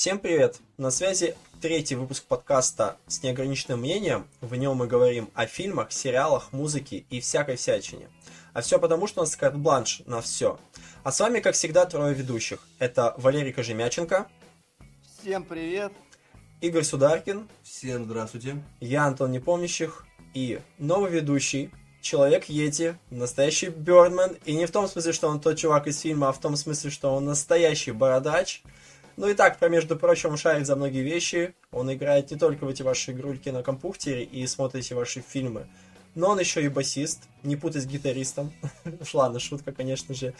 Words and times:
Всем 0.00 0.18
привет! 0.18 0.60
На 0.78 0.90
связи 0.90 1.36
третий 1.60 1.94
выпуск 1.94 2.24
подкаста 2.24 2.96
с 3.06 3.22
неограниченным 3.22 3.80
мнением. 3.80 4.26
В 4.40 4.54
нем 4.54 4.78
мы 4.78 4.86
говорим 4.86 5.28
о 5.34 5.44
фильмах, 5.44 5.92
сериалах, 5.92 6.54
музыке 6.54 7.04
и 7.10 7.20
всякой 7.20 7.56
всячине. 7.56 8.08
А 8.54 8.62
все 8.62 8.78
потому, 8.78 9.06
что 9.06 9.20
у 9.20 9.24
нас 9.24 9.36
карт-бланш 9.36 10.00
на 10.06 10.22
все. 10.22 10.58
А 11.02 11.12
с 11.12 11.20
вами, 11.20 11.40
как 11.40 11.54
всегда, 11.54 11.84
трое 11.84 12.14
ведущих. 12.14 12.66
Это 12.78 13.12
Валерий 13.18 13.52
Кожемяченко. 13.52 14.26
Всем 15.20 15.44
привет! 15.44 15.92
Игорь 16.62 16.84
Сударкин. 16.84 17.46
Всем 17.62 18.06
здравствуйте. 18.06 18.56
Я 18.80 19.04
Антон 19.04 19.32
Непомнящих. 19.32 20.06
И 20.32 20.60
новый 20.78 21.10
ведущий, 21.10 21.70
Человек 22.00 22.46
Йети, 22.46 22.96
настоящий 23.10 23.68
Бёрдман. 23.68 24.38
И 24.46 24.54
не 24.54 24.64
в 24.64 24.70
том 24.70 24.88
смысле, 24.88 25.12
что 25.12 25.28
он 25.28 25.42
тот 25.42 25.58
чувак 25.58 25.88
из 25.88 26.00
фильма, 26.00 26.30
а 26.30 26.32
в 26.32 26.40
том 26.40 26.56
смысле, 26.56 26.88
что 26.88 27.14
он 27.14 27.26
настоящий 27.26 27.92
бородач. 27.92 28.62
Ну 29.20 29.28
и 29.28 29.34
так, 29.34 29.60
между 29.68 29.96
прочим, 29.96 30.34
шарит 30.38 30.66
за 30.66 30.76
многие 30.76 31.02
вещи. 31.02 31.54
Он 31.72 31.92
играет 31.92 32.30
не 32.30 32.38
только 32.38 32.64
в 32.64 32.70
эти 32.70 32.82
ваши 32.82 33.12
игрульки 33.12 33.50
на 33.50 33.62
компьютере 33.62 34.24
и 34.24 34.46
смотрите 34.46 34.94
ваши 34.94 35.20
фильмы, 35.20 35.66
но 36.14 36.30
он 36.30 36.40
еще 36.40 36.64
и 36.64 36.68
басист. 36.68 37.24
Не 37.42 37.54
путай 37.54 37.82
с 37.82 37.86
гитаристом. 37.86 38.50
Ладно, 39.12 39.38
шутка, 39.38 39.72
конечно 39.72 40.14
же. 40.14 40.32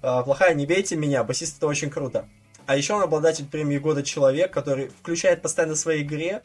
А, 0.00 0.22
плохая, 0.22 0.54
не 0.54 0.64
бейте 0.64 0.96
меня, 0.96 1.24
басист 1.24 1.58
это 1.58 1.66
очень 1.66 1.90
круто. 1.90 2.26
А 2.64 2.74
еще 2.74 2.94
он 2.94 3.02
обладатель 3.02 3.44
премии 3.44 3.76
года 3.76 4.02
человек, 4.02 4.50
который 4.50 4.88
включает 4.88 5.42
постоянно 5.42 5.74
в 5.74 5.78
своей 5.78 6.02
игре 6.02 6.42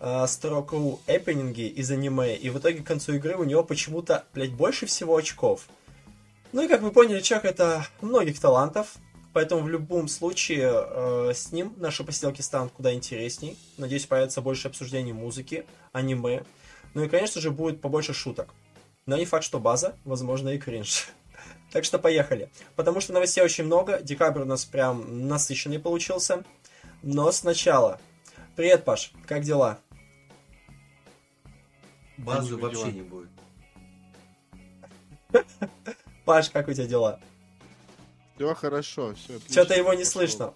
э, 0.00 0.26
строку 0.26 1.00
эппенинги 1.06 1.68
из 1.68 1.90
аниме, 1.90 2.36
и 2.36 2.50
в 2.50 2.58
итоге 2.58 2.82
к 2.82 2.86
концу 2.86 3.14
игры 3.14 3.36
у 3.36 3.44
него 3.44 3.64
почему-то, 3.64 4.26
блядь, 4.34 4.52
больше 4.52 4.84
всего 4.84 5.16
очков. 5.16 5.68
Ну 6.52 6.60
и 6.60 6.68
как 6.68 6.82
вы 6.82 6.92
поняли, 6.92 7.20
человек 7.20 7.46
это 7.46 7.86
многих 8.02 8.38
талантов, 8.38 8.98
поэтому 9.34 9.62
в 9.62 9.68
любом 9.68 10.08
случае 10.08 10.70
э, 10.72 11.32
с 11.34 11.52
ним 11.52 11.74
наши 11.76 12.04
посиделки 12.04 12.40
станут 12.40 12.72
куда 12.72 12.94
интересней. 12.94 13.58
Надеюсь, 13.76 14.06
появится 14.06 14.40
больше 14.40 14.68
обсуждений 14.68 15.12
музыки, 15.12 15.66
аниме. 15.92 16.44
Ну 16.94 17.04
и, 17.04 17.08
конечно 17.08 17.40
же, 17.40 17.50
будет 17.50 17.82
побольше 17.82 18.14
шуток. 18.14 18.54
Но 19.04 19.18
не 19.18 19.26
факт, 19.26 19.44
что 19.44 19.58
база, 19.58 19.96
возможно, 20.04 20.48
и 20.50 20.58
кринж. 20.58 21.08
Так 21.72 21.84
что 21.84 21.98
поехали. 21.98 22.50
Потому 22.76 23.00
что 23.00 23.12
новостей 23.12 23.42
очень 23.42 23.64
много. 23.64 24.00
Декабрь 24.00 24.42
у 24.42 24.44
нас 24.44 24.64
прям 24.64 25.26
насыщенный 25.26 25.80
получился. 25.80 26.44
Но 27.02 27.32
сначала. 27.32 27.98
Привет, 28.54 28.84
Паш. 28.84 29.10
Как 29.26 29.42
дела? 29.42 29.80
Базы 32.16 32.54
вообще 32.54 32.82
дела? 32.82 32.90
не 32.92 33.02
будет. 33.02 33.30
Паш, 36.24 36.50
как 36.50 36.68
у 36.68 36.72
тебя 36.72 36.86
дела? 36.86 37.20
Все 38.36 38.54
хорошо, 38.54 39.14
все 39.14 39.38
Что-то 39.48 39.74
его 39.74 39.94
не 39.94 40.04
слышно. 40.04 40.54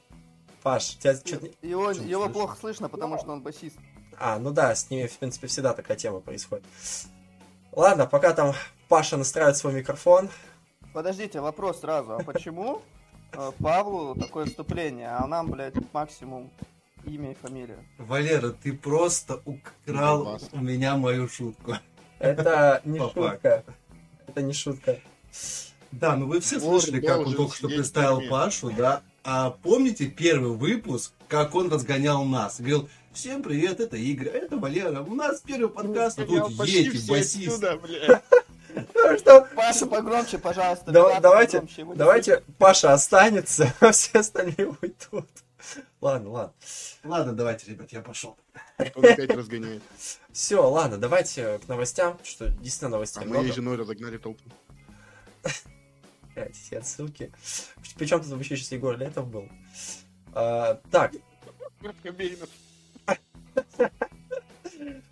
Паш, 0.62 0.96
тебя 0.96 1.14
что-то... 1.14 1.48
Его, 1.62 1.92
его 1.92 2.28
плохо 2.28 2.56
слышно, 2.58 2.88
потому 2.88 3.18
что 3.18 3.32
он 3.32 3.42
басист. 3.42 3.76
А, 4.18 4.38
ну 4.38 4.50
да, 4.50 4.74
с 4.74 4.90
ними, 4.90 5.06
в 5.06 5.16
принципе, 5.18 5.46
всегда 5.46 5.72
такая 5.72 5.96
тема 5.96 6.20
происходит. 6.20 6.64
Ладно, 7.72 8.06
пока 8.06 8.32
там 8.32 8.54
Паша 8.88 9.16
настраивает 9.16 9.56
свой 9.56 9.74
микрофон. 9.74 10.28
Подождите, 10.92 11.40
вопрос 11.40 11.80
сразу. 11.80 12.14
А 12.16 12.24
почему 12.24 12.82
э, 13.32 13.52
Павлу 13.62 14.16
такое 14.16 14.46
вступление, 14.46 15.10
а 15.10 15.26
нам, 15.28 15.50
блядь, 15.50 15.74
максимум 15.92 16.50
имя 17.04 17.32
и 17.32 17.34
фамилия? 17.34 17.78
Валера, 17.98 18.50
ты 18.50 18.72
просто 18.72 19.40
украл 19.44 20.40
у 20.52 20.58
меня 20.58 20.96
мою 20.96 21.28
шутку. 21.28 21.74
Это 22.18 22.80
не 22.84 22.98
шутка. 22.98 23.64
Это 24.26 24.42
не 24.42 24.52
шутка. 24.52 24.98
Да, 25.92 26.16
ну 26.16 26.26
вы 26.26 26.40
все 26.40 26.60
слышали, 26.60 27.00
как 27.00 27.26
он 27.26 27.34
только 27.34 27.56
что 27.56 27.68
представил 27.68 28.28
Пашу, 28.28 28.70
да? 28.70 29.02
А 29.24 29.50
помните 29.50 30.06
первый 30.06 30.52
выпуск, 30.52 31.12
как 31.28 31.54
он 31.54 31.70
разгонял 31.70 32.24
нас? 32.24 32.60
Говорил, 32.60 32.88
всем 33.12 33.42
привет, 33.42 33.80
это 33.80 33.96
Игорь, 33.96 34.28
это 34.28 34.56
Валера, 34.56 35.02
у 35.02 35.14
нас 35.14 35.40
первый 35.40 35.68
подкаст, 35.68 36.18
а 36.18 36.26
тут 36.26 36.50
едет 36.66 37.06
басист. 37.06 37.62
Паша, 39.54 39.86
погромче, 39.86 40.38
пожалуйста. 40.38 40.92
давайте, 40.92 41.66
давайте 41.94 42.42
Паша 42.58 42.92
останется, 42.92 43.74
а 43.80 43.92
все 43.92 44.20
остальные 44.20 44.76
уйдут. 44.80 45.28
Ладно, 46.00 46.30
ладно. 46.30 46.54
Ладно, 47.04 47.32
давайте, 47.32 47.70
ребят, 47.70 47.90
я 47.92 48.00
пошел. 48.00 48.36
Он 48.94 49.04
опять 49.04 49.30
разгоняет. 49.30 49.82
Все, 50.32 50.62
ладно, 50.62 50.96
давайте 50.96 51.58
к 51.58 51.66
новостям, 51.68 52.18
что 52.22 52.48
действительно 52.48 52.90
новостей 52.90 53.22
а 53.22 53.26
много. 53.26 53.40
моей 53.40 53.52
женой 53.52 53.76
разогнали 53.76 54.18
толпу. 54.18 54.44
Эти 56.46 56.74
отсылки. 56.74 57.32
Причем 57.96 58.20
тут 58.20 58.30
вообще 58.30 58.56
сейчас 58.56 58.72
Егор 58.72 58.96
Летов 58.96 59.28
был. 59.28 59.48
А, 60.32 60.80
так. 60.90 61.12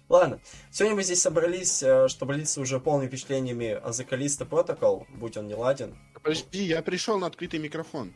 Ладно, 0.09 0.39
сегодня 0.71 0.97
мы 0.97 1.03
здесь 1.03 1.21
собрались, 1.21 1.83
э, 1.83 2.07
чтобы 2.09 2.35
делиться 2.35 2.61
уже 2.61 2.79
полными 2.79 3.09
впечатлениями 3.09 3.73
о 3.73 3.91
Callisto 3.91 4.49
Protocol, 4.49 5.05
будь 5.15 5.37
он 5.37 5.49
не 5.49 5.55
ладен. 5.55 5.97
Подожди, 6.15 6.63
я 6.63 6.81
пришел 6.81 7.19
на 7.19 7.27
открытый 7.27 7.59
микрофон. 7.59 8.15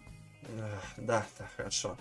Да, 0.97 1.27
да, 1.39 1.51
хорошо. 1.57 1.97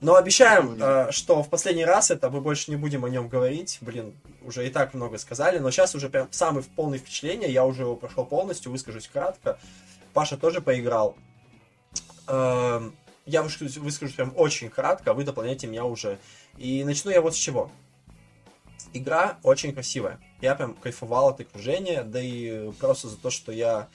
Но 0.00 0.16
обещаем, 0.16 0.76
э, 0.78 1.10
что 1.10 1.42
в 1.42 1.48
последний 1.48 1.86
раз 1.86 2.10
это 2.10 2.28
мы 2.28 2.42
больше 2.42 2.70
не 2.70 2.76
будем 2.76 3.06
о 3.06 3.08
нем 3.08 3.28
говорить. 3.28 3.78
Блин, 3.80 4.14
уже 4.42 4.66
и 4.66 4.70
так 4.70 4.92
много 4.92 5.16
сказали, 5.16 5.58
но 5.58 5.70
сейчас 5.70 5.94
уже 5.94 6.10
прям 6.10 6.28
самые 6.30 6.64
полные 6.64 6.98
впечатления, 6.98 7.50
я 7.50 7.64
уже 7.64 7.82
его 7.82 7.96
прошел 7.96 8.26
полностью, 8.26 8.70
выскажусь 8.70 9.08
кратко. 9.08 9.58
Паша 10.16 10.38
тоже 10.38 10.62
поиграл. 10.62 11.14
Эм, 12.26 12.96
я 13.26 13.42
выскажусь, 13.42 13.76
выскажусь 13.76 14.14
прям 14.14 14.32
очень 14.34 14.70
кратко, 14.70 15.12
вы 15.12 15.24
дополняйте 15.24 15.66
меня 15.66 15.84
уже. 15.84 16.18
И 16.56 16.84
начну 16.84 17.10
я 17.10 17.20
вот 17.20 17.34
с 17.34 17.36
чего. 17.36 17.70
Игра 18.94 19.38
очень 19.42 19.74
красивая. 19.74 20.18
Я 20.40 20.54
прям 20.54 20.72
кайфовал 20.72 21.28
от 21.28 21.42
окружения, 21.42 22.02
да 22.02 22.18
и 22.18 22.72
просто 22.80 23.08
за 23.08 23.18
то, 23.18 23.28
что 23.28 23.52
я... 23.52 23.88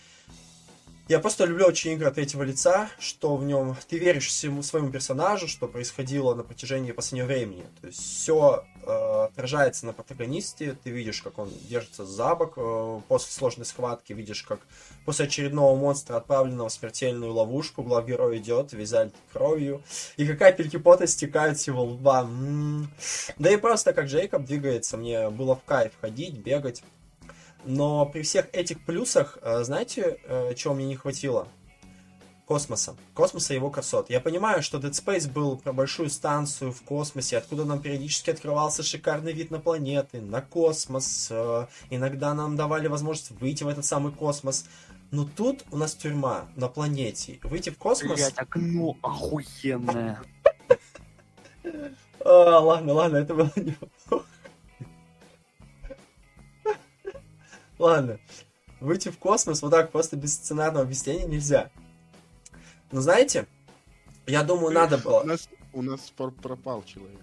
Я 1.11 1.19
просто 1.19 1.43
люблю 1.43 1.65
очень 1.65 1.91
игры 1.91 2.09
третьего 2.09 2.43
лица, 2.43 2.89
что 2.97 3.35
в 3.35 3.43
нем 3.43 3.75
ты 3.89 3.97
веришь 3.97 4.27
всему 4.27 4.63
своему 4.63 4.91
персонажу, 4.91 5.49
что 5.49 5.67
происходило 5.67 6.33
на 6.35 6.43
протяжении 6.43 6.93
последнего 6.93 7.25
времени. 7.25 7.65
То 7.81 7.87
есть 7.87 7.99
все 7.99 8.63
э, 8.81 9.25
отражается 9.25 9.85
на 9.87 9.91
протагонисте, 9.91 10.77
ты 10.81 10.89
видишь, 10.89 11.21
как 11.21 11.37
он 11.37 11.51
держится 11.67 12.05
за 12.05 12.33
бок 12.33 12.53
э, 12.55 13.01
после 13.09 13.29
сложной 13.33 13.65
схватки, 13.65 14.13
видишь, 14.13 14.43
как 14.43 14.61
после 15.03 15.25
очередного 15.25 15.77
монстра, 15.77 16.15
отправленного 16.15 16.69
в 16.69 16.71
смертельную 16.71 17.33
ловушку, 17.33 17.83
главгерой 17.83 18.37
идет, 18.37 18.71
залит 18.71 19.13
кровью, 19.33 19.83
и 20.15 20.25
как 20.25 20.39
капельки 20.39 20.77
пота 20.77 21.07
стекают 21.07 21.59
с 21.59 21.67
его 21.67 21.83
лба. 21.83 22.21
М-м-м. 22.21 22.89
Да 23.37 23.51
и 23.51 23.57
просто 23.57 23.91
как 23.91 24.05
Джейкоб 24.05 24.45
двигается, 24.45 24.95
мне 24.95 25.29
было 25.29 25.57
в 25.57 25.63
кайф 25.65 25.91
ходить, 25.99 26.37
бегать. 26.37 26.81
Но 27.65 28.05
при 28.05 28.21
всех 28.23 28.47
этих 28.53 28.83
плюсах, 28.85 29.37
э, 29.41 29.63
знаете, 29.63 30.19
э, 30.25 30.53
чего 30.55 30.73
мне 30.73 30.85
не 30.85 30.95
хватило? 30.95 31.47
космоса. 32.51 32.97
Космоса 33.13 33.53
и 33.53 33.55
его 33.55 33.69
красот. 33.69 34.09
Я 34.09 34.19
понимаю, 34.19 34.61
что 34.61 34.77
Dead 34.77 34.91
Space 34.91 35.31
был 35.31 35.55
про 35.55 35.71
большую 35.71 36.09
станцию 36.09 36.73
в 36.73 36.81
космосе, 36.81 37.37
откуда 37.37 37.63
нам 37.63 37.81
периодически 37.81 38.29
открывался 38.29 38.83
шикарный 38.83 39.31
вид 39.31 39.51
на 39.51 39.59
планеты, 39.59 40.19
на 40.19 40.41
космос. 40.41 41.29
Э, 41.31 41.67
иногда 41.89 42.33
нам 42.33 42.57
давали 42.57 42.87
возможность 42.87 43.31
выйти 43.31 43.63
в 43.63 43.69
этот 43.69 43.85
самый 43.85 44.11
космос. 44.11 44.65
Но 45.11 45.25
тут 45.25 45.63
у 45.71 45.77
нас 45.77 45.93
тюрьма 45.93 46.49
на 46.57 46.67
планете. 46.67 47.39
Выйти 47.43 47.69
в 47.69 47.77
космос... 47.77 48.17
Блять, 48.17 48.33
окно 48.35 48.97
охуенное. 49.01 50.21
А, 52.23 52.59
ладно, 52.59 52.93
ладно, 52.93 53.17
это 53.17 53.33
было 53.33 53.51
не 53.55 53.75
Ладно. 57.81 58.19
Выйти 58.79 59.09
в 59.09 59.17
космос 59.17 59.63
вот 59.63 59.71
так 59.71 59.91
просто 59.91 60.15
без 60.15 60.35
сценарного 60.35 60.85
объяснения 60.85 61.25
нельзя. 61.25 61.71
Но 62.91 63.01
знаете, 63.01 63.47
я 64.27 64.43
думаю, 64.43 64.71
надо 64.71 64.99
было... 64.99 65.21
У 65.21 65.25
нас, 65.25 65.49
у 65.73 65.81
нас 65.81 66.11
пропал 66.11 66.83
человек. 66.83 67.19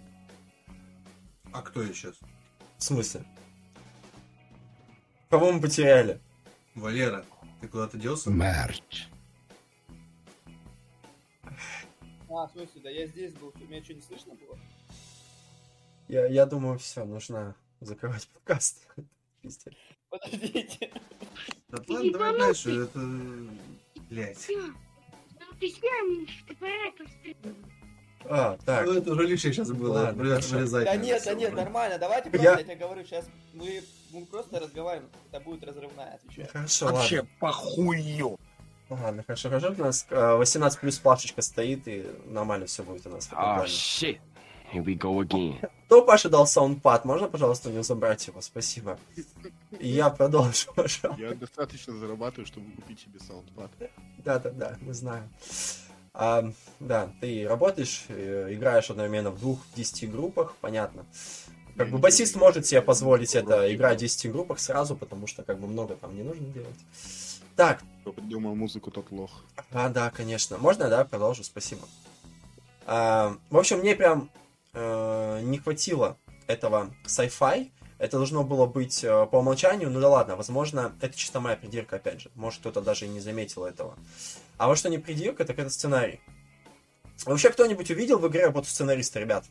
А 1.53 1.63
кто 1.63 1.81
я 1.81 1.93
сейчас? 1.93 2.17
В 2.77 2.83
смысле? 2.83 3.25
Кого 5.31 5.53
мы 5.53 5.61
потеряли? 5.61 6.21
Валера, 6.75 7.25
ты 7.61 7.69
куда-то 7.69 7.97
делся? 7.97 8.29
Мерч. 8.29 9.07
А, 12.29 12.49
в 12.49 12.51
смысле, 12.51 12.81
да 12.83 12.91
я 12.91 13.07
здесь 13.07 13.33
был, 13.35 13.55
меня 13.61 13.85
что, 13.85 13.95
не 13.95 14.01
слышно 14.01 14.35
было? 14.35 14.59
Я, 16.09 16.27
я 16.27 16.47
думаю, 16.47 16.81
все, 16.81 17.05
нужно 17.05 17.55
закрывать 17.81 18.27
подкаст. 18.35 18.89
Подождите. 20.11 20.91
Да 21.69 21.83
ладно, 21.89 22.13
давай 22.13 22.39
дальше, 22.39 22.83
это... 22.85 23.01
Блять. 24.11 24.49
А, 28.31 28.59
так. 28.65 28.87
Ну, 28.87 28.93
это 28.95 29.13
уже 29.13 29.27
лишнее 29.27 29.53
сейчас 29.55 29.71
было. 29.71 29.93
Ладно, 30.05 30.23
вырезать. 30.23 30.85
Да 30.85 30.97
нет, 30.97 31.23
да 31.25 31.35
нет, 31.35 31.55
нормально. 31.55 31.99
Давайте 31.99 32.31
просто, 32.31 32.51
я, 32.51 32.59
я 32.59 32.65
тебе 32.65 32.77
говорю, 32.77 33.05
сейчас 33.05 33.27
мы, 33.55 33.83
мы 34.11 34.27
просто 34.27 34.61
разговариваем. 34.61 35.11
Это 35.31 35.41
будет 35.41 35.65
разрывная, 35.65 36.15
отвечаю. 36.15 36.49
Хорошо, 36.53 36.87
Вообще, 36.87 37.17
ладно. 37.19 37.31
похую. 37.41 38.39
Ладно, 38.91 39.23
хорошо, 39.23 39.49
хорошо. 39.51 39.75
У 39.79 39.83
нас 39.83 40.07
э, 40.11 40.35
18 40.37 40.81
плюс 40.81 40.99
плашечка 40.99 41.43
стоит, 41.43 41.87
и 41.89 42.07
нормально 42.27 42.67
все 42.67 42.83
будет 42.83 43.07
у 43.07 43.11
нас 43.11 43.29
Oh 43.31 43.35
плане. 43.35 43.65
shit. 43.67 44.19
Here 44.73 44.85
we 44.85 44.99
go 44.99 45.21
again. 45.23 45.57
Кто 45.87 46.03
Паше 46.03 46.29
дал 46.29 46.47
саундпад? 46.47 47.05
Можно, 47.07 47.29
пожалуйста, 47.29 47.71
у 47.71 47.73
него 47.73 47.83
забрать 47.83 48.27
его? 48.27 48.41
Спасибо. 48.43 48.99
И 49.81 49.89
я 49.89 50.11
продолжу, 50.11 50.69
пожалуйста. 50.75 51.17
Я 51.19 51.35
достаточно 51.35 51.97
зарабатываю, 51.97 52.47
чтобы 52.47 52.71
купить 52.73 53.01
себе 53.01 53.19
саундпад. 53.21 53.71
Да-да-да, 54.19 54.77
мы 54.83 54.93
знаем. 54.93 55.29
А, 56.13 56.51
да, 56.81 57.11
ты 57.21 57.47
работаешь, 57.49 58.05
э, 58.09 58.49
играешь 58.51 58.91
одновременно 58.91 59.31
в 59.31 59.39
двух 59.39 59.61
10 59.77 60.11
группах, 60.11 60.57
понятно. 60.61 61.07
Как 61.77 61.91
бы 61.91 61.99
басист 61.99 62.35
может 62.35 62.67
себе 62.67 62.83
позволить 62.83 63.35
это, 63.37 63.73
играть 63.73 63.99
в 63.99 64.01
10 64.01 64.33
группах 64.33 64.59
сразу, 64.59 64.97
потому 64.97 65.27
что 65.29 65.45
как 65.45 65.61
бы 65.61 65.69
много 65.69 65.95
там 65.95 66.17
не 66.17 66.25
нужно 66.25 66.47
делать. 66.49 66.79
Так, 67.55 67.83
Кто 68.03 68.13
придумал 68.13 68.55
музыку, 68.55 68.91
тот 68.91 69.11
лох. 69.13 69.45
а, 69.73 69.89
да, 69.89 70.11
конечно. 70.11 70.59
Можно, 70.59 70.89
да, 70.89 71.05
продолжу, 71.05 71.45
спасибо. 71.45 71.83
А, 72.85 73.37
в 73.51 73.57
общем, 73.57 73.79
мне 73.79 73.95
прям 73.95 74.29
э, 74.79 75.41
не 75.43 75.59
хватило 75.59 76.17
этого 76.47 76.91
sci-fi. 77.05 77.71
Это 77.99 78.17
должно 78.17 78.45
было 78.45 78.67
быть 78.67 79.03
э, 79.03 79.27
по 79.27 79.39
умолчанию, 79.39 79.91
ну 79.91 80.01
да 80.01 80.09
ладно, 80.09 80.37
возможно, 80.37 80.93
это 81.01 81.17
чисто 81.17 81.41
моя 81.41 81.57
придирка, 81.57 81.97
опять 81.97 82.21
же. 82.21 82.31
Может, 82.37 82.61
кто-то 82.61 82.81
даже 82.81 83.07
и 83.07 83.09
не 83.09 83.19
заметил 83.21 83.65
этого. 83.65 83.97
А 84.57 84.69
вот 84.69 84.79
что 84.79 84.89
не 84.89 84.99
придирка, 84.99 85.45
так 85.45 85.59
это 85.59 85.69
сценарий. 85.71 86.21
Вообще, 87.27 87.51
кто-нибудь 87.51 87.91
увидел 87.91 88.19
в 88.19 88.29
игре 88.29 88.47
работу 88.47 88.69
сценариста, 88.69 89.19
ребят? 89.19 89.45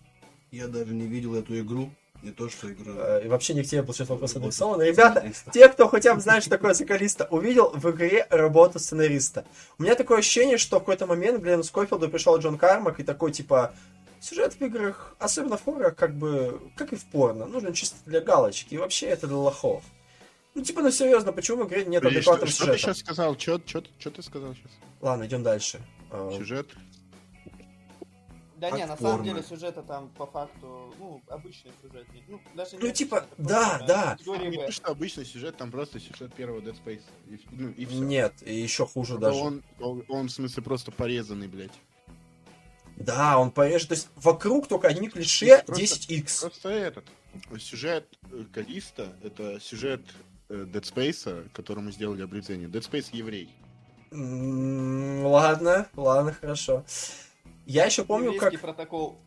Я 0.52 0.68
даже 0.68 0.94
не 0.94 1.06
видел 1.08 1.36
эту 1.36 1.60
игру. 1.60 1.90
Не 2.24 2.32
то, 2.32 2.50
что 2.50 2.72
игру. 2.72 2.94
Э, 2.98 3.22
И 3.26 3.28
вообще 3.28 3.54
не 3.54 3.64
к 3.64 3.68
тебе, 3.68 3.84
получается, 3.84 4.14
вопрос 4.14 4.36
адресован. 4.36 4.82
Ребята, 4.82 5.20
сценариста. 5.20 5.52
те, 5.52 5.68
кто 5.68 5.88
хотя 5.88 6.16
бы 6.16 6.22
знает, 6.22 6.42
что 6.44 6.50
такое 6.50 6.74
соколиста, 6.74 7.28
увидел 7.30 7.70
в 7.72 7.92
игре 7.92 8.26
работу 8.30 8.80
сценариста. 8.80 9.46
У 9.78 9.84
меня 9.84 9.94
такое 9.96 10.20
ощущение, 10.20 10.58
что 10.58 10.78
в 10.78 10.80
какой-то 10.80 11.06
момент 11.06 11.40
к 11.40 11.44
Гленну 11.44 11.64
Скофилду 11.64 12.10
пришел 12.10 12.38
Джон 12.40 12.58
Кармак 12.58 13.00
и 13.00 13.04
такой, 13.04 13.32
типа, 13.34 13.76
сюжет 14.20 14.54
в 14.54 14.62
играх, 14.62 15.16
особенно 15.20 15.58
в 15.58 15.64
хоррорах, 15.64 15.96
как 15.96 16.16
бы, 16.16 16.60
как 16.76 16.94
и 16.94 16.96
в 16.96 17.06
порно, 17.06 17.46
нужен 17.46 17.74
чисто 17.74 17.98
для 18.06 18.22
галочки, 18.22 18.74
и 18.74 18.78
вообще 18.78 19.08
это 19.08 19.28
для 19.28 19.38
лохов. 19.38 19.84
Ну, 20.56 20.64
типа, 20.64 20.82
ну 20.82 20.90
серьезно, 20.90 21.32
почему 21.32 21.64
в 21.64 21.68
игре 21.68 21.86
нет 21.86 22.02
Подожди, 22.02 22.18
адекватного 22.20 22.48
что, 22.48 22.56
что 22.64 22.66
ты 22.66 22.78
сюжета? 22.78 22.94
сейчас 22.94 22.98
сказал? 23.00 23.40
Что 23.40 24.12
ты 24.12 24.22
сказал 24.24 24.56
сейчас? 24.56 24.72
Ладно, 25.02 25.26
идем 25.26 25.44
дальше. 25.44 25.80
Э, 26.12 26.32
Сюжет? 26.36 26.68
Да 28.56 28.72
не, 28.72 28.88
на 28.88 28.98
самом 28.98 29.24
деле 29.24 29.44
сюжета 29.44 29.84
там 29.84 30.10
по 30.18 30.26
факту, 30.26 30.92
ну, 30.98 31.22
обычный 31.28 31.72
сюжет. 31.80 32.08
Ну, 32.28 32.42
даже 32.56 32.72
Ну, 32.72 32.78
обычный, 32.78 32.94
типа, 32.94 33.18
просто 33.36 33.36
да, 33.38 33.86
да. 33.88 34.18
Не 34.40 34.66
то, 34.66 34.72
что 34.72 34.88
обычный 34.88 35.26
сюжет, 35.26 35.58
там 35.58 35.70
просто 35.70 36.00
сюжет 36.00 36.34
первого 36.34 36.60
Dead 36.60 36.76
Space. 36.84 37.04
И, 37.28 37.40
ну, 37.52 37.70
и 37.70 37.86
все. 37.86 38.00
Нет, 38.00 38.34
и 38.42 38.56
еще 38.56 38.88
хуже 38.88 39.20
даже. 39.20 39.38
Он, 39.38 39.64
он, 39.80 40.04
он, 40.08 40.28
в 40.28 40.32
смысле, 40.32 40.64
просто 40.64 40.92
порезанный, 40.92 41.48
блядь. 41.48 41.74
Да, 42.98 43.38
он 43.38 43.52
порежет. 43.52 43.90
То 43.90 43.96
есть 43.96 44.10
вокруг 44.16 44.68
только 44.68 44.88
одни 44.88 45.10
клише 45.10 45.64
Просто- 45.66 45.84
10x. 45.84 46.42
Просто 46.42 46.70
этот. 46.70 47.06
Сюжет 47.60 48.08
э, 48.32 48.46
Калиста— 48.52 49.16
это 49.24 49.60
сюжет 49.60 50.02
э, 50.50 50.66
Dead 50.68 50.82
Space, 50.82 51.50
которому 51.52 51.92
сделали 51.92 52.24
обрезание. 52.24 52.68
Dead 52.68 52.82
Space 52.82 53.10
еврей. 53.12 53.54
Ладно, 54.12 55.88
ладно, 55.96 56.34
хорошо. 56.34 56.84
Я 57.66 57.86
еще 57.86 58.04
помню, 58.06 58.38
как... 58.40 58.60
Протокол. 58.60 59.20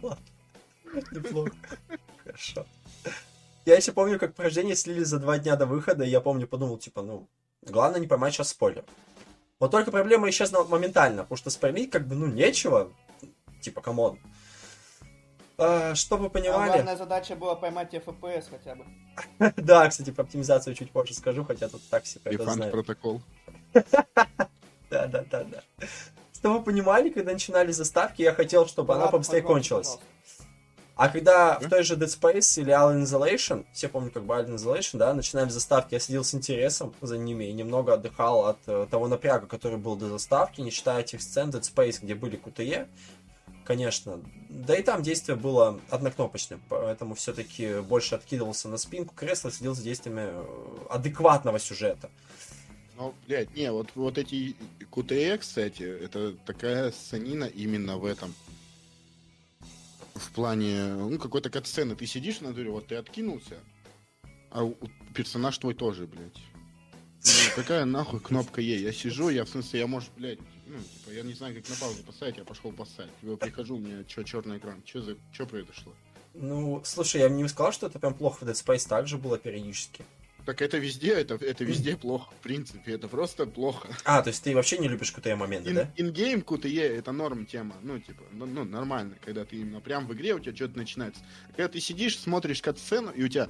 Неплохо. 1.12 1.52
Хорошо. 2.24 2.66
Я 3.66 3.76
еще 3.76 3.92
помню, 3.92 4.18
как 4.18 4.34
порождение 4.34 4.76
слили 4.76 5.02
за 5.02 5.18
два 5.18 5.38
дня 5.38 5.56
до 5.56 5.66
выхода, 5.66 6.04
и 6.04 6.10
я 6.10 6.20
помню, 6.20 6.46
подумал, 6.46 6.78
типа, 6.78 7.02
ну, 7.02 7.28
главное 7.62 8.00
не 8.00 8.06
поймать 8.06 8.34
сейчас 8.34 8.50
спойлер. 8.50 8.84
Вот 9.60 9.70
только 9.70 9.90
проблема 9.90 10.28
исчезла 10.28 10.64
моментально, 10.64 11.22
потому 11.22 11.36
что 11.36 11.50
спойлерить 11.50 11.90
как 11.90 12.06
бы, 12.06 12.14
ну, 12.14 12.26
нечего. 12.26 12.92
Типа, 13.62 13.80
come 13.80 14.02
on. 14.02 14.18
А, 15.56 15.94
чтобы 15.94 16.22
вы 16.24 16.26
А 16.26 16.30
понимали... 16.30 16.72
главная 16.72 16.96
задача 16.96 17.36
была 17.36 17.54
поймать 17.54 17.90
тебе 17.90 18.02
FPS 18.04 18.46
хотя 18.50 18.74
бы. 18.74 18.84
Да, 19.56 19.88
кстати, 19.88 20.10
про 20.10 20.22
оптимизацию 20.22 20.74
чуть 20.74 20.90
позже 20.90 21.14
скажу, 21.14 21.44
хотя 21.44 21.68
тут 21.68 21.82
так 21.88 22.04
все 22.04 22.18
это 22.24 22.52
знают. 22.52 22.72
протокол. 22.72 23.22
Да, 24.90 25.06
да, 25.08 25.24
да, 25.28 25.42
да. 25.44 25.62
Чтобы 26.32 26.58
вы 26.58 26.64
понимали, 26.64 27.08
когда 27.10 27.32
начинали 27.32 27.72
заставки, 27.72 28.22
я 28.22 28.32
хотел, 28.32 28.66
чтобы 28.68 28.94
она 28.94 29.08
побыстрее 29.08 29.42
пожалуйста, 29.42 29.74
кончилась. 29.74 29.98
А 30.96 31.08
когда 31.08 31.58
Да? 31.58 31.66
в 31.66 31.70
той 31.70 31.82
же 31.82 31.96
Dead 31.96 32.06
Space 32.06 32.60
или 32.60 32.72
Alien 32.72 33.02
Isolation, 33.02 33.66
все 33.72 33.88
помнят 33.88 34.12
как 34.12 34.24
бы 34.24 34.34
Alien 34.34 34.54
Isolation, 34.54 34.98
да, 34.98 35.12
начинали 35.12 35.48
заставки, 35.48 35.94
я 35.94 36.00
следил 36.00 36.22
с 36.22 36.34
интересом 36.34 36.94
за 37.00 37.18
ними 37.18 37.44
и 37.44 37.52
немного 37.52 37.94
отдыхал 37.94 38.46
от 38.46 38.58
э, 38.66 38.86
того 38.90 39.08
напряга, 39.08 39.46
который 39.46 39.78
был 39.78 39.96
до 39.96 40.08
заставки, 40.08 40.60
не 40.60 40.70
считая 40.70 41.02
тех 41.02 41.20
сцен 41.20 41.50
Dead 41.50 41.62
Space, 41.62 41.98
где 42.00 42.14
были 42.14 42.38
QTE, 42.38 42.86
конечно. 43.64 44.20
Да 44.48 44.76
и 44.76 44.82
там 44.82 45.02
действие 45.02 45.36
было 45.36 45.80
однокнопочным, 45.90 46.62
поэтому 46.68 47.16
все-таки 47.16 47.80
больше 47.80 48.14
откидывался 48.14 48.68
на 48.68 48.76
спинку 48.76 49.14
кресла, 49.16 49.50
следил 49.50 49.74
за 49.74 49.82
действиями 49.82 50.26
э, 50.26 50.86
адекватного 50.90 51.58
сюжета. 51.58 52.08
Ну, 52.96 53.12
блядь, 53.26 53.52
не, 53.56 53.72
вот, 53.72 53.88
вот 53.96 54.18
эти 54.18 54.54
QTE, 54.92 55.38
кстати, 55.38 55.82
это 55.82 56.34
такая 56.46 56.92
сценина 56.92 57.44
именно 57.44 57.96
в 57.96 58.04
этом. 58.04 58.32
В 60.14 60.30
плане, 60.30 60.94
ну, 60.94 61.18
какой-то 61.18 61.50
катсцены. 61.50 61.96
Ты 61.96 62.06
сидишь 62.06 62.40
на 62.40 62.52
дуре, 62.52 62.70
вот 62.70 62.86
ты 62.86 62.94
откинулся, 62.96 63.58
а 64.50 64.72
персонаж 65.14 65.58
твой 65.58 65.74
тоже, 65.74 66.06
блядь. 66.06 66.38
Ну, 67.24 67.32
какая 67.56 67.84
нахуй 67.84 68.20
кнопка 68.20 68.60
Е? 68.60 68.80
Я 68.80 68.92
сижу, 68.92 69.28
я 69.28 69.44
в 69.44 69.48
смысле, 69.48 69.80
я 69.80 69.86
может, 69.86 70.10
блядь, 70.16 70.38
ну, 70.66 70.76
типа, 70.78 71.14
я 71.14 71.22
не 71.22 71.32
знаю, 71.32 71.54
как 71.54 71.68
на 71.68 71.76
паузу 71.76 72.02
поставить, 72.04 72.36
я 72.36 72.44
пошел 72.44 72.72
поставить. 72.72 73.12
Я 73.22 73.36
прихожу, 73.36 73.76
у 73.76 73.80
меня 73.80 74.04
чё, 74.04 74.22
черный 74.22 74.58
экран. 74.58 74.82
Что 74.84 75.02
за, 75.02 75.16
что 75.32 75.46
произошло? 75.46 75.92
Ну, 76.34 76.82
слушай, 76.84 77.20
я 77.20 77.28
не 77.28 77.46
сказал, 77.48 77.72
что 77.72 77.86
это 77.86 77.98
прям 77.98 78.14
плохо 78.14 78.44
в 78.44 78.48
Dead 78.48 78.54
Space, 78.54 78.88
так 78.88 79.06
же 79.06 79.18
было 79.18 79.38
периодически. 79.38 80.04
Так 80.46 80.60
это 80.60 80.76
везде, 80.76 81.12
это, 81.12 81.36
это 81.36 81.64
везде 81.64 81.96
плохо, 81.96 82.30
в 82.38 82.42
принципе, 82.42 82.92
это 82.92 83.08
просто 83.08 83.46
плохо. 83.46 83.88
А, 84.04 84.20
то 84.20 84.28
есть 84.28 84.42
ты 84.42 84.54
вообще 84.54 84.76
не 84.76 84.88
любишь 84.88 85.12
QTE 85.16 85.36
моменты, 85.36 85.70
Ин- 85.70 85.74
да? 85.74 85.92
Ингейм 85.96 86.40
QTE 86.40 86.82
это 86.82 87.12
норм 87.12 87.46
тема. 87.46 87.76
Ну, 87.82 87.98
типа, 87.98 88.22
ну, 88.32 88.44
ну, 88.44 88.64
нормально, 88.64 89.16
когда 89.24 89.46
ты 89.46 89.56
именно 89.56 89.80
прям 89.80 90.06
в 90.06 90.12
игре 90.12 90.34
у 90.34 90.38
тебя 90.38 90.54
что-то 90.54 90.76
начинается. 90.76 91.22
Когда 91.56 91.68
ты 91.68 91.80
сидишь, 91.80 92.18
смотришь 92.18 92.60
кат-сцену, 92.60 93.10
и 93.10 93.22
у 93.24 93.28
тебя. 93.28 93.48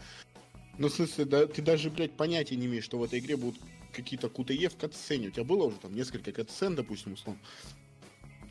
Ну, 0.78 0.88
в 0.88 0.92
смысле, 0.94 1.24
да, 1.24 1.46
ты 1.46 1.62
даже, 1.62 1.90
блядь, 1.90 2.16
понятия 2.16 2.54
не 2.54 2.66
имеешь, 2.66 2.84
что 2.84 2.98
в 2.98 3.02
этой 3.02 3.18
игре 3.18 3.36
будут 3.36 3.60
какие-то 3.92 4.28
QTE 4.28 4.68
в 4.68 4.76
кат-сцене. 4.76 5.28
У 5.28 5.30
тебя 5.32 5.44
было 5.44 5.64
уже 5.64 5.76
там 5.78 5.94
несколько 5.94 6.30
кат-сцен, 6.30 6.76
допустим, 6.76 7.14
условно. 7.14 7.40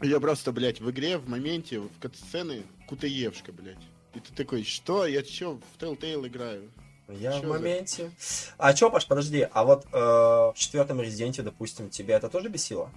Я 0.01 0.19
просто, 0.19 0.51
блядь, 0.51 0.81
в 0.81 0.91
игре, 0.91 1.17
в 1.17 1.29
моменте, 1.29 1.79
в 1.79 1.99
кат-сцены 2.01 2.63
QTE-шка, 2.89 3.53
блядь. 3.53 3.77
И 4.15 4.19
ты 4.19 4.33
такой, 4.33 4.63
что? 4.63 5.05
Я 5.05 5.23
чё, 5.23 5.59
в 5.75 5.81
Telltale 5.81 6.27
играю? 6.27 6.69
Я 7.09 7.33
Чё 7.33 7.39
в 7.39 7.41
за- 7.41 7.47
моменте. 7.47 8.11
А 8.57 8.73
чё, 8.73 8.89
Паш, 8.89 9.07
подожди, 9.07 9.47
а 9.51 9.63
вот 9.63 9.85
э, 9.91 9.97
в 9.97 10.53
четвертом 10.55 11.01
резиденте, 11.01 11.41
допустим, 11.41 11.89
тебя 11.89 12.17
это 12.17 12.29
тоже 12.29 12.49
бесило? 12.49 12.89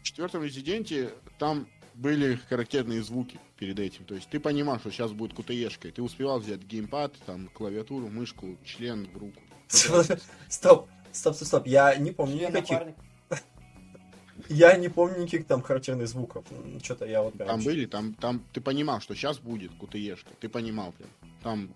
В 0.00 0.02
четвертом 0.02 0.42
резиденте 0.44 1.10
там 1.38 1.66
были 1.94 2.36
характерные 2.48 3.02
звуки 3.02 3.38
перед 3.56 3.78
этим. 3.78 4.04
То 4.04 4.14
есть 4.14 4.28
ты 4.28 4.40
понимал, 4.40 4.78
что 4.78 4.90
сейчас 4.90 5.12
будет 5.12 5.32
QTE-шка, 5.32 5.88
и 5.88 5.90
ты 5.92 6.02
успевал 6.02 6.40
взять 6.40 6.60
геймпад, 6.60 7.14
там, 7.24 7.48
клавиатуру, 7.48 8.08
мышку, 8.08 8.58
член 8.64 9.08
в 9.12 9.16
руку. 9.16 9.40
Стоп, 9.68 10.18
стоп, 10.48 10.88
стоп, 11.12 11.36
стоп, 11.36 11.66
я 11.66 11.94
не 11.96 12.10
помню 12.10 12.38
Член 12.38 12.50
никаких, 12.50 12.70
напарник. 12.70 12.96
я 14.48 14.76
не 14.76 14.88
помню 14.88 15.20
никаких 15.22 15.46
там 15.46 15.62
характерных 15.62 16.08
звуков. 16.08 16.44
Что-то 16.82 17.06
я 17.06 17.22
вот 17.22 17.34
прям... 17.34 17.48
Там 17.48 17.62
были, 17.62 17.86
там, 17.86 18.14
там 18.14 18.44
ты 18.52 18.60
понимал, 18.60 19.00
что 19.00 19.14
сейчас 19.14 19.38
будет 19.38 19.72
QTE-шка. 19.72 20.28
Ты 20.40 20.48
понимал 20.48 20.92
прям. 20.92 21.10
Там 21.42 21.74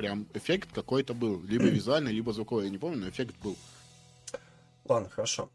прям 0.00 0.26
эффект 0.32 0.70
какой-то 0.72 1.12
был. 1.12 1.42
Либо 1.42 1.64
визуальный, 1.78 2.10
либо 2.12 2.32
звуковой. 2.32 2.64
Я 2.64 2.70
не 2.70 2.78
помню, 2.78 2.98
но 2.98 3.08
эффект 3.10 3.34
был. 3.42 3.56
Ладно, 4.86 5.10
хорошо. 5.10 5.50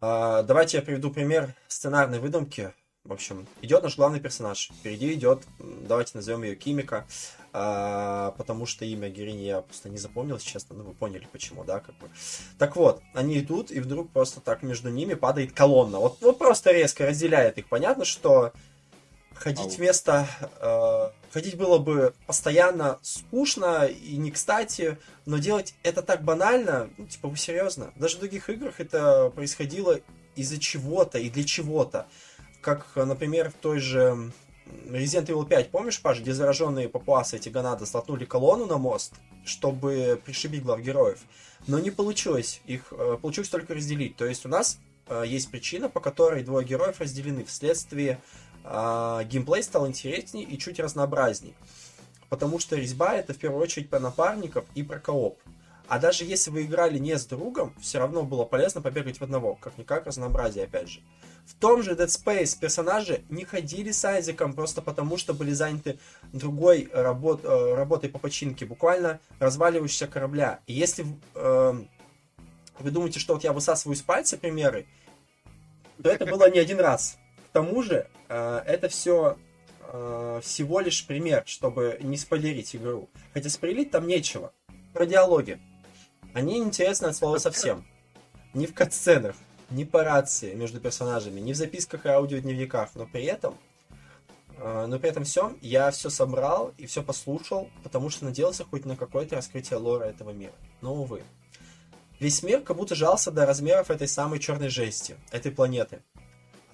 А, 0.00 0.42
давайте 0.44 0.76
я 0.76 0.82
приведу 0.82 1.10
пример 1.10 1.54
сценарной 1.66 2.20
выдумки. 2.20 2.72
В 3.02 3.12
общем, 3.12 3.48
идет 3.62 3.82
наш 3.82 3.96
главный 3.96 4.20
персонаж. 4.20 4.70
Впереди 4.78 5.12
идет, 5.12 5.42
давайте 5.58 6.12
назовем 6.14 6.44
ее 6.44 6.54
Кимика, 6.54 7.04
а, 7.52 8.30
потому 8.38 8.64
что 8.64 8.84
имя 8.84 9.08
героини 9.08 9.42
я 9.42 9.60
просто 9.60 9.88
не 9.88 9.98
запомнил, 9.98 10.36
если 10.36 10.50
честно. 10.50 10.76
Ну, 10.76 10.84
вы 10.84 10.94
поняли, 10.94 11.26
почему, 11.32 11.64
да, 11.64 11.80
как 11.80 11.98
бы. 11.98 12.08
Так 12.58 12.76
вот, 12.76 13.02
они 13.12 13.40
идут, 13.40 13.72
и 13.72 13.80
вдруг 13.80 14.12
просто 14.12 14.40
так 14.40 14.62
между 14.62 14.88
ними 14.88 15.14
падает 15.14 15.52
колонна. 15.52 15.98
Вот, 15.98 16.18
вот 16.20 16.38
просто 16.38 16.70
резко 16.70 17.06
разделяет 17.06 17.58
их. 17.58 17.68
Понятно, 17.68 18.04
что 18.04 18.52
ходить 19.34 19.72
Ау. 19.72 19.76
вместо... 19.78 20.28
э, 20.60 21.23
ходить 21.34 21.56
было 21.56 21.78
бы 21.78 22.14
постоянно 22.28 23.00
скучно 23.02 23.86
и 23.86 24.16
не 24.18 24.30
кстати, 24.30 24.98
но 25.26 25.38
делать 25.38 25.74
это 25.82 26.00
так 26.00 26.22
банально, 26.22 26.90
ну, 26.96 27.06
типа, 27.06 27.26
вы 27.26 27.36
серьезно? 27.36 27.92
Даже 27.96 28.16
в 28.16 28.20
других 28.20 28.48
играх 28.48 28.78
это 28.78 29.32
происходило 29.34 29.98
из-за 30.36 30.60
чего-то 30.60 31.18
и 31.18 31.28
для 31.28 31.42
чего-то. 31.42 32.06
Как, 32.60 32.86
например, 32.94 33.50
в 33.50 33.54
той 33.54 33.80
же 33.80 34.30
Resident 34.86 35.26
Evil 35.26 35.44
5, 35.44 35.70
помнишь, 35.72 36.00
Паш, 36.00 36.20
где 36.20 36.32
зараженные 36.32 36.88
папуасы 36.88 37.36
эти 37.36 37.48
ганады 37.48 37.84
столкнули 37.84 38.24
колонну 38.24 38.66
на 38.66 38.78
мост, 38.78 39.14
чтобы 39.44 40.20
пришибить 40.24 40.62
глав 40.62 40.80
героев. 40.82 41.18
Но 41.66 41.80
не 41.80 41.90
получилось. 41.90 42.60
Их 42.66 42.92
э, 42.92 43.18
получилось 43.20 43.48
только 43.48 43.74
разделить. 43.74 44.14
То 44.14 44.24
есть 44.24 44.46
у 44.46 44.48
нас 44.48 44.78
э, 45.08 45.24
есть 45.26 45.50
причина, 45.50 45.88
по 45.88 45.98
которой 45.98 46.44
двое 46.44 46.64
героев 46.64 47.00
разделены 47.00 47.44
вследствие 47.44 48.12
э, 48.12 48.43
геймплей 48.64 49.62
стал 49.62 49.86
интереснее 49.86 50.44
и 50.44 50.58
чуть 50.58 50.80
разнообразней. 50.80 51.54
Потому 52.28 52.58
что 52.58 52.76
резьба 52.76 53.14
это 53.14 53.34
в 53.34 53.38
первую 53.38 53.62
очередь 53.62 53.90
про 53.90 54.00
напарников 54.00 54.64
и 54.74 54.82
про 54.82 54.98
кооп. 54.98 55.38
А 55.86 55.98
даже 55.98 56.24
если 56.24 56.50
вы 56.50 56.62
играли 56.62 56.98
не 56.98 57.18
с 57.18 57.26
другом, 57.26 57.74
все 57.80 57.98
равно 57.98 58.22
было 58.22 58.44
полезно 58.44 58.80
побегать 58.80 59.18
в 59.18 59.22
одного. 59.22 59.56
Как-никак 59.56 60.06
разнообразие, 60.06 60.64
опять 60.64 60.88
же. 60.88 61.00
В 61.44 61.54
том 61.54 61.82
же 61.82 61.92
Dead 61.92 62.06
Space 62.06 62.58
персонажи 62.58 63.22
не 63.28 63.44
ходили 63.44 63.90
с 63.90 64.02
Айзеком 64.04 64.54
просто 64.54 64.80
потому, 64.80 65.18
что 65.18 65.34
были 65.34 65.52
заняты 65.52 65.98
другой 66.32 66.88
работ, 66.90 67.44
э, 67.44 67.74
работой 67.74 68.08
по 68.08 68.18
починке, 68.18 68.64
буквально 68.64 69.20
разваливающегося 69.40 70.06
корабля. 70.06 70.60
И 70.66 70.72
если 70.72 71.04
э, 71.34 71.84
вы 72.78 72.90
думаете, 72.90 73.20
что 73.20 73.34
вот 73.34 73.44
я 73.44 73.52
высасываю 73.52 73.94
из 73.94 74.00
пальца 74.00 74.38
примеры, 74.38 74.86
то 76.02 76.08
это 76.08 76.24
было 76.24 76.50
не 76.50 76.58
один 76.58 76.80
раз. 76.80 77.18
Тому 77.54 77.84
же, 77.84 78.08
э, 78.28 78.62
это 78.66 78.88
все 78.88 79.38
э, 79.80 80.40
всего 80.42 80.80
лишь 80.80 81.06
пример, 81.06 81.44
чтобы 81.46 81.98
не 82.02 82.16
спойлерить 82.16 82.74
игру. 82.74 83.08
Хотя 83.32 83.48
спойлерить 83.48 83.92
там 83.92 84.08
нечего. 84.08 84.52
Про 84.92 85.06
диалоги. 85.06 85.60
Они 86.32 86.58
интересны 86.58 87.06
от 87.06 87.16
слова 87.16 87.38
совсем. 87.38 87.86
Не 88.54 88.66
в 88.66 88.74
катсценах, 88.74 89.36
не 89.70 89.84
по 89.84 90.02
рации 90.02 90.52
между 90.54 90.80
персонажами, 90.80 91.38
не 91.38 91.52
в 91.52 91.56
записках 91.56 92.06
и 92.06 92.08
аудиодневниках, 92.08 92.90
но 92.96 93.06
при 93.06 93.22
этом 93.22 93.56
э, 94.58 94.86
но 94.88 94.98
при 94.98 95.10
этом 95.10 95.22
всем 95.22 95.56
я 95.60 95.92
все 95.92 96.10
собрал 96.10 96.74
и 96.76 96.86
все 96.86 97.04
послушал, 97.04 97.70
потому 97.84 98.10
что 98.10 98.24
надеялся 98.24 98.64
хоть 98.64 98.84
на 98.84 98.96
какое-то 98.96 99.36
раскрытие 99.36 99.78
лора 99.78 100.06
этого 100.06 100.30
мира. 100.30 100.54
Но, 100.80 100.92
увы. 100.96 101.22
Весь 102.18 102.42
мир 102.42 102.62
как 102.62 102.76
будто 102.76 102.96
жался 102.96 103.30
до 103.30 103.46
размеров 103.46 103.92
этой 103.92 104.08
самой 104.08 104.40
черной 104.40 104.70
жести, 104.70 105.14
этой 105.30 105.52
планеты. 105.52 106.02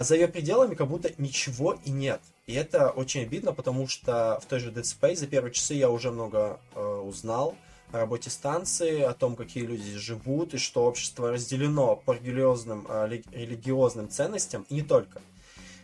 За 0.00 0.14
ее 0.14 0.28
пределами 0.28 0.75
как 0.75 0.88
будто 0.88 1.12
ничего 1.19 1.78
и 1.85 1.90
нет. 1.90 2.23
И 2.47 2.54
это 2.54 2.88
очень 2.88 3.23
обидно, 3.23 3.52
потому 3.52 3.87
что 3.87 4.40
в 4.42 4.47
той 4.47 4.59
же 4.59 4.71
Dead 4.71 4.83
Space 4.83 5.16
за 5.16 5.26
первые 5.26 5.52
часы 5.52 5.75
я 5.75 5.90
уже 5.90 6.11
много 6.11 6.59
э, 6.75 6.83
узнал, 6.83 7.54
о 7.92 7.99
работе 7.99 8.30
станции, 8.30 9.02
о 9.02 9.12
том, 9.12 9.37
какие 9.37 9.64
люди 9.64 9.99
живут, 9.99 10.54
и 10.54 10.59
что 10.59 10.85
общество 10.85 11.33
разделено 11.33 11.97
по 11.97 12.12
религиозным, 12.12 12.87
а, 12.88 13.07
религиозным 13.09 14.09
ценностям, 14.09 14.64
и 14.71 14.75
не 14.75 14.83
только. 14.83 15.21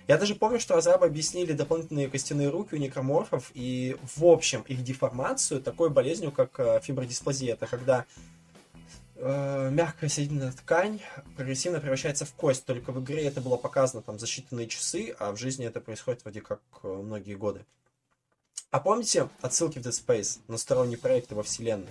Я 0.09 0.17
даже 0.17 0.35
помню, 0.35 0.61
что 0.61 0.77
разрабы 0.77 1.07
объяснили 1.07 1.53
дополнительные 1.53 2.09
костяные 2.09 2.49
руки 2.49 2.75
у 2.75 2.79
некроморфов 2.79 3.51
и, 3.55 3.97
в 4.17 4.25
общем, 4.25 4.63
их 4.63 4.83
деформацию 4.83 5.61
такой 5.61 5.91
болезнью, 5.91 6.33
как 6.33 6.59
э, 6.59 6.81
фибродисплазия. 6.83 7.55
Это 7.55 7.67
когда 7.67 8.07
э, 9.17 9.71
мягкая 9.71 10.09
соединенная 10.09 10.53
ткань 10.53 11.01
прогрессивно 11.37 11.81
превращается 11.81 12.25
в 12.25 12.33
кость. 12.35 12.65
Только 12.65 12.93
в 12.93 13.03
игре 13.03 13.25
это 13.25 13.41
было 13.41 13.57
показано 13.57 14.03
там 14.03 14.19
за 14.19 14.27
считанные 14.27 14.67
часы, 14.67 15.15
а 15.19 15.33
в 15.33 15.37
жизни 15.37 15.67
это 15.67 15.81
происходит 15.81 16.23
вроде 16.23 16.41
как 16.41 16.61
э, 16.83 16.89
многие 16.89 17.35
годы. 17.35 17.65
А 18.71 18.81
помните 18.81 19.29
отсылки 19.41 19.79
в 19.79 19.83
Dead 19.83 19.91
Space 19.91 20.41
на 20.49 20.59
сторонние 20.59 20.99
проекты 20.99 21.35
во 21.35 21.43
вселенной? 21.43 21.89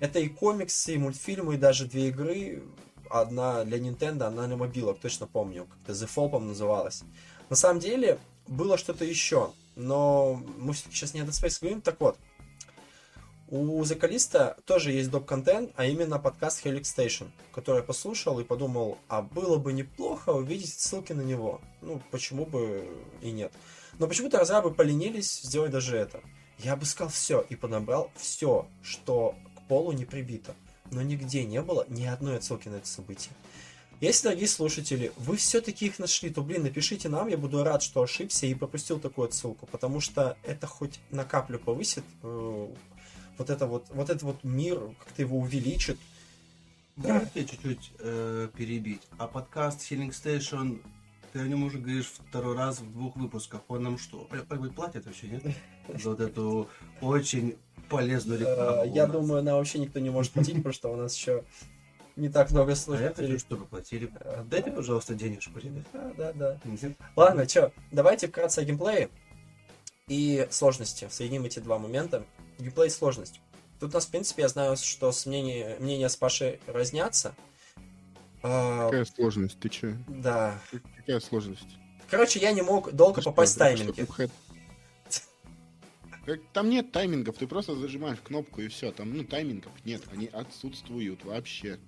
Это 0.00 0.18
и 0.18 0.28
комиксы, 0.28 0.94
и 0.94 0.98
мультфильмы, 0.98 1.54
и 1.54 1.58
даже 1.58 1.86
две 1.86 2.08
игры. 2.08 2.62
Одна 3.10 3.64
для 3.64 3.78
Nintendo, 3.78 4.24
одна 4.24 4.46
для 4.46 4.56
мобилок, 4.56 4.98
точно 4.98 5.26
помню. 5.26 5.66
Как-то 5.66 5.92
The 5.92 6.08
Fall, 6.08 6.38
называлась. 6.38 7.02
На 7.50 7.56
самом 7.56 7.80
деле, 7.80 8.18
было 8.46 8.78
что-то 8.78 9.04
еще. 9.04 9.52
Но 9.76 10.42
мы 10.58 10.72
все-таки 10.72 10.96
сейчас 10.96 11.14
не 11.14 11.20
о 11.20 11.24
Dead 11.24 11.30
Space 11.30 11.58
говорим. 11.60 11.80
Так 11.80 12.00
вот, 12.00 12.18
у 13.52 13.84
Закалиста 13.84 14.56
тоже 14.64 14.92
есть 14.92 15.10
доп-контент, 15.10 15.72
а 15.76 15.84
именно 15.84 16.18
подкаст 16.18 16.64
Helix 16.64 16.84
Station, 16.84 17.28
который 17.52 17.78
я 17.78 17.82
послушал 17.82 18.40
и 18.40 18.44
подумал, 18.44 18.96
а 19.08 19.20
было 19.20 19.58
бы 19.58 19.74
неплохо 19.74 20.30
увидеть 20.30 20.80
ссылки 20.80 21.12
на 21.12 21.20
него. 21.20 21.60
Ну, 21.82 22.00
почему 22.10 22.46
бы 22.46 22.88
и 23.20 23.30
нет. 23.30 23.52
Но 23.98 24.08
почему-то 24.08 24.38
разрабы 24.38 24.72
поленились 24.72 25.42
сделать 25.42 25.70
даже 25.70 25.98
это. 25.98 26.22
Я 26.60 26.72
обыскал 26.72 27.08
все 27.08 27.44
и 27.46 27.54
подобрал 27.54 28.10
все, 28.16 28.66
что 28.82 29.34
к 29.54 29.68
полу 29.68 29.92
не 29.92 30.06
прибито. 30.06 30.54
Но 30.90 31.02
нигде 31.02 31.44
не 31.44 31.60
было 31.60 31.84
ни 31.90 32.06
одной 32.06 32.38
отсылки 32.38 32.70
на 32.70 32.76
это 32.76 32.86
событие. 32.88 33.34
Если, 34.00 34.24
дорогие 34.24 34.48
слушатели, 34.48 35.12
вы 35.18 35.36
все-таки 35.36 35.86
их 35.86 35.98
нашли, 35.98 36.30
то, 36.30 36.40
блин, 36.40 36.62
напишите 36.62 37.10
нам, 37.10 37.28
я 37.28 37.36
буду 37.36 37.62
рад, 37.62 37.82
что 37.82 38.02
ошибся 38.02 38.46
и 38.46 38.54
пропустил 38.54 38.98
такую 38.98 39.28
отсылку, 39.28 39.66
потому 39.66 40.00
что 40.00 40.38
это 40.42 40.66
хоть 40.66 40.98
на 41.10 41.24
каплю 41.24 41.58
повысит 41.58 42.02
э, 42.22 42.68
вот 43.42 43.50
это 43.50 43.66
вот, 43.66 43.86
вот 43.90 44.08
этот 44.08 44.22
вот 44.22 44.44
мир, 44.44 44.78
как-то 45.00 45.22
его 45.22 45.38
увеличит. 45.38 45.98
Да, 46.96 47.28
я 47.34 47.44
чуть-чуть 47.44 47.92
э, 47.98 48.48
перебить. 48.56 49.02
А 49.18 49.26
подкаст 49.26 49.80
Healing 49.80 50.10
Station 50.10 50.80
ты 51.32 51.40
о 51.40 51.48
нем 51.48 51.64
уже 51.64 51.78
говоришь 51.78 52.12
второй 52.28 52.56
раз 52.56 52.80
в 52.80 52.92
двух 52.92 53.16
выпусках. 53.16 53.62
Он 53.68 53.82
нам 53.82 53.98
что, 53.98 54.28
платит 54.76 55.06
вообще, 55.06 55.28
нет? 55.28 55.42
За 56.00 56.10
вот 56.10 56.20
эту 56.20 56.68
очень 57.00 57.56
полезную 57.88 58.38
э, 58.38 58.42
рекламу. 58.42 58.94
Я 58.94 59.06
думаю, 59.06 59.40
она 59.40 59.56
вообще 59.56 59.80
никто 59.80 59.98
не 59.98 60.10
может 60.10 60.32
платить, 60.32 60.56
потому 60.56 60.72
что 60.72 60.92
у 60.92 60.96
нас 60.96 61.16
еще 61.16 61.42
не 62.14 62.28
так 62.28 62.52
много 62.52 62.76
слушателей. 62.76 63.08
А 63.08 63.22
я 63.22 63.28
хочу, 63.28 63.38
чтобы 63.40 63.64
платили. 63.64 64.12
Э, 64.20 64.44
Дайте, 64.48 64.70
пожалуйста, 64.70 65.14
денежку, 65.14 65.58
ребят. 65.58 65.84
Да, 65.92 66.32
да, 66.32 66.32
да. 66.32 66.60
Ладно, 67.16 67.48
что, 67.48 67.72
давайте 67.90 68.28
вкратце 68.28 68.60
о 68.60 68.64
геймплее 68.64 69.08
и 70.06 70.46
сложности. 70.50 71.08
Соединим 71.10 71.44
эти 71.44 71.58
два 71.58 71.78
момента. 71.78 72.24
Геймплей 72.62 72.88
и 72.88 72.90
сложность. 72.90 73.40
Тут 73.80 73.90
у 73.90 73.94
нас, 73.94 74.06
в 74.06 74.10
принципе, 74.10 74.42
я 74.42 74.48
знаю, 74.48 74.76
что 74.76 75.10
с 75.10 75.26
мнение, 75.26 75.76
мнения 75.80 76.08
с 76.08 76.16
Пашей 76.16 76.60
разнятся. 76.66 77.34
А, 78.42 78.86
Какая 78.86 79.04
сложность? 79.04 79.58
Ты 79.58 79.68
че? 79.68 79.96
Да. 80.08 80.58
Какая 80.96 81.20
сложность? 81.20 81.76
Короче, 82.08 82.40
я 82.40 82.52
не 82.52 82.62
мог 82.62 82.92
долго 82.92 83.20
ты 83.20 83.24
попасть 83.24 83.54
что, 83.54 83.64
в 83.64 83.68
тайминги. 83.68 84.06
Там 86.52 86.70
нет 86.70 86.92
таймингов, 86.92 87.36
ты 87.36 87.48
просто 87.48 87.74
зажимаешь 87.74 88.18
кнопку 88.22 88.60
и 88.60 88.68
все. 88.68 88.92
Там, 88.92 89.16
ну, 89.16 89.24
таймингов 89.24 89.72
нет, 89.84 90.02
они 90.12 90.26
отсутствуют 90.26 91.24
вообще. 91.24 91.80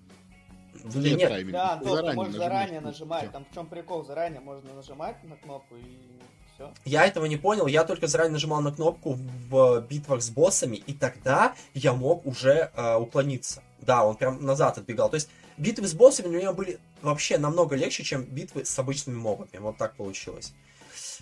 Нет, 0.82 1.18
нет 1.18 1.28
таймингов. 1.28 1.52
Да, 1.52 1.72
Антон, 1.74 1.98
ты, 1.98 2.10
ты 2.10 2.16
можешь 2.16 2.34
заранее 2.34 2.80
нажимать. 2.80 3.30
Там 3.32 3.44
в 3.44 3.54
чем 3.54 3.66
прикол? 3.66 4.04
Заранее 4.04 4.40
можно 4.40 4.74
нажимать 4.74 5.22
на 5.22 5.36
кнопку 5.36 5.76
и 5.76 6.20
все. 6.54 6.72
Я 6.84 7.06
этого 7.06 7.26
не 7.26 7.36
понял, 7.36 7.66
я 7.66 7.84
только 7.84 8.06
заранее 8.06 8.32
нажимал 8.32 8.60
на 8.60 8.72
кнопку 8.72 9.18
в 9.48 9.80
битвах 9.88 10.22
с 10.22 10.30
боссами, 10.30 10.76
и 10.76 10.92
тогда 10.92 11.54
я 11.74 11.92
мог 11.92 12.26
уже 12.26 12.70
э, 12.74 12.96
уклониться. 12.96 13.62
Да, 13.80 14.04
он 14.04 14.16
прям 14.16 14.44
назад 14.44 14.78
отбегал. 14.78 15.10
То 15.10 15.16
есть 15.16 15.28
битвы 15.56 15.86
с 15.86 15.94
боссами 15.94 16.28
для 16.28 16.38
меня 16.38 16.52
были 16.52 16.78
вообще 17.02 17.38
намного 17.38 17.76
легче, 17.76 18.02
чем 18.02 18.24
битвы 18.24 18.64
с 18.64 18.78
обычными 18.78 19.16
мобами. 19.16 19.50
Вот 19.58 19.76
так 19.76 19.94
получилось. 19.96 20.54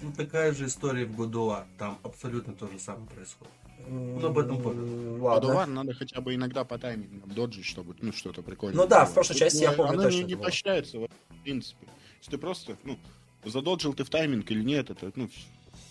Ну, 0.00 0.12
такая 0.12 0.52
же 0.52 0.66
история 0.66 1.04
в 1.04 1.16
Годуа. 1.16 1.64
Там 1.78 1.98
абсолютно 2.02 2.52
то 2.54 2.66
же 2.68 2.78
самое 2.78 3.06
происходит. 3.08 3.52
Ну, 3.88 4.24
об 4.24 4.38
этом 4.38 4.62
помню. 4.62 5.18
Годуар 5.18 5.66
надо 5.66 5.92
хотя 5.92 6.20
бы 6.20 6.34
иногда 6.34 6.64
по 6.64 6.78
таймингам 6.78 7.30
доджить, 7.30 7.64
чтобы 7.64 7.96
ну, 8.00 8.12
что-то 8.12 8.42
прикольное 8.42 8.80
Ну 8.80 8.88
да, 8.88 9.04
в 9.06 9.12
прошлой 9.12 9.34
части 9.34 9.62
я 9.62 9.72
помню 9.72 9.94
Оно 9.94 10.02
точно 10.04 10.18
не, 10.18 10.24
не 10.24 10.36
поощряется, 10.36 10.98
в 10.98 11.08
принципе. 11.42 11.88
Если 12.18 12.30
ты 12.30 12.38
просто, 12.38 12.76
ну, 12.84 12.96
задоджил 13.44 13.94
ты 13.94 14.04
в 14.04 14.10
тайминг 14.10 14.50
или 14.50 14.62
нет, 14.62 14.90
это, 14.90 15.12
ну, 15.16 15.28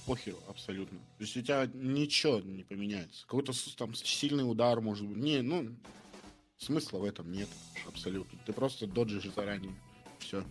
похеру 0.05 0.38
абсолютно. 0.48 1.00
То 1.00 1.24
есть 1.24 1.38
у 1.38 1.41
тебя 1.41 1.70
ничего 1.74 2.39
не 2.39 2.63
поменяется. 2.63 3.25
Какой-то 3.25 3.53
там 3.75 3.93
сильный 3.96 4.50
удар, 4.50 4.81
может 4.81 5.08
быть. 5.08 5.17
Не, 5.17 5.41
ну, 5.41 5.75
Смысла 6.62 7.00
в 7.00 7.05
этом 7.05 7.31
нет 7.31 7.50
абсолютно. 7.88 8.38
Ты 8.46 8.53
просто 8.53 8.86
доджишь 8.86 9.34
заранее. 9.34 9.74
Все. 10.20 10.43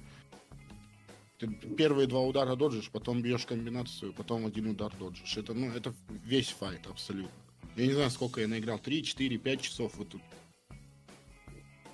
Ты 1.39 1.47
первые 1.47 2.09
два 2.09 2.21
удара 2.21 2.57
доджишь, 2.57 2.91
потом 2.91 3.23
бьешь 3.23 3.47
комбинацию, 3.47 4.13
потом 4.13 4.45
один 4.45 4.71
удар 4.71 4.93
доджишь. 4.99 5.37
Это, 5.37 5.55
ну, 5.55 5.71
это 5.71 5.95
весь 6.09 6.49
файт 6.49 6.85
абсолютно. 6.89 7.31
Я 7.77 7.87
не 7.87 7.93
знаю, 7.93 8.11
сколько 8.11 8.41
я 8.41 8.49
наиграл. 8.49 8.81
3, 8.81 9.05
4, 9.05 9.39
5 9.39 9.61
часов 9.61 9.97
вот 9.97 10.09
тут. 10.09 10.23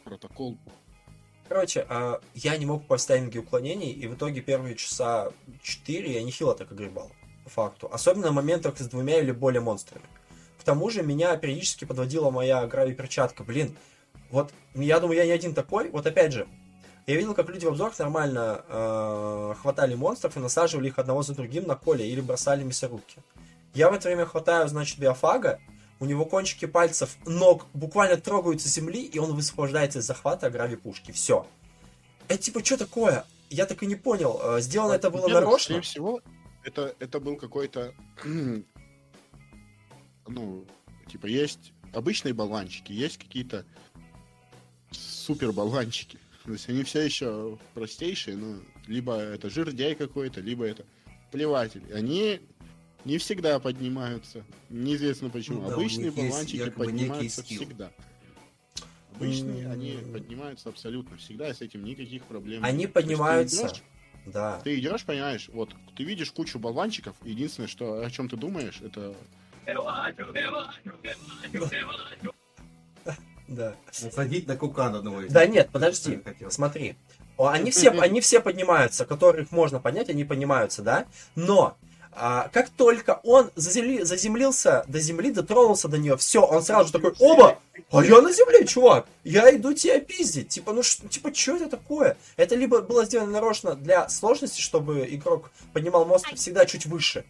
Протокол. 0.05 0.59
Короче, 1.49 1.87
а, 1.89 2.21
я 2.35 2.57
не 2.57 2.67
мог 2.67 2.83
попасть 2.83 3.05
в 3.05 3.09
тайминги 3.09 3.39
уклонений, 3.39 3.91
и 3.91 4.07
в 4.07 4.15
итоге 4.15 4.41
первые 4.41 4.75
часа 4.75 5.31
4 5.63 6.13
я 6.13 6.23
нехило 6.23 6.55
так 6.55 6.73
огребал, 6.73 7.11
по 7.45 7.51
факту. 7.51 7.89
Особенно 7.93 8.31
в 8.31 8.35
моментах 8.35 8.79
с 8.79 8.89
двумя 8.89 9.21
или 9.21 9.31
более 9.31 9.61
монстрами. 9.61 10.05
К 10.59 10.65
тому 10.65 10.91
же 10.91 11.03
меня 11.03 11.37
периодически 11.37 11.85
подводила 11.85 12.31
моя 12.31 12.67
грави-перчатка. 12.67 13.45
Блин, 13.45 13.77
вот 14.31 14.53
я 14.75 14.99
думаю, 14.99 15.19
я 15.19 15.27
не 15.27 15.31
один 15.31 15.55
такой. 15.55 15.91
Вот 15.91 16.07
опять 16.07 16.33
же, 16.33 16.49
я 17.07 17.15
видел, 17.15 17.35
как 17.35 17.49
люди 17.49 17.65
в 17.65 17.69
обзорах 17.69 17.97
нормально 18.01 18.65
э, 18.69 19.55
хватали 19.63 19.95
монстров 19.95 20.37
и 20.37 20.41
насаживали 20.41 20.89
их 20.89 20.99
одного 20.99 21.23
за 21.23 21.35
другим 21.35 21.67
на 21.69 21.77
коле 21.77 22.09
или 22.09 22.21
бросали 22.21 22.65
мясорубки. 22.65 23.19
Я 23.75 23.91
в 23.91 23.95
это 23.95 24.09
время 24.09 24.27
хватаю, 24.27 24.67
значит, 24.67 24.99
биофага, 24.99 25.61
у 25.99 26.05
него 26.05 26.25
кончики 26.25 26.67
пальцев 26.67 27.17
ног 27.25 27.67
буквально 27.73 28.17
трогаются 28.17 28.69
земли, 28.69 29.03
и 29.03 29.19
он 29.19 29.35
высвобождается 29.35 30.01
из 30.01 30.05
захвата 30.05 30.51
грави 30.51 30.77
пушки. 30.77 31.13
Все. 31.13 31.47
Это 32.29 32.43
типа, 32.43 32.65
что 32.65 32.77
такое? 32.77 33.25
Я 33.49 33.67
так 33.67 33.83
и 33.83 33.87
не 33.87 33.95
понял. 33.95 34.41
Э, 34.43 34.61
сделано 34.61 34.93
это 34.93 35.11
было 35.11 35.29
нарочно? 35.29 35.77
Скорее 35.77 35.81
всего, 35.83 36.21
это, 36.65 36.95
это 36.99 37.21
был 37.21 37.37
какой-то, 37.37 37.95
ну, 40.27 40.65
типа, 41.11 41.27
есть 41.27 41.73
обычные 41.93 42.35
болванчики, 42.35 42.93
есть 42.93 43.19
какие-то 43.19 43.65
супер 44.91 45.53
болванчики. 45.53 46.19
То 46.45 46.53
есть 46.53 46.69
они 46.69 46.85
все 46.85 47.01
еще 47.03 47.59
простейшие, 47.75 48.37
ну, 48.37 48.61
либо 48.87 49.17
это 49.17 49.49
жирдяй 49.51 49.95
какой-то, 49.95 50.41
либо 50.41 50.65
это 50.65 50.85
плеватель. 51.33 51.83
Они 51.93 52.41
не 53.07 53.19
всегда 53.19 53.59
поднимаются. 53.61 54.45
Неизвестно 54.69 55.31
почему. 55.31 55.63
Ну 55.63 55.69
да, 55.69 55.75
Обычные 55.75 56.11
болванчики 56.11 56.71
поднимаются 56.71 57.43
всегда. 57.45 57.91
Обычные 59.15 59.65
М. 59.65 59.71
они 59.71 59.99
поднимаются 60.13 60.69
абсолютно 60.69 61.17
всегда, 61.17 61.49
и 61.49 61.55
с 61.55 61.61
этим 61.63 61.85
никаких 61.85 62.25
проблем. 62.25 62.65
Они 62.65 62.79
нет. 62.81 62.93
То 62.93 62.99
есть 62.99 63.09
ты 63.09 63.15
поднимаются. 63.15 63.67
идешь, 63.69 63.83
Да. 64.27 64.61
Ты 64.65 64.79
идешь, 64.79 65.05
понимаешь, 65.05 65.49
вот 65.53 65.71
ты 65.97 66.03
видишь 66.03 66.33
кучу 66.33 66.59
болванчиков, 66.59 67.15
единственное, 67.23 67.69
что 67.69 68.05
о 68.05 68.11
чем 68.11 68.29
ты 68.29 68.37
думаешь, 68.37 68.81
это 68.83 69.15
Да. 73.49 73.77
Садить 73.93 74.49
на 74.49 74.57
кукан 74.57 74.97
одного 74.97 75.23
из 75.23 75.33
Да 75.33 75.47
нет, 75.47 75.71
подожди. 75.71 76.21
Смотри. 76.51 76.97
Они 77.39 77.71
все, 77.71 77.91
они 77.91 78.21
все 78.21 78.41
поднимаются, 78.41 79.05
которых 79.05 79.53
можно 79.53 79.79
поднять, 79.79 80.09
они 80.09 80.25
поднимаются, 80.25 80.83
да? 80.83 81.07
Но 81.37 81.77
а, 82.19 82.49
как 82.49 82.71
только 82.71 83.21
он 83.25 83.51
заземли- 83.57 84.03
заземлился 84.05 84.85
до 84.89 84.99
земли, 85.01 85.31
дотронулся 85.31 85.87
до 85.89 85.99
нее, 85.99 86.17
все, 86.17 86.41
он 86.43 86.63
сразу 86.63 86.87
же 86.87 86.93
такой, 86.93 87.15
оба, 87.21 87.59
а 87.91 88.03
я 88.05 88.21
на 88.23 88.33
земле, 88.33 88.65
чувак, 88.67 89.07
я 89.23 89.55
иду 89.55 89.75
тебя 89.75 90.01
пиздить. 90.01 90.49
Типа, 90.49 90.73
ну 90.73 90.83
что, 90.83 91.07
типа, 91.09 91.33
что 91.35 91.57
это 91.57 91.69
такое? 91.69 92.17
Это 92.37 92.55
либо 92.55 92.81
было 92.81 93.05
сделано 93.05 93.33
нарочно 93.33 93.75
для 93.75 94.09
сложности, 94.09 94.61
чтобы 94.63 95.07
игрок 95.15 95.51
поднимал 95.75 96.07
мост 96.07 96.25
всегда 96.35 96.65
чуть 96.65 96.87
выше, 96.87 97.25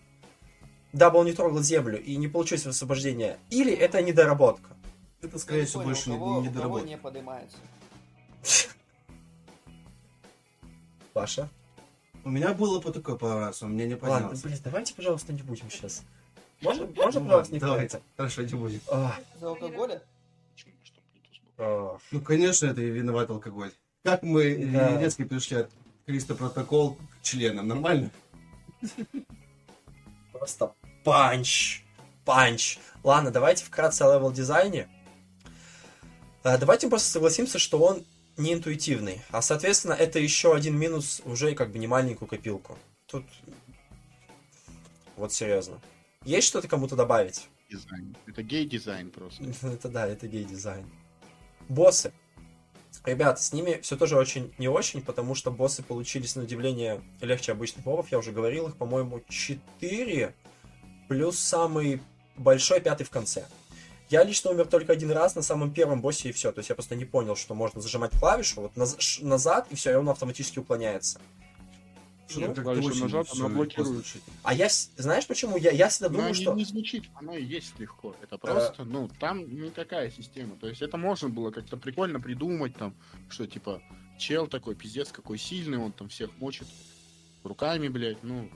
дабы 0.92 1.18
он 1.18 1.26
не 1.26 1.32
трогал 1.32 1.60
землю 1.62 2.00
и 2.00 2.16
не 2.16 2.28
получилось 2.28 2.64
освобождение, 2.66 3.38
или 3.50 3.72
это 3.74 4.00
недоработка. 4.02 4.70
Это, 5.20 5.38
скорее 5.40 5.66
всего, 5.66 5.82
больше 5.82 6.10
не, 6.10 6.16
кого- 6.16 6.26
не 6.42 6.48
у 6.48 6.52
кого 6.52 6.54
доработка. 6.54 6.88
не 6.88 6.96
поднимается. 6.96 7.56
Паша? 11.12 11.48
У 12.26 12.28
меня 12.28 12.52
было 12.54 12.80
по 12.80 12.90
такой 12.90 13.16
пару 13.16 13.38
раз, 13.38 13.62
он 13.62 13.74
мне 13.74 13.86
не 13.86 13.94
Ладно, 13.94 14.08
поднялся. 14.10 14.42
блин, 14.42 14.58
давайте, 14.64 14.94
пожалуйста, 14.94 15.32
не 15.32 15.42
будем 15.42 15.70
сейчас. 15.70 16.02
Можно, 16.60 16.86
можно, 16.86 17.20
пожалуйста, 17.20 17.54
не 17.54 17.60
Давайте. 17.60 18.00
Хорошо, 18.16 18.42
не 18.42 18.54
будем. 18.54 18.80
За 18.88 19.48
алкоголя? 19.48 20.02
Ну, 21.56 22.20
конечно, 22.24 22.66
это 22.66 22.80
и 22.80 22.90
виноват 22.90 23.30
алкоголь. 23.30 23.70
Как 24.02 24.24
мы 24.24 24.56
Да. 24.72 25.00
резко 25.00 25.24
пришли 25.24 25.58
от 25.58 25.70
Кристо 26.04 26.34
протокол 26.34 26.94
к 26.96 27.22
членам, 27.22 27.68
нормально? 27.68 28.10
Просто 30.32 30.72
панч. 31.04 31.84
Панч. 32.24 32.80
Ладно, 33.04 33.30
давайте 33.30 33.64
вкратце 33.64 34.02
о 34.02 34.12
левел 34.16 34.32
дизайне. 34.32 34.88
А, 36.42 36.58
Давайте 36.58 36.88
просто 36.88 37.08
согласимся, 37.08 37.60
что 37.60 37.78
он 37.78 38.04
не 38.36 38.54
интуитивный. 38.54 39.22
А 39.30 39.42
соответственно, 39.42 39.92
это 39.92 40.18
еще 40.18 40.54
один 40.54 40.78
минус 40.78 41.22
уже 41.24 41.54
как 41.54 41.72
бы 41.72 41.78
не 41.78 41.86
маленькую 41.86 42.28
копилку. 42.28 42.78
Тут 43.06 43.24
вот 45.16 45.32
серьезно. 45.32 45.80
Есть 46.24 46.48
что-то 46.48 46.68
кому-то 46.68 46.96
добавить? 46.96 47.48
дизайн. 47.70 48.16
Это 48.26 48.42
гей-дизайн 48.42 49.10
просто. 49.10 49.44
Это 49.66 49.88
да, 49.88 50.06
это 50.06 50.26
гей-дизайн. 50.28 50.86
Боссы. 51.68 52.12
Ребят, 53.04 53.40
с 53.40 53.52
ними 53.52 53.78
все 53.82 53.96
тоже 53.96 54.16
очень 54.16 54.52
не 54.58 54.68
очень, 54.68 55.00
потому 55.00 55.34
что 55.34 55.50
боссы 55.50 55.82
получились 55.82 56.34
на 56.34 56.42
удивление 56.42 57.02
легче 57.20 57.52
обычных 57.52 57.84
мобов. 57.86 58.10
Я 58.10 58.18
уже 58.18 58.32
говорил, 58.32 58.68
их, 58.68 58.76
по-моему, 58.76 59.22
4, 59.28 60.34
плюс 61.08 61.38
самый 61.38 62.00
большой 62.36 62.80
пятый 62.80 63.04
в 63.04 63.10
конце. 63.10 63.46
Я 64.08 64.22
лично 64.22 64.50
умер 64.50 64.66
только 64.66 64.92
один 64.92 65.10
раз 65.10 65.34
на 65.34 65.42
самом 65.42 65.72
первом 65.72 66.00
боссе 66.00 66.28
и 66.28 66.32
все. 66.32 66.52
То 66.52 66.60
есть 66.60 66.68
я 66.68 66.74
просто 66.74 66.94
не 66.94 67.04
понял, 67.04 67.34
что 67.34 67.54
можно 67.54 67.80
зажимать 67.80 68.12
клавишу 68.18 68.60
вот 68.62 68.74
наз- 68.74 69.00
ш- 69.00 69.24
назад, 69.24 69.66
и 69.70 69.74
все, 69.74 69.92
и 69.92 69.94
он 69.94 70.08
автоматически 70.08 70.60
уклоняется. 70.60 71.20
Что-то 72.28 72.48
Ну, 72.60 72.62
клавишу 72.62 72.94
нажат, 73.02 73.28
она 73.34 73.48
блокирует. 73.48 74.04
А 74.42 74.52
я, 74.54 74.68
знаешь 74.96 75.26
почему? 75.26 75.56
Я, 75.56 75.70
я 75.70 75.88
всегда 75.88 76.08
думаю, 76.08 76.28
не, 76.28 76.34
что... 76.34 76.54
не 76.54 76.64
звучит, 76.64 77.04
оно 77.14 77.36
и 77.36 77.44
есть 77.44 77.78
легко. 77.78 78.14
Это 78.20 78.36
просто, 78.36 78.84
ну, 78.84 79.08
там 79.20 79.48
никакая 79.62 80.10
система. 80.10 80.56
То 80.56 80.68
есть 80.68 80.82
это 80.82 80.96
можно 80.96 81.28
было 81.28 81.50
как-то 81.50 81.76
прикольно 81.76 82.20
придумать, 82.20 82.76
там, 82.76 82.94
что 83.28 83.46
типа 83.46 83.80
чел 84.18 84.46
такой, 84.48 84.74
пиздец, 84.74 85.12
какой 85.12 85.38
сильный, 85.38 85.78
он 85.78 85.92
там 85.92 86.08
всех 86.08 86.30
мочит 86.38 86.66
руками, 87.44 87.88
блядь, 87.88 88.22
ну. 88.22 88.50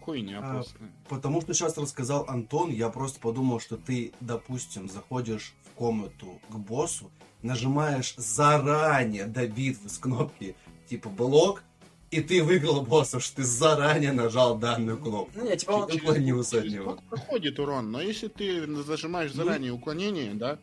Хуйня 0.00 0.40
А, 0.42 0.52
просто. 0.54 0.74
Потому 1.08 1.40
что 1.42 1.52
сейчас 1.54 1.76
рассказал 1.76 2.24
Антон, 2.28 2.70
я 2.70 2.88
просто 2.88 3.20
подумал, 3.20 3.60
что 3.60 3.76
ты, 3.76 4.12
допустим, 4.20 4.88
заходишь 4.88 5.54
в 5.64 5.70
комнату 5.74 6.40
к 6.48 6.54
боссу, 6.56 7.10
нажимаешь 7.42 8.14
заранее 8.16 9.26
до 9.26 9.46
битвы 9.46 9.88
с 9.88 9.98
кнопки 9.98 10.56
типа 10.88 11.08
блок, 11.08 11.62
и 12.10 12.20
ты 12.20 12.42
выиграл 12.42 12.82
босса, 12.82 13.20
что 13.20 13.36
ты 13.36 13.44
заранее 13.44 14.12
нажал 14.12 14.58
данную 14.58 14.98
кнопку. 14.98 15.30
Ну, 15.36 15.48
не, 15.48 15.56
типа, 15.56 15.70
он- 15.72 15.92
уклонился 15.92 16.58
от 16.58 16.64
него. 16.66 16.98
проходит 17.08 17.58
урон, 17.60 17.90
но 17.92 18.00
если 18.00 18.28
ты 18.28 18.66
зажимаешь 18.82 19.32
Ну, 19.34 19.44
заранее 19.44 19.72
уклонение, 19.72 20.34
да, 20.34 20.58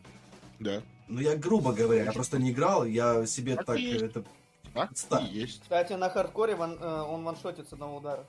да, 0.58 0.82
Ну, 1.08 1.20
я 1.20 1.36
грубо 1.36 1.72
говоря, 1.72 2.04
я 2.04 2.12
просто 2.12 2.38
не 2.38 2.50
играл, 2.50 2.84
я 2.84 3.24
себе 3.24 3.56
Так 3.56 3.66
так 3.66 3.78
это... 3.78 4.24
так. 4.74 4.90
Кстати, 4.92 5.94
на 5.94 6.10
хардкоре 6.10 6.54
ван- 6.54 6.78
э, 6.78 7.02
он 7.02 7.24
ваншотит 7.24 7.68
с 7.68 7.72
одного 7.72 7.96
удара. 7.96 8.26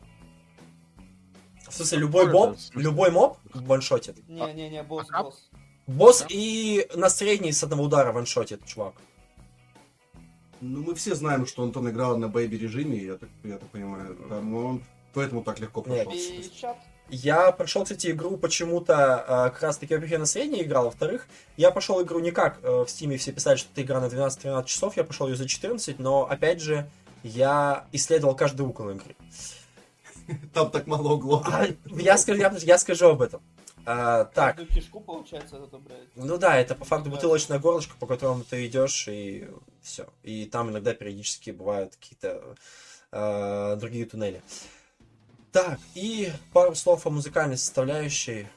В 1.70 1.74
смысле, 1.74 1.98
любой 2.00 2.26
смысл? 2.26 2.56
любой 2.74 3.12
моб 3.12 3.38
ваншотит. 3.54 4.28
Не-не-не, 4.28 4.84
босс, 4.84 5.08
а- 5.12 5.24
босс. 5.24 5.50
Босс 5.88 6.20
Да. 6.22 6.28
и 6.30 6.88
на 6.96 7.10
средний 7.10 7.52
с 7.52 7.64
одного 7.64 7.84
удара 7.84 8.12
ваншотит, 8.12 8.66
чувак. 8.66 8.94
Ну, 10.62 10.84
мы 10.84 10.94
все 10.96 11.16
знаем, 11.16 11.46
что 11.46 11.64
Антон 11.64 11.90
играл 11.90 12.18
на 12.18 12.28
baby 12.28 12.58
режиме, 12.58 12.98
я 12.98 13.16
так, 13.16 13.30
я 13.44 13.58
так 13.58 13.70
понимаю. 13.70 14.18
Там 14.28 14.54
он 14.54 14.84
поэтому 15.14 15.42
так 15.44 15.60
легко 15.60 15.82
прошел. 15.82 16.12
И 16.12 16.52
чат. 16.54 16.78
Я 17.12 17.52
прошел, 17.52 17.84
кстати, 17.84 18.12
игру 18.12 18.38
почему-то 18.38 19.26
э, 19.28 19.50
как 19.52 19.64
раз 19.64 19.78
таки, 19.78 19.96
во-первых, 19.96 20.12
я 20.12 20.20
на 20.20 20.26
средней 20.28 20.62
играл, 20.62 20.86
во-вторых, 20.86 21.28
я 21.58 21.72
прошел 21.72 22.04
игру 22.04 22.20
не 22.20 22.30
как 22.30 22.60
э, 22.62 22.84
в 22.86 22.88
стиме 22.88 23.18
все 23.18 23.32
писали, 23.32 23.58
что 23.58 23.70
это 23.72 23.82
игра 23.82 24.00
на 24.00 24.06
12-13 24.06 24.66
часов, 24.66 24.96
я 24.96 25.04
прошел 25.04 25.28
ее 25.28 25.36
за 25.36 25.48
14, 25.48 25.98
но, 25.98 26.30
опять 26.30 26.62
же, 26.62 26.88
я 27.24 27.88
исследовал 27.94 28.36
каждый 28.36 28.62
угол 28.62 28.92
игры. 28.92 29.16
Там 30.54 30.72
так 30.72 30.88
мало 30.88 31.14
углов. 31.14 31.48
А, 31.48 31.68
я, 31.86 32.18
скажу, 32.18 32.40
я, 32.40 32.54
я 32.62 32.78
скажу 32.78 33.08
об 33.10 33.22
этом. 33.22 33.42
А, 33.86 34.26
так, 34.26 34.58
Каждую 34.58 34.82
кишку, 34.82 35.00
получается, 35.00 35.58
это, 35.58 35.78
блядь. 35.78 36.16
ну 36.16 36.38
да, 36.38 36.58
это 36.60 36.76
по 36.76 36.86
факту 36.86 37.10
Да. 37.10 37.16
бутылочное 37.16 37.60
горлышко, 37.60 37.96
по 37.98 38.06
которому 38.06 38.44
ты 38.44 38.68
идешь, 38.68 39.08
и 39.08 39.48
все. 39.82 40.06
И 40.22 40.46
там 40.46 40.70
иногда 40.70 40.94
периодически 40.94 41.52
бывают 41.52 41.96
какие-то 41.96 42.56
э, 43.12 43.78
другие 43.80 44.06
туннели. 44.06 44.42
Так, 45.52 45.80
и 45.96 46.32
пару 46.54 46.76
слов 46.76 47.08
о 47.08 47.10
музыкальной 47.10 47.58
составляющей. 47.58 48.48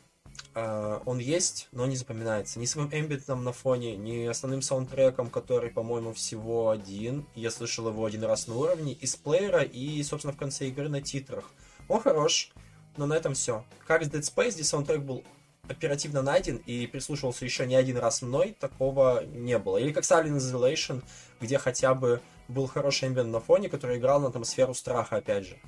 Э, 0.54 1.00
он 1.06 1.18
есть, 1.18 1.68
но 1.72 1.86
не 1.86 1.96
запоминается. 1.96 2.58
Ни 2.58 2.66
своим 2.66 2.90
эмбитом 2.92 3.42
на 3.44 3.52
фоне, 3.52 3.96
ни 3.96 4.26
основным 4.26 4.60
саундтреком, 4.60 5.30
который, 5.30 5.70
по-моему, 5.70 6.12
всего 6.12 6.68
один. 6.68 7.26
Я 7.34 7.50
слышал 7.50 7.88
его 7.88 8.04
один 8.04 8.24
раз 8.24 8.48
на 8.48 8.56
уровне. 8.56 8.92
Из 8.92 9.16
плеера 9.16 9.62
и, 9.62 10.02
собственно, 10.02 10.34
в 10.34 10.36
конце 10.36 10.66
игры 10.68 10.90
на 10.90 11.00
титрах. 11.00 11.50
Он 11.88 12.00
хорош, 12.00 12.52
но 12.96 13.06
на 13.06 13.14
этом 13.14 13.34
все. 13.34 13.64
Как 13.86 14.04
с 14.04 14.08
Dead 14.08 14.20
Space, 14.20 14.52
где 14.54 14.64
саундтрек 14.64 15.00
был 15.00 15.24
оперативно 15.68 16.22
найден 16.22 16.56
и 16.56 16.86
прислушивался 16.86 17.44
еще 17.44 17.66
не 17.66 17.74
один 17.74 17.96
раз 17.98 18.22
мной, 18.22 18.56
такого 18.58 19.24
не 19.24 19.58
было. 19.58 19.78
Или 19.78 19.92
как 19.92 20.04
Silent 20.04 20.36
Isolation, 20.36 21.02
где 21.40 21.58
хотя 21.58 21.94
бы 21.94 22.20
был 22.48 22.66
хороший 22.66 23.08
эмбиент 23.08 23.30
на 23.30 23.40
фоне, 23.40 23.68
который 23.68 23.98
играл 23.98 24.20
на 24.20 24.28
атмосферу 24.28 24.74
страха, 24.74 25.16
опять 25.16 25.46
же. 25.46 25.58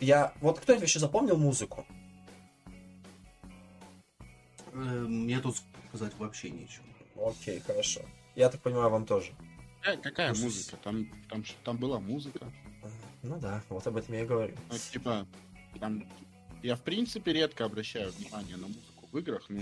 Я... 0.00 0.32
Вот 0.40 0.58
кто-нибудь 0.58 0.82
вообще 0.82 0.98
запомнил 0.98 1.36
музыку? 1.36 1.86
Мне 4.72 5.40
тут 5.40 5.56
сказать 5.88 6.12
вообще 6.18 6.50
нечего. 6.50 6.84
Окей, 7.16 7.60
хорошо. 7.60 8.00
Я 8.34 8.48
так 8.48 8.60
понимаю, 8.62 8.88
вам 8.88 9.04
тоже. 9.04 9.32
Э, 9.84 9.96
какая 9.96 10.32
Слушай, 10.32 10.44
музыка? 10.44 10.76
Там, 10.82 11.06
там, 11.28 11.44
там 11.64 11.76
была 11.76 12.00
музыка. 12.00 12.50
Ну 13.22 13.38
да, 13.38 13.62
вот 13.68 13.86
об 13.86 13.96
этом 13.96 14.14
я 14.14 14.22
и 14.22 14.26
говорю. 14.26 14.56
Ну, 14.70 14.78
типа, 14.92 15.26
там... 15.78 16.04
Я, 16.62 16.76
в 16.76 16.82
принципе, 16.82 17.32
редко 17.32 17.64
обращаю 17.64 18.12
внимание 18.12 18.56
на 18.56 18.66
музыку 18.66 19.08
в 19.10 19.18
играх, 19.18 19.46
ну, 19.48 19.60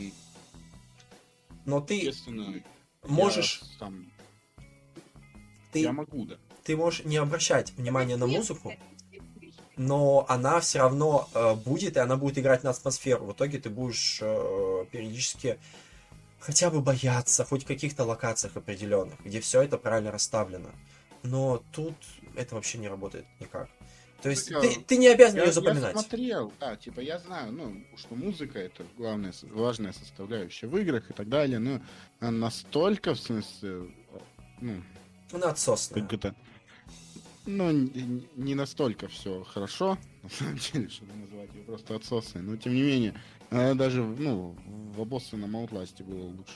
Но 1.64 1.81
ты 1.81 1.94
естественно, 1.94 2.62
можешь, 3.05 3.62
я, 3.62 3.79
там, 3.79 4.11
ты, 5.73 5.81
я 5.81 5.92
могу, 5.92 6.25
да. 6.25 6.37
ты 6.64 6.77
можешь 6.77 7.05
не 7.05 7.16
обращать 7.16 7.73
внимания 7.73 8.16
на 8.16 8.27
музыку, 8.27 8.75
но 9.77 10.27
она 10.29 10.59
все 10.59 10.81
равно 10.81 11.29
э, 11.35 11.55
будет, 11.55 11.97
и 11.97 12.01
она 12.01 12.16
будет 12.16 12.38
играть 12.38 12.64
на 12.64 12.71
атмосферу. 12.71 13.27
В 13.27 13.33
итоге 13.33 13.59
ты 13.59 13.71
будешь 13.71 14.18
э, 14.21 14.85
периодически 14.90 15.59
хотя 16.40 16.71
бы 16.71 16.81
бояться, 16.81 17.44
хоть 17.44 17.62
в 17.62 17.66
каких-то 17.66 18.05
локациях 18.05 18.57
определенных, 18.57 19.21
где 19.25 19.40
все 19.40 19.62
это 19.62 19.79
правильно 19.79 20.11
расставлено. 20.11 20.71
Но 21.23 21.62
тут 21.73 21.94
это 22.38 22.55
вообще 22.55 22.79
не 22.79 22.88
работает 22.88 23.27
никак. 23.40 23.68
То 24.22 24.31
есть 24.31 24.51
Музыка- 24.51 24.74
ты, 24.74 24.81
ты 24.85 24.96
не 24.96 25.07
обязан 25.09 25.37
Я, 25.37 25.42
ее 25.42 25.46
я 25.48 25.53
запоминать. 25.53 25.92
смотрел, 25.92 26.53
да, 26.59 26.74
типа 26.77 27.01
я 27.01 27.18
знаю, 27.18 27.53
ну, 27.53 27.85
что 27.96 28.16
музыка 28.16 28.59
это 28.59 28.85
главная, 28.96 29.33
важная 29.42 29.92
составляющая 29.92 30.66
в 30.66 30.77
играх 30.77 31.09
и 31.11 31.12
так 31.12 31.29
далее, 31.29 31.59
но 31.61 31.81
она 32.18 32.31
настолько, 32.33 33.14
в 33.14 33.20
смысле, 33.20 33.92
ну, 34.61 34.83
Она 35.33 35.51
отсосная. 35.51 36.03
как 36.03 36.12
это, 36.14 36.35
ну, 37.46 37.70
не, 37.70 38.55
настолько 38.57 39.07
все 39.07 39.44
хорошо, 39.44 39.96
на 40.24 40.29
самом 40.31 40.57
деле, 40.59 40.88
чтобы 40.88 41.12
назвать 41.14 41.55
ее 41.55 41.62
просто 41.62 41.94
отсосной, 41.94 42.42
но 42.42 42.57
тем 42.57 42.74
не 42.74 42.83
менее, 42.83 43.14
она 43.51 43.74
даже, 43.74 44.03
ну, 44.03 44.57
в 44.96 45.01
обоссанном 45.01 45.55
Outlast 45.57 46.03
было 46.03 46.24
лучше. 46.24 46.55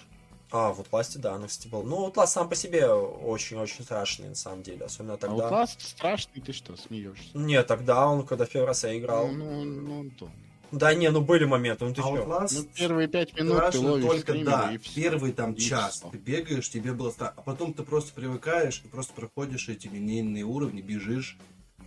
А, 0.53 0.73
в 0.73 0.81
Outlast, 0.81 1.19
да, 1.19 1.35
она, 1.35 1.47
кстати, 1.49 1.69
была. 1.69 1.83
Ну, 1.83 2.09
Outlast 2.09 2.27
сам 2.27 2.49
по 2.49 2.55
себе 2.55 2.87
очень-очень 2.89 3.85
страшный, 3.85 4.29
на 4.29 4.35
самом 4.35 4.63
деле. 4.63 4.85
Особенно 4.85 5.15
А 5.15 5.17
тогда. 5.17 5.49
Outlast 5.49 5.77
страшный, 5.81 6.43
ты 6.43 6.53
что, 6.53 6.77
смеешься? 6.77 7.25
Нет, 7.33 7.67
тогда 7.67 8.07
он, 8.07 8.27
когда 8.27 8.45
в 8.45 8.51
первый 8.51 8.67
раз 8.67 8.85
я 8.85 8.99
играл. 8.99 9.29
Ну, 9.29 9.65
ну, 9.65 10.03
ну, 10.05 10.11
то. 10.19 10.29
Да 10.71 10.95
не, 10.95 11.11
ну 11.11 11.21
были 11.21 11.45
моменты, 11.45 11.85
ну 11.85 11.93
ты 11.95 12.01
А 12.01 12.05
чё? 12.05 12.17
Outlast 12.25 12.55
Ну, 12.55 12.65
первые 12.75 13.09
пять 13.09 13.35
минут 13.35 13.51
ты 13.51 13.57
страшно 13.79 13.91
ловишь 13.93 14.07
только, 14.11 14.45
да, 14.45 14.71
и 14.73 14.79
всё. 14.79 14.95
первый 15.03 15.33
там 15.33 15.53
И 15.53 15.59
час 15.61 15.97
всё. 15.97 16.09
ты 16.11 16.17
бегаешь, 16.19 16.69
тебе 16.71 16.93
было 16.93 17.11
страшно, 17.11 17.35
а 17.39 17.43
потом 17.43 17.73
ты 17.75 17.83
просто 17.83 18.13
привыкаешь 18.15 18.81
и 18.85 18.89
просто 18.89 19.13
проходишь 19.15 19.69
эти 19.69 19.87
линейные 19.87 20.45
уровни, 20.45 20.81
бежишь. 20.81 21.37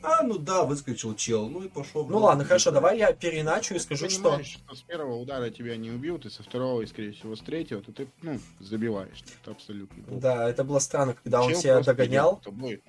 А, 0.05 0.21
ну 0.23 0.37
да, 0.37 0.63
выскочил 0.63 1.15
чел, 1.15 1.49
ну 1.49 1.63
и 1.63 1.67
пошел. 1.67 2.05
Ну 2.07 2.19
ладно, 2.19 2.43
хорошо, 2.43 2.71
давай 2.71 2.99
я 2.99 3.11
переиначу 3.11 3.73
и 3.73 3.79
скажу, 3.79 4.05
ты 4.05 4.11
что... 4.11 4.23
понимаешь, 4.23 4.47
что... 4.47 4.75
с 4.75 4.81
первого 4.81 5.15
удара 5.15 5.49
тебя 5.49 5.75
не 5.77 5.89
убил, 5.89 6.19
ты 6.19 6.29
со 6.29 6.43
второго 6.43 6.81
и, 6.81 6.85
скорее 6.85 7.13
всего, 7.13 7.35
с 7.35 7.39
третьего, 7.41 7.81
то 7.81 7.91
ты, 7.91 8.07
ну, 8.21 8.39
забиваешь. 8.59 9.23
Это 9.41 9.51
абсолютно. 9.51 10.03
Да, 10.07 10.47
это 10.47 10.63
было 10.63 10.79
странно, 10.79 11.15
когда 11.15 11.41
он 11.41 11.51
Чел 11.51 11.61
тебя 11.61 11.75
просто 11.75 11.93
догонял, 11.93 12.37
тобой. 12.37 12.83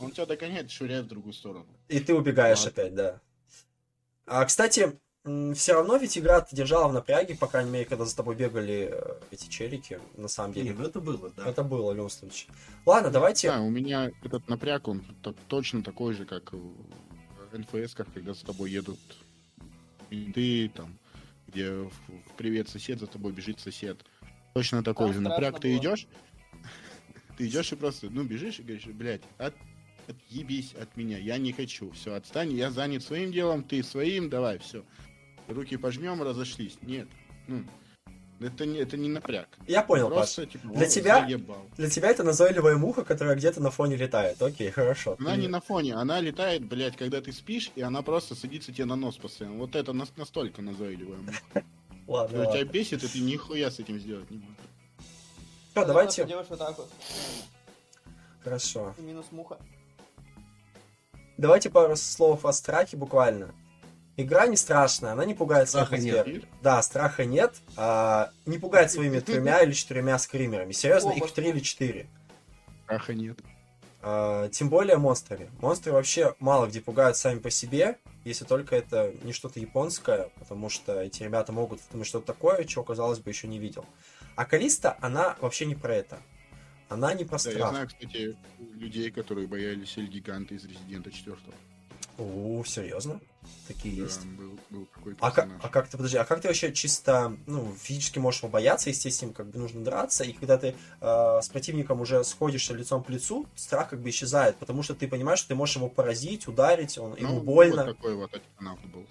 Он 0.00 0.10
тебя 0.10 0.26
догоняет, 0.26 0.70
швыряет 0.70 1.06
в 1.06 1.08
другую 1.08 1.32
сторону. 1.32 1.66
и 1.88 1.98
ты 2.00 2.14
убегаешь 2.14 2.64
Ладно. 2.64 2.70
опять, 2.70 2.94
да. 2.94 3.20
А, 4.26 4.44
кстати, 4.44 4.98
все 5.54 5.72
равно 5.72 5.96
ведь 5.96 6.18
игра 6.18 6.42
ты 6.42 6.54
держала 6.54 6.88
в 6.88 6.92
напряге, 6.92 7.34
по 7.34 7.46
крайней 7.46 7.70
мере, 7.70 7.84
когда 7.86 8.04
за 8.04 8.14
тобой 8.14 8.36
бегали 8.36 8.90
э, 8.92 9.14
эти 9.30 9.48
челики, 9.48 9.98
на 10.16 10.28
самом 10.28 10.52
деле. 10.52 10.70
Не, 10.70 10.76
ну 10.76 10.84
это 10.84 11.00
было, 11.00 11.30
да. 11.34 11.48
Это 11.48 11.62
было 11.64 11.92
в 11.92 11.96
любом 11.96 12.10
случае. 12.10 12.50
Ладно, 12.84 13.10
давайте... 13.10 13.48
Да, 13.48 13.62
у 13.62 13.70
меня 13.70 14.10
этот 14.22 14.48
напряг, 14.48 14.86
он 14.86 15.02
точно 15.48 15.82
такой 15.82 16.12
же, 16.12 16.26
как 16.26 16.52
в 16.52 17.58
НФС, 17.58 17.94
когда 17.94 18.34
за 18.34 18.44
тобой 18.44 18.70
едут 18.70 18.98
ты 20.10 20.68
там, 20.68 20.98
где 21.48 21.70
в, 21.70 21.92
привет 22.36 22.68
сосед 22.68 23.00
за 23.00 23.06
тобой 23.06 23.32
бежит 23.32 23.60
сосед. 23.60 24.04
Точно 24.54 24.84
такой 24.84 25.06
Там 25.06 25.14
же 25.14 25.20
напряг. 25.20 25.60
Ты 25.60 25.68
было. 25.68 25.78
идешь, 25.78 26.06
ты 27.38 27.46
идешь 27.46 27.72
и 27.72 27.76
просто, 27.76 28.10
ну, 28.10 28.24
бежишь 28.24 28.58
и 28.58 28.62
говоришь, 28.62 28.86
блядь, 28.86 29.22
от, 29.38 29.54
отъебись 30.06 30.74
от 30.74 30.96
меня, 30.96 31.18
я 31.18 31.38
не 31.38 31.52
хочу. 31.52 31.90
Все, 31.92 32.14
отстань, 32.14 32.52
я 32.52 32.70
занят 32.70 33.02
своим 33.02 33.32
делом, 33.32 33.64
ты 33.64 33.82
своим, 33.82 34.28
давай, 34.28 34.58
все. 34.58 34.84
Руки 35.48 35.76
пожмем, 35.76 36.22
разошлись. 36.22 36.78
Нет. 36.82 37.08
Ну, 37.48 37.64
это 38.40 38.66
не, 38.66 38.78
это 38.78 38.96
не 38.96 39.08
напряг. 39.08 39.48
Я 39.66 39.82
понял, 39.82 40.08
Паш. 40.08 40.16
Просто, 40.16 40.46
типа, 40.46 40.68
Для 40.68 40.86
«О, 40.86 40.88
тебя- 40.90 41.20
заебал». 41.26 41.66
Для 41.76 41.88
тебя 41.90 42.08
это 42.10 42.24
назойливая 42.24 42.76
муха, 42.76 43.04
которая 43.04 43.36
где-то 43.36 43.60
на 43.62 43.70
фоне 43.70 43.96
летает. 43.96 44.40
Окей, 44.42 44.70
хорошо. 44.70 45.16
Она 45.20 45.34
Ты- 45.34 45.40
не 45.42 45.48
на 45.48 45.60
фоне, 45.60 45.94
она 45.94 46.20
летает, 46.20 46.64
блядь, 46.66 46.96
когда 46.96 47.20
ты 47.20 47.32
спишь, 47.32 47.70
и 47.76 47.82
она 47.82 48.02
просто 48.02 48.34
садится 48.34 48.72
тебе 48.72 48.86
на 48.86 48.96
нос 48.96 49.16
постоянно. 49.18 49.58
Вот 49.58 49.76
это 49.76 49.92
нас- 49.92 50.12
настолько 50.16 50.62
назойливая 50.62 51.18
муха. 51.18 51.40
Ладно, 52.06 52.38
Когда 52.38 52.52
тебя 52.52 52.58
ладно. 52.64 52.72
бесит, 52.72 53.04
и 53.04 53.08
ты 53.08 53.20
нихуя 53.20 53.70
с 53.70 53.78
этим 53.78 53.98
сделать 53.98 54.30
не 54.30 54.38
можешь. 54.38 54.56
Всё, 55.72 55.84
давайте... 55.86 56.24
Делаешь 56.26 56.46
вот 56.50 56.58
так 56.58 56.76
вот. 56.76 56.90
Хорошо. 58.42 58.94
И 58.98 59.02
минус 59.02 59.26
муха. 59.30 59.58
Давайте 61.38 61.70
пару 61.70 61.96
слов 61.96 62.44
о 62.44 62.52
страхе 62.52 62.96
буквально. 62.96 63.54
Игра 64.16 64.46
не 64.46 64.56
страшная, 64.56 65.12
она 65.12 65.24
не 65.24 65.34
пугает 65.34 65.68
Страха 65.68 65.88
своих 65.96 66.04
нет. 66.04 66.18
атмосфер. 66.20 66.48
Да, 66.62 66.82
страха 66.82 67.24
нет. 67.24 67.54
а, 67.76 68.30
не 68.46 68.58
пугает 68.58 68.90
своими 68.92 69.18
тремя 69.20 69.62
или 69.62 69.72
четырьмя 69.72 70.18
скримерами. 70.18 70.70
Серьезно, 70.72 71.10
их 71.10 71.24
Оба. 71.24 71.32
три 71.32 71.48
или 71.48 71.58
четыре. 71.60 72.06
Аха 72.86 73.12
нет. 73.14 73.38
А, 74.02 74.48
тем 74.50 74.68
более 74.68 74.98
монстрами. 74.98 75.50
Монстры 75.60 75.92
вообще 75.92 76.34
мало 76.38 76.66
где 76.66 76.80
пугают 76.80 77.16
сами 77.16 77.40
по 77.40 77.50
себе, 77.50 77.98
если 78.24 78.44
только 78.44 78.76
это 78.76 79.12
не 79.24 79.32
что-то 79.32 79.58
японское, 79.58 80.30
потому 80.38 80.68
что 80.68 81.00
эти 81.00 81.22
ребята 81.24 81.50
могут 81.52 81.80
думать 81.90 82.06
что-то 82.06 82.26
такое, 82.26 82.64
чего, 82.64 82.84
казалось 82.84 83.18
бы, 83.18 83.30
еще 83.30 83.48
не 83.48 83.58
видел. 83.58 83.84
А 84.36 84.44
Калиста, 84.44 84.96
она 85.00 85.36
вообще 85.40 85.66
не 85.66 85.74
про 85.74 85.94
это. 85.94 86.18
Она 86.88 87.14
не 87.14 87.24
про 87.24 87.38
Да, 87.42 87.50
я 87.50 87.56
страх. 87.56 87.70
знаю, 87.70 87.88
кстати, 87.88 88.36
людей, 88.74 89.10
которые 89.10 89.48
боялись 89.48 89.96
Эль-Гиганта 89.96 90.54
из 90.54 90.64
Резидента 90.64 91.10
4. 91.10 91.36
О, 92.18 92.62
серьезно? 92.64 93.20
Такие 93.66 93.96
есть. 93.96 94.20
Да, 94.22 94.42
был, 94.42 94.58
был 94.70 94.86
такой 94.94 95.16
А 95.20 95.30
как, 95.30 95.48
а 95.62 95.68
как 95.68 95.88
ты, 95.88 95.96
подожди, 95.96 96.16
а 96.16 96.24
как 96.24 96.40
ты 96.40 96.48
вообще 96.48 96.72
чисто, 96.72 97.36
ну, 97.46 97.74
физически 97.80 98.18
можешь 98.18 98.42
его 98.42 98.50
бояться, 98.50 98.90
естественно, 98.90 99.32
как 99.32 99.48
бы 99.48 99.58
нужно 99.58 99.82
драться, 99.82 100.24
и 100.24 100.32
когда 100.32 100.56
ты 100.58 100.74
э, 101.00 101.40
с 101.42 101.48
противником 101.48 102.00
уже 102.00 102.24
сходишься 102.24 102.74
лицом 102.74 103.02
к 103.02 103.10
лицу, 103.10 103.46
страх 103.54 103.90
как 103.90 104.00
бы 104.00 104.10
исчезает, 104.10 104.56
потому 104.56 104.82
что 104.82 104.94
ты 104.94 105.08
понимаешь, 105.08 105.40
что 105.40 105.48
ты 105.48 105.54
можешь 105.54 105.76
его 105.76 105.88
поразить, 105.88 106.46
ударить, 106.46 106.98
он, 106.98 107.16
ему 107.16 107.36
Ну, 107.36 107.40
больно. 107.40 107.84
Вот 107.84 107.96
такой 107.96 108.14
вот 108.14 108.34
антипанав 108.34 108.78
был. 108.86 109.06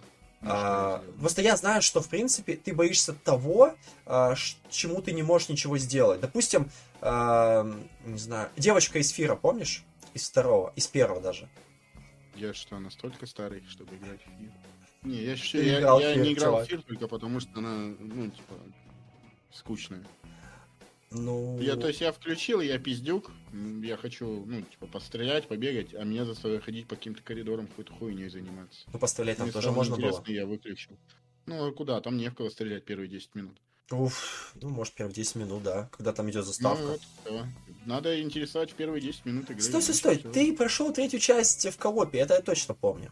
А, 0.46 1.02
просто 1.20 1.42
я 1.42 1.56
знаю, 1.56 1.82
что, 1.82 2.02
в 2.02 2.10
принципе, 2.10 2.56
ты 2.56 2.74
боишься 2.74 3.13
того, 3.13 3.74
а, 4.06 4.36
чему 4.70 5.02
ты 5.02 5.13
не 5.13 5.24
можешь 5.24 5.50
ничего 5.50 5.78
сделать. 5.78 6.20
Допустим, 6.20 6.70
а, 7.02 7.66
не 8.06 8.18
знаю, 8.18 8.50
девочка 8.58 9.00
из 9.00 9.10
Фира, 9.10 9.36
помнишь? 9.36 9.84
Из 10.13 10.30
второго, 10.30 10.74
из 10.76 10.88
первого 10.88 11.22
даже. 11.22 11.50
Я 12.36 12.54
что, 12.54 12.80
настолько 12.80 13.26
старый, 13.26 13.63
чтобы 13.69 13.96
играть 13.96 14.22
в 14.22 14.39
Фир? 14.39 14.52
Не, 15.04 15.24
я, 15.24 15.32
еще, 15.34 15.65
я, 15.65 15.80
играл 15.80 16.00
я 16.00 16.13
Фир, 16.13 16.24
не 16.24 16.34
играл 16.34 16.52
чувак. 16.54 16.65
в 16.65 16.69
Фир 16.69 16.82
только 16.82 17.08
потому, 17.08 17.39
что 17.39 17.52
она, 17.56 17.96
ну, 18.00 18.30
типа, 18.30 18.56
скучная. 19.52 20.04
Ну, 21.12 21.60
Я, 21.62 21.76
то 21.76 21.88
есть 21.88 22.02
я 22.02 22.12
включил, 22.12 22.60
я 22.60 22.80
пиздюк, 22.80 23.30
я 23.84 23.98
хочу, 23.98 24.46
ну, 24.46 24.62
типа, 24.63 24.88
пострелять, 24.88 25.48
побегать, 25.48 25.93
а 25.93 26.04
меня 26.04 26.26
заставляют 26.26 26.63
ходить 26.65 26.88
по 26.88 26.96
каким-то 26.96 27.22
коридорам, 27.22 27.67
какой-то 27.67 27.93
хуйней 27.93 28.30
заниматься. 28.30 28.82
ну, 28.91 28.98
пострелять 28.98 29.38
там 29.38 29.46
Мне 29.46 29.54
тоже 29.54 29.72
можно 29.72 29.96
было. 29.96 30.24
я 30.26 30.48
выключил. 30.48 30.98
Ну, 31.46 31.67
а 31.67 31.72
куда? 31.72 32.02
Там 32.02 32.17
не 32.17 32.30
в 32.30 32.34
кого 32.36 32.50
стрелять 32.50 32.86
первые 32.86 33.10
10 33.10 33.36
минут. 33.36 33.58
Уф, 33.91 34.54
ну, 34.56 34.69
может, 34.69 34.93
первые 34.93 35.13
10 35.13 35.36
минут, 35.36 35.63
да, 35.63 35.89
когда 35.91 36.13
там 36.13 36.30
идет 36.30 36.41
Ну, 36.41 36.48
заставка. 36.48 36.84
вот, 36.84 37.02
да. 37.26 37.48
Надо 37.86 38.22
интересовать 38.22 38.72
в 38.72 38.76
первые 38.76 39.02
10 39.02 39.26
минут 39.26 39.50
игры. 39.50 39.62
Стой, 39.62 39.82
стой, 39.82 39.96
стой, 39.96 40.17
ты 40.17 40.56
прошел 40.56 40.91
третью 40.93 41.19
часть 41.19 41.69
в 41.69 41.78
коопе, 41.78 42.19
это 42.19 42.36
я 42.36 42.41
точно 42.41 42.74
помню. 42.74 43.12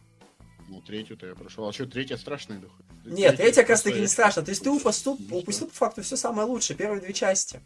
Ну, 0.69 0.81
третью-то 0.81 1.27
я 1.27 1.36
прошел. 1.36 1.67
А 1.67 1.73
что, 1.73 1.86
третья 1.86 2.15
страшная, 2.15 2.60
дух? 2.60 2.71
Нет, 3.03 3.36
третья 3.36 3.62
как 3.62 3.71
раз 3.71 3.81
таки 3.81 3.99
не 3.99 4.07
страшно. 4.07 4.41
То 4.43 4.51
есть 4.51 4.63
ты 4.63 4.69
упустил, 4.69 5.17
Ну, 5.19 5.38
упустил 5.39 5.67
по 5.67 5.73
факту 5.73 6.01
все 6.01 6.15
самое 6.15 6.47
лучшее, 6.47 6.77
первые 6.77 7.01
две 7.01 7.13
части. 7.13 7.62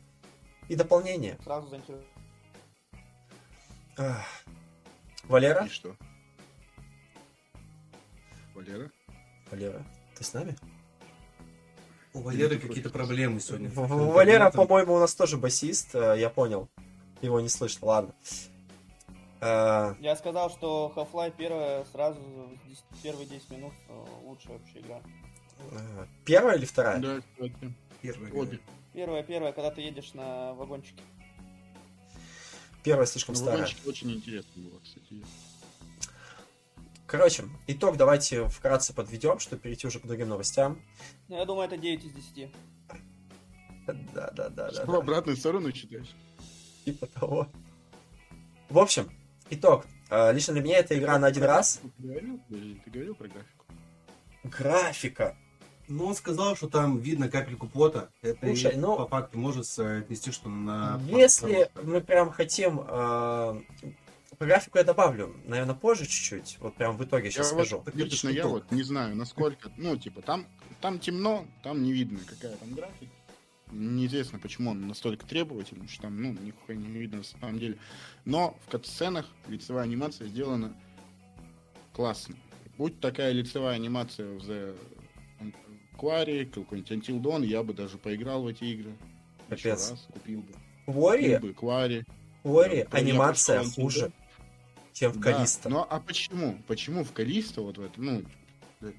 И 0.68 0.76
дополнение. 0.76 1.38
Сразу 1.44 1.70
заинтересовал. 1.70 2.04
Ах. 3.98 4.26
Валера? 5.26 5.66
И 5.66 5.70
что? 5.70 5.96
Валера? 8.56 8.92
Валера, 9.52 9.86
ты 10.18 10.24
с 10.24 10.34
нами? 10.34 10.58
У 12.16 12.22
Валеры 12.22 12.58
какие-то 12.58 12.90
проблемы 12.90 13.42
сегодня. 13.42 13.70
Валера, 13.76 14.50
по-моему, 14.50 14.94
у 14.96 15.00
нас 15.00 15.14
тоже 15.14 15.36
басист, 15.36 15.94
э, 15.96 16.16
я 16.18 16.30
понял. 16.30 16.70
Его 17.22 17.42
не 17.42 17.50
слышно, 17.50 17.88
ладно. 17.88 18.14
Э, 19.42 19.96
Я 20.00 20.16
сказал, 20.16 20.50
что 20.50 20.94
Half-Life 20.96 21.34
первая 21.38 21.84
сразу 21.92 22.18
в 22.22 22.70
10 22.70 22.84
первые 23.04 23.28
10 23.28 23.50
минут 23.50 23.74
э, 23.90 24.06
лучшая 24.24 24.58
вообще 24.58 24.80
игра. 24.80 25.02
Первая 26.24 26.56
или 26.56 26.64
вторая? 26.66 27.00
Да. 27.00 27.22
Первый. 28.02 28.32
Обе. 28.32 28.60
Первая, 28.94 29.22
первая, 29.22 29.52
когда 29.52 29.72
ты 29.72 29.82
едешь 29.82 30.14
на 30.14 30.54
вагончике. 30.54 31.02
Первая 32.82 33.08
слишком 33.08 33.36
старая. 33.36 33.58
вагончик 33.58 33.86
очень 33.88 34.12
интересно 34.14 34.52
было, 34.56 34.80
кстати. 34.82 35.22
Короче, 37.08 37.44
итог 37.68 37.98
давайте 37.98 38.48
вкратце 38.48 38.94
подведем, 38.94 39.40
чтобы 39.40 39.62
перейти 39.62 39.86
уже 39.86 40.00
к 40.00 40.06
другим 40.06 40.30
новостям. 40.30 40.82
Ну, 41.28 41.38
я 41.38 41.46
думаю, 41.46 41.68
это 41.68 41.78
9 41.78 42.04
из 42.04 42.12
10. 42.12 42.50
Да, 44.14 44.32
да, 44.32 44.50
да. 44.50 44.72
Что, 44.72 44.86
в 44.86 44.92
да. 44.92 44.98
обратную 44.98 45.38
сторону 45.38 45.72
читаешь? 45.72 46.16
Типа 46.84 47.06
того. 47.06 47.48
В 48.70 48.80
общем, 48.80 49.12
итог. 49.52 49.86
Э, 50.10 50.34
Лично 50.34 50.54
для 50.54 50.64
меня 50.64 50.80
эта 50.80 50.98
игра 50.98 51.20
на 51.20 51.28
один 51.28 51.44
раз. 51.44 51.80
Ты 51.98 52.04
говорил, 52.04 52.40
ты 52.50 52.90
говорил 52.90 53.16
про 53.16 53.28
графику? 53.28 53.66
Графика. 54.44 55.38
Ну, 55.88 56.06
он 56.06 56.16
сказал, 56.16 56.56
что 56.56 56.68
там 56.68 56.98
видно 56.98 57.30
капельку 57.30 57.68
пота. 57.68 58.10
Это 58.24 58.48
Слушай, 58.48 58.74
и 58.74 58.78
ну- 58.78 58.98
по 58.98 59.08
факту 59.08 59.38
может 59.38 59.68
э, 59.78 60.00
отнести, 60.00 60.32
что 60.32 60.50
на... 60.50 61.00
Если 61.08 61.70
мы 61.84 62.02
прям 62.02 62.32
хотим... 62.32 62.82
э, 62.88 63.62
Про 64.38 64.48
графику 64.48 64.78
я 64.78 64.84
добавлю, 64.84 65.36
наверное, 65.46 65.76
позже 65.76 66.06
чуть-чуть. 66.06 66.58
Вот 66.60 66.76
прям 66.76 66.98
в 66.98 67.04
итоге 67.04 67.32
сейчас 67.32 67.52
Я 67.52 67.56
вот- 67.58 67.68
скажу. 67.68 67.84
Это 67.86 67.98
Лично 67.98 68.30
я 68.30 68.48
вот 68.48 68.72
не 68.72 68.84
знаю, 68.84 69.16
насколько, 69.16 69.72
ну, 69.78 69.96
типа, 69.98 70.22
там, 70.22 70.46
там 70.82 71.00
темно, 71.00 71.46
там 71.64 71.84
не 71.84 71.94
видно, 71.94 72.20
какая 72.26 72.56
там 72.58 72.74
графика. 72.74 73.12
Неизвестно, 73.72 74.40
почему 74.40 74.72
он 74.72 74.88
настолько 74.88 75.26
требовательный, 75.26 75.82
потому 75.82 75.90
что 75.90 76.02
там, 76.04 76.22
ну, 76.22 76.34
нихуя 76.34 76.78
не 76.78 76.88
видно 76.88 77.18
на 77.20 77.24
самом 77.24 77.60
деле. 77.60 77.78
Но 78.24 78.58
в 78.66 78.72
катсценах 78.72 79.26
лицевая 79.48 79.84
анимация 79.84 80.28
сделана 80.28 80.76
классно. 81.94 82.36
Будь 82.78 83.00
такая 83.00 83.32
лицевая 83.32 83.76
анимация 83.76 84.28
в 84.28 84.38
The 84.50 84.78
Quarry, 85.98 86.46
какой-нибудь 86.46 86.92
Until 86.92 87.22
Dawn, 87.22 87.46
я 87.46 87.64
бы 87.64 87.74
даже 87.74 87.98
поиграл 87.98 88.44
в 88.44 88.48
эти 88.48 88.66
игры. 88.66 88.92
Еще 89.50 89.70
Капец. 89.70 89.92
раз, 89.92 90.08
купил 90.12 90.42
бы. 90.42 90.54
Квори, 90.86 91.36
Купил 91.36 91.40
бы 91.40 91.52
Quarry. 91.54 92.04
Да, 92.44 92.66
я 92.68 92.84
анимация 92.92 93.64
хуже, 93.64 94.12
чем 94.96 95.12
в 95.12 95.20
Да, 95.20 95.34
Калиста. 95.34 95.70
Ну 95.70 95.86
а 95.88 96.00
почему? 96.00 96.58
Почему 96.68 97.04
в 97.04 97.12
Калисто 97.12 97.62
вот 97.62 97.78
в 97.78 97.82
этом, 97.82 98.06
ну, 98.06 98.24
э, 98.82 98.94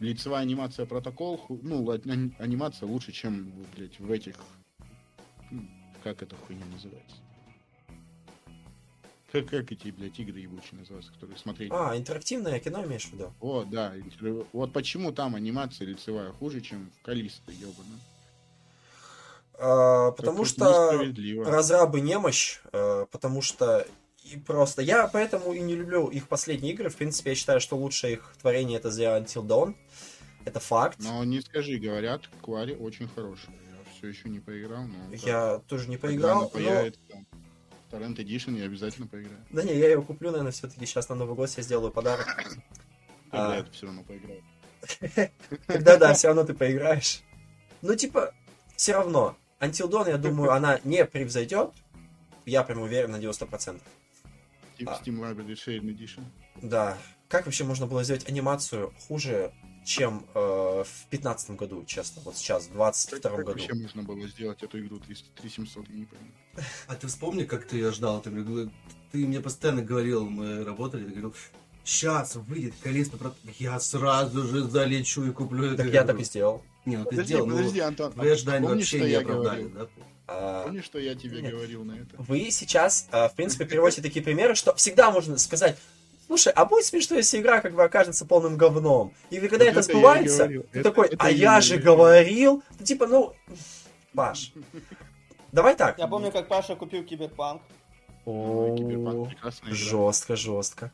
лицевая 0.00 0.40
анимация 0.42 0.86
протокол, 0.86 1.44
ну, 1.62 1.88
ани- 1.90 2.32
анимация 2.38 2.88
лучше, 2.88 3.12
чем, 3.12 3.52
блядь, 3.76 4.00
в 4.00 4.10
этих, 4.10 4.36
м, 5.50 5.70
как 6.02 6.22
эта 6.22 6.34
хуйня 6.36 6.64
называется? 6.66 7.16
Как, 9.30 9.46
как 9.50 9.70
эти, 9.70 9.88
блядь, 9.90 10.18
игры 10.18 10.40
ебучие 10.40 10.80
называются, 10.80 11.12
которые 11.12 11.36
смотреть? 11.36 11.70
А, 11.70 11.94
интерактивное 11.94 12.58
кино 12.58 12.82
имеешь 12.86 13.04
в 13.04 13.12
виду? 13.12 13.34
О, 13.40 13.64
да, 13.64 13.92
вот 14.54 14.72
почему 14.72 15.12
там 15.12 15.34
анимация 15.34 15.86
лицевая 15.86 16.32
хуже, 16.32 16.62
чем 16.62 16.90
в 16.98 17.04
Калисто, 17.04 17.52
ебаный. 17.52 18.00
А, 19.58 20.12
потому 20.12 20.46
что 20.46 21.04
разрабы 21.44 22.00
немощь, 22.00 22.60
э, 22.72 23.06
потому 23.10 23.42
что 23.42 23.86
и 24.32 24.36
просто... 24.38 24.82
Я 24.82 25.06
поэтому 25.08 25.52
и 25.52 25.60
не 25.60 25.74
люблю 25.74 26.08
их 26.08 26.28
последние 26.28 26.72
игры. 26.72 26.88
В 26.88 26.96
принципе, 26.96 27.30
я 27.30 27.36
считаю, 27.36 27.60
что 27.60 27.76
лучшее 27.76 28.14
их 28.14 28.34
творение 28.40 28.78
это 28.78 28.88
The 28.88 29.22
Until 29.22 29.46
Dawn. 29.46 29.74
Это 30.44 30.60
факт. 30.60 30.98
Но 31.00 31.24
не 31.24 31.40
скажи, 31.40 31.78
говорят, 31.78 32.22
Квари 32.42 32.74
очень 32.74 33.08
хороший. 33.08 33.50
Я 33.50 33.92
все 33.96 34.08
еще 34.08 34.28
не 34.28 34.40
поиграл, 34.40 34.84
но... 34.84 35.14
Я 35.14 35.58
тоже 35.66 35.88
не 35.88 35.96
поиграл, 35.96 36.50
но... 36.54 36.90
Torrent 37.90 38.16
Edition, 38.16 38.58
я 38.58 38.64
обязательно 38.64 39.06
поиграю. 39.06 39.38
Да 39.50 39.62
не, 39.62 39.74
я 39.74 39.88
ее 39.88 40.02
куплю, 40.02 40.30
наверное, 40.30 40.52
все-таки 40.52 40.84
сейчас 40.86 41.08
на 41.08 41.14
Новый 41.14 41.36
год 41.36 41.50
себе 41.50 41.62
сделаю 41.62 41.92
подарок. 41.92 42.26
Тогда 43.30 43.52
А. 43.52 43.56
это 43.56 43.70
все 43.70 43.86
равно 43.86 44.02
поиграю. 44.02 44.42
Когда, 45.66 45.96
да, 45.96 46.12
все 46.14 46.28
равно 46.28 46.44
ты 46.44 46.54
поиграешь. 46.54 47.22
Ну, 47.82 47.94
типа, 47.94 48.34
все 48.76 48.94
равно. 48.94 49.36
Until 49.60 49.88
Dawn, 49.88 50.08
я 50.08 50.18
думаю, 50.18 50.50
она 50.52 50.80
не 50.84 51.04
превзойдет. 51.04 51.70
Я 52.44 52.62
прям 52.62 52.82
уверен 52.82 53.12
на 53.12 53.16
90%. 53.16 53.80
А. 54.84 55.00
Steam 55.02 55.18
Library 55.20 55.54
Shade 55.54 55.80
Edition. 55.82 56.24
Да. 56.62 56.98
Как 57.28 57.46
вообще 57.46 57.64
можно 57.64 57.86
было 57.86 58.04
сделать 58.04 58.28
анимацию 58.28 58.92
хуже, 59.08 59.52
чем 59.84 60.26
э, 60.34 60.38
в 60.84 61.06
15 61.10 61.50
году, 61.52 61.84
честно? 61.86 62.22
Вот 62.24 62.36
сейчас, 62.36 62.66
в 62.66 62.72
22 62.72 63.18
Как, 63.18 63.22
как 63.22 63.46
году. 63.46 63.58
вообще 63.58 63.74
можно 63.74 64.02
было 64.02 64.26
сделать 64.28 64.62
эту 64.62 64.78
игру 64.80 64.98
300 64.98 65.28
3700, 65.36 65.88
я 65.88 65.94
не 65.94 66.04
пойму. 66.04 66.26
А 66.88 66.94
ты 66.94 67.06
вспомни, 67.06 67.44
как 67.44 67.66
ты 67.66 67.76
ее 67.76 67.92
ждал? 67.92 68.20
Ты, 68.20 68.30
мне- 68.30 68.70
ты 69.12 69.26
мне 69.26 69.40
постоянно 69.40 69.82
говорил, 69.82 70.28
мы 70.28 70.64
работали, 70.64 71.04
ты 71.04 71.10
говорил, 71.10 71.34
сейчас 71.84 72.36
выйдет 72.36 72.74
Калиста, 72.82 73.16
про- 73.16 73.34
я 73.58 73.78
сразу 73.80 74.46
же 74.46 74.62
залечу 74.64 75.24
и 75.24 75.30
куплю 75.32 75.66
эту 75.66 75.76
Так 75.78 75.86
я 75.86 76.00
игру». 76.02 76.06
так 76.06 76.20
и 76.20 76.24
сделал. 76.24 76.62
Не, 76.84 76.96
ну 76.98 77.04
ты 77.04 77.10
Подожди, 77.10 77.34
сделал, 77.34 77.48
подожди, 77.48 77.80
ну, 77.80 77.86
Антон. 77.86 78.12
твои 78.12 78.30
ожидания 78.30 78.68
вообще 78.68 79.00
не 79.00 79.08
я 79.10 79.18
оправдали, 79.20 79.62
говорил? 79.64 79.88
да? 79.96 80.02
А, 80.28 80.64
Помнишь, 80.64 80.84
что 80.84 80.98
я 80.98 81.14
тебе 81.14 81.40
Нет. 81.40 81.52
говорил 81.52 81.84
на 81.84 81.92
это? 81.92 82.16
Вы 82.18 82.50
сейчас, 82.50 83.08
э, 83.12 83.28
в 83.28 83.34
принципе, 83.34 83.64
приводите 83.64 84.02
такие 84.02 84.24
примеры, 84.24 84.54
что 84.56 84.74
всегда 84.74 85.10
можно 85.12 85.38
сказать, 85.38 85.78
слушай, 86.26 86.52
а 86.52 86.64
будет 86.64 86.84
смешно, 86.84 87.16
если 87.16 87.38
игра 87.40 87.60
как 87.60 87.74
бы 87.74 87.84
окажется 87.84 88.26
полным 88.26 88.56
говном. 88.56 89.12
И 89.30 89.38
вы, 89.38 89.48
когда 89.48 89.64
Вот 89.66 89.70
это 89.70 89.80
это 89.80 89.92
сбывается, 89.92 90.48
ты 90.48 90.64
Это- 90.72 90.82
такой, 90.82 91.06
это 91.08 91.16
а 91.20 91.30
я 91.30 91.54
я 91.54 91.60
же 91.60 91.76
говорил. 91.78 91.94
говорил. 92.58 92.62
Ну, 92.80 92.84
типа, 92.84 93.06
ну, 93.06 93.34
Паш, 94.14 94.52
давай 95.52 95.76
так. 95.76 95.98
Я 95.98 96.08
помню, 96.08 96.32
как 96.32 96.48
Паша 96.48 96.74
купил 96.74 97.04
Киберпанк. 97.04 97.62
Ой, 98.24 98.72
О, 98.72 98.76
Киберпанк 98.76 99.28
прекрасная 99.28 99.68
игра. 99.70 99.76
Жестко, 99.78 100.34
жестко. 100.36 100.92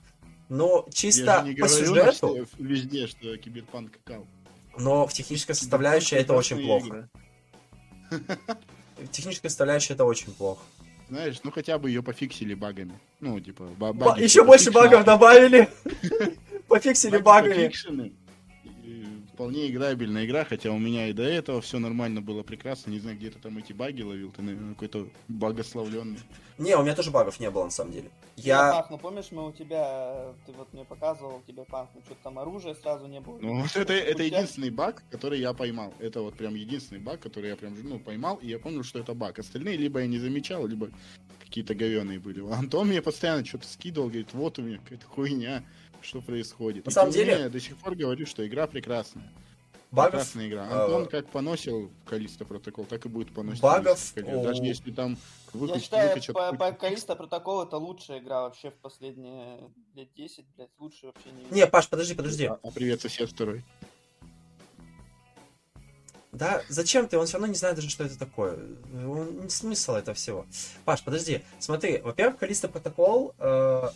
Но 0.51 0.87
чисто 0.93 1.47
по 1.59 1.69
сюжету, 1.69 2.47
везде, 2.59 3.07
что 3.07 3.35
Киберпанк 3.39 3.93
какал. 3.93 4.27
но 4.77 5.07
в 5.07 5.13
технической 5.15 5.55
составляющей 5.55 6.17
это 6.17 6.35
очень 6.35 6.63
плохо. 6.63 7.09
Техническая 9.11 9.49
составляющая 9.51 9.95
это 9.95 10.05
очень 10.05 10.33
плохо. 10.33 10.61
Знаешь, 11.09 11.41
ну 11.45 11.51
хотя 11.51 11.79
бы 11.79 11.91
ее 11.91 12.03
пофиксили 12.03 12.55
багами. 12.55 12.99
Ну, 13.21 13.39
типа, 13.41 13.65
ба- 13.77 13.93
Ба- 13.93 14.07
баги. 14.07 14.23
Еще 14.23 14.45
больше 14.45 14.71
пофикшены. 14.73 14.91
багов 14.91 15.05
добавили. 15.05 15.69
Пофиксили 16.69 17.19
багами. 17.19 17.71
Вполне 19.43 19.69
играбельная 19.69 20.25
игра, 20.25 20.45
хотя 20.45 20.71
у 20.71 20.79
меня 20.79 21.09
и 21.09 21.13
до 21.13 21.25
этого 21.25 21.61
все 21.61 21.81
нормально 21.81 22.23
было 22.23 22.45
прекрасно. 22.45 22.93
Не 22.93 23.01
знаю, 23.01 23.17
где 23.17 23.29
ты 23.29 23.41
там 23.41 23.59
эти 23.59 23.73
баги 23.73 24.03
ловил, 24.03 24.31
ты, 24.31 24.41
наверное, 24.41 24.75
какой-то 24.75 25.09
багословленный. 25.27 26.21
Не, 26.59 26.77
у 26.77 26.83
меня 26.85 26.95
тоже 26.95 27.11
багов 27.11 27.41
не 27.41 27.51
было 27.51 27.65
на 27.65 27.71
самом 27.71 27.91
деле. 27.91 28.13
Я... 28.37 28.67
Я... 28.67 28.73
Пах, 28.73 28.91
ну 28.91 28.99
помнишь, 28.99 29.33
мы 29.33 29.49
у 29.49 29.51
тебя, 29.51 30.33
ты 30.47 30.53
вот 30.53 30.73
мне 30.73 30.85
показывал 30.85 31.43
Киберпанк, 31.45 31.91
ну 31.93 32.03
что-то 32.05 32.23
там 32.23 32.39
оружия 32.39 32.75
сразу 32.75 33.09
не 33.09 33.19
было. 33.19 33.37
Ну, 33.41 33.63
вот 33.63 33.75
это, 33.75 33.93
это 33.93 34.23
единственный 34.23 34.71
баг, 34.71 35.03
который 35.11 35.41
я 35.41 35.53
поймал. 35.55 35.93
Это 35.99 36.21
вот 36.21 36.37
прям 36.37 36.55
единственный 36.55 37.01
баг, 37.01 37.19
который 37.19 37.51
я 37.51 37.57
прям, 37.57 37.75
ну, 37.83 37.99
поймал, 37.99 38.37
и 38.37 38.47
я 38.47 38.61
понял, 38.61 38.85
что 38.85 39.01
это 39.01 39.13
баг. 39.13 39.41
Остальные 39.41 39.77
либо 39.77 39.99
я 39.99 40.07
не 40.07 40.21
замечал, 40.21 40.69
либо 40.69 40.89
какие-то 41.41 41.75
говеные 41.75 42.21
были. 42.21 42.49
Антон 42.53 42.87
мне 42.87 43.03
постоянно 43.03 43.45
что-то 43.45 43.67
скидывал, 43.67 44.07
говорит, 44.07 44.35
вот 44.35 44.61
у 44.61 44.63
меня 44.63 44.79
какая-то 44.79 45.07
хуйня, 45.07 45.65
что 46.05 46.21
происходит. 46.21 46.87
На 46.87 46.91
И 46.91 46.93
самом 46.93 47.13
деле- 47.13 47.33
я 47.33 47.49
до 47.49 47.61
сих 47.61 47.77
пор 47.77 47.95
говорю, 47.95 48.27
что 48.27 48.47
игра 48.47 48.67
прекрасная. 48.67 49.31
Багов... 49.91 50.13
Прекрасная 50.13 50.49
игра. 50.49 50.67
а, 50.71 50.85
Антон 50.85 51.07
как 51.07 51.29
поносил 51.29 51.91
Калиста 52.07 52.47
протокол, 52.47 52.87
так 52.87 53.05
и 53.05 53.11
будет 53.11 53.35
поносить 53.35 53.61
Багов, 53.63 53.99
Callisto 53.99 54.25
Protocol. 54.25 54.43
Даже 54.43 54.63
если 54.63 54.91
там 54.91 55.19
Я 55.53 55.61
выкач- 55.61 55.81
считаю, 55.83 56.09
выкачат 56.09 56.35
по, 56.35 56.53
по. 56.57 56.73
Калиста 56.73 57.15
Протокол 57.15 57.63
это 57.65 57.77
лучшая 57.77 58.21
игра 58.21 58.41
вообще 58.43 58.71
в 58.71 58.75
последние 58.77 59.71
лет 59.95 60.09
10, 60.17 60.47
блядь, 60.57 60.71
лучше 60.79 61.07
вообще 61.07 61.29
не. 61.31 61.57
Не, 61.59 61.67
Паш, 61.67 61.89
подожди, 61.91 62.15
подожди. 62.15 62.47
А, 62.47 62.59
а 62.63 62.71
привет, 62.71 63.03
сосед 63.03 63.29
второй. 63.29 63.63
Да, 66.33 66.63
зачем 66.71 67.07
ты? 67.07 67.19
Он 67.19 67.27
все 67.27 67.35
равно 67.35 67.49
не 67.49 67.55
знает 67.55 67.77
даже, 67.77 67.91
что 67.91 68.05
это 68.05 68.19
такое. 68.19 68.59
Он, 68.95 69.43
не 69.43 69.51
смысл 69.51 69.93
этого 69.93 70.15
всего. 70.15 70.47
Паш, 70.87 71.03
подожди. 71.05 71.43
Смотри, 71.59 71.99
во-первых, 71.99 72.39
Калиста 72.39 72.69
Протокол... 72.69 73.35
э, 73.39 73.89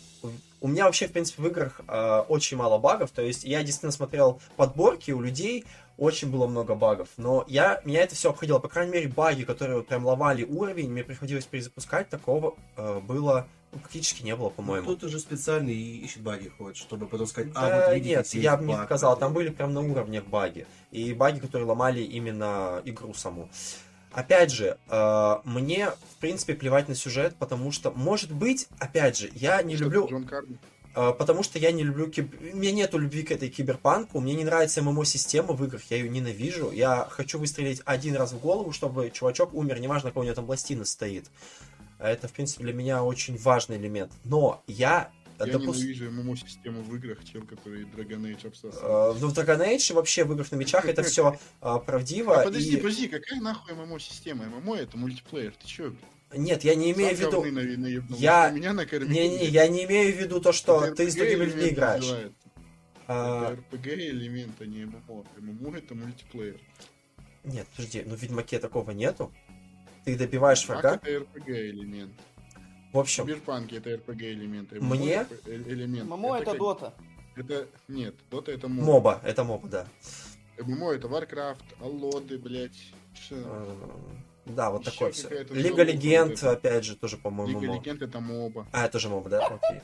у 0.59 0.67
меня 0.67 0.85
вообще, 0.85 1.07
в 1.07 1.11
принципе, 1.11 1.41
в 1.41 1.47
играх 1.47 1.81
э, 1.87 2.19
очень 2.27 2.57
мало 2.57 2.77
багов. 2.77 3.11
То 3.11 3.21
есть 3.21 3.43
я 3.43 3.61
действительно 3.61 3.91
смотрел 3.91 4.41
подборки 4.55 5.11
у 5.11 5.21
людей, 5.21 5.65
очень 5.97 6.31
было 6.31 6.47
много 6.47 6.75
багов. 6.75 7.09
Но 7.17 7.43
я, 7.47 7.81
меня 7.83 8.01
это 8.01 8.15
все 8.15 8.29
обходило. 8.29 8.59
По 8.59 8.67
крайней 8.69 8.91
мере, 8.91 9.07
баги, 9.07 9.43
которые 9.43 9.77
вот 9.77 9.87
прям 9.87 10.05
ломали 10.05 10.43
уровень, 10.43 10.89
мне 10.89 11.03
приходилось 11.03 11.45
перезапускать, 11.45 12.09
такого 12.09 12.55
э, 12.75 12.99
было... 12.99 13.47
ну, 13.71 13.79
практически 13.79 14.23
не 14.23 14.35
было, 14.35 14.49
по-моему. 14.49 14.83
Кто-то 14.83 15.09
же 15.09 15.19
специально 15.19 15.69
и 15.69 15.97
ищет 15.97 16.21
баги 16.21 16.49
ходит, 16.49 16.77
чтобы 16.77 17.07
потом 17.07 17.27
сказать, 17.27 17.51
а, 17.55 17.69
Да 17.69 17.85
вот 17.87 17.95
видите, 17.95 18.15
нет, 18.15 18.33
я 18.33 18.57
бы 18.57 18.65
не 18.65 18.75
такой». 18.75 19.19
там 19.19 19.33
были 19.33 19.49
прям 19.49 19.73
на 19.73 19.81
уровнях 19.81 20.25
баги. 20.25 20.67
И 20.91 21.13
баги, 21.13 21.39
которые 21.39 21.67
ломали 21.67 22.01
именно 22.01 22.81
игру 22.85 23.13
саму. 23.13 23.49
Опять 24.17 24.51
же, 24.51 24.79
э, 24.89 25.35
мне, 25.43 25.91
в 25.91 26.19
принципе, 26.19 26.55
плевать 26.55 26.87
на 26.87 26.95
сюжет, 26.95 27.35
потому 27.37 27.71
что, 27.71 27.91
может 27.91 28.31
быть, 28.31 28.67
опять 28.79 29.15
же, 29.15 29.29
я 29.35 29.61
не 29.61 29.75
Что, 29.75 29.83
люблю, 29.83 30.07
Джон 30.09 30.23
Карби? 30.23 30.57
э, 30.95 31.13
потому 31.13 31.43
что 31.43 31.59
я 31.59 31.71
не 31.71 31.83
люблю, 31.83 32.09
киб... 32.09 32.33
у 32.41 32.55
меня 32.57 32.71
нету 32.71 32.97
любви 32.97 33.21
к 33.21 33.29
этой 33.29 33.49
киберпанку, 33.49 34.19
мне 34.19 34.33
не 34.33 34.43
нравится 34.43 34.81
ММО-система 34.81 35.53
в 35.53 35.63
играх, 35.63 35.83
я 35.91 35.97
ее 35.97 36.09
ненавижу, 36.09 36.71
я 36.71 37.07
хочу 37.11 37.37
выстрелить 37.37 37.83
один 37.85 38.15
раз 38.15 38.31
в 38.31 38.39
голову, 38.39 38.71
чтобы 38.71 39.11
чувачок 39.11 39.53
умер, 39.53 39.79
неважно, 39.79 40.09
какой 40.09 40.21
у 40.21 40.25
него 40.25 40.33
там 40.33 40.47
пластина 40.47 40.83
стоит. 40.83 41.29
Это, 41.99 42.27
в 42.27 42.31
принципе, 42.31 42.63
для 42.63 42.73
меня 42.73 43.03
очень 43.03 43.37
важный 43.37 43.77
элемент. 43.77 44.11
Но 44.23 44.63
я, 44.65 45.11
Я 45.45 45.53
допус- 45.53 45.77
ненавижу 45.77 46.11
ММО-систему 46.11 46.81
в 46.81 46.95
играх, 46.95 47.23
чем 47.23 47.45
который 47.45 47.83
Dragon 47.85 48.21
Age 48.23 48.47
обсосал. 48.47 49.13
Э, 49.13 49.17
Ну, 49.19 49.27
в 49.27 49.33
Dragon 49.37 49.59
Age 49.75 49.93
вообще 49.93 50.23
в 50.23 50.31
играх 50.33 50.51
на 50.51 50.55
мечах 50.55 50.85
это 50.85 51.03
все 51.03 51.37
правдиво. 51.59 52.41
А 52.41 52.43
подожди, 52.45 52.73
и- 52.73 52.77
подожди, 52.77 53.07
какая 53.07 53.39
нахуй 53.39 53.73
ММО-система? 53.75 54.45
ММО 54.45 54.75
это 54.75 54.97
мультиплеер, 54.97 55.53
ты 55.53 55.67
чё? 55.67 55.89
блин? 55.91 56.43
Нет, 56.43 56.63
я 56.63 56.75
не 56.75 56.91
имею 56.91 57.15
в 57.15 57.19
виду... 57.19 57.43
Я- 58.17 58.49
Меня 58.51 58.73
накормил. 58.73 59.09
Не-не, 59.09 59.45
я 59.45 59.67
не 59.67 59.85
имею 59.85 60.13
в 60.13 60.19
виду 60.19 60.41
то, 60.41 60.51
что 60.51 60.83
Это 60.83 60.95
ты 60.97 61.09
с 61.11 61.15
другими 61.15 61.45
людьми 61.45 61.69
играешь. 61.69 62.01
называется. 62.01 62.33
А, 63.09 63.53
Это 63.53 63.61
RPG 63.77 64.09
элемент, 64.09 64.55
а 64.59 64.65
не 64.65 64.85
ММО. 64.85 65.25
ММО 65.37 65.77
это 65.77 65.95
мультиплеер. 65.95 66.59
Нет, 67.45 67.65
подожди, 67.75 68.03
ну 68.05 68.15
в 68.15 68.21
Ведьмаке 68.21 68.59
такого 68.59 68.91
нету. 68.91 69.31
Ты 70.03 70.17
добиваешь 70.17 70.67
врага. 70.67 70.95
это 70.95 71.09
RPG 71.09 71.69
элемент. 71.69 72.11
В 72.97 72.99
общем, 73.01 73.25
В 73.25 73.27
Киберпанке 73.27 73.75
это 73.77 73.91
RPG 73.91 74.31
элемент. 74.33 74.73
а 74.73 74.75
Мне- 74.83 75.13
это 75.13 75.35
э- 75.45 75.55
элемент. 75.67 76.09
ММО 76.09 76.37
это 76.37 76.45
как- 76.45 76.57
Дота. 76.57 76.93
Это 77.35 77.67
нет, 77.87 78.15
Дота 78.31 78.51
это 78.51 78.67
моба. 78.67 78.85
моба, 78.87 79.21
это 79.23 79.43
моба, 79.43 79.67
да. 79.67 79.87
ММО 80.59 80.93
это 80.93 81.07
Warcraft, 81.07 81.61
Аллоды, 81.79 82.39
блять. 82.39 82.75
Э, 83.29 83.75
Да, 84.45 84.71
вот 84.71 84.81
Ещё 84.81 84.91
такое 84.91 85.11
все. 85.11 85.43
Лига 85.53 85.83
Легенд, 85.83 86.33
эта. 86.39 86.51
опять 86.53 86.85
же, 86.85 86.95
тоже, 86.95 87.17
по-моему, 87.17 87.59
Лига 87.59 87.71
моба. 87.73 87.79
Легенд 87.79 88.01
это 88.01 88.19
моба. 88.19 88.67
А, 88.71 88.85
это 88.85 88.93
тоже 88.93 89.09
моба, 89.09 89.29
да? 89.29 89.45
Окей. 89.45 89.81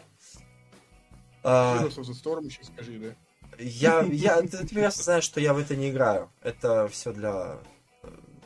А, 1.43 1.83
of 1.85 1.89
the 1.95 2.13
Storm 2.13 2.45
еще 2.45 2.63
скажи, 2.63 2.97
да? 2.97 3.15
Я, 3.63 4.01
я, 4.09 4.41
ты, 4.41 4.47
ты 4.57 4.67
прекрасно 4.69 5.03
знаешь, 5.03 5.23
что 5.25 5.39
я 5.39 5.53
в 5.53 5.59
это 5.59 5.75
не 5.75 5.91
играю. 5.91 6.31
Это 6.41 6.87
все 6.87 7.13
для, 7.13 7.59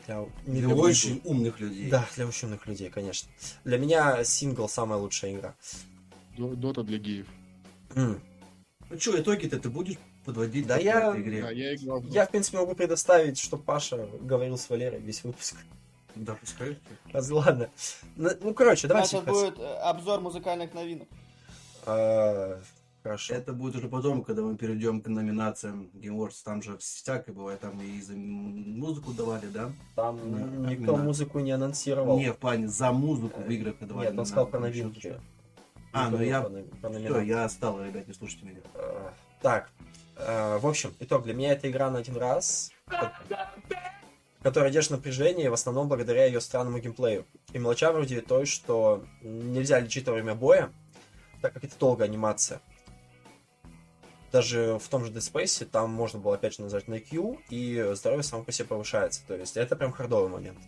для, 0.07 0.25
не 0.45 0.59
Для 0.61 0.69
для 0.69 0.75
очень 0.75 1.21
умных 1.25 1.59
людей. 1.59 1.89
Да, 1.91 2.07
для 2.15 2.25
очень 2.27 2.47
умных 2.47 2.65
людей, 2.65 2.89
конечно. 2.89 3.29
Для 3.65 3.77
меня 3.77 4.23
сингл 4.23 4.67
самая 4.69 4.97
лучшая 4.99 5.33
игра. 5.35 5.55
До- 6.37 6.55
Дота 6.55 6.83
для 6.83 6.97
геев. 6.97 7.27
М. 7.95 8.21
Ну 8.89 8.99
что, 8.99 9.19
итоги-то 9.19 9.59
ты 9.59 9.69
будешь 9.69 9.97
подводить 10.25 10.65
Да 10.67 10.77
я- 10.77 11.09
этой 11.09 11.21
игре? 11.21 11.41
Да, 11.41 11.51
я 11.51 11.75
играл. 11.75 11.99
в- 11.99 12.09
Я, 12.09 12.25
в 12.25 12.31
принципе, 12.31 12.57
могу 12.57 12.73
предоставить, 12.73 13.37
что 13.37 13.57
Паша 13.57 14.07
говорил 14.21 14.57
с 14.57 14.69
Валерой 14.69 14.99
весь 14.99 15.23
выпуск. 15.23 15.57
Да, 16.15 16.35
пускай. 16.35 16.79
А, 17.13 17.19
Ладно. 17.29 17.69
Ну, 18.15 18.29
ну, 18.41 18.53
короче, 18.53 18.87
давайте... 18.87 19.19
Значит, 19.21 19.29
будет 19.29 19.59
э, 19.59 19.73
обзор 19.81 20.19
музыкальных 20.21 20.73
новинок. 20.73 21.07
Хорошо. 23.07 23.35
Это 23.35 23.53
будет 23.53 23.77
уже 23.77 23.87
потом, 23.87 24.21
когда 24.21 24.41
мы 24.41 24.57
перейдем 24.57 25.01
к 25.01 25.07
номинациям 25.07 25.89
Game 25.93 26.17
Awards. 26.17 26.41
Там 26.43 26.61
же 26.61 26.77
всякое 26.77 27.31
бывает, 27.31 27.61
там 27.61 27.79
и 27.81 28.01
за 28.01 28.13
музыку 28.17 29.13
давали, 29.13 29.45
да? 29.47 29.71
Там 29.95 30.19
Да, 30.29 30.69
никто 30.69 30.91
именно. 30.91 30.97
музыку 31.05 31.39
не 31.39 31.51
анонсировал. 31.51 32.19
Не, 32.19 32.33
в 32.33 32.37
плане 32.37 32.67
за 32.67 32.91
музыку 32.91 33.39
в 33.39 33.49
играх 33.49 33.75
давали. 33.79 34.07
Нет, 34.09 34.19
он 34.19 34.25
сказал 34.25 34.47
про 34.47 34.59
на- 34.59 34.67
новинки. 34.67 35.15
А, 35.93 36.09
ну 36.09 36.21
я... 36.21 36.45
Все, 36.83 37.21
я 37.21 37.47
стал, 37.47 37.81
ребят, 37.81 38.09
не 38.09 38.13
слушайте 38.13 38.45
меня. 38.45 38.59
Э, 38.73 39.11
Так, 39.41 39.69
э, 40.17 40.57
в 40.57 40.67
общем, 40.67 40.93
итог. 40.99 41.23
Для 41.23 41.33
меня 41.33 41.53
это 41.53 41.71
игра 41.71 41.89
на 41.89 41.99
один 41.99 42.17
раз, 42.17 42.71
ко- 42.87 43.13
которая 44.43 44.69
держит 44.69 44.91
напряжение, 44.91 45.49
в 45.49 45.53
основном 45.53 45.87
благодаря 45.87 46.25
ее 46.25 46.41
странному 46.41 46.79
геймплею. 46.79 47.25
И 47.53 47.57
мелоча 47.57 47.93
вроде 47.93 48.19
той, 48.19 48.45
что 48.45 49.05
нельзя 49.21 49.79
лечить 49.79 50.05
во 50.07 50.13
время 50.13 50.35
боя, 50.35 50.73
так 51.41 51.53
как 51.53 51.63
это 51.63 51.79
долгая 51.79 52.09
анимация. 52.09 52.59
Даже 54.31 54.77
в 54.77 54.87
том 54.89 55.05
же 55.05 55.11
Dead 55.11 55.19
Space 55.19 55.65
там 55.65 55.89
можно 55.89 56.19
было 56.19 56.35
опять 56.35 56.55
же 56.55 56.61
нажать 56.61 56.87
на 56.87 56.99
Q, 56.99 57.39
и 57.49 57.91
здоровье 57.93 58.23
само 58.23 58.43
по 58.43 58.51
себе 58.51 58.67
повышается. 58.67 59.21
То 59.27 59.35
есть 59.35 59.57
это 59.57 59.75
прям 59.75 59.91
хардовый 59.91 60.29
момент. 60.29 60.59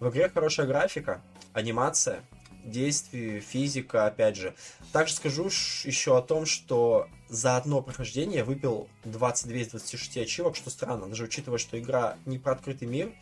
В 0.00 0.08
игре 0.10 0.28
хорошая 0.28 0.66
графика, 0.66 1.22
анимация, 1.52 2.24
действие, 2.64 3.40
физика, 3.40 4.06
опять 4.06 4.36
же. 4.36 4.54
Также 4.92 5.14
скажу 5.14 5.44
еще 5.44 6.16
о 6.16 6.22
том, 6.22 6.46
что 6.46 7.08
за 7.28 7.56
одно 7.56 7.82
прохождение 7.82 8.42
выпил 8.42 8.88
22 9.04 9.56
из 9.58 9.68
26 9.68 10.18
ачивок, 10.18 10.56
что 10.56 10.70
странно, 10.70 11.06
даже 11.06 11.24
учитывая, 11.24 11.58
что 11.58 11.78
игра 11.78 12.16
не 12.26 12.38
про 12.38 12.52
открытый 12.52 12.88
мир, 12.88 13.12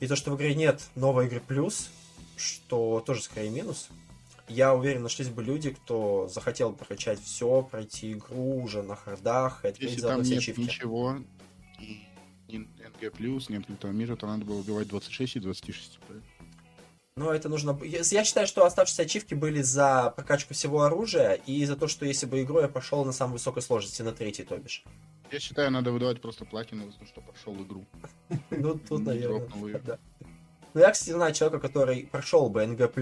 и 0.00 0.06
то, 0.06 0.16
что 0.16 0.30
в 0.30 0.36
игре 0.36 0.54
нет 0.54 0.80
новой 0.94 1.26
игры 1.26 1.40
плюс, 1.40 1.90
что 2.36 3.02
тоже 3.04 3.22
скорее 3.22 3.50
минус. 3.50 3.88
Я 4.48 4.74
уверен, 4.74 5.02
нашлись 5.02 5.28
бы 5.28 5.42
люди, 5.42 5.70
кто 5.70 6.28
захотел 6.28 6.72
прокачать 6.72 7.20
все, 7.20 7.62
пройти 7.62 8.12
игру 8.12 8.62
уже 8.62 8.82
на 8.82 8.94
хардах, 8.94 9.64
и 9.64 9.68
отметить 9.68 9.96
Если 9.96 10.06
там 10.06 10.22
все 10.22 10.34
нет 10.34 10.42
ачивки. 10.42 10.60
ничего, 10.60 11.18
и 12.48 12.58
НГ+, 12.58 13.20
ни 13.48 13.56
открытого 13.56 13.90
мира, 13.90 14.16
то 14.16 14.26
надо 14.26 14.44
было 14.44 14.58
убивать 14.58 14.88
26 14.88 15.36
и 15.36 15.40
26. 15.40 15.98
правильно? 16.00 16.26
Но 17.16 17.32
это 17.32 17.48
нужно... 17.48 17.78
Я 17.84 18.24
считаю, 18.24 18.46
что 18.46 18.66
оставшиеся 18.66 19.02
ачивки 19.02 19.34
были 19.34 19.62
за 19.62 20.12
прокачку 20.16 20.52
всего 20.52 20.82
оружия 20.82 21.34
и 21.34 21.64
за 21.64 21.76
то, 21.76 21.86
что 21.86 22.04
если 22.04 22.26
бы 22.26 22.42
игру 22.42 22.60
я 22.60 22.68
пошел 22.68 23.04
на 23.04 23.12
самой 23.12 23.34
высокой 23.34 23.62
сложности, 23.62 24.02
на 24.02 24.12
третий, 24.12 24.42
то 24.42 24.56
бишь. 24.58 24.82
Я 25.30 25.38
считаю, 25.40 25.70
надо 25.70 25.92
выдавать 25.92 26.20
просто 26.20 26.44
платину 26.44 26.90
за 26.90 26.98
то, 26.98 27.06
что 27.06 27.20
прошел 27.20 27.54
игру. 27.62 27.86
Ну, 28.50 28.78
тут, 28.78 29.04
наверное, 29.04 29.80
да. 29.84 29.98
Ну, 30.74 30.80
я, 30.80 30.90
кстати, 30.90 31.10
знаю 31.10 31.32
человека, 31.32 31.60
который 31.60 32.08
прошел 32.10 32.48
бы 32.50 32.66
НГ+, 32.66 32.92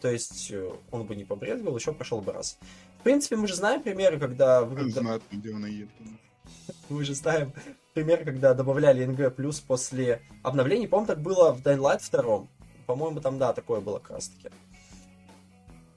то 0.00 0.10
есть 0.10 0.50
э, 0.50 0.70
он 0.90 1.04
бы 1.04 1.16
не 1.16 1.24
побрезговал, 1.24 1.76
еще 1.76 1.92
прошел 1.92 2.20
бы 2.20 2.32
раз. 2.32 2.58
В 3.00 3.02
принципе, 3.02 3.36
мы 3.36 3.46
же 3.48 3.54
знаем 3.54 3.82
примеры, 3.82 4.18
когда... 4.18 4.64
Знатно, 4.64 5.20
где 5.30 5.54
она 5.54 5.68
едет. 5.68 5.90
Мы 6.88 7.04
же 7.04 7.14
знаем 7.14 7.52
пример, 7.94 8.24
когда 8.24 8.54
добавляли 8.54 9.04
НГ+, 9.04 9.32
после 9.66 10.22
обновлений. 10.42 10.86
По-моему, 10.86 11.06
так 11.06 11.20
было 11.20 11.52
в 11.52 11.60
Dying 11.62 11.78
Light 11.78 12.02
2. 12.10 12.46
По-моему, 12.86 13.20
там, 13.20 13.38
да, 13.38 13.52
такое 13.52 13.80
было 13.80 13.98
как 13.98 14.10
раз-таки. 14.12 14.48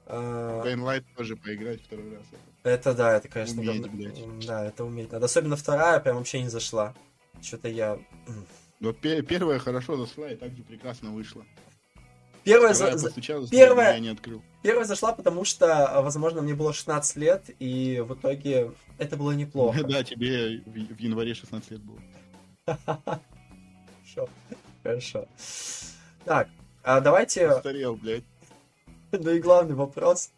А, 0.06 0.64
Dying 0.64 0.84
Light 0.84 1.04
тоже 1.16 1.36
поиграть 1.36 1.84
второй 1.84 2.16
раз. 2.16 2.24
Это 2.64 2.94
да, 2.94 3.18
это, 3.18 3.28
конечно, 3.28 3.62
Уметь, 3.62 3.86
говно- 3.86 4.46
Да, 4.46 4.66
это 4.66 4.84
уметь 4.84 5.12
надо. 5.12 5.26
Особенно 5.26 5.56
вторая 5.56 6.00
прям 6.00 6.18
вообще 6.18 6.42
не 6.42 6.50
зашла. 6.50 6.94
Что-то 7.42 7.70
я... 7.70 8.00
пе- 9.02 9.22
первая 9.22 9.60
хорошо 9.60 9.98
зашла 9.98 10.30
и 10.32 10.36
также 10.36 10.64
прекрасно 10.64 11.12
вышла. 11.12 11.46
Первая, 12.54 12.74
Вторая 12.74 12.98
за- 12.98 13.06
постучалась, 13.08 13.50
первая- 13.50 13.94
я 13.94 14.00
не 14.00 14.10
открыл. 14.10 14.42
первая 14.64 14.86
зашла, 14.86 15.14
потому 15.14 15.46
что, 15.46 16.02
возможно, 16.04 16.42
мне 16.42 16.54
было 16.56 16.74
16 16.74 17.16
лет, 17.18 17.46
и 17.60 18.04
в 18.06 18.14
итоге 18.16 18.72
это 18.98 19.18
было 19.18 19.32
неплохо. 19.32 19.84
Да, 19.88 20.04
тебе 20.04 20.62
в 20.66 21.00
январе 21.00 21.34
16 21.34 21.72
лет 21.72 21.82
было. 21.82 22.00
Хорошо. 24.06 24.30
Хорошо. 24.84 25.28
Так, 26.26 26.50
а 26.84 27.00
давайте... 27.02 27.52
Старел, 27.60 27.96
блядь. 27.96 28.24
Ну 29.12 29.32
и 29.32 29.40
главный 29.40 29.76
вопрос. 29.76 30.32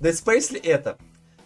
Dead 0.00 0.12
Space 0.12 0.52
ли 0.52 0.60
это? 0.60 0.98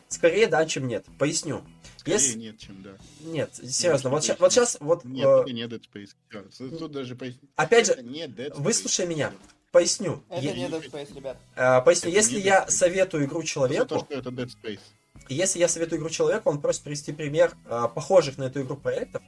Скорее 0.09 0.47
да, 0.47 0.65
чем 0.67 0.87
нет. 0.87 1.07
Поясню. 1.19 1.63
Скорее 1.97 2.17
Если- 2.17 2.39
нет, 2.39 2.59
чем 2.59 2.83
да. 2.83 2.91
Нет, 3.21 3.55
серьезно, 3.55 4.11
вот, 4.11 4.27
вот 4.39 4.53
сейчас, 4.53 4.77
вот, 4.81 5.05
Нет, 5.05 5.27
э, 5.27 5.51
не 5.51 5.63
Dead 5.65 5.83
Space. 5.93 6.79
Тут 6.79 6.93
даже 6.93 7.15
пояснить. 7.17 7.51
опять 7.57 7.87
же, 7.87 7.93
Это 7.93 8.03
не 8.03 8.27
Dead 8.27 8.51
Space. 8.53 8.61
выслушай 8.63 9.07
меня. 9.07 9.33
Поясню. 9.73 10.23
Это 10.29 10.43
не 10.43 10.67
Dead 10.67 10.91
Space, 10.91 11.15
ребят. 11.15 11.37
а, 11.57 11.81
поясню, 11.81 12.11
это 12.11 12.17
если 12.19 12.41
я 12.41 12.69
советую 12.69 13.25
игру 13.27 13.41
За 13.41 13.47
то, 13.47 13.49
человеку, 13.49 13.99
что 13.99 14.07
это 14.11 14.31
Dead 14.31 14.49
Space. 14.63 14.81
если 15.29 15.59
я 15.59 15.69
советую 15.69 15.99
игру 16.01 16.11
человеку, 16.11 16.51
он 16.51 16.61
просит 16.61 16.83
привести 16.83 17.13
пример 17.13 17.53
а, 17.67 17.89
похожих 17.89 18.39
на 18.39 18.45
эту 18.45 18.63
игру 18.63 18.77
проектов, 18.77 19.23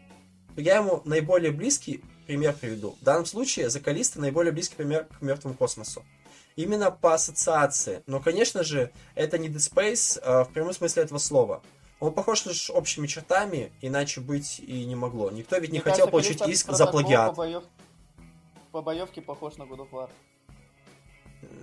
то 0.55 0.61
я 0.61 0.77
ему 0.77 1.03
наиболее 1.05 1.53
близкий 1.53 2.03
пример 2.27 2.55
приведу. 2.55 2.97
В 3.01 3.05
данном 3.05 3.27
случае 3.27 3.71
Закалиста 3.71 4.21
наиболее 4.21 4.53
близкий 4.53 4.77
пример 4.77 5.07
к 5.07 5.23
мертвому 5.23 5.55
космосу. 5.55 6.05
Именно 6.57 6.91
по 6.91 7.15
ассоциации. 7.15 8.03
Но, 8.07 8.21
конечно 8.21 8.65
же, 8.65 8.91
это 9.15 9.39
не 9.39 9.49
Dead 9.49 9.57
Space 9.57 10.19
а, 10.23 10.45
в 10.45 10.53
прямом 10.53 10.73
смысле 10.73 11.03
этого 11.05 11.19
слова. 11.19 11.63
Он 12.01 12.15
похож 12.15 12.47
лишь 12.47 12.71
общими 12.71 13.07
чертами, 13.07 13.73
иначе 13.83 14.23
быть 14.23 14.59
и 14.59 14.87
не 14.87 14.95
могло. 14.97 15.31
Никто 15.31 15.59
ведь 15.59 15.71
не 15.71 15.81
Мне 15.81 15.81
хотел 15.81 16.07
кажется, 16.07 16.11
получить 16.39 16.49
иск 16.49 16.71
за 16.73 16.87
плагиат. 16.87 17.37
По, 17.37 17.43
боев- 17.43 17.65
по 18.73 18.81
боевке 18.83 19.21
похож 19.21 19.57
на 19.57 19.65
God 19.65 19.81
of 19.81 19.91
War. 19.91 20.11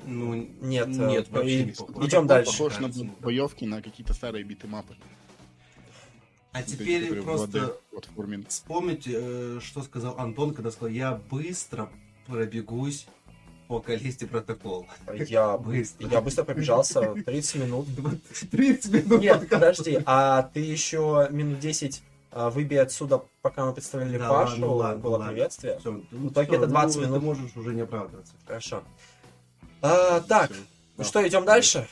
Ну, 0.06 0.36
Нет, 0.62 0.88
нет, 0.88 1.28
э, 1.30 1.34
вообще 1.34 1.66
не 1.66 1.72
похож. 1.72 2.06
идем 2.08 2.28
дальше. 2.28 2.52
Похож 2.52 2.80
на 2.80 2.90
боевки 3.20 3.66
на 3.66 3.82
какие-то 3.82 4.14
старые 4.14 4.44
битэмапы. 4.44 4.96
А 6.54 6.60
Вот 6.60 6.68
эти, 6.68 6.76
теперь 6.76 7.22
просто 7.22 7.58
2D 7.58 7.74
платформе. 7.92 8.46
вспомните, 8.48 9.12
э, 9.14 9.60
что 9.62 9.84
сказал 9.84 10.18
Антон, 10.18 10.54
когда 10.54 10.72
сказал, 10.72 10.90
я 10.90 11.14
быстро 11.30 11.90
пробегусь 12.26 13.08
по 13.68 13.80
Калисте 13.80 14.28
протокол. 14.28 14.88
Я, 15.28 15.58
Быстро. 15.58 16.08
я 16.08 16.22
быстро 16.22 16.46
пробежался 16.46 17.14
30 17.14 17.56
минут. 17.56 17.88
30 18.52 18.92
минут 18.92 19.22
Нет, 19.22 19.50
подожди, 19.50 20.00
а 20.06 20.44
ты 20.54 20.62
еще 20.62 21.28
минут 21.32 21.60
10 21.60 22.02
а, 22.32 22.50
выбей 22.50 22.82
отсюда, 22.82 23.24
пока 23.42 23.66
мы 23.66 23.74
представляли 23.74 24.18
Да 24.18 24.30
Пашу, 24.30 24.52
ладно, 24.52 24.68
ладно, 24.68 25.02
было 25.02 25.12
ладно. 25.18 25.28
приветствие. 25.28 25.80
Всё, 25.80 26.02
ну, 26.12 26.30
всё, 26.30 26.42
это 26.42 26.68
20 26.68 26.96
ну, 26.96 27.02
минут. 27.02 27.20
Ты 27.20 27.26
можешь 27.26 27.56
уже 27.56 27.74
не 27.74 27.82
оправдываться. 27.82 28.34
Хорошо. 28.46 28.84
А, 29.82 30.20
так, 30.22 30.52
Всё. 30.52 30.62
ну 30.98 31.04
что, 31.04 31.28
идем 31.28 31.46
дальше? 31.46 31.88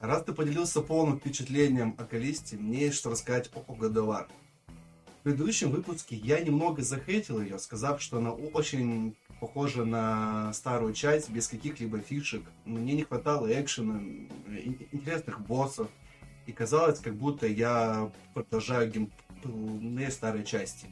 Раз 0.00 0.24
ты 0.24 0.32
поделился 0.32 0.80
полным 0.80 1.18
впечатлением 1.18 1.94
о 1.98 2.04
Калисте, 2.04 2.56
мне 2.56 2.82
есть 2.86 2.96
что 2.96 3.10
рассказать 3.10 3.50
о 3.54 3.74
Годовар. 3.74 4.28
В 5.20 5.22
предыдущем 5.24 5.70
выпуске 5.70 6.16
я 6.16 6.40
немного 6.40 6.82
захейтил 6.82 7.40
ее, 7.40 7.58
сказав, 7.58 8.02
что 8.02 8.18
она 8.18 8.32
очень 8.32 9.16
похожа 9.40 9.84
на 9.84 10.52
старую 10.52 10.92
часть, 10.92 11.30
без 11.30 11.48
каких-либо 11.48 11.98
фишек. 12.00 12.42
Мне 12.66 12.92
не 12.92 13.04
хватало 13.04 13.46
экшена, 13.50 14.00
ин- 14.48 14.86
интересных 14.92 15.40
боссов. 15.40 15.88
И 16.46 16.52
казалось, 16.52 16.98
как 16.98 17.14
будто 17.14 17.46
я 17.46 18.12
продолжаю 18.34 18.90
геймплей 18.90 20.10
старой 20.10 20.44
части. 20.44 20.86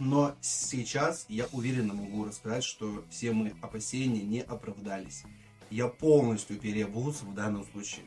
Но 0.00 0.34
сейчас 0.40 1.26
я 1.28 1.46
уверенно 1.52 1.92
могу 1.92 2.24
рассказать, 2.24 2.64
что 2.64 3.04
все 3.10 3.32
мои 3.32 3.52
опасения 3.60 4.22
не 4.22 4.40
оправдались. 4.40 5.24
Я 5.70 5.88
полностью 5.88 6.58
переобулся 6.58 7.26
в 7.26 7.34
данном 7.34 7.64
случае. 7.66 8.06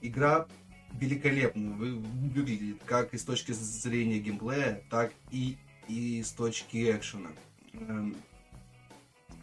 Игра 0.00 0.48
великолепно 0.94 1.74
вы- 1.74 1.96
выглядит 1.98 2.82
как 2.84 3.12
и 3.12 3.18
с 3.18 3.24
точки 3.24 3.52
зрения 3.52 4.18
геймплея, 4.18 4.82
так 4.90 5.12
и, 5.30 5.58
и 5.88 6.22
с 6.22 6.30
точки 6.32 6.90
экшена. 6.90 7.30
Эм, 7.74 8.16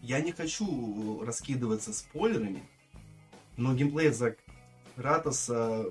Я 0.02 0.20
не 0.20 0.32
хочу 0.32 1.24
раскидываться 1.24 1.94
спойлерами, 1.94 2.64
но 3.56 3.76
геймплей 3.76 4.10
за 4.10 4.36
Кратоса 4.96 5.86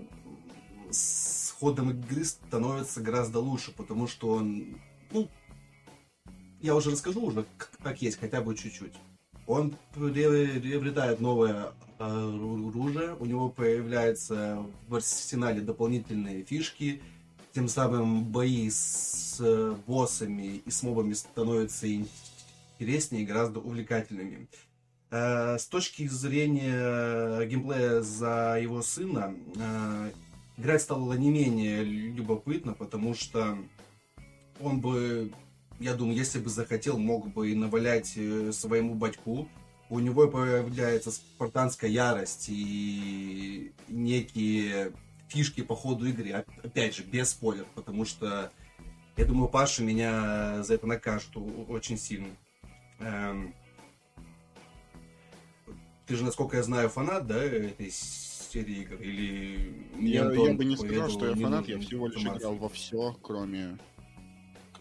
с 0.91 1.55
ходом 1.61 1.91
игры 1.93 2.25
становится 2.25 3.01
гораздо 3.01 3.39
лучше, 3.39 3.71
потому 3.73 4.09
что 4.09 4.31
он, 4.31 4.81
ну, 5.13 5.29
я 6.61 6.75
уже 6.75 6.91
расскажу 6.91 7.23
уже 7.23 7.45
как 7.83 8.03
есть, 8.03 8.19
хотя 8.19 8.41
бы 8.41 8.55
чуть-чуть. 8.57 8.93
Он 9.47 9.75
приобре- 9.95 10.61
приобретает 10.61 11.21
новое 11.21 11.73
оружие, 11.99 13.15
у 13.19 13.27
него 13.27 13.49
появляются 13.49 14.65
в 14.89 14.95
арсенале 14.95 15.61
дополнительные 15.61 16.45
фишки, 16.45 17.03
тем 17.53 17.69
самым 17.69 18.25
бои 18.25 18.71
с 18.71 19.39
э, 19.41 19.75
боссами 19.87 20.63
и 20.65 20.71
с 20.71 20.83
мобами 20.85 21.15
становятся 21.15 21.87
интереснее 22.79 23.23
и 23.25 23.27
гораздо 23.27 23.59
увлекательными. 23.61 24.47
Э, 25.11 25.59
С 25.59 25.67
точки 25.67 26.07
зрения 26.07 27.45
геймплея 27.47 28.03
за 28.03 28.57
его 28.63 28.83
сына, 28.83 29.35
э, 29.57 30.13
играть 30.59 30.83
стало 30.83 31.15
не 31.15 31.31
менее 31.31 31.83
любопытно, 31.83 32.73
потому 32.73 33.15
что 33.15 33.59
он 34.61 34.81
бы, 34.81 35.33
я 35.81 35.95
думаю, 35.95 36.17
если 36.17 36.39
бы 36.39 36.51
захотел, 36.51 36.99
мог 36.99 37.33
бы 37.33 37.51
и 37.51 37.55
навалять 37.55 38.13
э, 38.17 38.53
своему 38.53 38.95
батьку. 38.95 39.49
У 39.89 39.99
него 39.99 40.29
появляется 40.29 41.11
спартанская 41.11 41.91
ярость 41.91 42.47
и 42.49 43.73
некие 43.89 44.93
фишки 45.29 45.63
по 45.63 45.75
ходу 45.75 46.07
игры. 46.07 46.33
Оп- 46.39 46.65
Опять 46.67 46.95
же, 46.95 47.03
без 47.03 47.31
спойлеров, 47.31 47.67
потому 47.75 48.05
что 48.05 48.53
я 49.17 49.25
думаю, 49.25 49.49
Паша 49.49 49.83
меня 49.83 50.63
за 50.63 50.75
это 50.75 50.87
накажет 50.87 51.31
очень 51.69 51.99
сильно. 51.99 52.29
Эм, 53.01 53.55
Ты 56.07 56.17
же, 56.17 56.25
насколько 56.25 56.57
я 56.57 56.63
знаю, 56.63 56.89
фанат, 56.89 57.27
да, 57.27 57.43
этой 57.43 57.91
серии 57.91 58.83
игр? 58.83 58.97
Или 58.97 59.87
Я, 59.99 60.33
я 60.33 60.55
бы 60.55 60.65
не 60.65 60.77
сказал, 60.77 61.09
что 61.09 61.27
я 61.27 61.35
фанат, 61.35 61.69
я 61.69 61.79
всего 61.79 62.07
лишь 62.07 62.23
играл 62.23 62.55
во 62.57 62.69
все, 62.69 63.17
кроме 63.23 63.79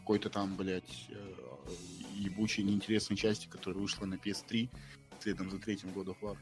какой-то 0.10 0.32
там, 0.32 0.56
блядь, 0.56 1.06
э, 1.10 1.36
ебучей 2.16 2.64
неинтересной 2.64 3.16
части, 3.16 3.46
которая 3.48 3.80
вышла 3.80 4.06
на 4.08 4.16
PS3, 4.16 4.68
следом 5.20 5.52
за 5.52 5.60
третьим 5.60 5.90
God 5.90 6.06
of 6.08 6.16
War. 6.24 6.36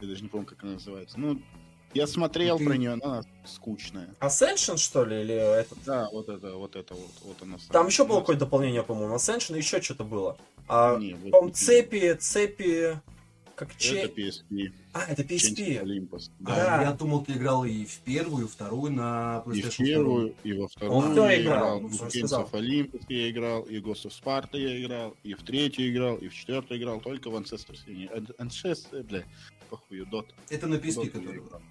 Я 0.00 0.08
даже 0.08 0.22
не 0.22 0.28
помню, 0.30 0.46
как 0.46 0.62
она 0.64 0.72
называется. 0.72 1.20
Ну, 1.20 1.38
я 1.92 2.06
смотрел 2.06 2.56
Ты- 2.56 2.64
про 2.64 2.78
нее, 2.78 2.92
она 2.94 3.22
скучная. 3.44 4.08
Ascension, 4.20 4.78
что 4.78 5.04
ли, 5.04 5.20
или 5.20 5.34
этот? 5.34 5.76
Да, 5.84 6.08
вот 6.12 6.30
это, 6.30 6.54
вот 6.56 6.76
это 6.76 6.94
вот, 6.94 7.10
вот 7.24 7.42
она. 7.42 7.58
Там 7.68 7.88
еще 7.88 8.06
было 8.06 8.20
какое-то 8.20 8.46
дополнение, 8.46 8.82
по-моему, 8.82 9.16
Ascension, 9.16 9.54
еще 9.54 9.82
что-то 9.82 10.04
было. 10.04 10.38
А, 10.66 10.94
по-моему, 10.94 11.28
это- 11.48 11.54
цепи, 11.54 12.14
цепи, 12.18 12.98
как 13.54 13.70
Это 13.70 13.78
че... 13.78 14.06
PSP. 14.06 14.72
А, 14.92 15.04
это 15.04 15.22
PSP. 15.22 15.82
Olympus. 15.82 16.30
А, 16.44 16.54
Да. 16.54 16.82
Я 16.82 16.92
думал, 16.92 17.24
ты 17.24 17.32
играл 17.32 17.64
и 17.64 17.84
в 17.84 17.98
первую, 18.00 18.46
и 18.46 18.48
вторую 18.48 18.92
на 18.92 19.42
И 19.46 19.48
PlayStation 19.50 19.70
в 19.70 19.76
первую, 19.76 20.34
и 20.44 20.52
во 20.52 20.68
вторую 20.68 20.96
Он 20.98 21.12
кто 21.12 21.30
я 21.30 21.42
играл? 21.42 21.78
играл, 21.78 21.80
Ну, 21.80 21.88
и 21.88 22.22
of 22.22 22.50
Olympus 22.52 23.04
я 23.08 23.30
играл, 23.30 23.62
и 23.62 23.78
Ghost 23.78 24.06
of 24.06 24.12
Sparta 24.22 24.58
я 24.58 24.82
играл, 24.82 25.16
и 25.22 25.34
в 25.34 25.42
третью 25.42 25.90
играл, 25.90 26.16
и 26.16 26.28
в 26.28 26.34
четвертую 26.34 26.80
играл, 26.80 27.00
только 27.00 27.30
в 27.30 27.36
Ancestors 27.36 27.80
Ancestors, 28.38 29.02
бля, 29.02 29.24
похуй, 29.70 30.00
Dot. 30.00 30.26
Это 30.50 30.66
на 30.66 30.76
PSP, 30.76 31.04
Dot 31.04 31.10
который. 31.10 31.38
играл. 31.38 31.62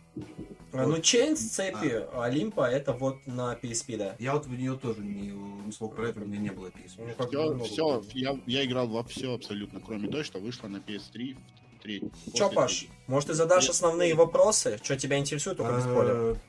А, 0.73 0.87
ну, 0.87 0.97
Chains, 0.97 1.35
цепи, 1.35 2.03
Олимпа, 2.15 2.69
это 2.69 2.93
вот 2.93 3.25
на 3.27 3.53
PSP, 3.55 3.97
да. 3.97 4.15
Я 4.19 4.33
вот 4.33 4.45
в 4.45 4.51
нее 4.51 4.77
тоже 4.77 5.01
не, 5.01 5.31
не 5.31 5.71
смог 5.71 5.95
про 5.95 6.09
это, 6.09 6.21
у 6.21 6.25
меня 6.25 6.39
не 6.39 6.51
было 6.51 6.67
PSP. 6.67 7.15
Ну, 7.17 7.63
Все, 7.63 8.01
все, 8.01 8.19
я, 8.19 8.39
я 8.45 8.65
играл 8.65 8.87
во 8.87 9.03
все 9.03 9.33
абсолютно, 9.33 9.79
кроме 9.79 10.07
той, 10.09 10.23
что 10.23 10.39
вышла 10.39 10.67
на 10.67 10.77
PS3 10.77 11.35
в 11.35 11.62
треть. 11.83 12.03
Чё, 12.33 12.49
Паш, 12.49 12.87
может, 13.07 13.27
ты 13.27 13.33
задашь 13.35 13.69
основные 13.69 14.15
вопросы? 14.15 14.79
Что 14.81 14.95
тебя 14.95 15.19
интересует, 15.19 15.57
только 15.57 15.75
без 15.75 15.83
спойлеров? 15.83 16.37
Э, 16.37 16.39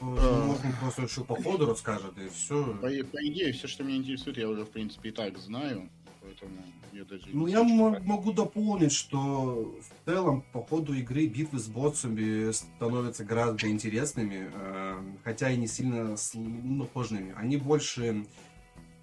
Можно 0.00 0.72
просто 0.80 1.02
еще 1.02 1.24
по 1.24 1.34
ходу 1.36 1.66
расскажет, 1.66 2.16
и 2.18 2.28
все. 2.28 2.64
По, 2.74 2.88
по 2.88 3.26
идее, 3.26 3.52
все, 3.52 3.66
что 3.66 3.84
меня 3.84 3.96
интересует, 3.96 4.38
я 4.38 4.48
уже, 4.48 4.64
в 4.64 4.70
принципе, 4.70 5.08
и 5.08 5.12
так 5.12 5.38
знаю, 5.38 5.88
поэтому 6.20 6.62
я 6.92 7.04
даже... 7.04 7.24
Ну, 7.32 7.46
не 7.46 7.52
я 7.52 7.62
могу 7.62 8.32
дополнить, 8.32 8.92
что 8.92 9.74
в 9.80 10.10
целом 10.10 10.44
по 10.52 10.62
ходу 10.62 10.94
игры 10.94 11.26
битвы 11.26 11.58
с 11.58 11.68
боссами 11.68 12.50
становятся 12.52 13.24
гораздо 13.24 13.68
интересными, 13.68 14.50
э, 14.52 14.96
хотя 15.24 15.50
и 15.50 15.56
не 15.56 15.68
сильно 15.68 16.16
сложными. 16.16 17.34
Они 17.36 17.56
больше 17.56 18.26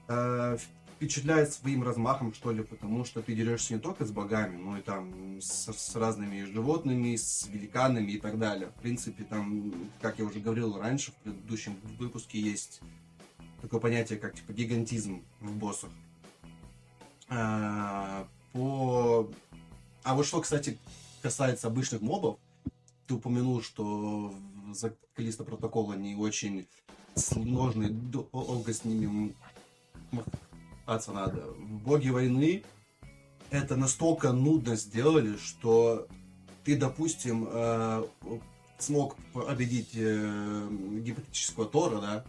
э, 0.07 0.57
впечатляют 0.95 1.51
своим 1.51 1.83
размахом, 1.83 2.33
что 2.33 2.51
ли, 2.51 2.63
потому 2.63 3.03
что 3.03 3.21
ты 3.21 3.35
дерешься 3.35 3.73
не 3.73 3.79
только 3.79 4.05
с 4.05 4.11
богами, 4.11 4.57
но 4.57 4.77
и 4.77 4.81
там 4.81 5.41
с, 5.41 5.71
с 5.71 5.95
разными 5.95 6.43
животными, 6.43 7.15
с 7.15 7.47
великанами 7.47 8.13
и 8.13 8.19
так 8.19 8.39
далее. 8.39 8.69
В 8.69 8.81
принципе, 8.81 9.23
там, 9.23 9.73
как 10.01 10.19
я 10.19 10.25
уже 10.25 10.39
говорил 10.39 10.77
раньше, 10.77 11.11
в 11.11 11.15
предыдущем 11.15 11.77
выпуске 11.99 12.39
есть 12.39 12.81
такое 13.61 13.79
понятие, 13.79 14.19
как 14.19 14.35
типа 14.35 14.53
гигантизм 14.53 15.23
в 15.41 15.55
боссах. 15.57 15.89
А, 17.27 18.27
по... 18.53 19.29
А 20.03 20.15
вот 20.15 20.25
что, 20.25 20.39
кстати, 20.39 20.77
касается 21.21 21.67
обычных 21.67 22.01
мобов, 22.01 22.39
ты 23.07 23.15
упомянул, 23.15 23.61
что 23.61 24.33
за 24.71 24.95
Калиста 25.15 25.43
протокола 25.43 25.93
не 25.93 26.15
очень 26.15 26.67
сложный, 27.15 27.89
долго 27.89 28.73
с 28.73 28.85
ними 28.85 29.35
махаться 30.85 31.11
надо. 31.11 31.41
В 31.57 31.83
Боге 31.83 32.11
войны 32.11 32.63
это 33.49 33.75
настолько 33.75 34.31
нудно 34.31 34.75
сделали, 34.75 35.37
что 35.37 36.07
ты, 36.63 36.75
допустим, 36.77 37.47
э, 37.49 38.05
смог 38.79 39.15
победить 39.33 39.91
э, 39.93 40.67
гипотетического 41.03 41.65
Тора, 41.65 42.01
да, 42.01 42.25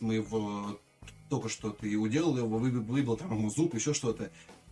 мы 0.00 0.14
его 0.14 0.78
только 1.28 1.48
что 1.48 1.70
ты 1.70 1.96
уделал 1.96 2.36
его, 2.36 2.58
вы- 2.58 2.70
выбил 2.70 3.16
там 3.16 3.34
ему 3.36 3.50
зуб, 3.50 3.74
еще 3.74 3.92
что-то. 3.92 4.30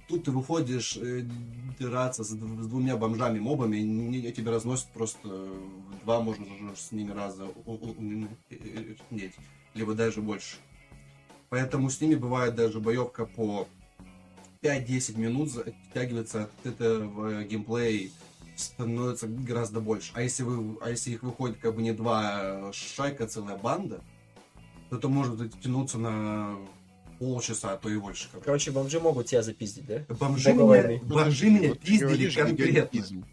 Тут 0.08 0.24
ты 0.24 0.30
выходишь 0.30 0.96
э, 0.96 1.26
драться 1.78 2.24
с, 2.24 2.28
с 2.28 2.32
двумя 2.66 2.96
бомжами-мобами, 2.96 3.78
не- 3.78 4.32
тебя 4.32 4.52
разносят 4.52 4.88
просто 4.92 5.48
два, 6.04 6.20
можно 6.20 6.46
с 6.76 6.92
ними 6.92 7.10
раза 7.12 7.48
э, 7.66 8.94
нет, 9.10 9.32
либо 9.74 9.94
даже 9.94 10.22
больше. 10.22 10.56
Поэтому 11.48 11.90
с 11.90 12.00
ними 12.00 12.14
бывает 12.14 12.54
даже 12.54 12.80
боевка 12.80 13.26
по 13.26 13.68
5-10 14.62 15.18
минут, 15.18 15.50
затягивается 15.50 16.44
от 16.44 16.66
этого 16.66 17.44
геймплей 17.44 18.12
становится 18.56 19.26
гораздо 19.28 19.80
больше. 19.80 20.10
А 20.14 20.22
если, 20.22 20.42
вы, 20.42 20.78
а 20.80 20.90
если 20.90 21.10
их 21.10 21.22
выходит 21.22 21.58
как 21.58 21.74
бы 21.74 21.82
не 21.82 21.92
два 21.92 22.72
шайка, 22.72 23.24
а 23.24 23.26
целая 23.26 23.56
банда, 23.56 24.02
то 24.90 24.96
это 24.96 25.08
может 25.08 25.38
затянуться 25.38 25.98
на 25.98 26.56
полчаса, 27.18 27.74
а 27.74 27.76
то 27.76 27.88
и 27.88 27.96
больше. 27.98 28.28
как. 28.32 28.44
Короче, 28.44 28.70
бомжи 28.70 29.00
могут 29.00 29.26
тебя 29.26 29.42
запиздить, 29.42 29.86
да? 29.86 30.04
Бомжи 30.14 30.52
меня, 30.52 31.00
бомжи 31.02 31.50
меня 31.50 31.74
пиздили 31.74 32.30
конкретно. 32.30 32.72
гигантизм. 32.72 33.24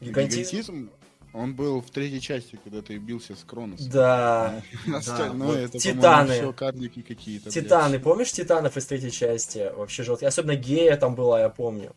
Гигантизм? 0.00 0.90
Он 1.34 1.52
был 1.52 1.80
в 1.80 1.90
третьей 1.90 2.20
части, 2.20 2.60
когда 2.62 2.80
ты 2.80 2.96
бился 2.96 3.34
с 3.34 3.42
Кроносом. 3.42 3.90
Да. 3.90 4.62
Остальное 4.94 5.64
это, 5.64 5.78
Титаны. 5.78 6.52
карлики 6.52 7.02
какие-то. 7.02 7.50
блядь. 7.50 7.54
Титаны, 7.54 7.98
помнишь 7.98 8.30
Титанов 8.30 8.76
из 8.76 8.86
третьей 8.86 9.10
части? 9.10 9.72
Вообще 9.74 10.04
жестко. 10.04 10.28
Особенно 10.28 10.54
гея 10.54 10.96
там 10.96 11.16
была, 11.16 11.40
я 11.40 11.48
помню. 11.48 11.92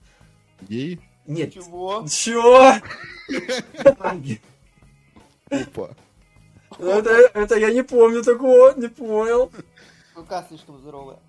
Гей? 0.61 0.99
Нет. 1.27 1.53
Чего? 1.53 2.03
Чё? 2.09 2.73
Опа. 5.51 5.89
Это, 6.79 7.11
это 7.33 7.55
я 7.57 7.71
не 7.71 7.83
помню 7.83 8.23
такого, 8.23 8.73
не 8.75 8.87
понял. 8.87 9.51
Рука 10.15 10.43
слишком 10.49 10.79
здоровая. 10.79 11.19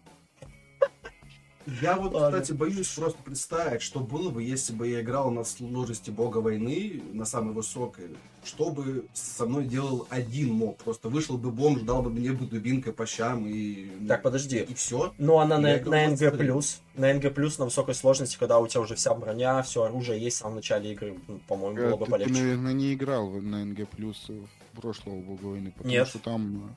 Я 1.83 1.97
вот, 1.97 2.14
Ладно. 2.14 2.41
кстати, 2.41 2.57
боюсь 2.57 2.89
просто 2.89 3.19
представить, 3.23 3.83
что 3.83 4.01
было 4.01 4.31
бы, 4.31 4.43
если 4.43 4.73
бы 4.73 4.89
я 4.89 5.03
играл 5.03 5.31
на 5.31 5.45
сложности 5.45 6.11
бога 6.11 6.39
войны, 6.39 7.03
на 7.12 7.25
самой 7.25 7.53
высокой, 7.53 8.05
что 8.45 8.71
бы 8.71 9.05
со 9.12 9.45
мной 9.45 9.66
делал 9.66 10.07
один 10.09 10.53
моб. 10.53 10.83
Просто 10.83 11.09
вышел 11.09 11.37
бы 11.37 11.51
бомж, 11.51 11.83
дал 11.83 12.03
бы 12.03 12.11
мне 12.11 12.33
бы 12.33 12.47
дубинкой 12.47 12.93
по 12.93 13.07
щам 13.07 13.47
и... 13.47 13.91
Так, 14.07 14.23
подожди. 14.23 14.59
И 14.59 14.75
все. 14.75 15.12
Ну, 15.19 15.39
она 15.39 15.59
на, 15.59 15.79
на 15.81 16.09
НГ+, 16.09 16.37
плюс. 16.39 16.81
на 16.95 17.12
НГ+, 17.12 17.37
на 17.59 17.64
высокой 17.66 17.95
сложности, 17.95 18.39
когда 18.39 18.59
у 18.59 18.66
тебя 18.66 18.81
уже 18.81 18.95
вся 18.95 19.12
броня, 19.14 19.61
все 19.62 19.85
оружие 19.85 20.21
есть 20.21 20.37
в 20.37 20.41
самом 20.41 20.57
начале 20.57 20.93
игры, 20.93 21.19
ну, 21.27 21.39
по-моему, 21.49 21.77
было 21.77 21.97
бы 21.97 22.05
Ты, 22.05 22.05
ты, 22.05 22.11
полегче. 22.11 22.33
наверное, 22.33 22.73
не 22.73 22.95
играл 22.95 23.31
на 23.31 23.64
NG 23.64 23.89
плюс 23.91 24.31
прошлого 24.75 25.21
Бога 25.21 25.45
войны, 25.45 25.73
потому 25.77 25.93
Нет. 25.93 26.09
что 26.09 26.19
там, 26.19 26.77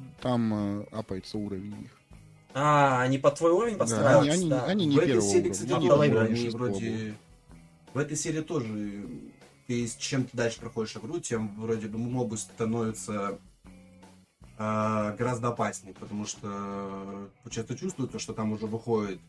э, 0.00 0.02
там 0.22 0.80
э, 0.80 0.86
апается 0.90 1.38
уровень 1.38 1.84
их. 1.84 1.97
А, 2.60 3.02
они 3.02 3.18
под 3.18 3.36
твой 3.36 3.52
уровень 3.52 3.74
Да, 3.74 3.78
подстраиваются, 3.78 4.32
они, 4.32 4.42
они, 4.42 4.50
да. 4.50 4.64
они 4.64 4.86
не 4.86 4.96
в 4.96 4.98
этой 4.98 5.22
серии, 5.22 5.50
кстати, 5.50 5.72
они 5.72 5.88
тоже, 5.88 6.18
они 6.18 6.48
вроде... 6.48 7.14
В 7.94 7.98
этой 7.98 8.16
серии 8.16 8.40
тоже 8.40 9.08
ты 9.68 9.88
чем 9.98 10.24
ты 10.24 10.36
дальше 10.36 10.60
проходишь 10.60 10.96
игру, 10.96 11.20
тем 11.20 11.54
вроде 11.60 11.86
бы 11.86 11.98
мобы 11.98 12.36
становятся 12.36 13.38
а, 14.56 15.12
гораздо 15.16 15.48
опаснее, 15.48 15.94
потому 15.94 16.26
что 16.26 17.30
часто 17.48 17.76
чувствуется, 17.76 18.18
что 18.18 18.32
там 18.32 18.52
уже 18.52 18.66
выходит, 18.66 19.20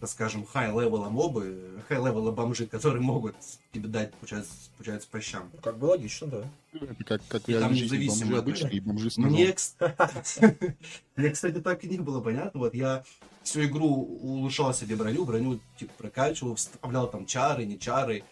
так 0.00 0.08
скажем, 0.08 0.46
high-level 0.46 1.02
а 1.02 1.08
мобы, 1.08 1.82
high-level 1.88 2.26
а 2.26 2.30
бомжи, 2.30 2.66
которые 2.66 3.02
могут 3.02 3.34
тебе 3.72 3.88
дать, 3.88 4.14
получается, 4.14 4.52
получается 4.76 5.08
по 5.10 5.20
щам. 5.20 5.50
Ну, 5.52 5.60
Как 5.60 5.78
бы 5.78 5.86
логично, 5.86 6.26
да. 6.28 6.44
Это 6.72 7.04
как, 7.04 7.22
как 7.28 7.48
И 7.48 7.54
там 7.54 7.72
независимо 7.72 8.18
бомжи 8.18 8.34
от 8.36 8.42
обычные 8.42 8.72
и 8.74 8.80
бомжи 8.80 9.10
с 9.10 9.18
Мне, 11.16 11.30
кстати, 11.30 11.60
так 11.60 11.84
и 11.84 11.88
не 11.88 11.98
было 11.98 12.20
понятно. 12.20 12.60
Вот 12.60 12.74
я 12.74 13.02
всю 13.42 13.64
игру 13.64 13.88
улучшал 13.88 14.72
себе 14.72 14.94
броню, 14.94 15.24
броню 15.24 15.58
типа 15.78 15.92
прокачивал, 15.98 16.54
вставлял 16.54 17.10
там 17.10 17.26
чары, 17.26 17.64
не 17.64 17.78
чары. 17.78 18.22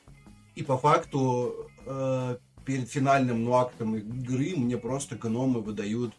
И 0.55 0.63
по 0.63 0.79
факту 0.79 1.69
э, 1.85 2.37
перед 2.65 2.89
финальным 2.89 3.45
ну, 3.45 3.55
актом 3.55 3.97
игры 3.97 4.55
мне 4.57 4.77
просто 4.77 5.17
гномы 5.17 5.61
выдают 5.61 6.15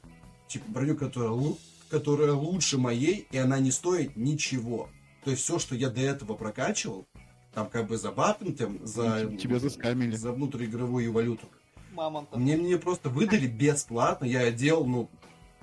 типа 0.48 0.66
броню, 0.68 0.96
которая, 0.96 1.54
которая 1.90 2.34
лучше 2.34 2.78
моей, 2.78 3.28
и 3.32 3.38
она 3.38 3.60
не 3.60 3.72
стоит 3.72 4.16
ничего. 4.18 4.90
То 5.28 5.32
есть 5.32 5.44
все, 5.44 5.60
что 5.60 5.76
я 5.76 5.90
до 5.90 6.00
этого 6.00 6.36
прокачивал, 6.36 7.06
там 7.54 7.68
как 7.70 7.88
бы 7.88 7.98
за 7.98 8.14
там, 8.14 8.80
за, 8.88 9.30
Тебя 9.38 9.60
заскамили. 9.60 10.16
за 10.16 10.32
внутриигровую 10.32 11.12
валюту, 11.12 11.50
Мамонтов. 11.92 12.40
Мне, 12.40 12.56
мне 12.56 12.78
просто 12.78 13.10
выдали 13.10 13.46
бесплатно, 13.46 14.24
я 14.24 14.50
делал, 14.52 14.86
ну, 14.86 15.10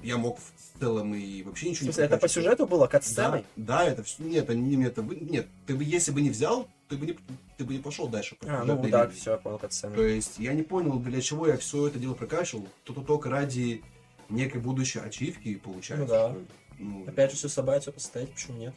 я 0.03 0.19
мог 0.19 0.39
в 0.39 0.79
целом 0.79 1.15
и 1.15 1.43
вообще 1.45 1.71
ничего 1.71 1.85
смысле, 1.85 2.05
это 2.05 2.19
по 2.19 2.29
сюжету 2.29 2.67
было, 2.67 2.83
Да, 2.83 2.89
кат-сценой? 2.89 3.45
да, 3.57 3.85
это 3.85 4.03
все. 4.03 4.23
Нет, 4.23 4.45
это 4.45 4.55
не 4.55 4.85
это 4.85 5.01
вы- 5.01 5.17
нет. 5.17 5.47
Ты 5.67 5.77
бы, 5.77 5.83
если 5.83 6.13
бы 6.13 6.21
не 6.21 6.29
взял, 6.29 6.69
ты 6.91 6.99
бы 6.99 7.07
не, 7.07 7.17
ты 7.57 7.65
бы 7.65 7.73
не 7.73 7.79
пошел 7.81 8.07
дальше. 8.07 8.37
по 8.39 8.47
А, 8.47 8.65
ну 8.67 8.77
да, 8.91 9.05
линии. 9.07 9.17
все, 9.19 9.31
я 9.31 9.37
понял, 9.39 9.59
кат-сцену. 9.59 9.95
То 9.97 10.03
есть 10.07 10.39
я 10.39 10.53
не 10.53 10.63
понял, 10.63 10.99
для 10.99 11.23
чего 11.23 11.47
я 11.47 11.57
все 11.57 11.87
это 11.87 11.99
дело 11.99 12.13
прокачивал. 12.13 12.69
То 12.83 12.93
только 12.93 13.31
ради 13.31 13.83
некой 14.29 14.61
будущей 14.61 14.99
ачивки 14.99 15.55
получается. 15.55 16.05
Ну 16.05 16.07
да. 16.07 16.37
ну, 16.79 17.05
Опять 17.09 17.31
же, 17.31 17.39
все 17.39 17.49
собрать, 17.49 17.81
все 17.85 17.93
поставить, 17.93 18.31
почему 18.35 18.59
нет? 18.59 18.75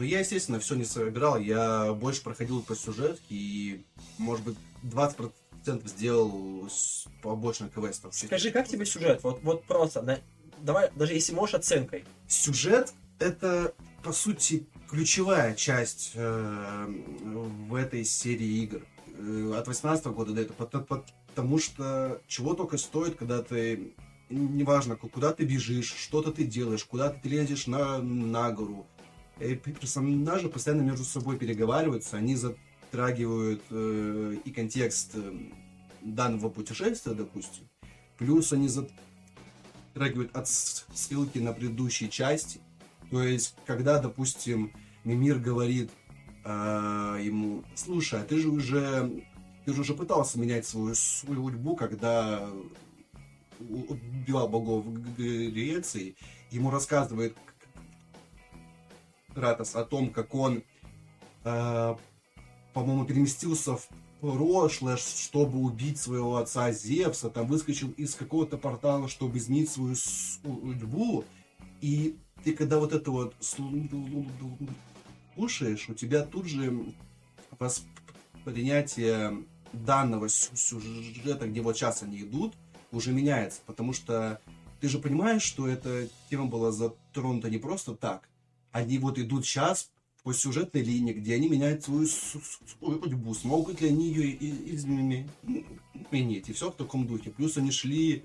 Ну, 0.00 0.06
я, 0.06 0.20
естественно, 0.20 0.58
все 0.58 0.76
не 0.76 0.84
собирал. 0.86 1.38
Я 1.38 1.92
больше 1.92 2.22
проходил 2.22 2.62
по 2.62 2.74
сюжетке 2.74 3.20
и, 3.28 3.84
может 4.16 4.42
быть, 4.46 4.56
20% 4.82 5.30
сделал 5.84 6.70
с 6.70 7.04
побочных 7.22 7.74
квестов. 7.74 8.14
Скажи, 8.14 8.50
как 8.50 8.66
тебе 8.66 8.86
сюжет? 8.86 9.22
Вот, 9.22 9.42
вот 9.42 9.64
просто, 9.64 10.00
на- 10.00 10.20
давай, 10.62 10.90
даже 10.96 11.12
если 11.12 11.34
можешь, 11.34 11.54
оценкой. 11.56 12.06
Сюжет— 12.28 12.94
это, 13.18 13.74
по 14.02 14.14
сути, 14.14 14.66
ключевая 14.88 15.54
часть 15.54 16.12
э, 16.14 16.86
в 16.88 17.74
этой 17.74 18.02
серии 18.06 18.62
игр. 18.62 18.80
Э, 19.18 19.52
от 19.58 19.68
18 19.68 20.06
года 20.06 20.32
до 20.32 20.40
этого. 20.40 20.66
Пот- 20.66 21.04
Потому 21.26 21.58
что 21.58 22.22
чего 22.26 22.54
только 22.54 22.78
стоит, 22.78 23.16
когда 23.16 23.42
ты... 23.42 23.92
Неважно, 24.30 24.96
ку- 24.96 25.10
куда 25.10 25.34
ты 25.34 25.44
бежишь, 25.44 25.92
что-то 25.94 26.32
ты 26.32 26.44
делаешь, 26.44 26.86
куда 26.86 27.10
ты 27.10 27.28
лезешь 27.28 27.66
на, 27.66 27.98
на 27.98 28.50
гору. 28.50 28.86
Э, 29.40 29.54
Персонажи 29.54 30.48
постоянно 30.48 30.82
между 30.82 31.04
собой 31.04 31.38
переговариваются, 31.38 32.18
они 32.18 32.36
затрагивают 32.36 33.62
э, 33.70 34.36
и 34.44 34.50
контекст 34.50 35.12
э, 35.14 35.32
данного 36.02 36.50
путешествия, 36.50 37.14
допустим. 37.14 37.68
Плюс 38.18 38.52
они 38.52 38.68
затрагивают 38.68 40.36
от 40.36 40.46
с- 40.46 40.86
ссылки 40.92 41.38
на 41.38 41.54
предыдущие 41.54 42.10
части. 42.10 42.60
То 43.10 43.22
есть, 43.22 43.54
когда, 43.66 43.98
допустим, 43.98 44.72
Мимир 45.04 45.38
говорит 45.38 45.90
а, 46.44 47.18
ему, 47.18 47.64
слушай, 47.74 48.20
а 48.20 48.24
ты 48.24 48.38
же 48.38 48.48
уже 48.48 49.24
ты 49.64 49.74
же 49.74 49.80
уже 49.82 49.94
пытался 49.94 50.38
менять 50.38 50.66
свою 50.66 50.94
судьбу, 50.94 51.76
когда 51.76 52.48
убивал 53.58 54.48
богов 54.48 54.86
Греции. 55.16 56.16
Ему 56.50 56.70
рассказывает 56.70 57.36
Кратос 59.34 59.76
о 59.76 59.84
том, 59.84 60.10
как 60.10 60.34
он, 60.34 60.62
а, 61.44 61.98
по-моему, 62.74 63.04
переместился 63.04 63.76
в 63.76 63.88
прошлое, 64.20 64.96
чтобы 64.96 65.58
убить 65.58 65.98
своего 65.98 66.36
отца 66.36 66.72
Зевса, 66.72 67.30
там 67.30 67.46
выскочил 67.46 67.90
из 67.92 68.14
какого-то 68.14 68.58
портала, 68.58 69.08
чтобы 69.08 69.38
изменить 69.38 69.70
свою 69.70 69.94
судьбу. 69.96 71.24
И 71.80 72.18
ты 72.44 72.52
когда 72.54 72.78
вот 72.78 72.92
это 72.92 73.10
вот 73.10 73.34
слу- 73.40 74.28
слушаешь, 75.34 75.88
у 75.88 75.94
тебя 75.94 76.22
тут 76.22 76.46
же 76.46 76.94
восприятие 77.58 79.44
данного 79.72 80.28
сю- 80.28 80.56
сюжета, 80.56 81.48
где 81.48 81.60
вот 81.62 81.76
сейчас 81.76 82.02
они 82.02 82.22
идут, 82.22 82.54
уже 82.92 83.12
меняется, 83.12 83.60
потому 83.66 83.92
что 83.92 84.40
ты 84.80 84.88
же 84.88 84.98
понимаешь, 84.98 85.42
что 85.42 85.68
эта 85.68 86.08
тема 86.28 86.46
была 86.46 86.72
затронута 86.72 87.50
не 87.50 87.58
просто 87.58 87.94
так. 87.94 88.28
Они 88.72 88.98
вот 88.98 89.18
идут 89.18 89.44
сейчас 89.46 89.90
по 90.22 90.32
сюжетной 90.32 90.82
линии, 90.82 91.12
где 91.14 91.34
они 91.34 91.48
меняют 91.48 91.82
свою 91.82 92.06
су- 92.06 92.40
судьбу, 92.80 93.34
смогут 93.34 93.80
ли 93.80 93.88
они 93.88 94.08
ее 94.12 94.74
изменить, 94.74 96.48
и 96.48 96.52
все 96.52 96.70
в 96.70 96.76
таком 96.76 97.06
духе. 97.06 97.30
Плюс 97.30 97.56
они 97.56 97.70
шли 97.70 98.24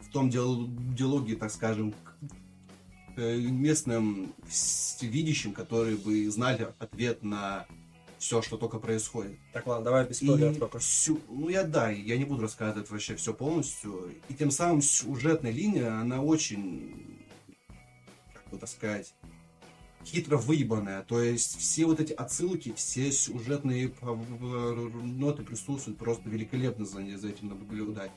в 0.00 0.10
том 0.10 0.28
диал- 0.28 0.66
диалоге, 0.94 1.36
так 1.36 1.50
скажем, 1.52 1.92
к 1.92 2.16
э, 3.16 3.38
местным 3.38 4.34
видящим, 5.00 5.52
которые 5.52 5.96
бы 5.96 6.28
знали 6.30 6.68
ответ 6.78 7.22
на 7.22 7.66
все, 8.18 8.42
что 8.42 8.56
только 8.56 8.78
происходит. 8.78 9.38
Так, 9.52 9.66
ладно, 9.66 9.84
давай 9.84 10.06
без 10.08 10.16
спойлеров 10.18 10.58
только. 10.58 10.78
всю- 10.78 11.20
ну 11.30 11.48
я 11.48 11.62
да, 11.64 11.90
я 11.90 12.16
не 12.18 12.24
буду 12.24 12.42
рассказывать 12.42 12.90
вообще 12.90 13.14
все 13.16 13.32
полностью. 13.32 14.12
И 14.28 14.34
тем 14.34 14.50
самым 14.50 14.82
сюжетная 14.82 15.52
линия, 15.52 16.00
она 16.00 16.22
очень, 16.22 17.24
как 18.34 18.48
бы 18.50 18.58
так 18.58 18.68
сказать, 18.68 19.14
хитро 20.06 20.36
выебанная. 20.36 21.02
То 21.02 21.20
есть 21.20 21.58
все 21.58 21.84
вот 21.84 22.00
эти 22.00 22.12
отсылки, 22.12 22.72
все 22.74 23.10
сюжетные 23.12 23.92
ноты 24.02 25.42
присутствуют 25.42 25.98
просто 25.98 26.28
великолепно 26.28 26.86
за, 26.86 27.00
за 27.16 27.28
этим 27.28 27.48
наблюдать. 27.48 28.10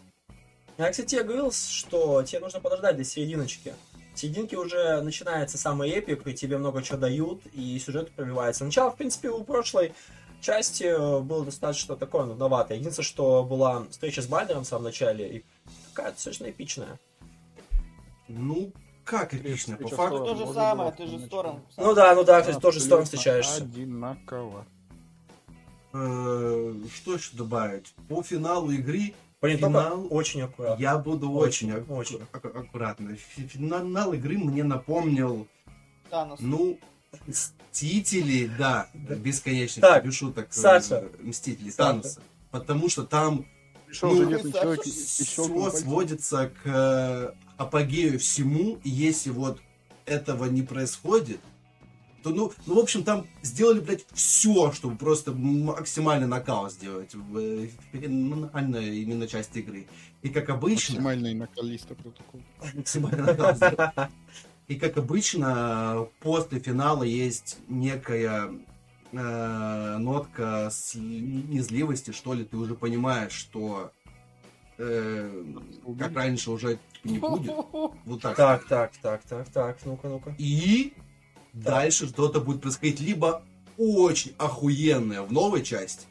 Я, 0.77 0.89
кстати, 0.91 1.07
тебе 1.07 1.23
говорил, 1.23 1.51
что 1.51 2.23
тебе 2.23 2.39
нужно 2.39 2.61
подождать 2.61 2.95
до 2.95 3.03
серединочки. 3.03 3.73
В 4.13 4.19
серединке 4.19 4.57
уже 4.57 5.01
начинается 5.01 5.57
самый 5.57 5.89
эпик, 5.89 6.25
и 6.27 6.33
тебе 6.33 6.57
много 6.57 6.81
чего 6.81 6.97
дают, 6.97 7.41
и 7.53 7.77
сюжет 7.79 8.11
пробивается. 8.11 8.65
Начало, 8.65 8.91
в 8.91 8.95
принципе, 8.95 9.29
у 9.29 9.43
прошлой 9.43 9.93
части 10.41 10.83
э, 10.83 11.19
было 11.19 11.45
достаточно 11.45 11.95
такое 11.95 12.25
нудноватое. 12.25 12.77
Единственное, 12.77 13.05
что 13.05 13.43
была 13.43 13.85
встреча 13.89 14.21
с 14.21 14.27
Бальдером 14.27 14.63
в 14.63 14.67
самом 14.67 14.85
начале, 14.85 15.37
и 15.37 15.45
такая 15.89 16.11
достаточно 16.11 16.49
эпичная. 16.49 16.99
Ну, 18.27 18.71
как 19.09 19.33
эпично, 19.33 19.75
по 19.75 19.87
факту. 19.87 20.19
То 20.23 20.35
же 20.35 20.53
самое, 20.53 20.91
ты 20.91 21.07
же 21.07 21.17
в 21.17 21.25
с 21.25 21.29
Тором. 21.29 21.61
Ну 21.77 21.93
да, 21.95 22.13
ну 22.13 22.23
да, 22.23 22.41
кстати, 22.41 22.59
тоже 22.59 22.79
с 22.79 22.87
Тором 22.87 23.01
Абсолютно 23.03 23.05
встречаешься. 23.05 23.63
Одинаково. 23.63 24.65
Э, 25.93 26.73
что 26.93 27.15
еще 27.15 27.35
добавить? 27.35 27.93
По 28.07 28.21
финалу 28.21 28.69
игры 28.71 29.13
Блин, 29.41 29.57
Финал 29.57 30.05
очень 30.11 30.41
аккуратно. 30.41 30.81
я 30.81 30.97
буду 30.97 31.31
очень, 31.31 31.71
Очень, 31.73 31.81
ак- 31.83 31.89
очень. 31.89 32.21
ак- 32.31 32.45
аккуратно. 32.45 33.15
Фи- 33.15 33.47
Финал 33.47 34.13
игры 34.13 34.37
мне 34.37 34.63
напомнил 34.63 35.47
Танос. 36.09 36.39
Ну, 36.41 36.77
Мстители, 37.25 38.51
да, 38.57 38.87
бесконечно, 38.93 39.81
Так, 39.81 40.05
без 40.05 40.13
шуток. 40.13 40.45
э, 40.49 40.51
Саша. 40.51 41.05
Мстители, 41.19 41.69
Саша. 41.71 41.89
Тануса. 42.01 42.21
Потому 42.51 42.89
что 42.89 43.03
там 43.03 43.45
Пришел 43.87 44.13
Ну, 44.13 44.29
пальцем. 45.63 45.81
сводится 45.81 46.49
к 46.49 46.59
э, 46.65 47.31
апогею 47.59 48.17
всему, 48.17 48.79
и 48.85 48.89
если 48.89 49.29
вот 49.31 49.61
этого 50.05 50.45
не 50.45 50.61
происходит, 50.61 51.41
то, 52.23 52.29
ну, 52.29 52.51
ну, 52.65 52.75
в 52.75 52.79
общем, 52.79 53.03
там 53.03 53.27
сделали, 53.41 53.81
блядь, 53.81 54.05
все, 54.13 54.71
чтобы 54.71 54.95
просто 54.97 55.31
максимально 55.33 56.25
накал 56.25 56.69
сделать 56.69 57.13
в 57.13 57.37
э, 57.37 57.69
финальной 57.91 58.99
именно 58.99 59.27
часть 59.27 59.55
игры. 59.55 59.87
И 60.21 60.29
как 60.29 60.49
обычно... 60.49 60.95
Максимальный 60.95 61.33
накалиста 61.33 61.95
протокол. 61.95 62.41
максимально 62.73 63.25
накал 63.25 63.55
сделать. 63.55 64.09
И 64.67 64.75
как 64.75 64.97
обычно, 64.97 66.07
после 66.19 66.59
финала 66.59 67.03
есть 67.03 67.57
некая 67.67 68.51
э, 69.11 69.97
нотка 69.97 70.69
слезливости, 70.71 72.11
что 72.11 72.33
ли, 72.33 72.45
ты 72.45 72.55
уже 72.55 72.75
понимаешь, 72.75 73.33
что 73.33 73.91
э, 74.77 75.43
как 75.97 76.15
раньше 76.15 76.51
уже 76.51 76.79
не 77.03 77.19
будет. 77.19 77.53
Вот 78.05 78.21
так. 78.21 78.35
Так, 78.35 78.67
так, 78.67 78.91
так, 79.01 79.23
так, 79.23 79.49
так, 79.49 79.77
ну-ка, 79.85 80.07
ну-ка. 80.07 80.35
И 80.37 80.93
дальше 81.53 82.07
что-то 82.07 82.41
будет 82.41 82.61
происходить 82.61 82.99
либо 82.99 83.43
очень 83.77 84.33
охуенное 84.37 85.21
в 85.21 85.31
новой 85.31 85.63
части, 85.63 86.05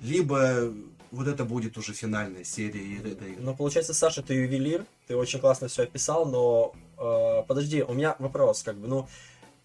либо 0.00 0.72
вот 1.10 1.26
это 1.26 1.44
будет 1.44 1.76
уже 1.78 1.92
финальная 1.92 2.44
серия 2.44 2.98
этой 2.98 3.32
игры. 3.32 3.36
Ну, 3.38 3.54
получается, 3.54 3.94
Саша, 3.94 4.22
ты 4.22 4.34
ювелир, 4.34 4.84
ты 5.06 5.16
очень 5.16 5.40
классно 5.40 5.68
все 5.68 5.84
описал, 5.84 6.26
но 6.26 6.74
э, 6.98 7.42
подожди, 7.46 7.82
у 7.82 7.94
меня 7.94 8.16
вопрос, 8.18 8.62
как 8.62 8.76
бы, 8.76 8.88
ну, 8.88 9.08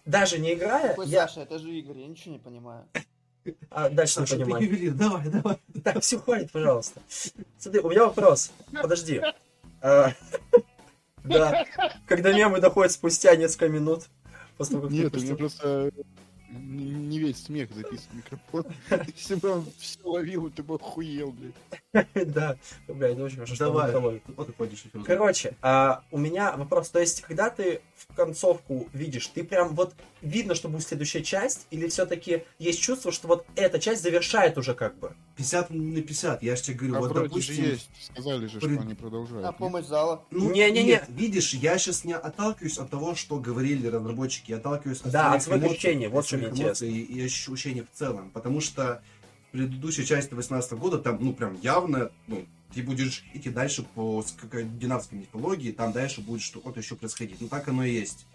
даже 0.04 0.38
не 0.38 0.54
играя, 0.54 0.90
Какой 0.90 1.06
я... 1.06 1.26
Саша, 1.26 1.40
это 1.42 1.58
же 1.58 1.70
Игорь, 1.70 1.98
я 1.98 2.06
ничего 2.06 2.32
не 2.32 2.38
понимаю. 2.38 2.86
А, 3.70 3.88
дальше 3.90 4.20
не 4.20 4.26
Саша, 4.26 4.36
ты 4.36 4.44
понимаю. 4.44 4.64
ювелир, 4.64 4.94
давай, 4.94 5.28
давай. 5.28 5.58
Так, 5.82 6.02
все, 6.02 6.18
хватит, 6.18 6.52
пожалуйста. 6.52 7.00
Смотри, 7.58 7.80
у 7.80 7.90
меня 7.90 8.06
вопрос. 8.06 8.50
Подожди. 8.72 9.20
А, 9.84 10.14
Да, 11.24 11.66
когда 12.06 12.32
мемы 12.32 12.60
доходят 12.60 12.92
спустя 12.92 13.36
несколько 13.36 13.68
минут 13.68 14.08
Нет, 14.58 15.14
у 15.14 15.20
меня 15.20 15.36
просто 15.36 15.90
не 16.50 17.18
весь 17.18 17.44
смех 17.44 17.70
записан 17.72 18.08
микрофон. 18.12 18.64
Если 19.14 19.34
бы 19.34 19.50
он 19.50 19.66
все 19.78 19.98
ловил, 20.04 20.50
ты 20.50 20.62
бы 20.62 20.76
охуел, 20.76 21.32
блядь. 21.32 21.82
Да, 22.26 22.56
бля, 22.88 23.08
это 23.08 23.22
очень 23.22 23.36
хорошо, 23.36 23.54
что 23.54 23.64
Давай. 23.66 24.20
Вот 24.36 24.56
ходишь. 24.56 24.84
Короче, 25.06 25.56
а, 25.62 26.02
у 26.10 26.18
меня 26.18 26.56
вопрос, 26.56 26.90
то 26.90 26.98
есть, 26.98 27.22
когда 27.22 27.50
ты 27.50 27.80
в 27.96 28.14
концовку 28.14 28.88
видишь, 28.92 29.26
ты 29.28 29.44
прям 29.44 29.74
вот 29.74 29.94
видно, 30.20 30.54
что 30.54 30.68
будет 30.68 30.82
следующая 30.86 31.22
часть, 31.22 31.66
или 31.70 31.88
все-таки 31.88 32.44
есть 32.58 32.80
чувство, 32.80 33.12
что 33.12 33.28
вот 33.28 33.46
эта 33.56 33.78
часть 33.78 34.02
завершает 34.02 34.58
уже 34.58 34.74
как 34.74 34.98
бы? 34.98 35.14
50 35.36 35.70
на 35.70 36.00
50, 36.00 36.42
я 36.42 36.56
же 36.56 36.62
тебе 36.62 36.76
говорю, 36.78 36.96
А 36.96 37.00
вот 37.00 37.12
допустим... 37.12 37.54
же 37.54 37.62
есть. 37.62 37.90
Сказали 38.12 38.46
же, 38.46 38.60
при- 38.60 38.74
что 38.74 38.82
они 38.82 38.94
продолжают. 38.94 39.46
А 39.46 39.52
помощь 39.52 39.86
зала. 39.86 40.24
Ну, 40.30 40.50
Не-не-не. 40.50 40.84
нет, 40.84 41.04
видишь, 41.08 41.54
я 41.54 41.78
сейчас 41.78 42.04
не 42.04 42.14
отталкиваюсь 42.14 42.78
от 42.78 42.90
того, 42.90 43.14
что 43.14 43.38
говорили 43.38 43.86
разработчики, 43.86 44.52
я 44.52 44.58
отталкиваюсь 44.58 45.00
от 45.00 45.10
Да, 45.10 45.32
от 45.32 45.42
своих 45.42 45.60
своих 45.60 45.72
ощущений, 45.72 46.06
вот 46.08 46.20
от 46.20 46.26
что 46.26 46.36
мне 46.36 46.46
своих 46.48 46.60
эмоций 46.66 46.90
и, 46.90 47.02
и 47.02 47.24
ощущений 47.24 47.82
в 47.82 47.96
целом, 47.96 48.30
потому 48.30 48.60
что 48.60 49.02
в 49.54 49.56
предыдущей 49.56 50.04
части 50.04 50.34
18 50.34 50.72
года 50.72 50.98
там, 50.98 51.18
ну, 51.20 51.32
прям 51.32 51.56
явно, 51.60 52.10
ну, 52.26 52.44
ты 52.74 52.82
будешь 52.82 53.24
идти 53.34 53.50
дальше 53.50 53.84
по 53.94 54.20
скандинавской 54.20 55.16
мифологии, 55.16 55.70
там 55.70 55.92
дальше 55.92 56.22
будет 56.22 56.42
что-то 56.42 56.80
еще 56.80 56.96
происходить. 56.96 57.40
Ну 57.40 57.46
так 57.46 57.68
оно 57.68 57.84
и 57.84 57.92
есть. 57.92 58.26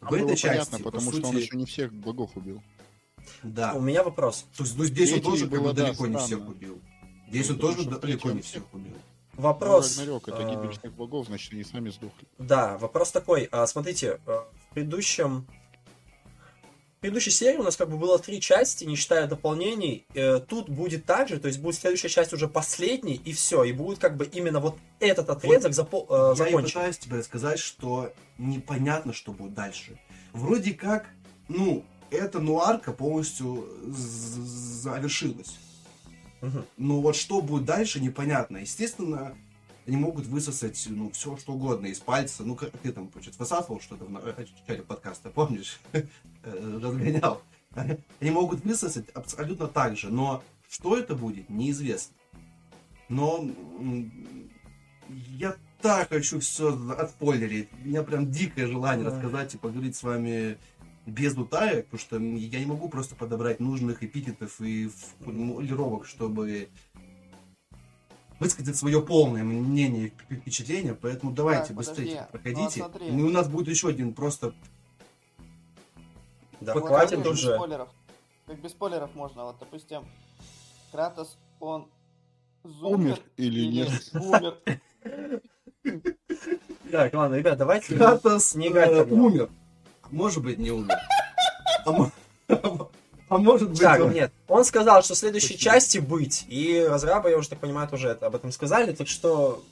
В 0.00 0.14
этой 0.14 0.36
части, 0.36 0.70
понятно, 0.70 0.78
потому 0.78 1.12
что 1.12 1.26
он 1.26 1.36
еще 1.36 1.56
не 1.56 1.64
всех 1.64 1.92
богов 1.92 2.36
убил. 2.36 2.62
Да. 3.42 3.74
У 3.74 3.80
меня 3.80 4.04
вопрос. 4.04 4.46
То 4.56 4.62
есть, 4.62 4.78
ну, 4.78 4.84
здесь 4.84 5.12
он 5.14 5.20
тоже 5.20 5.48
как 5.48 5.60
бы 5.60 5.72
далеко 5.72 6.06
не 6.06 6.16
всех 6.16 6.48
убил. 6.48 6.80
Здесь 7.28 7.50
он 7.50 7.58
тоже 7.58 7.84
далеко 7.84 8.30
не 8.30 8.42
всех 8.42 8.62
убил. 8.72 8.94
Вопрос. 9.32 9.96
Ну, 9.96 10.02
Рагнарёк, 10.02 10.28
это 10.28 10.44
гибель 10.44 10.78
всех 10.78 10.92
богов, 10.94 11.26
значит, 11.26 11.52
они 11.52 11.64
сами 11.64 11.90
сдохли. 11.90 12.28
Да, 12.38 12.78
вопрос 12.78 13.10
такой. 13.10 13.48
А, 13.50 13.66
смотрите, 13.66 14.20
э, 14.26 14.30
в 14.30 14.74
предыдущем 14.74 15.46
предыдущей 17.00 17.30
серии 17.30 17.56
у 17.56 17.62
нас 17.62 17.76
как 17.76 17.90
бы 17.90 17.96
было 17.96 18.18
три 18.18 18.40
части, 18.40 18.84
не 18.84 18.96
считая 18.96 19.26
дополнений. 19.26 20.06
Э, 20.14 20.38
тут 20.40 20.68
будет 20.68 21.04
так 21.04 21.28
же, 21.28 21.38
то 21.38 21.48
есть 21.48 21.60
будет 21.60 21.76
следующая 21.76 22.08
часть 22.08 22.32
уже 22.32 22.48
последней, 22.48 23.14
и 23.14 23.32
все. 23.32 23.64
И 23.64 23.72
будет 23.72 23.98
как 23.98 24.16
бы 24.16 24.24
именно 24.26 24.60
вот 24.60 24.76
этот 25.00 25.30
отрезок 25.30 25.74
вот 25.74 26.08
запо- 26.08 26.32
э, 26.32 26.36
закончен. 26.36 26.58
Я 26.58 26.64
пытаюсь 26.64 26.98
тебе 26.98 27.22
сказать, 27.22 27.58
что 27.58 28.12
непонятно, 28.38 29.12
что 29.12 29.32
будет 29.32 29.54
дальше. 29.54 29.98
Вроде 30.32 30.74
как, 30.74 31.06
ну, 31.48 31.84
эта 32.10 32.40
нуарка 32.40 32.92
полностью 32.92 33.68
завершилась. 33.86 35.56
Угу. 36.40 36.64
Но 36.76 37.00
вот 37.00 37.16
что 37.16 37.40
будет 37.40 37.64
дальше, 37.64 38.00
непонятно. 38.00 38.58
Естественно, 38.58 39.36
они 39.88 39.96
могут 39.96 40.26
высосать, 40.26 40.86
ну, 40.90 41.10
все 41.10 41.34
что 41.38 41.54
угодно 41.54 41.86
из 41.86 41.98
пальца. 41.98 42.44
Ну, 42.44 42.54
как 42.54 42.70
ты 42.76 42.92
там, 42.92 43.08
получается, 43.08 43.40
высасывал 43.40 43.80
что-то 43.80 44.04
в 44.04 44.10
начале 44.10 44.82
подкаста, 44.82 45.30
помнишь? 45.30 45.80
Э, 46.44 46.78
разгонял. 46.80 47.42
Они 47.74 48.30
могут 48.30 48.64
высосать 48.64 49.08
абсолютно 49.10 49.66
так 49.66 49.96
же, 49.96 50.08
но 50.08 50.44
что 50.70 50.96
это 50.96 51.16
будет, 51.16 51.50
неизвестно. 51.50 52.14
Но 53.08 53.44
я 55.08 55.56
так 55.82 56.08
хочу 56.08 56.38
все 56.38 56.72
отпойлерить. 56.92 57.68
У 57.82 57.88
меня 57.88 58.04
прям 58.04 58.30
дикое 58.30 58.68
желание 58.68 59.04
рассказать 59.04 59.54
и 59.54 59.58
поговорить 59.58 59.96
с 59.96 60.04
вами 60.04 60.58
без 61.06 61.34
дутая, 61.34 61.82
потому 61.82 61.98
что 61.98 62.18
я 62.18 62.60
не 62.60 62.66
могу 62.66 62.88
просто 62.88 63.16
подобрать 63.16 63.58
нужных 63.58 64.02
эпитетов 64.04 64.60
и 64.60 64.90
формулировок, 65.20 66.06
чтобы 66.06 66.68
высказать 68.38 68.76
свое 68.76 69.02
полное 69.02 69.42
мнение 69.44 70.12
и 70.28 70.34
впечатление, 70.34 70.94
поэтому 70.94 71.32
давайте 71.32 71.68
так, 71.68 71.76
быстрее 71.76 72.28
проходите. 72.30 72.86
Ну, 73.10 73.26
у 73.26 73.30
нас 73.30 73.48
будет 73.48 73.68
еще 73.68 73.88
один 73.88 74.14
просто... 74.14 74.54
Да, 76.60 76.74
вот 76.74 76.86
хватит 76.86 77.26
уже. 77.26 77.54
Спойлеров. 77.54 77.88
Как 78.46 78.60
без 78.60 78.70
спойлеров 78.70 79.14
можно, 79.14 79.44
вот, 79.44 79.56
допустим, 79.60 80.04
Кратос, 80.90 81.36
он 81.60 81.88
зумер 82.64 82.98
умер 82.98 83.20
или, 83.36 83.60
или 83.60 83.72
нет? 83.72 84.10
Умер. 84.14 84.58
Так, 86.90 87.14
ладно, 87.14 87.34
ребят, 87.34 87.58
давайте 87.58 87.94
Кратос 87.94 88.54
не 88.54 88.68
э, 88.68 89.04
умер. 89.04 89.50
Может 90.10 90.42
быть, 90.42 90.58
не 90.58 90.70
умер. 90.70 90.98
А, 93.28 93.38
может 93.38 93.70
быть... 93.70 93.80
Так, 93.80 94.00
он... 94.00 94.12
нет. 94.12 94.32
Он 94.46 94.64
сказал, 94.64 95.02
что 95.02 95.14
в 95.14 95.18
следующей 95.18 95.54
Почему? 95.54 95.72
части 95.72 95.98
быть. 95.98 96.46
И 96.48 96.84
разрабы, 96.88 97.30
я 97.30 97.38
уже 97.38 97.48
так 97.48 97.58
понимаю, 97.58 97.88
тоже 97.88 98.10
об 98.10 98.34
этом 98.34 98.52
сказали. 98.52 98.92
Так 98.92 99.08
что 99.08 99.62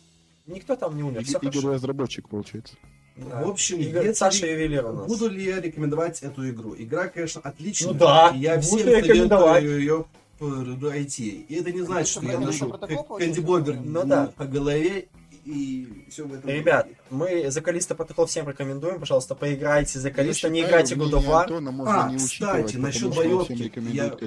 никто 0.46 0.76
там 0.76 0.96
не 0.96 1.02
умер. 1.02 1.24
Все 1.24 1.38
Игорь 1.40 1.74
разработчик, 1.74 2.28
получается. 2.28 2.74
Да. 3.16 3.42
В 3.42 3.48
общем, 3.48 3.78
Игорь, 3.78 4.12
Саша 4.14 4.46
ювелир 4.46 4.86
у 4.86 4.92
нас. 4.92 5.06
Буду 5.06 5.28
ли 5.28 5.44
я 5.44 5.60
рекомендовать 5.60 6.22
эту 6.22 6.48
игру? 6.50 6.74
Игра, 6.76 7.08
конечно, 7.08 7.40
отличная. 7.42 7.92
Ну 7.92 7.98
да, 7.98 8.32
я 8.34 8.60
всем 8.60 8.80
советую 8.80 9.80
ее 9.80 10.04
пройти. 10.38 11.46
И 11.48 11.54
это 11.54 11.72
не 11.72 11.80
значит, 11.80 12.08
что 12.08 12.26
я 12.26 12.38
ношу 12.38 12.70
Кэнди 13.18 13.40
Бобер 13.40 13.76
ну, 13.82 14.04
да. 14.04 14.32
по 14.36 14.44
голове 14.44 15.08
и 15.46 16.04
все 16.10 16.26
в 16.26 16.34
этом. 16.34 16.50
Ребят, 16.50 16.88
мы 17.10 17.50
за 17.50 17.60
Калиста 17.60 17.94
протокол 17.94 18.26
всем 18.26 18.48
рекомендуем, 18.48 18.98
пожалуйста, 18.98 19.34
поиграйте 19.34 19.98
за 20.00 20.10
Калиста, 20.10 20.48
не 20.48 20.62
играйте 20.62 20.96
God 20.96 21.12
of 21.12 21.26
War. 21.26 21.84
А, 21.86 22.14
кстати, 22.16 22.76
насчет 22.76 23.14
боевки, 23.14 23.72
я... 23.92 24.12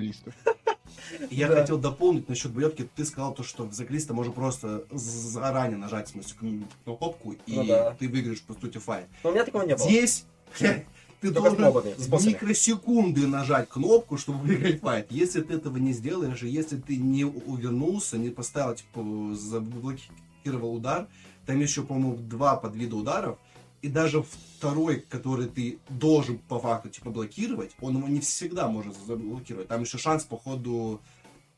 Я 1.32 1.48
да. 1.48 1.62
хотел 1.62 1.80
дополнить 1.80 2.30
насчет 2.30 2.52
боевки. 2.52 2.88
Ты 2.96 3.04
сказал 3.04 3.34
то, 3.34 3.42
что 3.42 3.64
в 3.64 3.74
Заклиста 3.74 4.14
можно 4.14 4.32
просто 4.32 4.86
заранее 4.92 5.78
нажать, 5.78 6.10
в 6.10 6.12
смысле, 6.12 6.68
кнопку, 6.84 7.34
и 7.48 7.56
ну, 7.56 7.66
да. 7.66 7.96
ты 8.00 8.08
выиграешь, 8.08 8.42
по 8.44 8.54
сути, 8.54 8.78
файт. 8.78 9.08
Но 9.24 9.32
у 9.32 9.34
меня 9.34 9.44
такого 9.44 9.64
не 9.64 9.76
было. 9.76 9.90
Здесь 9.90 10.26
ты 10.60 10.86
Только 11.22 11.56
должен 11.56 11.94
в 11.98 12.26
микросекунды 12.26 13.28
нажать 13.28 13.70
кнопку, 13.70 14.18
чтобы 14.18 14.40
выиграть 14.40 14.82
файт. 14.82 15.08
Если 15.10 15.42
ты 15.42 15.56
этого 15.56 15.78
не 15.78 15.94
сделаешь, 15.94 16.44
и 16.44 16.48
если 16.48 16.78
ты 16.78 16.96
не 16.96 17.26
увернулся, 17.26 18.18
не 18.18 18.30
поставил, 18.30 18.76
типа, 18.76 19.34
заблокировал 19.34 20.20
первый 20.44 20.76
удар, 20.76 21.08
там 21.46 21.60
еще, 21.60 21.84
по-моему, 21.84 22.18
два 22.18 22.56
подвида 22.56 22.96
ударов, 22.96 23.40
и 23.82 23.88
даже 23.88 24.24
второй, 24.24 25.00
который 25.00 25.48
ты 25.48 25.80
должен 25.90 26.38
по 26.38 26.60
факту 26.60 26.90
типа 26.90 27.12
блокировать, 27.12 27.72
он 27.82 27.98
его 27.98 28.08
не 28.08 28.20
всегда 28.20 28.68
может 28.68 28.96
заблокировать. 29.06 29.68
Там 29.68 29.82
еще 29.82 29.98
шанс 29.98 30.26
по 30.26 30.38
ходу 30.38 31.00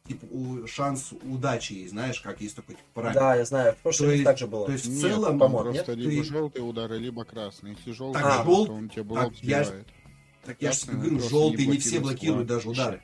типа 0.07 0.25
у, 0.29 0.67
шанс 0.67 1.13
удачи 1.23 1.73
есть, 1.73 1.91
знаешь, 1.91 2.19
как 2.21 2.41
есть 2.41 2.55
такой 2.55 2.75
типа 2.75 2.87
параметр. 2.93 3.19
Да, 3.19 3.35
я 3.35 3.45
знаю, 3.45 3.73
в 3.73 3.77
прошлом 3.77 4.11
есть, 4.11 4.23
так 4.23 4.37
же 4.37 4.47
было. 4.47 4.65
То 4.65 4.71
есть 4.73 4.85
в 4.85 5.01
целом 5.01 5.39
помог, 5.39 5.63
просто 5.63 5.95
нет? 5.95 6.05
либо 6.05 6.23
ты... 6.23 6.29
желтые 6.29 6.63
удары, 6.63 6.97
либо 6.99 7.23
красные. 7.23 7.75
Если 7.75 7.91
желтый, 7.91 8.21
так, 8.21 8.45
жел... 8.45 8.65
то 8.65 8.73
он 8.73 8.89
тебе 8.89 9.03
блок 9.03 9.19
так, 9.19 9.35
сбивает. 9.35 9.87
Я... 9.87 10.45
Так 10.45 10.57
я 10.59 10.71
же 10.71 10.87
говорю, 10.87 11.19
желтые 11.19 11.67
не 11.67 11.77
все 11.77 11.99
блокируют 11.99 12.47
даже 12.47 12.69
удары. 12.69 13.01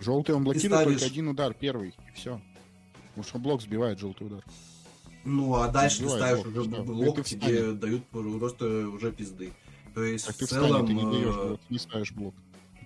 Желтый 0.00 0.34
он 0.34 0.44
блокирует 0.44 0.80
ставишь... 0.80 1.00
только 1.00 1.12
один 1.12 1.28
удар, 1.28 1.54
первый, 1.54 1.88
и 1.88 2.12
все. 2.14 2.40
Потому 3.08 3.24
что 3.24 3.38
блок 3.38 3.62
сбивает 3.62 3.98
желтый 3.98 4.28
удар. 4.28 4.44
Ну, 5.24 5.54
а 5.54 5.68
дальше 5.68 6.02
ты 6.02 6.08
ставишь 6.08 6.46
уже 6.46 6.64
блок, 6.64 7.24
тебе 7.24 7.72
дают 7.72 8.06
просто 8.06 8.88
уже 8.88 9.12
пизды. 9.12 9.52
То 9.94 10.04
есть, 10.04 10.26
так 10.26 10.36
в 10.36 10.38
ты 10.38 10.46
целом... 10.46 10.86
ты 10.86 10.94
не 10.94 11.02
э, 11.02 11.04
блок, 11.04 11.60
не 11.70 11.78
ставишь 11.78 12.12
блок. 12.12 12.34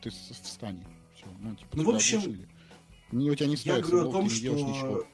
Ты 0.02 0.10
в 0.10 0.14
стане. 0.14 0.86
Все, 1.14 1.26
ну, 1.40 1.54
типа, 1.54 1.76
ну 1.76 1.84
в 1.84 1.90
общем... 1.94 2.46
Не, 3.12 3.30
у 3.30 3.34
тебя 3.34 3.48
не 3.48 3.56
я 3.56 3.80
говорю 3.80 4.02
блок, 4.04 4.08
о 4.08 4.12
том, 4.12 4.30
что 4.30 5.06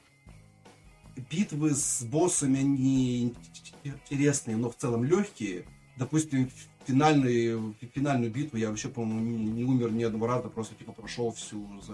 битвы 1.29 1.75
с 1.75 2.03
боссами, 2.03 2.59
они 2.59 3.35
интересные, 3.83 4.55
но 4.55 4.69
в 4.69 4.77
целом 4.77 5.03
легкие. 5.03 5.65
Допустим, 5.97 6.49
финальную, 6.89 7.75
финальную 7.93 8.31
битву 8.31 8.57
я 8.57 8.69
вообще, 8.69 8.89
по-моему, 8.89 9.21
не, 9.21 9.51
не 9.51 9.63
умер 9.63 9.91
ни 9.91 10.03
одного 10.03 10.27
раза, 10.27 10.49
просто 10.49 10.75
типа 10.75 10.91
прошел 10.91 11.31
всю 11.31 11.67
за, 11.81 11.93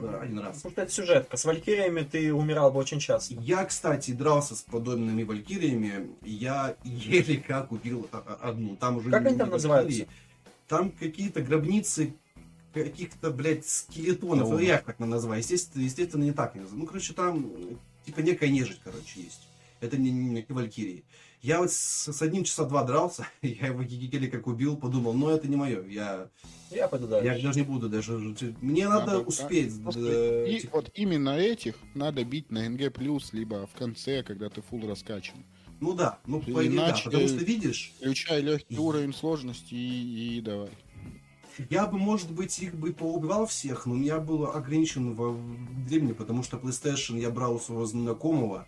за 0.00 0.20
один 0.20 0.38
раз. 0.38 0.56
Потому 0.56 0.72
что 0.72 0.82
это 0.82 0.92
сюжетка. 0.92 1.36
С 1.36 1.44
Валькириями 1.44 2.02
ты 2.02 2.32
умирал 2.32 2.70
бы 2.70 2.78
очень 2.78 3.00
часто. 3.00 3.34
Я, 3.34 3.64
кстати, 3.64 4.12
дрался 4.12 4.54
с 4.54 4.62
подобными 4.62 5.24
Валькириями. 5.24 6.10
Я 6.22 6.76
еле 6.84 7.38
как 7.38 7.72
убил 7.72 8.08
одну. 8.40 8.76
Там 8.76 8.98
уже 8.98 9.10
как 9.10 9.26
они 9.26 9.36
там 9.36 9.50
называются? 9.50 10.06
Там 10.68 10.90
какие-то 10.90 11.42
гробницы 11.42 12.14
каких-то, 12.72 13.30
блядь, 13.30 13.66
скелетонов. 13.66 14.50
Ну, 14.50 14.58
я 14.58 14.78
как 14.78 14.98
назвать. 15.00 15.40
Естественно, 15.40 15.82
естественно, 15.82 16.24
не 16.24 16.32
так 16.32 16.54
не 16.54 16.60
называю. 16.60 16.82
Ну, 16.82 16.86
короче, 16.86 17.12
там 17.12 17.50
типа 18.04 18.20
некая 18.20 18.50
нежить, 18.50 18.80
короче, 18.84 19.20
есть. 19.20 19.48
Это 19.80 19.96
не, 19.96 20.10
не, 20.10 20.28
не 20.28 20.46
Валькирии. 20.48 21.04
Я 21.40 21.60
вот 21.60 21.70
с, 21.70 22.12
с 22.12 22.22
одним 22.22 22.44
часа 22.44 22.64
два 22.64 22.82
дрался, 22.82 23.26
я 23.42 23.68
его 23.68 23.82
еле 23.82 24.28
как 24.28 24.46
убил, 24.46 24.76
подумал, 24.76 25.12
но 25.12 25.30
это 25.30 25.48
не 25.48 25.56
мое, 25.56 25.86
я... 25.86 26.28
Я 26.70 26.88
пойду 26.88 27.06
дальше. 27.06 27.26
Я 27.26 27.42
даже 27.42 27.60
не 27.60 27.64
буду 27.64 27.88
даже... 27.88 28.12
Мне 28.60 28.88
надо, 28.88 29.06
надо 29.06 29.18
успеть. 29.20 29.82
Да, 29.84 30.46
и 30.46 30.60
типа... 30.60 30.76
вот 30.76 30.90
именно 30.94 31.30
этих 31.30 31.76
надо 31.94 32.24
бить 32.24 32.50
на 32.50 32.68
НГ+, 32.68 32.92
либо 33.32 33.66
в 33.66 33.78
конце, 33.78 34.22
когда 34.22 34.50
ты 34.50 34.60
фул 34.60 34.86
раскачан. 34.86 35.44
Ну 35.80 35.94
да, 35.94 36.18
ну 36.26 36.40
по 36.40 36.66
идее, 36.66 36.76
да, 36.76 36.96
потому 37.04 37.28
что 37.28 37.36
видишь... 37.36 37.92
Включай 37.98 38.42
легкий 38.42 38.76
уровень 38.76 39.14
сложности 39.14 39.74
и, 39.74 40.38
и 40.38 40.40
давай. 40.40 40.70
Я 41.70 41.86
бы, 41.86 41.98
может 41.98 42.30
быть, 42.30 42.58
их 42.60 42.74
бы 42.74 42.92
поубивал 42.92 43.46
всех, 43.46 43.86
но 43.86 43.94
у 43.94 43.96
меня 43.96 44.18
было 44.18 44.52
ограничено 44.52 45.12
во 45.12 45.32
времени, 45.32 46.12
потому 46.12 46.42
что 46.42 46.56
PlayStation 46.56 47.18
я 47.18 47.30
брал 47.30 47.56
у 47.56 47.60
своего 47.60 47.86
знакомого, 47.86 48.66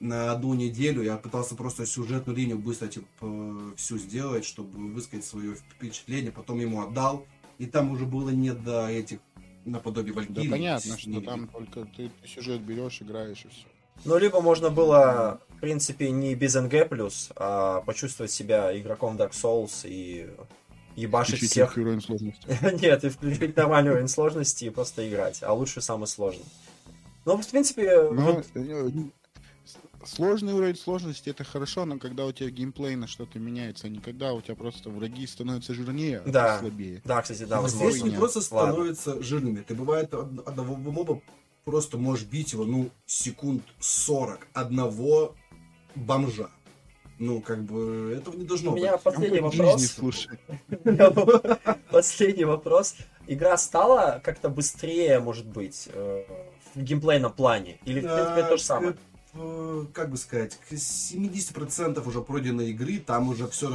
на 0.00 0.32
одну 0.32 0.54
неделю 0.54 1.02
я 1.02 1.16
пытался 1.16 1.54
просто 1.54 1.86
сюжетную 1.86 2.36
линию 2.36 2.58
быстро 2.58 2.88
типа, 2.88 3.74
всю 3.76 3.98
сделать, 3.98 4.44
чтобы 4.44 4.92
высказать 4.92 5.26
свое 5.26 5.54
впечатление, 5.54 6.32
потом 6.32 6.58
ему 6.58 6.82
отдал, 6.82 7.26
и 7.58 7.66
там 7.66 7.90
уже 7.92 8.06
было 8.06 8.30
не 8.30 8.52
до 8.52 8.88
этих 8.88 9.18
наподобие 9.66 10.14
Валькирии. 10.14 10.48
Да 10.48 10.50
понятно, 10.50 10.98
что 10.98 11.20
там 11.20 11.46
только 11.48 11.84
ты 11.84 12.10
сюжет 12.24 12.62
берешь, 12.62 13.02
играешь 13.02 13.44
и 13.44 13.48
все. 13.48 13.66
Ну, 14.06 14.16
либо 14.16 14.40
можно 14.40 14.70
было, 14.70 15.40
в 15.48 15.60
принципе, 15.60 16.10
не 16.10 16.34
без 16.34 16.54
НГ+, 16.54 16.88
а 17.36 17.82
почувствовать 17.82 18.32
себя 18.32 18.76
игроком 18.78 19.16
Dark 19.18 19.32
Souls 19.32 19.86
и 19.86 20.30
ебашить 20.96 21.36
включить 21.36 21.50
всех. 21.50 21.76
уровень 21.76 22.00
сложности. 22.00 22.46
Нет, 22.80 23.04
и 23.04 23.10
включить 23.10 23.56
нормальный 23.56 23.90
уровень 23.90 24.08
сложности 24.08 24.64
и 24.64 24.70
просто 24.70 25.06
играть, 25.06 25.42
а 25.42 25.52
лучше 25.52 25.82
самый 25.82 26.06
сложный. 26.06 26.46
Ну, 27.26 27.36
в 27.36 27.46
принципе... 27.46 28.10
Но, 28.10 28.32
вот... 28.32 28.46
Э, 30.00 30.06
Сложный 30.06 30.52
уровень 30.52 30.76
сложности 30.76 31.30
это 31.30 31.44
хорошо, 31.44 31.84
но 31.84 31.98
когда 31.98 32.26
у 32.26 32.32
тебя 32.32 32.50
геймплей 32.50 32.96
на 32.96 33.06
что-то 33.06 33.38
меняется, 33.38 33.86
а 33.86 33.90
не 33.90 33.98
когда 33.98 34.32
у 34.32 34.40
тебя 34.40 34.54
просто 34.54 34.90
враги 34.90 35.26
становятся 35.26 35.74
жирнее, 35.74 36.22
да. 36.26 36.56
а 36.56 36.58
слабее. 36.58 37.02
Да, 37.04 37.22
кстати, 37.22 37.44
да, 37.44 37.60
возможно. 37.60 37.90
Здесь 37.90 38.04
не 38.04 38.16
просто 38.16 38.40
становятся 38.40 39.22
жирными. 39.22 39.60
Ты 39.60 39.74
бывает 39.74 40.12
одного 40.14 40.76
моба 40.76 41.20
просто 41.64 41.98
можешь 41.98 42.26
бить 42.26 42.52
его, 42.52 42.64
ну, 42.64 42.90
секунд 43.06 43.62
40 43.78 44.46
одного 44.54 45.34
бомжа. 45.94 46.50
Ну, 47.18 47.42
как 47.42 47.62
бы, 47.64 48.14
этого 48.16 48.34
не 48.34 48.44
должно 48.44 48.72
У 48.72 48.76
меня 48.76 48.92
быть. 48.92 49.02
последний 49.02 49.40
вопрос. 49.40 49.98
Последний 51.90 52.44
вопрос. 52.44 52.96
Игра 53.26 53.58
стала 53.58 54.20
как-то 54.24 54.48
быстрее, 54.48 55.20
может 55.20 55.46
быть, 55.46 55.88
э, 55.92 56.24
в 56.74 56.82
геймплейном 56.82 57.32
плане? 57.32 57.78
Или, 57.84 58.00
в 58.00 58.04
принципе, 58.04 58.42
то 58.48 58.56
же 58.56 58.62
самое? 58.62 58.96
Э, 59.34 59.84
Как 59.92 60.10
бы 60.10 60.16
сказать, 60.16 60.58
к 60.68 60.72
70% 60.72 62.06
уже 62.06 62.20
пройденной 62.22 62.70
игры, 62.70 62.98
там 62.98 63.28
уже 63.28 63.46
все 63.48 63.68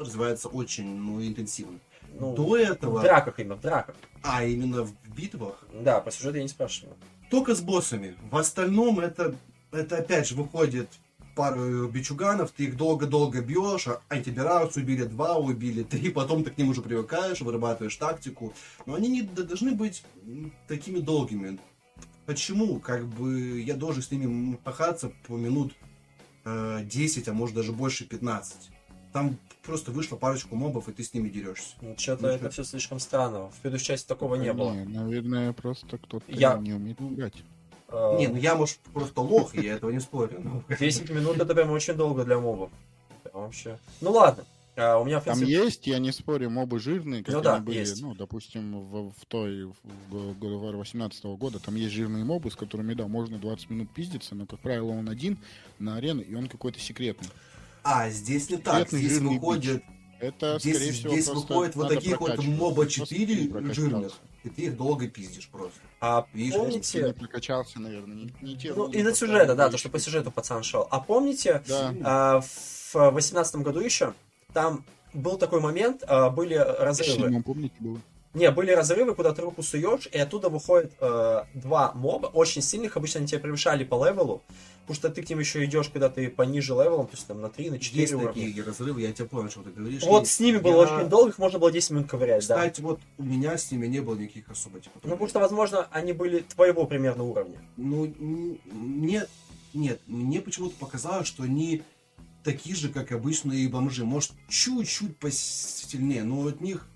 развивается 0.00 0.48
очень, 0.48 0.96
ну, 0.96 1.24
интенсивно. 1.24 1.78
Ну, 2.18 2.34
До 2.34 2.44
В 2.46 2.54
этого, 2.54 3.02
драках 3.02 3.38
именно, 3.38 3.56
в 3.56 3.60
драках. 3.60 3.94
а 4.22 4.44
именно 4.44 4.82
в 4.84 4.92
битвах, 5.14 5.64
Да, 5.72 6.00
по 6.00 6.10
сюжету 6.10 6.36
я 6.38 6.42
не 6.42 6.48
спрашиваю. 6.48 6.96
только 7.30 7.54
с 7.54 7.60
боссами. 7.60 8.16
В 8.30 8.36
остальном 8.36 9.00
это, 9.00 9.34
это 9.70 9.98
опять 9.98 10.28
же 10.28 10.34
выходит 10.34 10.88
пару 11.34 11.86
бичуганов, 11.88 12.50
ты 12.52 12.64
их 12.64 12.76
долго-долго 12.78 13.42
бьешь, 13.42 13.88
а 13.88 14.00
антибираус 14.08 14.76
убили 14.76 15.04
два, 15.04 15.36
убили 15.36 15.82
три, 15.90 16.08
потом 16.10 16.42
ты 16.42 16.50
к 16.50 16.56
ним 16.58 16.70
уже 16.70 16.80
привыкаешь, 16.82 17.42
вырабатываешь 17.42 17.96
тактику. 17.96 18.54
Но 18.86 18.94
они 18.94 19.08
не 19.08 19.22
должны 19.22 19.72
быть 19.72 20.02
такими 20.66 20.98
долгими. 21.00 21.58
Почему? 22.26 22.80
Как 22.80 23.06
бы 23.06 23.60
я 23.60 23.74
должен 23.74 24.02
с 24.02 24.10
ними 24.10 24.56
пахаться 24.56 25.12
по 25.26 25.34
минут 25.36 25.72
э, 26.44 26.80
10, 26.84 27.28
а 27.28 27.32
может 27.32 27.54
даже 27.54 27.72
больше 27.72 28.04
15. 28.04 28.70
Там 29.12 29.38
просто 29.62 29.92
вышло 29.92 30.16
парочку 30.16 30.56
мобов, 30.56 30.88
и 30.88 30.92
ты 30.92 31.02
с 31.04 31.14
ними 31.14 31.28
дерешься. 31.28 31.74
Ну, 31.80 31.94
что-то 31.96 32.22
Ну, 32.24 32.28
это 32.28 32.50
все 32.50 32.64
слишком 32.64 32.98
странно. 32.98 33.48
В 33.50 33.54
предыдущей 33.62 33.86
части 33.86 34.06
такого 34.08 34.34
не 34.34 34.52
было. 34.52 34.72
наверное, 34.72 35.52
просто 35.52 35.98
кто-то 35.98 36.24
Я- 36.28 36.56
не 36.58 36.72
умеет 36.72 37.00
играть. 37.00 37.34
Э, 37.88 38.16
Не, 38.18 38.26
ну 38.26 38.36
я, 38.36 38.56
может, 38.56 38.78
просто 38.92 39.20
лох, 39.20 39.54
и 39.54 39.60
я 39.60 39.74
этого 39.74 39.90
не 39.90 40.00
спорю. 40.00 40.40
но- 40.42 40.62
10 40.76 41.08
минут 41.10 41.36
это 41.38 41.54
прям 41.54 41.70
очень 41.70 41.94
долго 41.94 42.24
для 42.24 42.38
мобов. 42.38 42.70
Прям 43.22 43.42
вообще. 43.42 43.78
Ну 44.00 44.10
ладно. 44.10 44.44
А, 44.76 44.98
у 44.98 45.04
меня, 45.04 45.20
в 45.20 45.24
Там 45.24 45.40
есть, 45.42 45.86
я 45.86 45.98
не 45.98 46.12
спорю, 46.12 46.50
мобы 46.50 46.78
жирные, 46.78 47.24
как 47.24 47.34
Ну 47.34 47.40
да, 47.40 47.58
были, 47.60 47.78
есть. 47.78 48.02
ну, 48.02 48.14
допустим, 48.14 48.78
в, 48.88 49.10
в 49.12 49.24
той, 49.26 49.64
в 49.64 49.74
God 50.12 50.40
of 50.40 50.62
War 50.62 50.76
18 50.76 51.24
года, 51.24 51.58
там 51.58 51.76
есть 51.76 51.94
жирные 51.94 52.24
мобы, 52.24 52.50
с 52.50 52.56
которыми, 52.56 52.92
да, 52.94 53.08
можно 53.08 53.38
20 53.38 53.70
минут 53.70 53.90
пиздиться, 53.90 54.34
но, 54.34 54.44
как 54.46 54.60
правило, 54.60 54.90
он 54.90 55.08
один 55.08 55.38
на 55.78 55.96
арену, 55.96 56.20
и 56.20 56.34
он 56.34 56.48
какой-то 56.48 56.78
секретный. 56.78 57.28
А, 57.84 58.10
здесь 58.10 58.50
не 58.50 58.58
так. 58.58 58.88
Секретный 58.90 58.98
Здесь 59.08 59.18
выходит 59.20 59.84
Это, 60.20 60.58
Здесь, 60.58 60.76
скорее 60.76 60.92
всего, 60.92 61.12
здесь 61.12 61.28
выходит 61.28 61.76
вот 61.76 61.88
таких 61.88 62.20
вот 62.20 62.38
моба 62.44 62.74
Просто 62.82 62.92
4 63.06 63.34
не 63.42 63.48
прокачался. 63.48 63.80
жирных, 63.80 64.12
и 64.44 64.48
ты 64.50 64.62
их 64.62 64.76
долго 64.76 65.08
пиздишь 65.08 65.48
просто. 65.48 65.78
а 66.00 66.26
Видишь, 66.34 66.52
Ты 66.54 66.58
не 66.60 66.66
помните... 66.66 67.12
прокачался, 67.14 67.80
наверное, 67.80 68.16
не, 68.16 68.32
не 68.42 68.56
те 68.56 68.74
Ну, 68.74 68.88
из-за 68.90 69.10
поставил, 69.10 69.14
сюжета, 69.14 69.54
да, 69.54 69.70
то, 69.70 69.78
что 69.78 69.88
по 69.88 69.98
сюжету 69.98 70.30
пацан 70.30 70.62
шел. 70.62 70.86
А 70.90 71.00
помните, 71.00 71.62
Да. 71.66 71.94
а, 72.04 72.40
в 72.40 72.94
восемнадцатом 73.12 73.62
году 73.62 73.80
еще, 73.80 74.14
там 74.56 74.86
был 75.12 75.36
такой 75.36 75.60
момент, 75.60 76.02
а, 76.08 76.30
были 76.30 76.54
разрывы. 76.54 77.44
Было? 77.78 77.98
Не, 78.32 78.50
были 78.50 78.70
разрывы, 78.70 79.14
куда 79.14 79.34
ты 79.34 79.42
руку 79.42 79.62
суешь, 79.62 80.08
и 80.10 80.16
оттуда 80.18 80.48
выходит 80.48 80.94
э, 80.98 81.42
два 81.52 81.92
моба, 81.92 82.26
очень 82.28 82.62
сильных, 82.62 82.96
обычно 82.96 83.18
они 83.18 83.28
тебя 83.28 83.40
превышали 83.40 83.84
по 83.84 84.06
левелу, 84.06 84.42
потому 84.82 84.94
что 84.94 85.10
ты 85.10 85.22
к 85.22 85.28
ним 85.28 85.40
еще 85.40 85.62
идешь, 85.66 85.90
когда 85.90 86.08
ты 86.08 86.30
пониже 86.30 86.72
левелом, 86.72 87.06
то 87.06 87.16
есть 87.16 87.26
там 87.26 87.42
на 87.42 87.50
3, 87.50 87.70
на 87.70 87.78
4 87.78 88.00
Есть 88.00 88.14
уровня. 88.14 88.32
такие 88.32 88.62
разрывы, 88.62 89.02
я 89.02 89.12
тебя 89.12 89.26
понял, 89.26 89.50
что 89.50 89.62
ты 89.62 89.70
говоришь. 89.70 90.02
Вот 90.04 90.20
Есть. 90.20 90.32
с 90.32 90.40
ними 90.40 90.56
было 90.56 90.84
Я- 90.86 90.96
очень 90.96 91.08
долго, 91.10 91.30
их 91.30 91.38
можно 91.38 91.58
было 91.58 91.70
10 91.70 91.90
минут 91.90 92.08
ковырять, 92.08 92.46
да. 92.46 92.56
Кстати, 92.56 92.80
вот 92.80 93.00
у 93.18 93.22
меня 93.24 93.58
с 93.58 93.70
ними 93.70 93.86
не 93.86 94.00
было 94.00 94.14
никаких 94.16 94.50
особо 94.50 94.80
типа. 94.80 95.00
Ну, 95.02 95.10
потому 95.10 95.28
что, 95.28 95.40
возможно, 95.40 95.86
они 95.90 96.12
были 96.14 96.40
твоего 96.40 96.86
примерно 96.86 97.24
уровня. 97.24 97.58
Ну, 97.76 98.14
мне... 98.72 99.26
Нет, 99.74 100.00
мне 100.06 100.40
почему-то 100.40 100.74
показалось, 100.76 101.28
что 101.28 101.42
они 101.42 101.82
такие 102.46 102.74
же, 102.76 102.88
как 102.88 103.12
обычные 103.12 103.68
бомжи. 103.68 104.04
Может, 104.04 104.32
чуть-чуть 104.48 105.16
посильнее, 105.18 106.22
но 106.24 106.46
от 106.46 106.60
них 106.60 106.86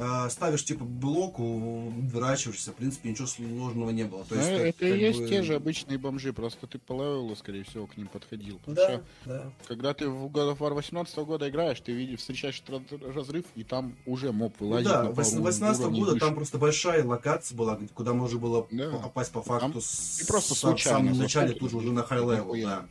э, 0.00 0.28
ставишь 0.30 0.64
типа 0.64 0.84
блок, 0.84 1.40
уворачиваешься, 1.40 2.70
в 2.70 2.76
принципе, 2.76 3.10
ничего 3.10 3.26
сложного 3.26 3.90
не 3.90 4.04
было. 4.04 4.24
То 4.24 4.36
Ну, 4.36 4.40
есть, 4.40 4.52
как- 4.52 4.60
это 4.60 4.86
и 4.86 4.98
есть 5.00 5.18
бы- 5.18 5.28
те 5.28 5.42
же 5.42 5.56
обычные 5.56 5.98
бомжи, 5.98 6.32
просто 6.32 6.68
ты 6.68 6.78
по 6.78 6.92
левелу, 6.92 7.34
скорее 7.34 7.64
всего, 7.64 7.86
к 7.88 7.96
ним 7.96 8.06
подходил. 8.06 8.58
Потому 8.60 8.76
Да, 8.76 8.88
что, 8.88 9.04
да. 9.24 9.52
когда 9.66 9.94
ты 9.94 10.08
в 10.08 10.26
God 10.26 10.56
of 10.56 10.58
War 10.58 10.74
18 10.74 11.24
года 11.24 11.48
играешь, 11.48 11.80
ты 11.80 11.90
видишь, 11.92 12.20
встречаешь 12.20 12.62
раз- 12.68 12.82
разрыв, 13.14 13.44
и 13.56 13.64
там 13.64 13.96
уже 14.06 14.30
моб 14.32 14.54
вылазит 14.60 14.86
Ну 14.86 14.92
да, 14.92 14.98
на 15.02 15.04
пару 15.10 15.16
18 15.16 15.80
уровней 15.82 15.98
года 16.00 16.12
выше. 16.12 16.24
там 16.24 16.34
просто 16.36 16.58
большая 16.58 17.04
локация 17.04 17.56
была, 17.56 17.78
куда 17.94 18.12
можно 18.14 18.38
было 18.38 18.66
Да. 18.70 18.90
попасть 19.02 19.32
по 19.32 19.42
факту 19.42 19.72
Там 19.72 19.80
с, 19.80 20.22
и 20.22 20.26
просто 20.26 20.54
в 20.54 20.58
самом 20.58 20.78
случайно 20.78 21.14
начале 21.14 21.54
тут 21.54 21.70
же 21.72 21.76
уже 21.76 21.90
на 21.92 22.04
high 22.04 22.18
level, 22.20 22.44
нихуя. 22.44 22.66
да. 22.66 22.88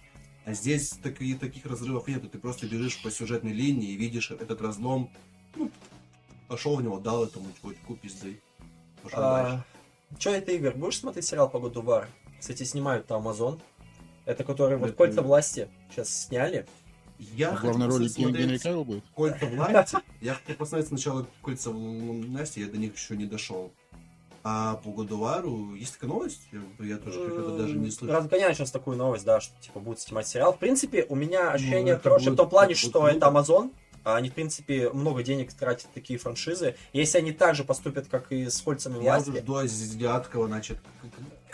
А 0.48 0.54
здесь 0.54 0.92
таки- 0.92 1.36
таких 1.36 1.66
разрывов 1.66 2.08
нету, 2.08 2.30
ты 2.30 2.40
просто 2.40 2.68
бежишь 2.68 3.02
по 3.04 3.12
сюжетной 3.12 3.52
линии 3.52 3.90
и 3.92 3.98
видишь 3.98 4.32
этот 4.32 4.62
разлом, 4.62 5.10
ну, 5.58 5.70
пошел 6.48 6.78
в 6.78 6.82
него, 6.82 7.00
дал 7.02 7.26
этому 7.26 7.48
чуваку 7.62 7.98
пизды. 7.98 8.40
Пошел 9.04 9.20
дальше. 9.20 9.66
А, 10.10 10.16
Че 10.18 10.30
это, 10.36 10.54
Игорь, 10.54 10.78
будешь 10.78 11.00
смотреть 11.00 11.26
сериал 11.26 11.50
по 11.50 11.60
году 11.60 11.82
Вар? 11.82 12.08
Кстати, 12.40 12.64
снимают 12.64 13.08
там 13.08 13.28
Amazon. 13.28 13.60
Это 14.24 14.46
который 14.46 14.78
вот 14.78 14.88
Это- 14.92 14.98
Кольца 14.98 15.22
власти 15.22 15.68
сейчас 15.92 16.28
сняли. 16.28 16.66
Я 17.20 17.52
В 17.52 17.56
хотел 17.56 17.74
главной 17.78 17.88
роли 17.98 18.08
Генри 18.08 18.58
Кавилл 18.58 18.86
будет? 18.86 19.04
Кольца 19.14 19.48
власти. 19.48 19.98
Я 20.22 20.36
хотел 20.36 20.56
посмотреть 20.56 20.88
сначала 20.88 21.28
Кольца 21.42 21.72
Насти, 21.74 22.62
я 22.62 22.68
до 22.68 22.78
них 22.78 22.96
еще 22.96 23.18
не 23.18 23.26
дошел. 23.26 23.74
А 24.50 24.76
по 24.78 24.92
Годувару 24.92 25.74
есть 25.76 25.94
такая 25.96 26.10
новость? 26.10 26.48
Я, 26.54 26.86
я 26.86 26.98
тоже 26.98 27.20
как-то 27.20 27.58
даже 27.58 27.74
не 27.78 27.92
слышал. 27.92 28.16
Разгоняют 28.16 28.56
сейчас 28.56 28.72
такую 28.72 28.96
новость, 28.96 29.26
да, 29.26 29.42
что 29.42 29.60
типа 29.62 29.80
будут 29.82 30.00
снимать 30.00 30.26
сериал. 30.26 30.54
В 30.54 30.58
принципе, 30.58 31.06
у 31.10 31.16
меня 31.16 31.52
ощущение 31.52 31.96
это 31.96 32.04
хорошее 32.04 32.30
в 32.30 32.32
будет- 32.34 32.38
том 32.38 32.50
плане, 32.50 32.74
это 32.74 32.82
будет 32.82 32.90
что 32.92 33.08
это. 33.10 33.26
Amazon. 33.28 33.74
а 34.06 34.16
Они, 34.16 34.30
в 34.30 34.34
принципе, 34.34 34.90
много 34.92 35.22
денег 35.22 35.52
тратят 35.54 35.88
такие 35.94 36.18
франшизы. 36.18 36.76
Если 36.94 37.18
они 37.18 37.34
так 37.34 37.56
же 37.56 37.66
поступят, 37.66 38.08
как 38.08 38.32
и 38.32 38.50
с 38.50 38.62
кольцами 38.62 38.94
Я 39.04 39.16
власти, 39.16 39.30
уже 39.32 39.40
жду 39.42 39.56
азиатского, 39.58 40.48
значит, 40.48 40.78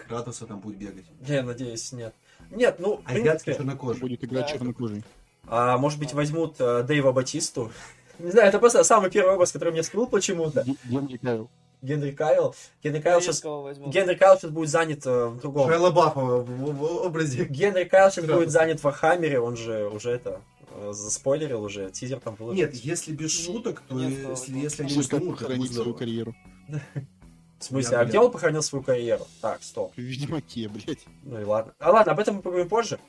Кратоса 0.07 0.45
там 0.45 0.59
будет 0.59 0.77
бегать. 0.77 1.05
я 1.25 1.41
надеюсь, 1.41 1.91
нет. 1.93 2.13
Нет, 2.51 2.75
ну, 2.79 2.97
в 2.97 3.03
принципе, 3.05 3.55
чернокожий. 3.55 4.01
Будет 4.01 4.23
играть 4.23 4.45
Да. 4.47 4.51
чернокожий. 4.53 5.03
а, 5.47 5.77
может 5.79 5.97
быть, 5.97 6.13
возьмут 6.13 6.57
э, 6.59 6.83
Дэйва 6.83 7.11
Батисту. 7.11 7.71
Не 8.19 8.29
знаю, 8.29 8.49
это 8.49 8.59
просто 8.59 8.83
самый 8.83 9.09
первый 9.09 9.33
образ, 9.33 9.51
который 9.51 9.71
мне 9.71 9.81
всплыл 9.81 10.05
почему-то. 10.05 10.63
Ген- 10.63 10.77
Генри 10.83 11.17
Кавилл. 11.17 11.49
Генри 11.83 12.11
Кайл. 12.11 12.55
Генри 12.81 13.01
Кайл 13.01 13.19
сейчас... 13.21 13.43
Генри 13.43 14.15
Кайл 14.15 14.37
сейчас 14.37 14.51
будет 14.51 14.69
занят 14.69 15.05
э, 15.05 15.25
в 15.27 15.39
другом. 15.39 15.67
Шайла 15.69 15.91
Баффа 15.91 16.19
в, 16.21 16.45
в- 16.45 16.73
в 16.77 16.83
образе. 17.05 17.43
Генри 17.45 17.83
Кайл 17.83 18.09
сейчас 18.09 18.25
будет 18.25 18.49
занят 18.51 18.79
в 18.79 18.83
Вархаммере, 18.85 19.39
он 19.41 19.57
же 19.57 19.89
уже 19.89 20.11
это 20.11 20.41
э, 20.71 20.91
заспойлерил 20.93 21.61
уже, 21.61 21.91
тизер 21.91 22.21
там 22.21 22.35
выложил. 22.35 22.57
Нет, 22.63 22.73
если 22.73 23.11
без 23.13 23.31
шуток, 23.31 23.81
то 23.87 23.95
Нет, 23.95 24.11
если, 24.29 24.51
нет. 24.53 24.63
если 24.63 24.83
они 24.83 24.97
это 24.97 25.19
похоронить 25.19 25.67
свою 25.73 25.83
здорово. 25.83 25.97
карьеру. 25.97 26.35
В 27.59 27.63
смысле, 27.65 27.97
а 27.97 28.05
где 28.05 28.19
он 28.19 28.31
похоронил 28.31 28.61
свою 28.61 28.83
карьеру? 28.83 29.25
Так, 29.41 29.61
стоп. 29.63 29.93
В 29.95 29.97
Ведьмаке, 29.97 30.67
блядь. 30.69 31.05
Ну 31.23 31.39
и 31.39 31.43
ладно. 31.43 31.73
А 31.79 31.91
ладно, 31.91 32.11
об 32.13 32.19
этом 32.19 32.35
мы 32.37 32.41
поговорим 32.41 32.67
позже. 32.69 32.99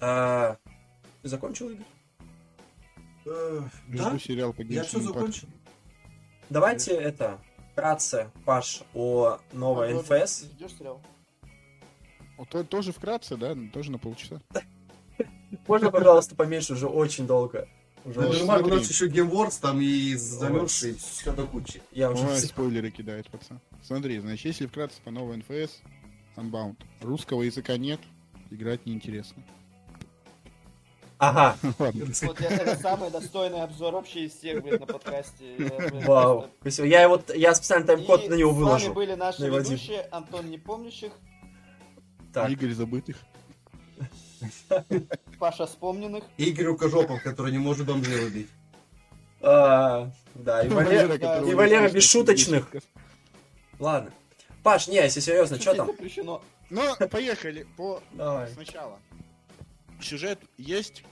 А, 0.00 0.56
Ты 1.22 1.28
закончил, 1.28 1.70
Игорь? 1.70 1.84
Э, 3.26 3.60
Жду 3.92 3.98
Да, 4.10 4.18
сериал 4.18 4.52
по 4.52 4.62
я 4.62 4.82
все 4.84 5.00
закончил. 5.00 5.48
Давайте 6.50 6.92
это, 6.92 7.38
вкратце, 7.78 8.30
Паш, 8.44 8.82
о 8.92 9.38
новой 9.52 9.92
А, 9.92 10.00
NFS. 10.00 10.42
Ждешь 10.42 10.72
сериал? 10.76 11.00
О, 12.36 12.44
то- 12.44 12.64
тоже 12.64 12.92
вкратце, 12.92 13.36
да? 13.36 13.56
Тоже 13.72 13.92
на 13.92 13.98
полчаса. 13.98 14.40
Можно, 15.68 15.90
пожалуйста, 15.92 16.34
поменьше, 16.34 16.72
уже 16.72 16.88
очень 16.88 17.26
долго. 17.26 17.68
Уже 18.04 18.18
очень- 18.20 18.38
Нормально, 18.46 18.64
у 18.64 18.68
смотри. 18.68 18.78
нас 18.80 18.90
еще 18.90 19.06
геймворс 19.08 19.58
там 19.58 19.80
и 19.80 20.14
замерзший, 20.14 20.94
все 20.94 21.32
до 21.32 21.46
кучи. 21.46 21.80
Я 21.92 22.10
уже 22.10 22.26
Ой, 22.26 22.36
спойлеры 22.38 22.90
кидает, 22.90 23.28
пацан. 23.30 23.60
Смотри, 23.82 24.18
значит, 24.18 24.44
если 24.46 24.66
вкратце 24.66 25.00
по 25.04 25.10
новой 25.12 25.36
НФС, 25.36 25.80
Unbound. 26.36 26.76
Русского 27.00 27.42
языка 27.42 27.76
нет, 27.76 28.00
играть 28.50 28.86
неинтересно. 28.86 29.42
Ага, 31.18 31.56
Ладно. 31.78 32.06
Вот 32.22 32.40
это 32.40 32.76
самый 32.76 33.10
достойный 33.10 33.62
обзор 33.62 33.94
вообще 33.94 34.26
из 34.26 34.34
всех, 34.36 34.62
блин, 34.62 34.78
на 34.80 34.86
подкасте. 34.86 35.56
Вау. 36.06 36.46
Я 36.64 37.02
его, 37.02 37.20
я 37.34 37.54
специально 37.54 37.84
тайм-код 37.86 38.28
на 38.28 38.34
него 38.34 38.50
С 38.50 38.54
вами 38.54 38.64
выложу. 38.64 38.94
были 38.94 39.14
наши 39.14 39.48
ведущие, 39.48 40.02
Антон 40.12 40.48
Непомнящих, 40.48 41.12
Так. 42.32 42.50
Игорь 42.50 42.72
забытых. 42.72 43.16
Паша 45.40 45.66
Вспомненных. 45.66 46.22
Игорь 46.36 46.66
Рукожопов, 46.66 47.20
который 47.24 47.50
не 47.50 47.58
может 47.58 47.86
бомжей 47.86 48.24
убить. 48.26 48.48
А, 49.40 50.10
Да, 50.34 50.62
и 50.62 50.68
Валера... 50.68 51.18
Валера, 51.56 51.90
Бесшуточных. 51.90 52.68
Ладно. 53.80 54.12
Паш, 54.62 54.86
не, 54.86 54.96
если 54.96 55.18
серьезно, 55.20 55.58
что 55.60 55.74
там? 55.74 55.86
Запрещено. 55.88 56.42
Ну, 56.70 56.82
поехали 57.10 57.66
по 57.76 58.00
Давай. 58.12 58.48
сначала. 58.48 58.98
Сюжет 60.00 60.38
есть, 60.56 61.04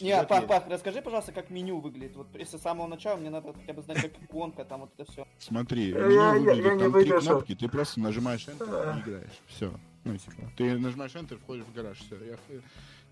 Не, 0.00 0.22
Пах, 0.24 0.46
Пах, 0.46 0.64
расскажи, 0.68 1.00
пожалуйста, 1.00 1.32
как 1.32 1.50
меню 1.50 1.78
выглядит. 1.78 2.16
Вот 2.16 2.28
если 2.34 2.58
с 2.58 2.62
самого 2.62 2.86
начала 2.86 3.16
мне 3.16 3.30
надо 3.30 3.52
хотя 3.52 3.72
бы 3.72 3.82
знать, 3.82 4.02
как 4.02 4.22
иконка, 4.22 4.64
там 4.64 4.80
вот 4.80 4.90
это 4.96 5.10
все. 5.10 5.26
Смотри, 5.38 5.92
меню 5.92 6.40
выглядит, 6.40 6.78
там 6.78 6.92
три 6.92 7.10
кнопки, 7.10 7.54
ты 7.54 7.68
просто 7.68 8.00
нажимаешь 8.00 8.46
Enter 8.46 8.96
и 8.96 9.00
играешь. 9.00 9.40
Все. 9.46 9.72
Ну, 10.04 10.16
типа, 10.16 10.52
ты 10.56 10.78
нажимаешь 10.78 11.14
Enter, 11.14 11.38
входишь 11.38 11.64
в 11.64 11.72
гараж, 11.72 11.98
все. 11.98 12.16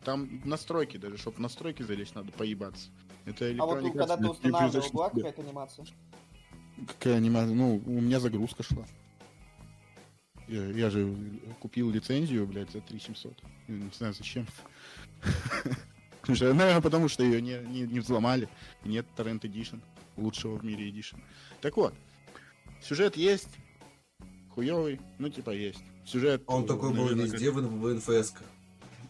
Там 0.04 0.42
настройки 0.44 0.98
даже, 0.98 1.16
чтобы 1.16 1.38
в 1.38 1.40
настройки 1.40 1.82
залезть, 1.82 2.14
надо 2.14 2.30
поебаться. 2.32 2.90
Это 3.24 3.54
А 3.58 3.64
вот 3.64 3.80
ну, 3.80 3.92
когда 3.92 4.16
ты 4.16 4.28
устанавливал, 4.28 4.90
была 4.92 5.10
какая-то 5.10 5.40
анимация? 5.40 5.86
Какая 6.86 7.16
анимация? 7.16 7.54
Ну, 7.54 7.82
у 7.86 8.00
меня 8.00 8.20
загрузка 8.20 8.62
шла. 8.62 8.84
Я, 10.46 10.66
я 10.66 10.90
же 10.90 11.14
купил 11.60 11.90
лицензию, 11.90 12.46
блядь, 12.46 12.70
за 12.70 12.82
3700. 12.82 13.32
Я 13.68 13.74
Не 13.74 13.90
знаю 13.96 14.12
зачем. 14.12 14.46
Наверное, 16.28 16.80
потому 16.80 17.08
что 17.08 17.22
ее 17.22 17.40
не, 17.42 17.58
не, 17.68 17.82
не 17.82 18.00
взломали. 18.00 18.48
Нет 18.84 19.06
Torrent 19.16 19.40
Edition. 19.40 19.80
Лучшего 20.16 20.56
в 20.56 20.64
мире 20.64 20.90
Edition. 20.90 21.20
Так 21.60 21.76
вот. 21.76 21.94
Сюжет 22.82 23.16
есть. 23.16 23.48
Хуёвый. 24.54 25.00
Ну, 25.18 25.28
типа, 25.28 25.50
есть. 25.50 25.82
Сюжет... 26.06 26.42
Он 26.46 26.64
э, 26.64 26.66
такой 26.66 26.92
был 26.94 27.08
везде 27.08 27.50
в, 27.50 27.56
в 27.56 27.94
НФС. 27.94 28.34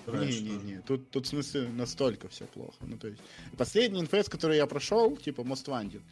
не-не-не, 0.07 0.81
тут, 0.81 1.11
тут 1.11 1.27
в 1.27 1.29
смысле 1.29 1.69
настолько 1.69 2.29
все 2.29 2.47
плохо. 2.47 2.77
Ну, 2.81 2.97
то 2.97 3.09
есть, 3.09 3.21
последний 3.57 4.01
инфес, 4.01 4.29
который 4.29 4.57
я 4.57 4.67
прошел, 4.67 5.17
типа 5.17 5.43
Most 5.43 5.67
Wanted, 5.67 6.03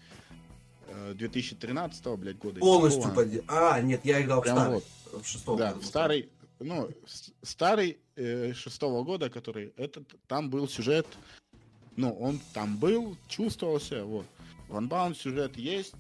э, 0.88 1.14
2013 1.14 2.07
блядь, 2.18 2.38
года. 2.38 2.61
Полностью 2.61 3.12
поди. 3.14 3.42
А, 3.48 3.80
нет, 3.80 4.05
я 4.05 4.20
играл 4.22 4.40
в 4.40 4.44
Прям 4.44 4.57
старый. 4.57 4.74
вот. 5.12 5.22
В 5.22 5.26
шестом 5.26 5.57
Да, 5.57 5.72
году. 5.72 5.82
старый, 5.86 6.28
ну, 6.62 6.90
старый 7.42 7.98
э, 8.16 8.52
шестого 8.54 9.04
года, 9.04 9.30
который, 9.30 9.72
этот, 9.76 10.14
там 10.26 10.50
был 10.50 10.68
сюжет, 10.68 11.06
ну, 11.96 12.12
он 12.14 12.40
там 12.54 12.76
был, 12.76 13.16
чувствовался, 13.28 14.04
вот. 14.04 14.26
В 14.68 14.76
Unbound 14.76 15.14
сюжет 15.14 15.56
есть, 15.56 15.94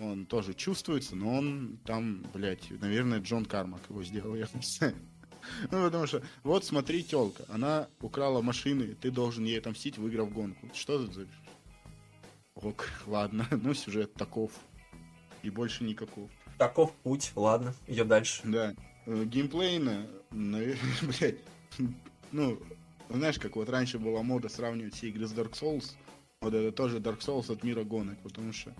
он 0.00 0.26
тоже 0.26 0.54
чувствуется, 0.54 1.16
но 1.16 1.36
он 1.36 1.78
там, 1.84 2.24
блядь, 2.32 2.70
наверное, 2.70 3.20
Джон 3.20 3.44
Кармак 3.44 3.82
его 3.88 4.02
сделал, 4.04 4.34
я 4.36 4.46
не 4.54 4.62
знаю. 4.62 4.94
Ну, 5.70 5.84
потому 5.84 6.06
что, 6.06 6.22
вот 6.42 6.64
смотри, 6.64 7.02
телка, 7.02 7.44
она 7.48 7.88
украла 8.00 8.40
машины, 8.40 8.94
ты 8.94 9.10
должен 9.10 9.44
ей 9.44 9.58
отомстить, 9.58 9.98
выиграв 9.98 10.32
гонку. 10.32 10.70
Что 10.72 11.06
за... 11.06 11.26
Ок, 12.54 12.88
ладно, 13.06 13.46
ну, 13.50 13.74
сюжет 13.74 14.14
таков. 14.14 14.52
И 15.42 15.50
больше 15.50 15.84
никаков. 15.84 16.30
Таков 16.56 16.94
путь. 17.02 17.32
Ладно, 17.34 17.74
идем 17.86 18.08
дальше. 18.08 18.40
Да. 18.44 18.74
Э, 19.06 19.24
Геймплейно, 19.24 20.06
наверное, 20.30 20.78
блядь, 21.02 21.36
ну, 22.32 22.58
знаешь, 23.10 23.38
как 23.38 23.56
вот 23.56 23.68
раньше 23.68 23.98
была 23.98 24.22
мода 24.22 24.48
сравнивать 24.48 24.94
все 24.94 25.08
игры 25.08 25.26
с 25.26 25.32
Dark 25.32 25.52
Souls, 25.52 25.92
вот 26.40 26.54
это 26.54 26.72
тоже 26.72 26.98
Dark 26.98 27.20
Souls 27.20 27.52
от 27.52 27.62
мира 27.62 27.84
гонок, 27.84 28.18
потому 28.22 28.52
что 28.52 28.74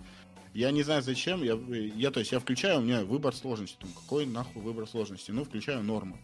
я 0.53 0.71
не 0.71 0.83
знаю 0.83 1.03
зачем, 1.03 1.43
я, 1.43 1.53
я 1.95 2.11
то 2.11 2.19
есть 2.19 2.31
я 2.31 2.39
включаю, 2.39 2.79
у 2.79 2.81
меня 2.81 3.03
выбор 3.03 3.35
сложности, 3.35 3.77
думаю, 3.79 3.95
какой 3.97 4.25
нахуй 4.25 4.61
выбор 4.61 4.87
сложности, 4.87 5.31
ну, 5.31 5.43
включаю 5.43 5.83
норму. 5.83 6.17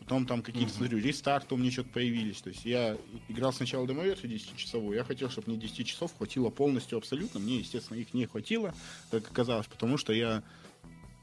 Потом 0.00 0.26
там 0.26 0.42
какие-то, 0.42 0.68
Мгм. 0.68 0.76
смотрю, 0.76 0.98
рестарты 0.98 1.54
у 1.54 1.56
меня 1.56 1.70
что-то 1.70 1.88
появились. 1.88 2.42
То 2.42 2.50
есть 2.50 2.66
я 2.66 2.98
играл 3.30 3.54
сначала 3.54 3.86
демоверсию 3.88 4.32
10-часовую, 4.32 4.96
я 4.96 5.02
хотел, 5.04 5.30
чтобы 5.30 5.50
мне 5.50 5.56
10 5.56 5.86
часов 5.86 6.12
хватило 6.18 6.50
полностью 6.50 6.98
абсолютно. 6.98 7.40
Мне, 7.40 7.56
естественно, 7.56 7.96
их 7.96 8.12
не 8.12 8.26
хватило, 8.26 8.74
как 9.10 9.26
оказалось, 9.30 9.66
потому 9.66 9.96
что 9.96 10.12
я 10.12 10.42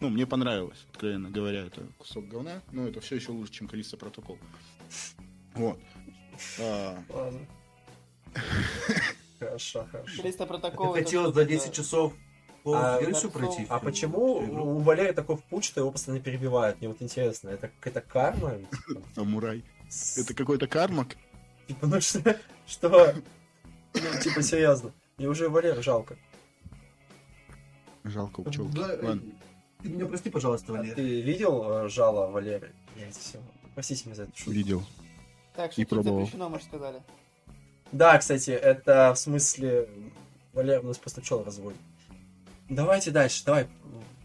ну, 0.02 0.10
мне 0.10 0.26
понравилось, 0.26 0.86
откровенно 0.92 1.30
говоря, 1.30 1.66
это 1.68 1.86
кусок 1.98 2.28
говна, 2.28 2.62
но 2.72 2.88
это 2.88 3.00
все 3.02 3.16
еще 3.16 3.32
лучше, 3.32 3.54
чем 3.54 3.68
Калиста 3.68 3.98
протокол. 3.98 4.38
Вот. 5.54 5.80
А, 6.60 6.98
Ладно. 7.10 7.40
Хорошо, 9.40 9.88
хорошо. 9.92 10.22
Калиста 10.22 10.44
Ты 10.44 10.48
протокол. 10.50 10.94
хотел 10.94 11.34
за 11.34 11.46
10 11.46 11.74
часов 11.74 12.14
А, 12.64 13.00
версию 13.02 13.32
Dark 13.32 13.34
пройти? 13.34 13.66
А 13.70 13.80
почему 13.80 14.36
у 14.36 14.78
Валерия 14.80 15.14
такой 15.14 15.38
путь, 15.38 15.64
что 15.66 15.82
его 15.82 15.92
постоянно 15.92 16.24
перебивают? 16.24 16.80
Мне 16.80 16.90
вот 16.90 17.02
интересно, 17.02 17.50
это 17.50 17.70
какая-то 17.70 18.02
карма? 18.02 18.60
Амурай. 19.16 19.64
Это 20.16 20.34
какой-то 20.36 20.68
кармак. 20.68 21.18
Типа, 21.68 21.88
ну 21.88 22.00
что? 22.02 22.40
Что? 22.68 23.16
Ну, 23.94 24.22
типа, 24.22 24.42
серьезно. 24.44 24.94
Мне 25.18 25.28
уже 25.28 25.50
Валеру 25.50 25.82
жалко. 25.82 26.18
Жалко 28.04 28.44
пчелки. 28.44 28.78
Да, 28.78 28.98
Ладно. 29.02 29.22
Ты 29.84 29.90
меня 29.90 30.06
прости, 30.06 30.30
пожалуйста, 30.30 30.74
А 30.74 30.78
Валерий. 30.78 30.94
ты 30.96 31.22
видел 31.22 31.86
э, 31.86 31.90
жало 31.90 32.30
Валеры? 32.32 32.72
Блять, 32.96 33.16
все. 33.16 33.40
Простите 33.74 34.04
меня 34.06 34.16
за 34.16 34.24
эту 34.24 34.36
шутку. 34.36 34.52
Видел. 34.52 34.84
Так, 35.56 35.78
И 35.78 35.84
что 35.86 35.96
пробовал. 35.96 36.20
запрещено, 36.22 36.50
мы 36.50 36.60
же 36.60 36.66
сказали. 36.66 37.02
Да, 37.92 38.18
кстати, 38.18 38.52
это 38.52 39.14
в 39.14 39.18
смысле... 39.20 39.90
Валера 40.54 40.82
у 40.82 40.88
нас 40.88 40.98
просто 40.98 41.22
пчел 41.22 41.44
разводит. 41.44 41.80
Давайте 42.70 43.12
дальше, 43.12 43.44
давай. 43.46 43.68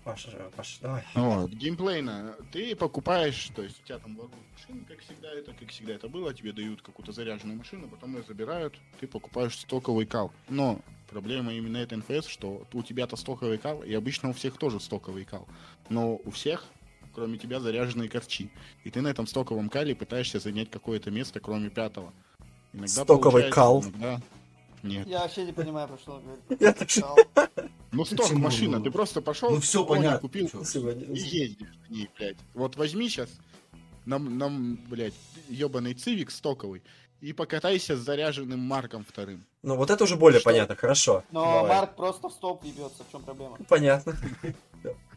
Паша, 0.04 0.30
Паша, 0.56 0.78
давай. 0.82 1.04
Вот, 1.14 1.50
геймплейно. 1.50 2.36
Ты 2.52 2.76
покупаешь, 2.76 3.50
то 3.56 3.62
есть 3.62 3.80
у 3.82 3.86
тебя 3.86 3.98
там 3.98 4.14
воруют 4.16 4.34
машины, 4.52 4.84
как 4.86 5.00
всегда 5.00 5.32
это, 5.32 5.52
как 5.52 5.68
всегда 5.70 5.94
это 5.94 6.08
было, 6.08 6.32
тебе 6.32 6.52
дают 6.52 6.80
какую-то 6.82 7.10
заряженную 7.10 7.58
машину, 7.58 7.88
потом 7.88 8.16
ее 8.16 8.22
забирают, 8.22 8.74
ты 9.00 9.08
покупаешь 9.08 9.58
стоковый 9.58 10.06
кал. 10.06 10.32
Но 10.48 10.78
проблема 11.08 11.52
именно 11.54 11.78
этой 11.78 11.98
НФС, 11.98 12.26
что 12.26 12.66
у 12.72 12.82
тебя-то 12.82 13.16
стоковый 13.16 13.58
кал, 13.58 13.82
и 13.82 13.92
обычно 13.94 14.30
у 14.30 14.32
всех 14.32 14.56
тоже 14.58 14.80
стоковый 14.80 15.24
кал. 15.24 15.46
Но 15.88 16.16
у 16.24 16.30
всех, 16.30 16.64
кроме 17.14 17.38
тебя, 17.38 17.60
заряженные 17.60 18.08
корчи. 18.08 18.50
И 18.84 18.90
ты 18.90 19.00
на 19.00 19.08
этом 19.08 19.26
стоковом 19.26 19.68
кале 19.68 19.94
пытаешься 19.94 20.38
занять 20.40 20.70
какое-то 20.70 21.10
место, 21.10 21.40
кроме 21.40 21.70
пятого. 21.70 22.12
Иногда 22.72 22.88
Стоковый 23.04 23.50
кал? 23.50 23.82
иногда 23.82 24.20
нет. 24.82 25.06
Я 25.06 25.20
вообще 25.20 25.44
не 25.46 25.52
понимаю, 25.52 25.88
про 25.88 25.96
что 25.98 26.14
он 26.14 26.22
говорит. 26.22 26.60
Я 26.60 26.72
тоже. 26.72 27.04
Ну, 27.92 28.04
сток 28.04 28.26
Почему? 28.26 28.40
машина, 28.42 28.80
ты 28.82 28.90
просто 28.90 29.22
пошел, 29.22 29.50
Ну 29.52 29.60
все 29.60 29.82
понятно. 29.82 30.18
купил. 30.18 30.48
Сегодня. 30.66 31.04
и 31.04 31.18
ездишь 31.18 31.68
на 31.88 31.94
ней, 31.94 32.10
блядь. 32.18 32.36
Вот 32.52 32.76
возьми 32.76 33.08
сейчас 33.08 33.30
нам, 34.04 34.36
нам, 34.36 34.76
блядь, 34.90 35.14
ебаный 35.48 35.94
цивик 35.94 36.30
стоковый 36.30 36.82
и 37.20 37.32
покатайся 37.32 37.96
с 37.96 38.00
заряженным 38.00 38.60
Марком 38.60 39.04
вторым. 39.04 39.44
Ну, 39.62 39.76
вот 39.76 39.90
это 39.90 40.04
уже 40.04 40.16
более 40.16 40.40
Что? 40.40 40.50
понятно, 40.50 40.76
хорошо. 40.76 41.24
Но 41.30 41.44
Давай. 41.44 41.76
Марк 41.76 41.96
просто 41.96 42.28
в 42.28 42.32
стоп 42.32 42.64
ебется, 42.64 43.04
в 43.04 43.10
чем 43.10 43.22
проблема? 43.22 43.56
Понятно. 43.68 44.16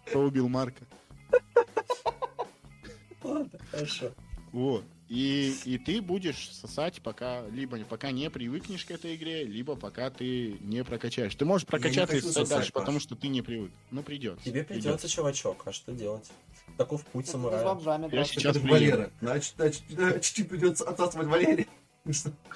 Кто 0.06 0.20
убил 0.22 0.48
Марка? 0.48 0.86
Ладно, 3.24 3.60
хорошо. 3.72 4.12
Вот. 4.52 4.84
И, 5.10 5.56
и 5.66 5.80
ты 5.80 6.02
будешь 6.02 6.52
сосать, 6.52 7.02
пока 7.02 7.42
либо 7.48 7.80
пока 7.80 8.12
не 8.12 8.30
привыкнешь 8.30 8.86
к 8.86 8.92
этой 8.92 9.16
игре, 9.16 9.44
либо 9.44 9.76
пока 9.76 10.12
ты 10.12 10.58
не 10.62 10.84
прокачаешь. 10.84 11.34
Ты 11.34 11.46
можешь 11.46 11.66
прокачаться 11.66 12.16
и 12.16 12.22
сосать 12.22 12.48
дальше, 12.48 12.72
Паш. 12.72 12.82
потому 12.82 13.00
что 13.00 13.16
ты 13.16 13.28
не 13.28 13.42
привык. 13.42 13.72
Ну, 13.90 14.04
придется. 14.04 14.46
Тебе 14.46 14.64
придется, 14.64 15.10
чувачок, 15.10 15.64
а 15.66 15.72
что 15.72 15.94
делать? 15.94 16.30
Таков 16.78 17.04
путь 17.06 17.28
самурая. 17.28 17.64
Я 18.12 18.24
сейчас. 18.24 18.58
Валера. 18.58 19.10
Значит, 19.20 19.54
значит, 19.58 19.84
значит, 19.90 20.48
придется 20.48 20.88
отсасывать 20.88 21.28
Валерия. 21.28 21.68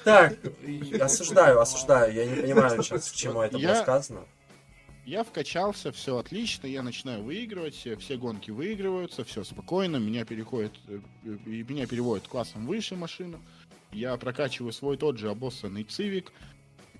Так, 0.04 0.38
осуждаю, 1.00 1.60
осуждаю. 1.60 2.14
Я 2.14 2.26
не 2.26 2.42
понимаю 2.42 2.84
сейчас, 2.84 3.12
к 3.12 3.16
чему 3.16 3.42
это 3.42 3.58
было 3.58 3.76
сказано. 3.76 4.26
Я 5.06 5.26
вкачался, 5.26 5.92
все 5.92 6.18
отлично, 6.18 6.66
я 6.66 6.82
начинаю 6.82 7.24
выигрывать, 7.24 7.76
все, 7.76 7.98
все 7.98 8.18
гонки 8.18 8.52
выигрываются, 8.52 9.26
все 9.26 9.44
спокойно, 9.44 9.98
меня 9.98 10.24
переходит, 10.24 10.72
э, 10.88 11.00
меня 11.26 11.88
переводят 11.88 12.30
классом 12.30 12.66
выше 12.66 12.96
машину, 12.96 13.42
я 13.92 14.16
прокачиваю 14.16 14.72
свой 14.72 14.96
тот 14.96 15.18
же 15.18 15.30
обоссанный 15.30 15.84
цивик, 15.84 16.32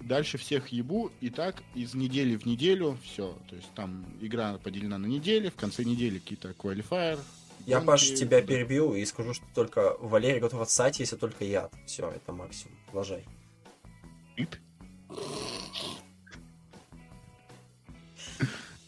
дальше 0.02 0.38
всех 0.38 0.68
ебу, 0.68 1.12
и 1.22 1.30
так 1.30 1.64
из 1.76 1.94
недели 1.94 2.36
в 2.36 2.46
неделю 2.46 2.98
все, 3.04 3.38
то 3.50 3.56
есть 3.56 3.74
там 3.74 4.06
игра 4.20 4.58
поделена 4.58 4.98
на 4.98 5.06
недели, 5.06 5.48
в 5.48 5.56
конце 5.56 5.86
недели 5.86 6.20
какие-то 6.20 6.54
квалифайер. 6.54 7.20
Я, 7.66 7.80
Паш, 7.80 8.14
тебя 8.14 8.42
перебью 8.42 8.94
и 8.94 9.06
скажу, 9.06 9.34
что 9.34 9.46
только 9.56 9.96
Валерий 10.00 10.40
готов 10.40 10.62
отсать, 10.62 11.00
если 11.00 11.16
только 11.16 11.46
яд. 11.46 11.74
Все, 11.86 12.10
это 12.10 12.34
максимум. 12.34 12.78
Продолжай. 12.88 13.26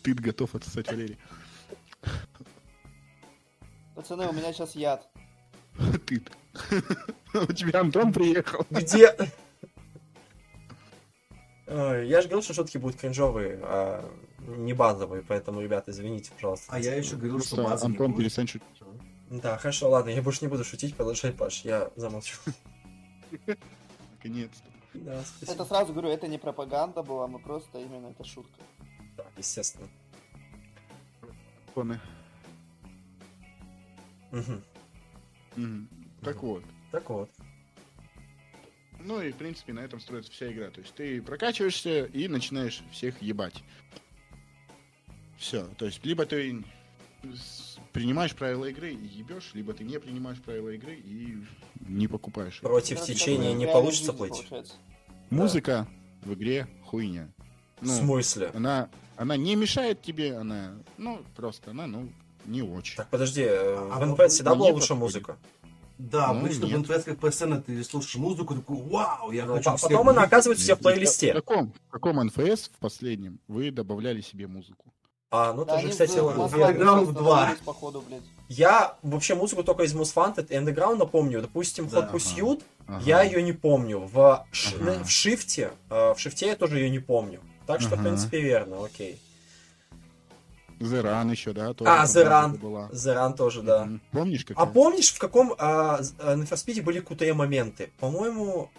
Ты 0.03 0.13
готов 0.13 0.53
отсосать 0.55 0.87
Валерий. 0.87 1.17
Пацаны, 3.95 4.27
у 4.27 4.33
меня 4.33 4.51
сейчас 4.51 4.75
яд. 4.75 5.07
Ты. 6.05 6.21
У 7.33 7.53
тебя 7.53 7.79
Антон 7.79 8.11
приехал. 8.13 8.65
Где? 8.69 9.15
Ой, 11.67 12.07
Я 12.07 12.21
же 12.21 12.27
говорил, 12.27 12.43
что 12.43 12.53
шутки 12.53 12.77
будут 12.77 12.99
кринжовые, 12.99 13.59
а 13.63 14.09
не 14.47 14.73
базовые, 14.73 15.23
поэтому, 15.23 15.61
ребята, 15.61 15.91
извините, 15.91 16.31
пожалуйста. 16.33 16.67
А 16.69 16.79
я 16.79 16.95
еще 16.95 17.15
говорил, 17.15 17.41
что 17.41 17.61
не 17.61 17.67
Антон 17.67 18.11
будет. 18.11 18.17
перестань 18.17 18.47
шутить. 18.47 18.67
Да, 19.29 19.57
хорошо, 19.57 19.89
ладно, 19.89 20.09
я 20.09 20.21
больше 20.21 20.39
не 20.41 20.47
буду 20.47 20.63
шутить, 20.63 20.95
продолжай, 20.95 21.31
Паш, 21.31 21.65
я 21.65 21.91
замолчу. 21.95 22.37
Наконец-то. 24.17 24.69
Да, 24.93 25.23
спасибо. 25.23 25.51
Это 25.53 25.65
сразу 25.65 25.93
говорю, 25.93 26.09
это 26.09 26.27
не 26.27 26.37
пропаганда 26.37 27.03
была, 27.03 27.27
мы 27.27 27.39
просто 27.39 27.79
именно 27.79 28.07
это 28.07 28.23
шутка. 28.23 28.61
Да, 29.17 29.25
естественно. 29.37 29.87
Поны. 31.73 31.99
Мгм. 34.31 34.63
Мгм. 35.55 35.89
Так 36.21 36.41
вот. 36.43 36.63
Так 36.91 37.09
вот. 37.09 37.29
Ну 38.99 39.21
и, 39.21 39.31
в 39.31 39.35
принципе, 39.35 39.73
на 39.73 39.81
этом 39.81 39.99
строится 39.99 40.31
вся 40.31 40.51
игра. 40.51 40.69
То 40.69 40.81
есть 40.81 40.93
ты 40.95 41.21
прокачиваешься 41.21 42.05
и 42.05 42.27
начинаешь 42.27 42.83
всех 42.91 43.21
ебать. 43.21 43.63
Все. 45.45 45.67
То 45.77 45.85
есть 45.85 46.03
либо 46.03 46.25
ты 46.25 46.63
принимаешь 47.93 48.33
правила 48.33 48.65
игры 48.65 48.93
и 48.93 49.05
ебешь, 49.05 49.51
либо 49.53 49.73
ты 49.73 49.83
не 49.83 49.99
принимаешь 49.99 50.41
правила 50.41 50.69
игры 50.69 50.95
и 50.95 51.37
не 51.87 52.07
покупаешь. 52.07 52.59
Против 52.61 52.97
Да, 52.99 53.05
течения 53.05 53.53
не 53.53 53.67
получится 53.67 54.11
плыть? 54.11 54.47
Музыка 55.29 55.87
в 56.23 56.33
игре 56.33 56.67
хуйня. 56.85 57.29
В 57.79 57.85
Ну, 57.85 57.93
смысле? 57.93 58.49
она, 58.55 58.89
она 59.17 59.37
не 59.37 59.55
мешает 59.55 60.01
тебе, 60.01 60.35
она, 60.35 60.73
ну, 60.97 61.21
просто 61.35 61.71
она, 61.71 61.85
ну, 61.85 62.09
не 62.45 62.63
очень. 62.63 62.97
Так, 62.97 63.09
подожди, 63.09 63.43
э, 63.43 63.75
А 63.91 63.99
в 63.99 64.05
НП 64.07 64.21
всегда 64.29 64.55
была 64.55 64.69
лучше 64.71 64.95
музыка. 64.95 65.37
Да, 65.99 66.33
Ну, 66.33 66.39
обычно 66.39 66.65
в 66.65 66.69
нет. 66.71 66.89
НПС 66.89 67.03
как 67.03 67.19
постоянно 67.19 67.61
ты 67.61 67.83
слушаешь 67.83 68.15
музыку, 68.15 68.55
такой, 68.55 68.77
вау, 68.77 69.31
я 69.31 69.45
хочу 69.45 69.75
всех 69.75 69.89
потом 69.91 70.09
она 70.09 70.21
убить». 70.21 70.27
оказывается 70.27 70.63
у 70.63 70.65
тебя 70.65 70.75
в 70.75 70.79
В 70.79 70.81
плейлисте. 70.81 71.33
каком, 71.33 71.71
в 71.71 71.91
каком 71.91 72.25
НФС 72.25 72.69
в 72.69 72.79
последнем 72.79 73.39
вы 73.47 73.69
добавляли 73.69 74.21
себе 74.21 74.47
музыку? 74.47 74.91
А, 75.31 75.53
ну 75.53 75.65
Да, 75.65 75.75
ты 75.77 75.81
же, 75.83 75.89
кстати, 75.89 76.17
в- 76.19 76.23
в 76.23 76.39
Underground 76.39 76.77
Underground 76.77 77.05
2. 77.11 77.13
добавились, 77.13 77.59
походу, 77.61 78.01
блядь. 78.07 78.21
я 78.47 78.95
вообще 79.01 79.35
музыку 79.35 79.63
только 79.63 79.83
из 79.83 79.93
Мусфанта 79.93 80.41
и 80.41 80.53
Underground 80.55 81.05
помню. 81.07 81.41
Допустим, 81.41 81.87
Да, 81.89 81.99
Hot 81.99 82.03
ага. 82.05 82.17
Pursuit, 82.17 82.61
Ага. 82.87 83.01
я 83.03 83.21
ее 83.23 83.41
не 83.41 83.51
помню. 83.53 83.99
В, 84.11 84.45
ш- 84.51 84.75
Ага. 84.79 85.03
в 85.03 85.09
Шифте, 85.09 85.71
э, 85.89 86.13
в 86.13 86.19
Шифте 86.19 86.47
я 86.47 86.55
тоже 86.55 86.79
ее 86.79 86.89
не 86.89 86.99
помню. 86.99 87.41
Так 87.65 87.81
что, 87.81 87.91
в 87.91 87.93
Ага. 87.93 88.03
принципе, 88.03 88.39
верно, 88.39 88.85
окей. 88.85 89.19
The 90.79 91.01
Run 91.03 91.31
еще, 91.31 91.53
да? 91.53 91.73
тоже 91.73 91.89
А, 91.89 92.05
была. 92.57 92.89
Зеран 92.91 93.33
тоже, 93.33 93.61
да. 93.61 93.87
Помнишь, 94.11 94.43
как 94.45 94.57
А 94.59 94.65
помнишь, 94.65 95.11
в 95.13 95.17
каком 95.19 95.53
а, 95.57 96.01
а, 96.19 96.35
на 96.35 96.45
Ферспиде 96.45 96.81
были 96.81 97.01
QTE 97.01 97.33
моменты? 97.33 97.91
По-моему, 97.99 98.69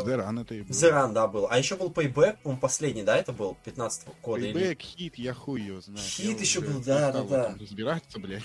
The 0.00 0.18
Run 0.18 0.40
это 0.42 0.54
и 0.54 0.62
был. 0.62 0.74
Зеран, 0.74 1.14
да, 1.14 1.26
был. 1.26 1.46
А 1.50 1.58
еще 1.58 1.76
был 1.76 1.90
Payback, 1.90 2.38
по-моему, 2.42 2.60
последний, 2.60 3.02
да, 3.02 3.16
это 3.16 3.32
был 3.32 3.56
15 3.64 4.08
года? 4.22 4.44
Или... 4.44 4.52
Payback, 4.54 4.80
хит, 4.80 5.14
я 5.16 5.34
хуй 5.34 5.60
ее 5.60 5.80
знаю. 5.80 5.98
Хит 5.98 6.36
Я 6.36 6.40
еще 6.40 6.60
был, 6.60 6.80
да, 6.84 7.12
да, 7.12 7.22
этом 7.22 7.60
Разбираться, 7.60 8.18
блядь. 8.18 8.42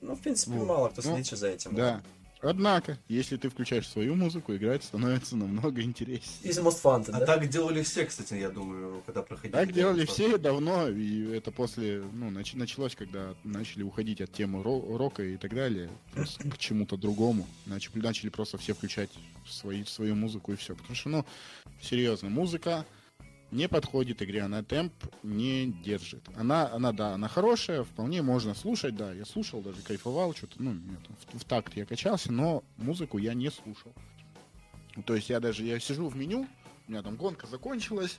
Ну, 0.00 0.14
в 0.14 0.20
принципе, 0.20 0.52
Вот. 0.52 0.66
мало 0.66 0.88
кто 0.88 1.02
Ну, 1.04 1.14
следит 1.14 1.38
за 1.38 1.48
этим. 1.48 1.74
Да. 1.74 2.02
Однако, 2.42 2.98
если 3.08 3.36
ты 3.36 3.50
включаешь 3.50 3.86
свою 3.88 4.14
музыку, 4.14 4.54
играть 4.56 4.82
становится 4.82 5.36
намного 5.36 5.82
интереснее. 5.82 6.50
Из 6.50 6.58
Most 6.58 6.82
Wanted, 6.82 7.10
А 7.12 7.20
да? 7.20 7.26
так 7.26 7.48
делали 7.48 7.82
все, 7.82 8.06
кстати, 8.06 8.34
я 8.34 8.48
думаю, 8.48 9.02
когда 9.04 9.22
проходили. 9.22 9.52
Так 9.52 9.72
делали 9.72 10.06
все 10.06 10.38
давно, 10.38 10.88
и 10.88 11.30
это 11.32 11.50
после, 11.52 12.02
ну, 12.14 12.30
нач- 12.30 12.56
началось, 12.56 12.94
когда 12.96 13.34
начали 13.44 13.82
уходить 13.82 14.22
от 14.22 14.32
темы 14.32 14.62
ро- 14.62 14.96
рока 14.96 15.22
и 15.22 15.36
так 15.36 15.54
далее, 15.54 15.90
просто 16.12 16.48
к 16.48 16.56
чему-то 16.56 16.96
другому. 16.96 17.46
Начали, 17.66 17.98
начали 18.00 18.30
просто 18.30 18.56
все 18.56 18.72
включать 18.74 19.10
свои, 19.46 19.84
свою 19.84 20.14
музыку 20.14 20.52
и 20.52 20.56
все. 20.56 20.74
Потому 20.74 20.94
что, 20.94 21.08
ну, 21.10 21.26
серьезно, 21.82 22.30
музыка 22.30 22.86
не 23.50 23.68
подходит 23.68 24.22
игре, 24.22 24.42
она 24.42 24.62
темп 24.62 24.92
не 25.22 25.66
держит. 25.66 26.22
Она, 26.36 26.72
она, 26.72 26.92
да, 26.92 27.14
она 27.14 27.28
хорошая, 27.28 27.84
вполне 27.84 28.22
можно 28.22 28.54
слушать, 28.54 28.96
да, 28.96 29.12
я 29.12 29.24
слушал, 29.24 29.60
даже 29.60 29.82
кайфовал, 29.82 30.34
что-то, 30.34 30.62
ну, 30.62 30.72
мне 30.72 30.96
там 31.06 31.16
в, 31.16 31.40
в 31.40 31.44
такт 31.44 31.76
я 31.76 31.84
качался, 31.86 32.32
но 32.32 32.62
музыку 32.76 33.18
я 33.18 33.34
не 33.34 33.50
слушал. 33.50 33.92
То 35.04 35.14
есть 35.14 35.30
я 35.30 35.40
даже, 35.40 35.64
я 35.64 35.78
сижу 35.80 36.08
в 36.08 36.16
меню, 36.16 36.46
у 36.86 36.90
меня 36.90 37.02
там 37.02 37.16
гонка 37.16 37.46
закончилась, 37.46 38.18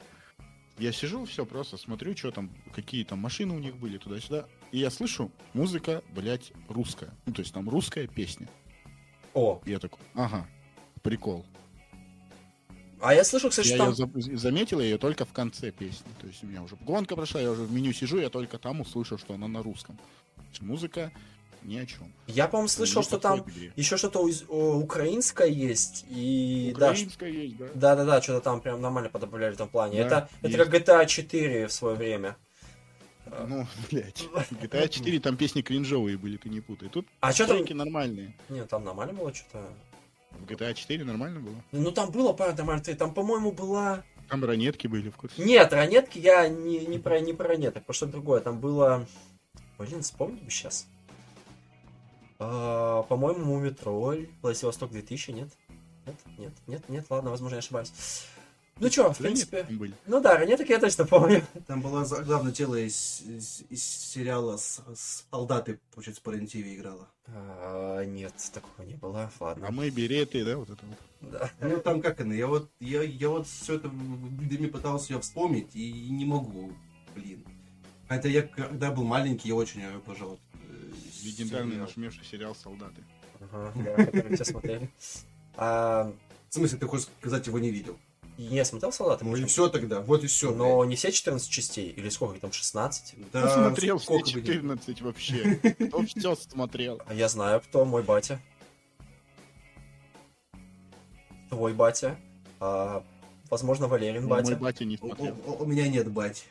я 0.78 0.92
сижу, 0.92 1.26
все, 1.26 1.46
просто 1.46 1.78
смотрю, 1.78 2.16
что 2.16 2.32
там, 2.32 2.50
какие 2.74 3.04
там 3.04 3.20
машины 3.20 3.54
у 3.54 3.60
них 3.60 3.78
были, 3.78 3.98
туда-сюда. 3.98 4.48
И 4.72 4.80
я 4.80 4.90
слышу, 4.90 5.32
музыка, 5.54 6.02
блядь, 6.10 6.54
русская. 6.70 7.14
Ну, 7.26 7.34
то 7.34 7.42
есть 7.42 7.54
там 7.54 7.70
русская 7.70 8.08
песня. 8.08 8.50
О, 9.34 9.62
я 9.66 9.80
такой, 9.80 10.00
ага, 10.16 10.48
прикол. 11.04 11.46
А 13.02 13.14
я 13.14 13.24
слышал, 13.24 13.50
кстати, 13.50 13.70
я 13.70 13.76
что 13.92 13.96
там... 13.96 14.16
ее 14.16 14.38
заметил 14.38 14.80
ее 14.80 14.98
только 14.98 15.26
в 15.26 15.34
конце 15.34 15.72
песни. 15.72 16.12
То 16.20 16.28
есть 16.28 16.44
у 16.44 16.48
меня 16.48 16.62
уже 16.62 16.76
гонка 16.76 17.16
прошла, 17.16 17.42
я 17.42 17.52
уже 17.52 17.64
в 17.64 17.72
меню 17.72 17.94
сижу, 17.94 18.20
я 18.20 18.30
только 18.30 18.58
там 18.58 18.82
услышал, 18.82 19.18
что 19.18 19.34
она 19.34 19.48
на 19.48 19.64
русском. 19.64 19.98
Музыка 20.60 21.12
ни 21.64 21.78
о 21.78 21.86
чем. 21.86 22.12
Я, 22.28 22.48
по-моему, 22.48 22.68
слышал, 22.68 23.04
что 23.04 23.20
там 23.20 23.46
еще 23.76 23.98
что-то 23.98 24.20
украинское 24.20 25.48
есть, 25.48 26.06
и... 26.10 26.74
да, 26.78 26.88
ш- 26.88 27.02
Украинская 27.02 27.30
есть, 27.30 27.58
да. 27.58 27.68
Да-да-да, 27.76 28.22
что-то 28.22 28.42
там 28.42 28.62
прям 28.62 28.82
нормально 28.82 29.10
подобавляли 29.10 29.52
в 29.52 29.56
этом 29.56 29.70
плане. 29.70 30.04
Да, 30.04 30.30
это, 30.42 30.48
это 30.48 30.66
как 30.66 30.74
GTA 30.74 31.06
4 31.06 31.68
в 31.68 31.72
свое 31.72 31.96
время. 31.96 32.36
Ну, 33.48 33.68
блядь. 33.92 34.28
GTA 34.52 34.90
4 34.90 35.20
там 35.22 35.38
песни 35.38 35.62
кринжовые 35.62 36.18
были, 36.18 36.38
ты 36.38 36.50
не 36.50 36.62
путай. 36.62 36.90
Тут 36.90 37.08
А 37.20 37.32
что 37.32 37.48
там... 37.48 37.58
треки 37.58 37.74
нормальные. 37.74 38.36
Нет, 38.50 38.68
там 38.70 38.84
нормально 38.84 39.14
было 39.14 39.34
что-то. 39.34 39.64
В 40.32 40.46
GTA 40.46 40.74
4 40.74 41.04
нормально 41.04 41.40
было. 41.40 41.56
Ну 41.72 41.92
там 41.92 42.12
было 42.12 42.34
пара 42.34 42.54
нормальных. 42.54 42.98
Там, 42.98 43.14
по-моему, 43.14 43.52
была... 43.52 44.04
Там 44.30 44.44
ранетки 44.46 44.88
были 44.88 45.10
в 45.10 45.18
курсе. 45.18 45.44
Нет, 45.44 45.74
ранетки 45.74 46.18
я 46.18 46.48
не, 46.48 46.86
не, 46.86 47.00
про, 47.00 47.20
не 47.20 47.34
про 47.34 47.50
ранеток, 47.50 47.86
про 47.86 47.94
что-то 47.94 48.14
другое. 48.14 48.42
Там 48.42 48.60
было... 48.60 49.06
Блин, 49.78 50.02
вспомнить 50.04 50.44
бы 50.44 50.50
сейчас. 50.50 50.88
А, 52.40 53.04
по-моему, 53.04 53.46
Мумитроль, 53.46 54.30
Владивосток 54.42 54.92
2000, 54.92 55.32
нет? 55.32 55.50
Нет, 56.06 56.16
нет, 56.38 56.54
нет, 56.68 56.90
нет, 56.90 57.06
ладно, 57.10 57.30
возможно, 57.30 57.56
я 57.56 57.60
ошибаюсь. 57.60 57.92
Ну 58.82 58.90
чё, 58.90 59.14
в 59.14 59.18
принципе... 59.18 59.64
там 59.64 59.78
были. 59.78 59.94
Ну 60.08 60.20
да, 60.22 60.38
ранеток 60.38 60.68
я 60.70 60.80
точно 60.80 61.06
помню. 61.06 61.44
Там 61.68 61.82
была 61.82 62.04
главное 62.04 62.52
тело 62.52 62.76
из, 62.76 63.22
из- 63.22 63.64
из 63.70 63.84
сериала 63.84 64.58
с, 64.58 64.82
с 64.96 65.26
солдаты, 65.32 65.80
получается, 65.94 66.22
по 66.24 66.32
РЕН-ТВ 66.32 66.56
играла. 66.56 67.08
А, 67.28 68.04
нет, 68.04 68.34
такого 68.54 68.84
не 68.86 68.96
было, 68.96 69.32
ладно. 69.40 69.68
А 69.68 69.72
мы 69.72 69.90
береты, 69.92 70.44
да, 70.44 70.58
вот 70.58 70.70
это 70.72 70.84
вот. 70.86 71.32
Да. 71.32 71.52
Ну 71.62 71.80
там 71.80 72.02
как 72.02 72.20
она, 72.22 72.34
я 72.34 72.48
вот, 72.48 72.70
я, 72.80 73.04
я 73.04 73.30
вот 73.30 73.46
все 73.48 73.76
это 73.76 73.88
в 73.88 74.48
дыме 74.50 74.68
пытался 74.68 75.14
ее 75.14 75.20
вспомнить 75.22 75.76
и 75.76 76.10
не 76.10 76.26
могу, 76.26 76.74
блин. 77.16 77.46
Хотя 78.10 78.28
я 78.30 78.42
когда 78.42 78.92
был 78.92 79.04
маленький, 79.04 79.48
я 79.50 79.56
очень 79.56 79.84
обожал. 79.86 80.40
э, 80.56 80.92
Легендарный 81.24 81.74
сериал. 81.74 81.86
нашумевший 81.88 82.26
сериал 82.26 82.56
«Солдаты». 82.56 83.04
Ага, 83.40 83.72
да, 83.76 84.06
который 84.06 84.36
все 84.36 84.44
смотрели. 84.46 84.90
А, 85.56 86.12
В 86.50 86.54
смысле, 86.54 86.80
ты 86.80 86.88
хочешь 86.88 87.08
сказать, 87.20 87.46
его 87.48 87.60
не 87.60 87.70
видел? 87.70 87.98
Я 88.46 88.66
смотрел 88.66 88.92
«Солдаты»? 88.92 89.26
Ну 89.26 89.36
и 89.36 89.46
все 89.46 89.70
тогда, 89.70 90.02
вот 90.02 90.24
и 90.24 90.28
все. 90.28 90.52
Но 90.54 90.84
не 90.86 90.96
все 90.96 91.12
14 91.12 91.50
частей, 91.50 91.90
или 91.90 92.10
сколько 92.10 92.40
там, 92.40 92.52
16? 92.52 93.16
да, 93.32 93.42
Посмотрел 93.44 93.98
все 93.98 94.06
сколько 94.06 94.32
бы 94.32 94.42
ни- 94.42 94.46
14 94.46 95.02
вообще. 95.02 95.56
Кто 95.88 96.04
все 96.06 96.36
смотрел? 96.36 97.02
А 97.06 97.14
я 97.14 97.28
знаю, 97.30 97.62
кто 97.62 97.86
мой 97.86 98.04
батя. 98.04 98.40
Твой 101.50 101.74
батя. 101.74 102.18
А, 102.60 103.04
возможно, 103.50 103.88
Валерин 103.88 104.24
Ну, 104.24 104.30
Мой 104.30 104.44
батя. 104.44 104.56
батя 104.56 104.86
не 104.86 104.96
У, 104.96 105.00
смотрел. 105.00 105.36
у- 105.46 105.64
у 105.64 105.66
меня 105.66 105.88
нет 105.88 106.10
бать. 106.12 106.46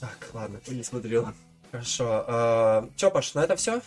Так, 0.00 0.30
ладно. 0.32 0.60
Не 0.66 0.82
смотрел. 0.82 1.28
Хорошо. 1.70 2.24
А, 2.26 2.88
Чё, 2.96 3.10
Паш, 3.10 3.34
на 3.34 3.40
это 3.44 3.56
все? 3.56 3.82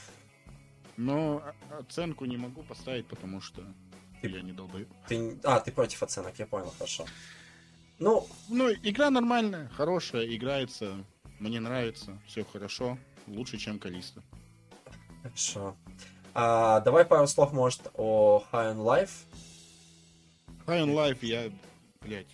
О- 0.97 1.41
оценку 1.79 2.25
не 2.25 2.37
могу 2.37 2.61
поставить, 2.63 3.07
потому 3.07 3.41
что 3.41 3.63
Ты- 4.21 4.29
я 4.29 4.41
не 4.41 4.51
долбаю. 4.51 4.87
Ты... 5.07 5.39
А, 5.43 5.59
ты 5.59 5.71
против 5.71 6.03
оценок, 6.03 6.37
я 6.37 6.45
понял, 6.45 6.71
хорошо. 6.77 7.05
Ну, 7.99 8.25
Ну, 8.49 8.71
игра 8.71 9.09
нормальная, 9.09 9.69
хорошая, 9.69 10.25
играется. 10.25 11.03
Мне 11.39 11.59
нравится, 11.59 12.19
все 12.27 12.43
хорошо. 12.43 12.97
Лучше, 13.27 13.57
чем 13.57 13.79
Калиста. 13.79 14.21
хорошо. 15.23 15.75
А, 16.33 16.79
давай 16.81 17.05
пару 17.05 17.27
слов, 17.27 17.51
может, 17.53 17.81
о 17.95 18.43
High 18.51 18.75
on 18.75 18.77
Life. 18.77 19.11
High 20.65 20.85
on 20.85 20.93
Life 20.93 21.19
я, 21.21 21.51
блядь, 22.01 22.27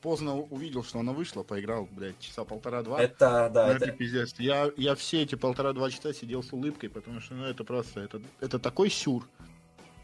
поздно 0.00 0.36
увидел, 0.36 0.82
что 0.84 0.98
она 0.98 1.12
вышла, 1.12 1.42
поиграл, 1.42 1.88
блядь, 1.90 2.18
часа 2.20 2.44
полтора-два. 2.44 3.00
Это, 3.00 3.50
да, 3.52 3.66
Ну, 3.66 3.72
это, 3.72 3.84
это 3.86 3.96
пиздец. 3.96 4.34
Я, 4.38 4.70
я 4.76 4.94
все 4.94 5.22
эти 5.22 5.34
полтора-два 5.34 5.90
часа 5.90 6.12
сидел 6.12 6.42
с 6.42 6.52
улыбкой, 6.52 6.88
потому 6.90 7.20
что, 7.20 7.34
ну, 7.34 7.44
это 7.44 7.64
просто, 7.64 8.00
это, 8.00 8.20
это 8.40 8.58
такой 8.58 8.90
сюр. 8.90 9.26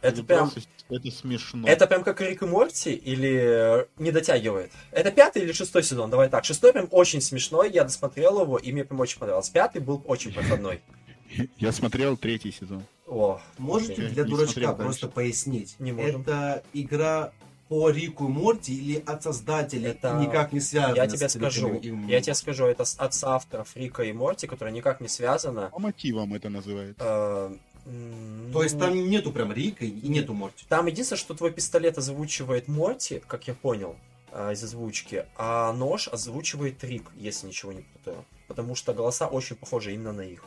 Это 0.02 0.22
прям... 0.22 0.50
просто- 0.50 0.70
это 0.88 1.10
смешно. 1.10 1.66
Это 1.66 1.86
прям 1.86 2.04
как 2.04 2.20
Рик 2.20 2.42
и 2.42 2.46
Морти 2.46 2.92
или 2.92 3.82
э, 3.82 3.86
не 3.98 4.12
дотягивает? 4.12 4.70
Это 4.92 5.10
пятый 5.10 5.42
или 5.42 5.52
шестой 5.52 5.82
сезон? 5.82 6.10
Давай 6.10 6.28
так. 6.28 6.44
Шестой 6.44 6.72
прям 6.72 6.88
очень 6.90 7.20
смешной, 7.20 7.70
я 7.72 7.82
досмотрел 7.84 8.40
его, 8.42 8.56
и 8.58 8.72
мне 8.72 8.84
прям 8.84 9.00
очень 9.00 9.18
понравился. 9.18 9.52
Пятый 9.52 9.80
был 9.80 10.02
очень 10.06 10.32
проходной. 10.32 10.80
Я 11.58 11.72
смотрел 11.72 12.16
третий 12.16 12.52
сезон. 12.52 12.84
О, 13.06 13.40
Можете 13.58 14.08
для 14.08 14.22
дурачка 14.24 14.72
просто 14.74 15.08
пояснить? 15.08 15.74
Не 15.80 15.90
можем. 15.92 16.22
Это 16.22 16.62
игра 16.72 17.32
по 17.68 17.90
Рику 17.90 18.26
и 18.26 18.28
Морти 18.28 18.76
или 18.76 19.02
от 19.04 19.22
создателей 19.22 19.90
Это- 19.90 20.18
никак 20.20 20.52
не 20.52 20.60
связано 20.60 20.94
Я 20.94 21.06
тебе 21.06 21.28
скажу, 21.28 21.74
и 21.74 21.88
я 22.06 22.20
тебе 22.20 22.34
скажу, 22.34 22.66
это 22.66 22.84
от 22.96 23.14
соавторов 23.14 23.74
Рика 23.74 24.02
и 24.04 24.12
Морти, 24.12 24.46
которое 24.46 24.70
никак 24.70 25.00
не 25.00 25.08
связано. 25.08 25.70
По 25.72 25.80
мотивам 25.80 26.32
это 26.34 26.48
называется. 26.48 27.02
Э, 27.04 27.56
м, 27.86 28.50
То 28.52 28.62
есть 28.62 28.74
ну, 28.74 28.80
там 28.80 29.08
нету 29.08 29.32
прям 29.32 29.52
Рика 29.52 29.84
и 29.84 30.08
нету 30.08 30.34
Морти. 30.34 30.64
Там 30.68 30.86
единственное, 30.86 31.18
что 31.18 31.34
твой 31.34 31.52
пистолет 31.52 31.98
озвучивает 31.98 32.68
Морти, 32.68 33.22
как 33.26 33.46
я 33.48 33.54
понял, 33.54 33.96
э, 34.32 34.52
из 34.52 34.62
озвучки, 34.62 35.26
а 35.36 35.72
нож 35.72 36.08
озвучивает 36.08 36.82
Рик, 36.84 37.10
если 37.16 37.46
ничего 37.46 37.72
не 37.72 37.82
путаю. 37.82 38.24
Потому 38.48 38.74
что 38.74 38.92
голоса 38.92 39.26
очень 39.26 39.56
похожи 39.56 39.94
именно 39.94 40.12
на 40.12 40.22
их. 40.22 40.44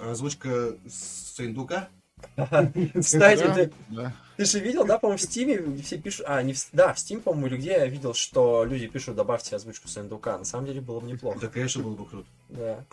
Озвучка 0.00 0.76
с 0.88 1.38
индука? 1.40 1.88
Кстати, 3.00 3.42
Да, 3.42 3.54
ты, 3.54 3.72
да. 3.88 4.12
ты 4.36 4.44
же 4.44 4.58
видел, 4.60 4.84
да, 4.84 4.98
по-моему, 4.98 5.18
в 5.18 5.22
Стиме 5.22 5.60
все 5.82 5.98
пишут... 5.98 6.26
А, 6.28 6.42
не 6.42 6.52
в... 6.52 6.68
да, 6.72 6.94
в 6.94 6.96
Steam, 6.96 7.20
по-моему, 7.20 7.48
или 7.48 7.56
где 7.56 7.70
я 7.72 7.86
видел, 7.86 8.14
что 8.14 8.64
люди 8.64 8.86
пишут, 8.86 9.16
добавьте 9.16 9.56
озвучку 9.56 9.88
Сэндука. 9.88 10.38
На 10.38 10.44
самом 10.44 10.66
деле 10.66 10.80
было 10.80 11.00
бы 11.00 11.06
неплохо. 11.10 11.38
Да, 11.40 11.48
конечно, 11.48 11.82
было 11.82 11.94
бы 11.94 12.06
круто. 12.06 12.26
Да. 12.48 12.84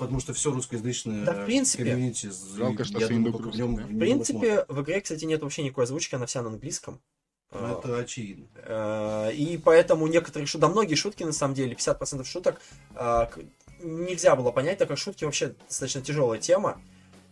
Потому 0.00 0.20
что 0.20 0.32
все 0.34 0.50
русскоязычное 0.50 1.24
Да, 1.24 1.42
в 1.42 1.44
принципе. 1.46 1.84
комьюнити, 1.84 2.30
Жалко, 2.56 2.84
что 2.84 2.98
я 3.00 3.08
думаю, 3.08 3.32
в 3.32 3.56
нем 3.56 3.76
да? 3.76 3.82
В 3.84 3.98
принципе, 3.98 4.64
в 4.68 4.82
игре, 4.82 5.00
кстати, 5.00 5.24
нет 5.24 5.42
вообще 5.42 5.62
никакой 5.62 5.84
озвучки, 5.84 6.14
она 6.14 6.26
вся 6.26 6.42
на 6.42 6.48
английском. 6.48 7.00
Ну, 7.52 7.78
это 7.78 7.98
очевидно. 7.98 8.46
Э, 8.64 9.32
И 9.34 9.58
поэтому 9.58 10.06
некоторые 10.06 10.46
шутки, 10.46 10.60
да 10.62 10.68
многие 10.68 10.94
шутки, 10.94 11.24
на 11.24 11.32
самом 11.32 11.54
деле, 11.54 11.74
50% 11.74 12.24
шуток 12.24 12.60
к- 12.94 13.38
нельзя 13.82 14.36
было 14.36 14.52
понять, 14.52 14.78
так 14.78 14.88
как 14.88 14.98
шутки 14.98 15.24
вообще 15.24 15.54
достаточно 15.68 16.00
тяжелая 16.00 16.38
тема, 16.38 16.80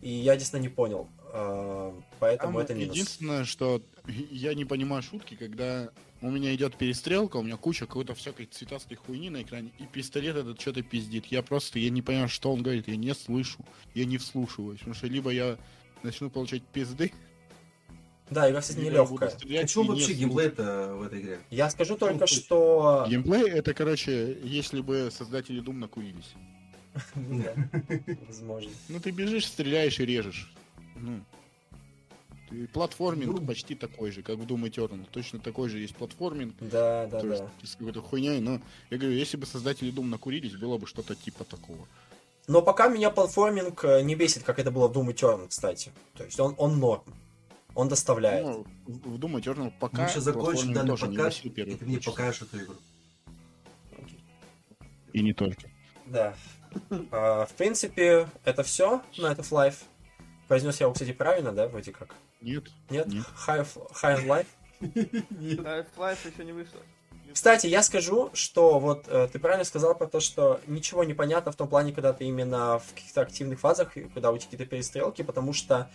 и 0.00 0.10
я 0.10 0.34
действительно 0.34 0.62
не 0.62 0.68
понял. 0.74 1.08
Э, 1.32 1.92
Поэтому 2.18 2.52
Там 2.54 2.62
это 2.62 2.74
минус. 2.74 2.96
единственное, 2.96 3.44
что 3.44 3.80
я 4.06 4.54
не 4.54 4.64
понимаю 4.64 5.02
шутки, 5.02 5.36
когда 5.36 5.90
у 6.20 6.30
меня 6.30 6.54
идет 6.54 6.76
перестрелка, 6.76 7.36
у 7.36 7.42
меня 7.42 7.56
куча 7.56 7.86
какой-то 7.86 8.14
всякой 8.14 8.46
цветастой 8.46 8.96
хуйни 8.96 9.30
на 9.30 9.42
экране, 9.42 9.72
и 9.78 9.84
пистолет 9.84 10.36
этот 10.36 10.60
что-то 10.60 10.82
пиздит. 10.82 11.26
Я 11.26 11.42
просто, 11.42 11.78
я 11.78 11.90
не 11.90 12.02
понимаю, 12.02 12.28
что 12.28 12.52
он 12.52 12.62
говорит, 12.62 12.88
я 12.88 12.96
не 12.96 13.14
слышу, 13.14 13.64
я 13.94 14.04
не 14.04 14.18
вслушиваюсь, 14.18 14.78
потому 14.78 14.94
что 14.94 15.06
либо 15.06 15.30
я 15.30 15.56
начну 16.02 16.30
получать 16.30 16.62
пизды, 16.62 17.12
Да, 18.30 18.50
игра, 18.50 18.60
кстати, 18.60 18.78
нелегкая. 18.78 19.30
А 19.30 19.46
не 19.46 19.88
вообще 19.88 20.12
геймплей-то 20.12 20.94
в 20.94 21.02
этой 21.02 21.20
игре? 21.20 21.38
Я 21.50 21.70
скажу 21.70 21.96
только, 21.96 22.20
хочешь? 22.20 22.44
что... 22.44 23.06
Геймплей 23.08 23.48
это, 23.50 23.72
короче, 23.72 24.38
если 24.42 24.80
бы 24.80 25.10
создатели 25.12 25.62
Doom 25.62 25.74
накурились. 25.74 26.34
Возможно. 28.26 28.70
Ну 28.88 29.00
ты 29.00 29.10
бежишь, 29.10 29.46
стреляешь 29.46 30.00
и 30.00 30.06
режешь. 30.06 30.52
Ну. 30.96 31.24
Ты- 32.48 32.66
платформинг 32.68 33.40
Ну. 33.40 33.46
почти 33.46 33.74
такой 33.74 34.10
же, 34.10 34.22
как 34.22 34.36
в 34.36 34.46
Doom 34.46 34.70
Eternal. 34.70 35.06
Точно 35.10 35.38
такой 35.38 35.68
же 35.68 35.78
есть 35.78 35.94
платформинг. 35.94 36.54
Да, 36.60 37.06
да, 37.06 37.20
то 37.20 37.26
есть 37.26 37.42
да. 37.42 37.66
с 37.66 37.76
какой-то 37.76 38.02
хуйней, 38.02 38.40
но 38.40 38.60
я 38.90 38.98
говорю, 38.98 39.16
если 39.16 39.36
бы 39.36 39.46
создатели 39.46 39.92
Doom 39.92 40.06
накурились, 40.06 40.56
было 40.56 40.78
бы 40.78 40.86
что-то 40.86 41.14
типа 41.14 41.44
такого. 41.44 41.86
Но 42.46 42.62
пока 42.62 42.88
меня 42.88 43.10
платформинг 43.10 43.84
э, 43.84 44.02
не 44.02 44.14
бесит, 44.14 44.42
как 44.42 44.58
это 44.58 44.70
было 44.70 44.88
в 44.88 44.96
Doom 44.96 45.12
Eternal, 45.12 45.48
кстати. 45.48 45.92
То 46.14 46.24
есть 46.24 46.40
он, 46.40 46.54
он 46.56 46.78
норм. 46.78 47.04
Он 47.74 47.88
доставляет. 47.88 48.46
Ну, 48.46 48.66
в, 48.86 49.18
Doom 49.18 49.40
Eternal 49.40 49.72
пока 49.78 50.04
Мы 50.04 50.08
сейчас 50.08 50.24
закончим 50.24 50.44
платформинг 50.44 50.74
данный 50.74 50.88
тоже 50.88 51.06
не 51.08 51.16
подкаст, 51.16 51.44
носил 51.44 51.66
и 51.66 51.76
ты 51.76 51.84
мне 51.84 52.00
покажешь 52.00 52.42
эту 52.42 52.64
игру. 52.64 52.74
И 55.12 55.22
не 55.22 55.32
только. 55.32 55.70
Да. 56.06 56.34
А, 57.10 57.46
в 57.46 57.52
принципе, 57.52 58.28
это 58.44 58.62
все 58.62 59.02
на 59.18 59.32
этот 59.32 59.50
лайф. 59.50 59.84
Произнес 60.48 60.80
я 60.80 60.84
его, 60.84 60.94
кстати, 60.94 61.12
правильно, 61.12 61.52
да, 61.52 61.68
вроде 61.68 61.92
как? 61.92 62.14
Нет. 62.40 62.64
Нет? 62.90 63.06
Нет. 63.06 63.24
High, 63.46 63.66
high 64.02 64.16
on 64.16 64.26
life? 64.26 64.46
Half-Life 64.80 66.32
еще 66.32 66.44
не 66.44 66.52
вышло. 66.52 66.80
Кстати, 67.32 67.66
я 67.66 67.82
скажу, 67.82 68.30
что 68.32 68.78
вот 68.78 69.06
э, 69.06 69.28
ты 69.30 69.38
правильно 69.38 69.64
сказал 69.64 69.94
про 69.94 70.06
то, 70.06 70.18
что 70.18 70.60
ничего 70.66 71.04
не 71.04 71.14
понятно 71.14 71.52
в 71.52 71.56
том 71.56 71.68
плане, 71.68 71.92
когда 71.92 72.12
ты 72.12 72.24
именно 72.24 72.78
в 72.78 72.94
каких-то 72.94 73.20
активных 73.20 73.60
фазах, 73.60 73.92
когда 74.14 74.30
у 74.30 74.38
тебя 74.38 74.50
какие-то 74.50 74.66
перестрелки, 74.66 75.22
потому 75.22 75.52
что 75.52 75.90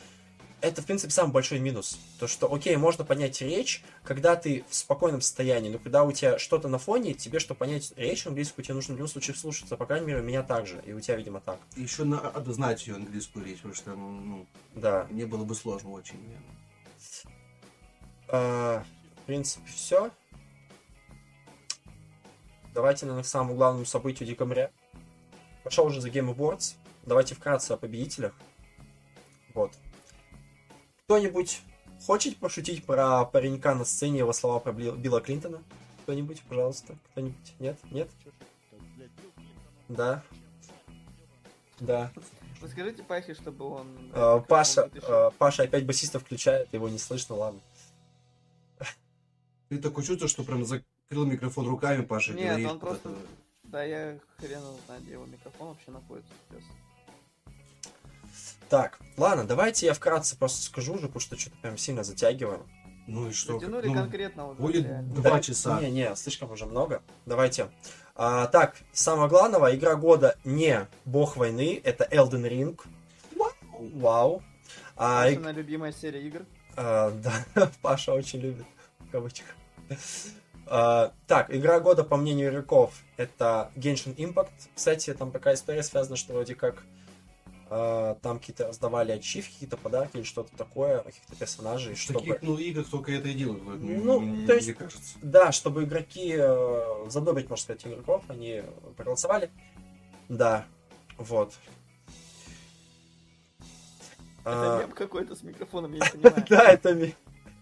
это, 0.64 0.82
в 0.82 0.86
принципе, 0.86 1.12
самый 1.12 1.34
большой 1.34 1.60
минус. 1.60 2.00
То, 2.20 2.28
что, 2.28 2.52
окей, 2.52 2.78
можно 2.78 3.04
понять 3.04 3.42
речь, 3.42 3.84
когда 4.02 4.38
ты 4.38 4.64
в 4.70 4.74
спокойном 4.76 5.20
состоянии, 5.20 5.70
но 5.70 5.78
когда 5.78 6.06
у 6.06 6.12
тебя 6.14 6.40
что-то 6.40 6.70
на 6.70 6.78
фоне, 6.78 7.14
тебе, 7.14 7.40
чтобы 7.40 7.58
понять 7.60 7.92
речь 7.98 8.26
английскую, 8.26 8.64
тебе 8.64 8.76
нужно 8.76 8.94
в 8.94 8.98
любом 8.98 9.10
случае 9.10 9.34
вслушаться. 9.36 9.76
По 9.76 9.86
крайней 9.86 10.08
мере, 10.08 10.22
у 10.22 10.24
меня 10.24 10.42
так 10.42 10.66
же, 10.66 10.82
и 10.86 10.94
у 10.94 11.02
тебя, 11.02 11.18
видимо, 11.18 11.42
так. 11.42 11.60
Еще 11.76 12.06
надо 12.06 12.54
знать 12.54 12.88
ее 12.88 12.96
английскую 12.96 13.46
речь, 13.46 13.58
потому 13.58 13.76
что 13.76 13.94
ну, 13.96 14.46
Да. 14.74 15.06
мне 15.10 15.26
было 15.26 15.44
бы 15.44 15.54
сложно 15.54 15.92
очень. 15.92 16.16
наверное. 16.16 16.56
А, 18.30 18.86
в 19.22 19.26
принципе, 19.26 19.68
все. 19.70 20.12
Давайте, 22.74 23.06
наверное, 23.06 23.24
к 23.24 23.28
самому 23.28 23.56
главному 23.56 23.86
событию 23.86 24.28
декабря. 24.30 24.72
Пошел 25.66 25.86
уже 25.86 26.00
за 26.00 26.08
Game 26.10 26.34
Awards. 26.34 26.76
Давайте 27.06 27.36
вкратце 27.36 27.74
о 27.74 27.78
победителях. 27.78 28.34
Вот. 29.54 29.74
Кто-нибудь 31.14 31.62
хочет 32.08 32.38
пошутить 32.38 32.88
про 32.88 33.24
паренька 33.26 33.76
на 33.76 33.86
сцене, 33.86 34.18
его 34.18 34.34
слова 34.34 34.60
про 34.60 34.72
Билла 34.72 34.96
Билла 34.96 35.22
Клинтона? 35.22 35.62
Кто-нибудь, 36.02 36.42
пожалуйста? 36.50 36.98
Кто-нибудь? 37.12 37.54
Нет? 37.60 37.78
Нет? 37.92 38.10
Да. 39.90 40.24
Да. 41.80 42.12
Расскажите 42.60 43.04
Пахе, 43.04 43.36
чтобы 43.36 43.64
он... 43.64 43.88
Э, 44.12 44.40
микрофон 44.40 44.44
Паша, 44.48 44.90
э, 44.92 45.30
Паша 45.38 45.64
опять 45.64 45.86
басиста 45.86 46.18
включает, 46.20 46.74
его 46.74 46.90
не 46.90 46.98
слышно, 46.98 47.36
ладно. 47.36 47.60
Ты 49.70 49.78
такое 49.78 50.04
чувство, 50.04 50.28
что 50.28 50.44
прям 50.44 50.66
закрыл 50.66 51.26
микрофон 51.28 51.68
руками, 51.68 52.04
Паша, 52.04 52.34
и 52.34 52.38
Нет, 52.38 52.48
говорит 52.48 52.68
он 52.72 52.80
просто-. 52.80 53.16
Да, 53.66 53.84
я 53.84 54.18
хрен 54.40 54.64
знает, 54.88 55.04
где 55.04 55.12
его 55.12 55.28
микрофон 55.28 55.68
вообще 55.68 55.92
находится 55.92 56.34
сейчас. 56.50 56.64
Так, 58.74 58.98
ладно, 59.18 59.44
давайте 59.44 59.86
я 59.86 59.94
вкратце 59.94 60.36
просто 60.36 60.64
скажу 60.64 60.94
уже, 60.96 61.04
потому 61.06 61.20
что 61.20 61.38
что-то 61.38 61.56
прям 61.58 61.78
сильно 61.78 62.04
затягиваем. 62.04 62.64
Ну 63.06 63.28
и 63.30 63.32
что? 63.32 63.60
Затянули 63.60 63.86
Ну, 63.88 63.94
конкретно 63.94 64.48
уже. 64.50 64.60
будет 64.60 64.86
реально. 64.88 65.14
два 65.14 65.30
Да, 65.34 65.40
часа. 65.42 65.80
Не, 65.80 65.92
не, 65.92 66.16
слишком 66.16 66.50
уже 66.52 66.66
много. 66.66 67.04
Давайте. 67.28 67.70
А, 68.16 68.48
так, 68.48 68.78
самое 68.92 69.30
главное, 69.30 69.76
игра 69.76 69.94
года 69.96 70.38
не 70.44 70.88
Бог 71.06 71.38
войны, 71.38 71.80
это 71.84 72.04
Elden 72.06 72.50
Ring. 72.50 72.82
Вау. 73.94 74.42
А, 74.98 75.30
и- 75.30 75.36
Пашина 75.36 75.52
любимая 75.52 75.92
серия 75.92 76.26
игр. 76.26 76.42
а, 76.76 77.12
да, 77.12 77.70
Паша 77.84 78.12
очень 78.14 78.40
любит, 78.40 78.66
в 79.02 79.12
кавычках. 79.12 79.56
А, 80.66 81.14
так, 81.28 81.54
игра 81.54 81.80
года, 81.80 82.04
по 82.04 82.18
мнению 82.18 82.50
игроков, 82.50 82.96
это 83.18 83.72
Genshin 83.76 84.16
Impact. 84.16 84.50
Кстати, 84.74 85.14
там 85.14 85.32
такая 85.32 85.54
история 85.54 85.84
связана, 85.84 86.16
что 86.16 86.34
вроде 86.34 86.56
как 86.56 86.82
там 88.22 88.40
какие-то 88.40 88.68
раздавали 88.68 89.12
ачивки, 89.14 89.54
какие-то 89.54 89.78
подарки 89.78 90.18
или 90.18 90.24
что-то 90.24 90.56
такое, 90.58 91.00
каких-то 91.00 91.36
персонажей, 91.36 91.96
В 91.96 92.00
чтобы... 92.00 92.20
таких, 92.20 92.42
ну, 92.42 92.58
играх 92.58 92.88
только 92.90 93.12
это 93.14 93.28
и 93.30 93.34
делают, 93.34 93.64
мне- 93.64 93.98
Ну, 93.98 94.20
мне 94.20 94.46
то 94.48 94.54
есть- 94.54 94.68
мне 94.68 94.76
кажется. 94.76 95.16
Да, 95.22 95.52
чтобы 95.52 95.84
игроки 95.86 96.36
э, 96.38 97.06
задобрить, 97.10 97.50
можно 97.50 97.64
сказать, 97.64 97.86
игроков, 97.88 98.24
они 98.28 98.64
проголосовали. 98.98 99.50
Да, 100.30 100.66
вот. 101.18 101.54
Это 104.46 104.76
А, 104.76 104.80
мем 104.82 104.92
какой-то 104.92 105.36
с 105.36 105.42
микрофоном, 105.44 105.94
я 105.94 106.00
не 106.00 106.10
понимаю. 106.12 106.46
Да, 106.50 106.64
это 106.72 106.94
ми- 106.94 107.16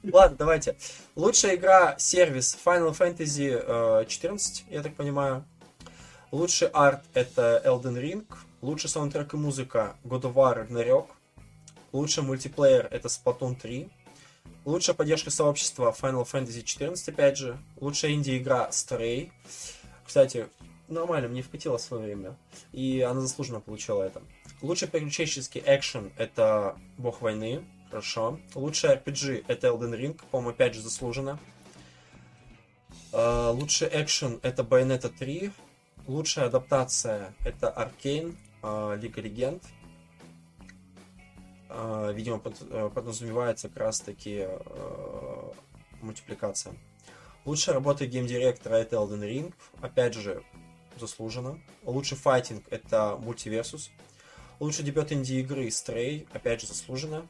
Ладно, 0.03 0.35
давайте. 0.37 0.75
Лучшая 1.15 1.55
игра 1.55 1.95
сервис 1.99 2.57
Final 2.65 2.97
Fantasy 2.97 3.51
э, 4.01 4.05
14, 4.07 4.65
я 4.69 4.81
так 4.81 4.95
понимаю. 4.95 5.45
Лучший 6.31 6.69
арт 6.69 7.03
это 7.13 7.61
Elden 7.65 8.01
Ring. 8.01 8.25
Лучший 8.61 8.91
саундтрек 8.91 9.33
и 9.33 9.37
музыка 9.37 9.95
God 10.03 10.21
of 10.21 10.35
War 10.35 10.67
Ragnarok. 10.67 11.07
Лучший 11.91 12.21
мультиплеер 12.21 12.87
это 12.91 13.07
Splatoon 13.07 13.59
3. 13.59 13.89
Лучшая 14.65 14.95
поддержка 14.95 15.31
сообщества 15.31 15.95
Final 15.99 16.29
Fantasy 16.31 16.61
14, 16.61 17.09
опять 17.09 17.37
же. 17.37 17.57
Лучшая 17.77 18.11
инди-игра 18.11 18.69
Stray. 18.69 19.31
Кстати, 20.05 20.47
нормально, 20.87 21.27
мне 21.27 21.41
вкатило 21.41 21.79
в 21.79 21.81
свое 21.81 22.03
время. 22.03 22.37
И 22.71 23.01
она 23.01 23.21
заслуженно 23.21 23.61
получила 23.61 24.03
это. 24.03 24.21
Лучший 24.61 24.87
приключенческий 24.87 25.63
экшен 25.65 26.11
это 26.17 26.77
Бог 26.99 27.21
войны. 27.21 27.65
Хорошо. 27.89 28.39
Лучший 28.53 28.91
RPG 28.91 29.45
это 29.47 29.69
Elden 29.69 29.99
Ring, 29.99 30.21
по-моему, 30.29 30.51
опять 30.51 30.75
же 30.75 30.81
заслуженно. 30.81 31.39
А, 33.11 33.49
Лучший 33.49 33.89
экшен 33.91 34.39
это 34.43 34.61
Bayonetta 34.61 35.09
3. 35.09 35.51
Лучшая 36.05 36.45
адаптация 36.45 37.33
это 37.43 37.73
Arcane, 37.75 38.35
Лига 38.63 39.21
Легенд. 39.21 39.63
А, 41.69 42.11
Видимо, 42.11 42.41
э, 42.69 42.89
подразумевается 42.93 43.69
как 43.69 43.77
раз 43.77 44.01
таки 44.01 44.45
э, 44.47 45.51
мультипликация. 46.01 46.75
Лучшая 47.45 47.75
работа 47.75 48.05
геймдиректора 48.05 48.75
это 48.75 48.97
Elden 48.97 49.21
Ring. 49.21 49.53
Опять 49.81 50.13
же, 50.13 50.43
заслуженно. 50.99 51.59
Лучший 51.83 52.17
файтинг 52.17 52.65
это 52.69 53.17
Multiversus. 53.21 53.89
Лучший 54.59 54.85
дебют 54.85 55.11
инди-игры 55.11 55.67
Stray, 55.67 56.27
опять 56.33 56.61
же, 56.61 56.67
заслуженно. 56.67 57.27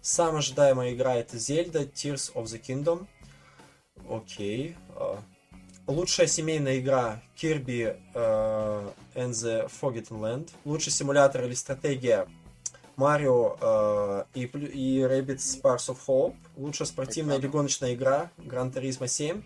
Самая 0.00 0.38
ожидаемая 0.38 0.92
игра 0.92 1.14
это 1.14 1.36
Zelda 1.36 1.90
Tears 1.90 2.34
of 2.34 2.44
the 2.44 2.60
Kingdom. 2.60 3.06
Окей. 4.10 4.76
А, 4.96 5.22
Лучшая 5.88 6.28
семейная 6.28 6.78
игра 6.78 7.20
Kirby 7.36 8.00
э, 8.14 8.92
and 9.14 9.30
the 9.30 9.68
Forgotten 9.68 10.20
Land. 10.20 10.50
Лучший 10.64 10.92
симулятор 10.92 11.44
или 11.44 11.54
стратегия 11.54 12.28
Марио 12.96 13.56
э, 13.60 14.24
и, 14.34 14.42
и 14.44 15.00
Rabbids 15.00 15.60
Sparks 15.60 15.88
of 15.88 15.98
Hope. 16.06 16.36
Лучшая 16.56 16.86
спортивная 16.86 17.38
или 17.38 17.48
гоночная 17.48 17.94
игра 17.94 18.30
Gran 18.38 18.72
Turismo 18.72 19.08
7. 19.08 19.42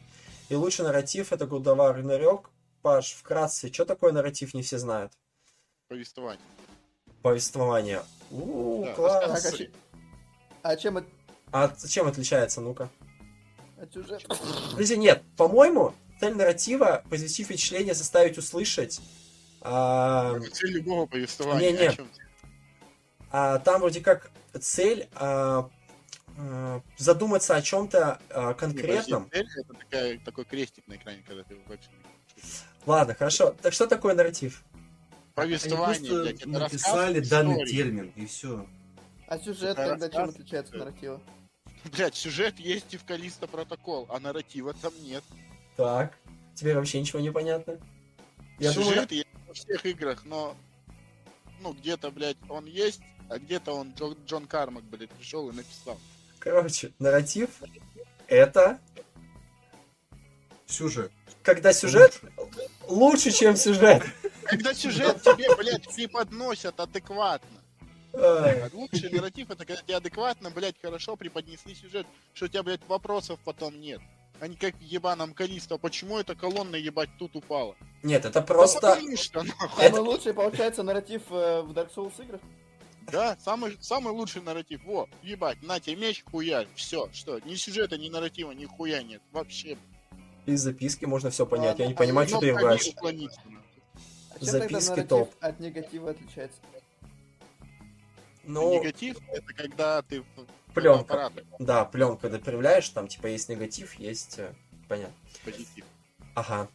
И 0.51 0.55
лучший 0.55 0.85
нарратив 0.85 1.33
это 1.33 1.47
War 1.47 1.97
Ragnarok. 1.99 2.47
Паш, 2.83 3.15
вкратце, 3.15 3.73
что 3.73 3.87
такое 3.87 4.13
нарратив, 4.13 4.53
не 4.53 4.63
все 4.63 4.79
знают. 4.79 5.13
Повествование. 5.89 6.45
Повествование. 7.23 8.03
У, 8.31 8.85
Да, 8.85 8.95
класс. 8.95 9.43
Так, 9.43 9.69
а 10.63 10.69
А 10.69 10.77
чем 10.77 10.99
это... 10.99 11.09
А 11.51 11.73
чем 11.89 12.07
отличается, 12.07 12.61
ну-ка? 12.61 12.91
От 13.81 13.93
сюжета? 13.93 14.37
Подожди, 14.73 14.97
нет, 14.97 15.23
по-моему, 15.37 15.95
цель 16.21 16.35
нарратива 16.35 17.03
произвести 17.09 17.45
впечатление, 17.45 17.95
заставить 17.95 18.39
услышать. 18.39 19.01
а, 19.61 20.39
Цель 20.53 20.73
любого 20.73 21.07
повествования. 21.07 21.93
Чем 21.93 22.09
ты? 22.09 22.23
а, 23.31 23.59
там 23.59 23.81
вроде 23.81 24.01
как 24.01 24.31
цель 24.61 25.09
а, 25.15 25.69
а, 26.39 26.81
задуматься 26.99 27.57
о 27.57 27.63
чем-то 27.63 28.21
Не, 28.29 28.55
конкретном. 28.55 29.25
подожди, 29.25 29.49
цель 29.49 29.61
это 29.65 29.75
такая, 29.75 30.19
такой 30.21 30.45
крестик 30.45 30.87
на 30.87 30.95
экране, 30.97 31.23
когда 31.27 31.43
ты 31.43 31.57
в 31.57 31.75
экшене. 31.75 31.97
Ладно, 32.87 33.15
хорошо. 33.15 33.55
Так 33.63 33.73
что 33.73 33.87
такое 33.87 34.15
нарратив? 34.15 34.63
Они 35.35 35.53
Повествование, 35.53 35.99
просто 36.11 36.23
блядь, 36.23 36.41
это 36.41 36.49
написали 36.49 37.21
данный 37.21 37.53
истории. 37.55 37.71
термин, 37.73 38.13
и 38.17 38.27
все. 38.27 38.67
А 39.29 39.39
сюжет 39.39 39.77
Это 39.79 39.89
тогда 39.99 40.09
чем 40.09 40.29
отличается 40.31 40.73
от 40.75 40.79
нарратива? 40.79 41.21
Блядь, 41.93 42.15
сюжет 42.15 42.59
есть 42.59 42.95
и 42.95 42.97
в 42.97 43.05
Калиста 43.05 43.47
протокол, 43.47 44.07
а 44.09 44.19
нарратива 44.21 44.73
там 44.75 44.93
нет. 45.03 45.23
Так, 45.77 46.16
тебе 46.55 46.74
вообще 46.74 47.01
ничего 47.01 47.20
не 47.20 47.31
понятно? 47.31 47.78
Я 48.59 48.73
сюжет 48.73 49.09
думаю, 49.09 49.09
есть 49.11 49.27
во 49.47 49.55
всех 49.55 49.86
играх, 49.86 50.24
но 50.24 50.57
ну 51.61 51.73
где-то, 51.73 52.11
блядь, 52.11 52.36
он 52.48 52.65
есть, 52.66 53.01
а 53.28 53.39
где-то 53.39 53.73
он 53.73 53.93
Джон, 53.94 54.16
Джон 54.27 54.47
Кармак, 54.47 54.85
блядь, 54.85 55.11
пришел 55.11 55.48
и 55.51 55.53
написал. 55.53 55.98
короче, 56.39 56.93
нарратив 56.98 57.51
это 58.28 58.78
Сюжет. 60.66 61.12
когда 61.43 61.73
сюжет 61.73 62.20
лучше, 62.89 63.31
чем 63.31 63.57
сюжет. 63.57 64.03
Когда 64.44 64.74
сюжет 64.74 65.23
тебе, 65.23 65.55
блядь, 65.57 65.94
преподносят 65.94 66.78
адекватно. 66.81 67.62
А 68.15 68.69
Лучший 68.73 69.11
нарратив 69.11 69.51
это 69.51 69.65
когда 69.65 69.82
тебе 69.82 69.97
адекватно, 69.97 70.51
блядь, 70.51 70.81
хорошо 70.81 71.16
преподнесли 71.16 71.74
сюжет, 71.74 72.07
что 72.32 72.47
у 72.47 72.48
тебя, 72.48 72.62
блядь, 72.62 72.86
вопросов 72.89 73.39
потом 73.44 73.78
нет. 73.81 74.01
А 74.41 74.49
не 74.49 74.57
как 74.57 74.75
в 74.77 74.81
ебаном 74.83 75.33
Калиста, 75.33 75.79
почему 75.79 76.19
эта 76.19 76.35
колонна, 76.35 76.77
ебать, 76.77 77.09
тут 77.19 77.37
упала? 77.37 77.75
Нет, 78.03 78.25
это 78.25 78.41
Да 78.41 78.43
просто... 78.43 78.81
потому 78.81 79.17
что, 79.17 79.43
нахуй. 79.43 79.85
Самый 79.85 80.01
лучший, 80.01 80.35
получается, 80.35 80.83
нарратив 80.83 81.23
э, 81.31 81.63
в 81.63 81.73
Dark 81.73 81.91
Souls 81.95 82.23
играх? 82.23 82.41
Да, 83.11 83.37
самый, 83.41 83.79
самый 83.81 84.13
лучший 84.13 84.43
нарратив. 84.43 84.85
Во, 84.85 85.09
ебать, 85.23 85.63
на 85.63 85.81
тебе 85.81 85.97
меч, 85.97 86.23
хуя. 86.31 86.67
Все, 86.75 87.09
что, 87.13 87.39
ни 87.41 87.55
сюжета, 87.55 87.97
ни 87.97 88.09
нарратива, 88.11 88.51
ни 88.53 88.67
хуя 88.67 89.03
нет. 89.03 89.23
Вообще. 89.33 89.79
Из 90.45 90.61
записки 90.61 91.05
можно 91.07 91.31
все 91.31 91.47
понять. 91.47 91.79
Я 91.79 91.87
не 91.87 91.93
а 91.95 91.97
понимаю, 91.97 92.29
что 92.29 92.39
ты 92.41 92.53
Ну, 92.53 92.59
ругаешь. 92.59 92.87
уклониться, 92.89 93.41
нахуй. 93.47 93.61
А 94.35 94.39
чем 94.39 94.49
Записки 94.49 94.89
тогда 94.89 95.05
топ. 95.07 95.35
от 95.41 95.61
негатива 95.61 96.11
отличается? 96.11 96.59
Ну, 98.45 98.75
Негатив 98.75 99.17
это 99.33 99.53
когда 99.55 100.03
ты 100.03 100.23
Пленка. 100.81 101.32
да, 101.59 101.85
пленку 101.85 102.19
когда 102.19 102.39
проявляешь, 102.39 102.89
там 102.90 103.09
типа 103.09 103.27
есть 103.27 103.48
негатив, 103.48 103.94
есть... 103.94 104.39
э, 104.39 104.53
Понятно. 104.89 105.15
позитив. 105.44 105.85
Ага. 106.35 106.69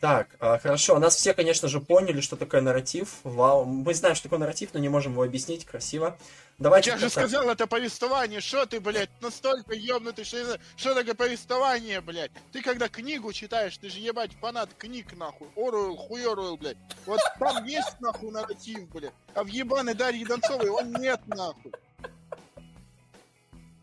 Так, 0.00 0.36
а, 0.40 0.58
хорошо. 0.58 0.98
Нас 0.98 1.16
все, 1.16 1.32
конечно 1.32 1.68
же, 1.68 1.80
поняли, 1.80 2.20
что 2.20 2.36
такое 2.36 2.60
нарратив. 2.60 3.20
Вау. 3.24 3.64
Мы 3.64 3.94
знаем, 3.94 4.14
что 4.14 4.24
такое 4.24 4.38
нарратив, 4.38 4.74
но 4.74 4.80
не 4.80 4.90
можем 4.90 5.12
его 5.12 5.22
объяснить 5.22 5.64
красиво. 5.64 6.18
Давайте... 6.58 6.90
Я 6.90 6.98
же 6.98 7.08
сказал, 7.08 7.48
это 7.48 7.66
повествование. 7.66 8.40
Что 8.40 8.66
ты, 8.66 8.78
блядь, 8.78 9.10
настолько 9.22 9.74
ёбнутый, 9.74 10.24
что, 10.24 10.58
что 10.76 10.94
такое 10.94 11.14
повествование, 11.14 12.00
блядь? 12.02 12.30
Ты 12.52 12.62
когда 12.62 12.88
книгу 12.88 13.32
читаешь, 13.32 13.76
ты 13.78 13.88
же 13.88 13.98
ебать 14.00 14.32
фанат 14.40 14.70
книг, 14.76 15.16
нахуй. 15.16 15.48
Оруэлл, 15.56 15.96
хуй 15.96 16.30
Оруэлл, 16.30 16.56
блядь. 16.58 16.76
Вот 17.06 17.20
там 17.38 17.64
есть, 17.64 17.98
нахуй, 18.00 18.30
нарратив, 18.30 18.88
блядь. 18.90 19.12
А 19.34 19.44
в 19.44 19.46
ебаной 19.46 19.94
Дарье 19.94 20.26
Донцовой 20.26 20.68
он 20.68 20.92
нет, 20.92 21.20
нахуй. 21.26 21.72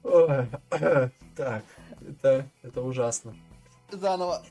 Ой, 0.04 0.48
Так, 0.70 1.64
это, 2.08 2.50
это 2.62 2.82
ужасно. 2.82 3.36
Заново. 3.92 4.44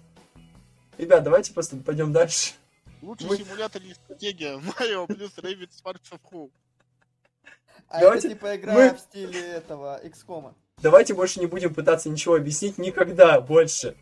Ребят, 0.99 1.23
давайте 1.25 1.53
просто 1.53 1.77
пойдем 1.77 2.13
дальше. 2.13 2.53
Лучший 3.03 3.29
Мы- 3.29 3.37
симулятор 3.37 3.83
или 3.83 3.93
стратегия. 3.95 4.59
Марио 4.79 5.07
плюс 5.07 5.37
Рэббит 5.39 5.71
Sparks 5.71 6.13
of 6.13 6.21
Hope. 6.33 6.51
А 7.89 8.01
Давайте 8.01 8.29
это 8.29 8.37
типа 8.37 8.57
игра 8.57 8.73
мы- 8.75 8.95
в 8.95 9.01
стиле 9.01 9.41
этого, 9.41 10.01
XCOM. 10.05 10.55
Давайте 10.79 11.15
больше 11.15 11.41
не 11.41 11.47
будем 11.47 11.75
пытаться 11.75 12.09
ничего 12.09 12.37
объяснить 12.37 12.79
никогда 12.79 13.41
больше. 13.41 13.95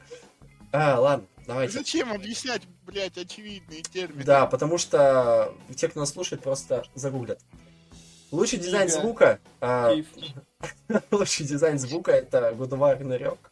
А, 0.73 1.01
ладно, 1.01 1.27
давайте. 1.47 1.79
Зачем 1.79 2.13
объяснять, 2.13 2.63
блядь, 2.87 3.19
очевидные 3.19 3.83
термины? 3.83 4.23
Да, 4.25 4.47
потому 4.47 4.79
что 4.79 5.53
те, 5.75 5.89
кто 5.89 6.01
нас 6.01 6.11
слушает, 6.11 6.43
просто 6.43 6.85
загуглят. 6.95 7.41
Лучший 8.31 8.59
дизайн 8.59 8.89
Книга. 8.89 9.01
звука. 9.01 9.41
а, 9.61 9.93
лучший 11.11 11.47
дизайн 11.47 11.79
звука 11.79 12.13
это 12.13 12.53
God 12.53 12.71
of 12.71 12.83
War 12.83 13.01
Ragnarök. 13.01 13.51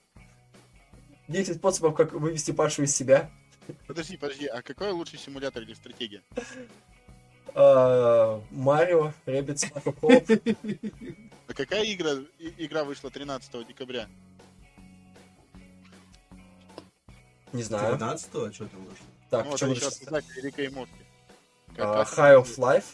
10 1.28 1.56
способов, 1.56 1.94
как 1.94 2.12
вывести 2.12 2.52
Пашу 2.52 2.82
из 2.84 2.94
себя. 2.94 3.30
Подожди, 3.86 4.16
подожди, 4.16 4.46
а 4.46 4.62
какой 4.62 4.92
лучший 4.92 5.18
симулятор 5.18 5.62
или 5.62 5.74
стратегия? 5.74 6.22
А, 7.54 8.40
Mario, 8.50 9.12
Rabbids, 9.26 9.60
Hope. 9.84 9.98
А 10.04 11.54
какая 11.54 11.92
игра, 11.92 12.12
игра 12.38 12.84
вышла 12.84 13.10
13 13.10 13.66
декабря? 13.66 14.08
Не 17.52 17.62
знаю. 17.62 17.96
12-го, 17.96 18.52
что 18.52 18.66
там 18.66 18.84
вышло? 18.84 19.06
Так, 19.30 19.46
ну, 19.46 19.56
что 19.56 19.66
Морти. 19.66 20.92
А, 21.78 22.04
High 22.04 22.42
of 22.42 22.56
Life. 22.58 22.84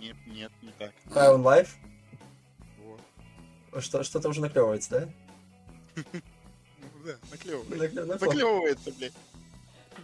Нет, 0.00 0.16
нет, 0.26 0.52
не 0.62 0.70
так. 0.78 0.92
High 1.06 1.36
on 1.36 1.42
Life. 1.42 1.70
Вот. 2.84 3.82
Что, 3.82 4.02
что-то 4.02 4.28
уже 4.28 4.40
наклевывается, 4.40 4.90
да? 4.90 5.08
Ну, 5.96 6.02
да, 7.04 7.16
наклевывается. 7.30 7.74
Накле- 7.74 8.06
наклев- 8.06 8.20
Наклевывается, 8.26 8.92
блядь. 8.92 9.12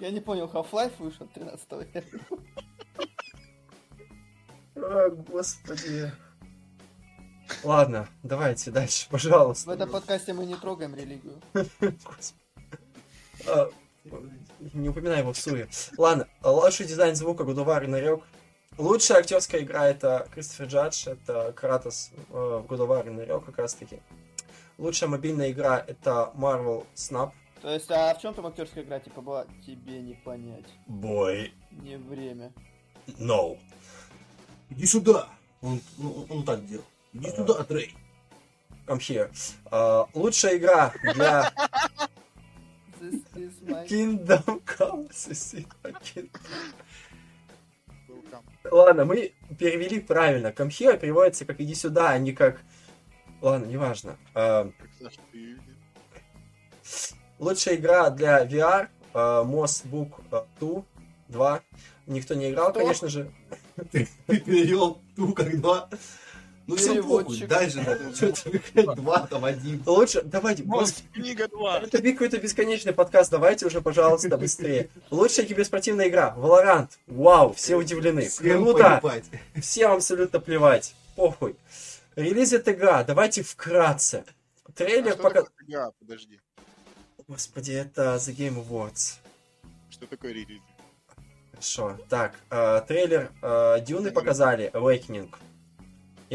Я 0.00 0.10
не 0.10 0.20
понял, 0.20 0.46
Half-Life 0.52 0.94
вышел 0.98 1.26
13 1.28 1.68
О, 4.76 5.10
господи. 5.10 6.12
Ладно, 7.62 8.08
давайте 8.22 8.70
дальше, 8.72 9.06
пожалуйста. 9.08 9.68
В 9.70 9.72
этом 9.72 9.90
подкасте 9.90 10.32
мы 10.32 10.46
не 10.46 10.56
трогаем 10.56 10.94
религию. 10.94 11.40
А, 13.46 13.68
Не 14.72 14.88
упоминай 14.88 15.18
его 15.18 15.34
в 15.34 15.38
суе. 15.38 15.68
Ладно, 15.98 16.26
лучший 16.42 16.86
дизайн 16.86 17.14
звука 17.14 17.44
Гудовар 17.44 17.84
и 17.84 17.86
Нарек. 17.86 18.24
Лучшая 18.76 19.18
актерская 19.18 19.62
игра 19.62 19.86
это 19.86 20.26
Кристофер 20.32 20.66
Джадж, 20.66 21.06
это 21.08 21.52
Кратос 21.52 22.10
э, 22.30 22.60
в 22.62 22.66
Гудовар 22.66 23.06
и 23.06 23.10
Нарек 23.10 23.44
как 23.44 23.58
раз 23.58 23.74
таки. 23.74 24.00
Лучшая 24.78 25.08
мобильная 25.08 25.52
игра 25.52 25.78
это 25.86 26.32
Marvel 26.34 26.84
Snap. 26.96 27.30
То 27.62 27.70
есть, 27.72 27.90
а 27.90 28.12
в 28.14 28.20
чем 28.20 28.34
там 28.34 28.46
актерская 28.46 28.82
игра 28.82 28.98
типа 28.98 29.20
была? 29.20 29.46
Тебе 29.64 30.00
не 30.02 30.14
понять. 30.14 30.66
Boy, 30.88 31.52
Не 31.70 31.96
время. 31.96 32.52
no. 33.18 33.58
Иди 34.70 34.86
сюда! 34.86 35.28
Он, 35.62 35.80
ну, 35.96 36.26
он 36.28 36.44
так 36.44 36.66
делал. 36.66 36.84
Иди 37.12 37.30
сюда, 37.30 37.62
Трей. 37.64 37.94
Come 38.86 38.98
here. 38.98 39.30
А, 39.70 40.08
лучшая 40.14 40.56
игра 40.56 40.92
для 41.14 41.52
This 43.00 43.22
is 43.34 43.52
my... 43.62 43.86
Kingdom 43.86 44.62
Come. 44.64 45.08
Kingdom. 46.02 46.30
Ладно, 48.70 49.04
мы 49.04 49.34
перевели 49.58 50.00
правильно. 50.00 50.48
Come 50.48 50.68
here 50.68 50.98
переводится 50.98 51.44
как 51.44 51.60
иди 51.60 51.74
сюда, 51.74 52.10
а 52.10 52.18
не 52.18 52.32
как... 52.32 52.60
Ладно, 53.40 53.66
неважно. 53.66 54.16
А, 54.34 54.70
лучшая 57.38 57.76
игра 57.76 58.10
для 58.10 58.44
VR 58.46 58.88
э, 59.12 59.18
Moss 59.18 59.84
Book 59.86 60.12
э, 60.30 60.44
2 60.60 60.84
2. 61.28 61.62
Никто 62.06 62.34
не 62.34 62.50
играл, 62.50 62.70
Что? 62.70 62.80
конечно 62.80 63.08
же. 63.08 63.30
Ты 63.90 64.08
перевел 64.26 65.00
ту 65.16 65.32
как 65.32 65.60
два. 65.60 65.88
Ну 66.66 66.76
все 66.76 67.02
похуй, 67.02 67.38
дальше 67.46 67.84
два, 68.96 69.26
там 69.26 69.44
один. 69.44 69.82
Лучше, 69.84 70.22
давайте, 70.22 70.62
господи, 70.62 71.06
книга 71.12 71.46
2. 71.48 71.80
это 71.80 72.00
какой-то 72.00 72.38
бесконечный 72.38 72.94
подкаст, 72.94 73.30
давайте 73.30 73.66
уже, 73.66 73.82
пожалуйста, 73.82 74.38
быстрее. 74.38 74.88
Лучшая 75.10 75.44
киберспортивная 75.44 76.08
игра, 76.08 76.34
Valorant. 76.38 76.88
Вау, 77.06 77.52
все 77.52 77.76
удивлены. 77.76 78.28
Круто, 78.38 79.02
всем 79.60 79.92
абсолютно 79.92 80.40
плевать. 80.40 80.94
Похуй. 81.16 81.56
Релизит 82.16 82.66
игра, 82.68 83.04
давайте 83.04 83.42
вкратце. 83.42 84.24
А 84.64 84.72
Трейлер 84.72 85.12
что 85.12 85.22
пока... 85.22 85.44
игра? 85.66 85.90
Подожди. 85.98 86.40
Господи, 87.28 87.72
это 87.72 88.16
The 88.16 88.34
Game 88.34 88.66
Awards. 88.66 89.18
Что 89.90 90.06
такое 90.06 90.32
релиз? 90.32 90.62
Хорошо. 91.50 91.98
Так, 92.08 92.34
э, 92.50 92.82
трейлер 92.86 93.30
э, 93.42 93.80
Дюны 93.80 94.10
показали, 94.10 94.70
Awakening. 94.72 95.30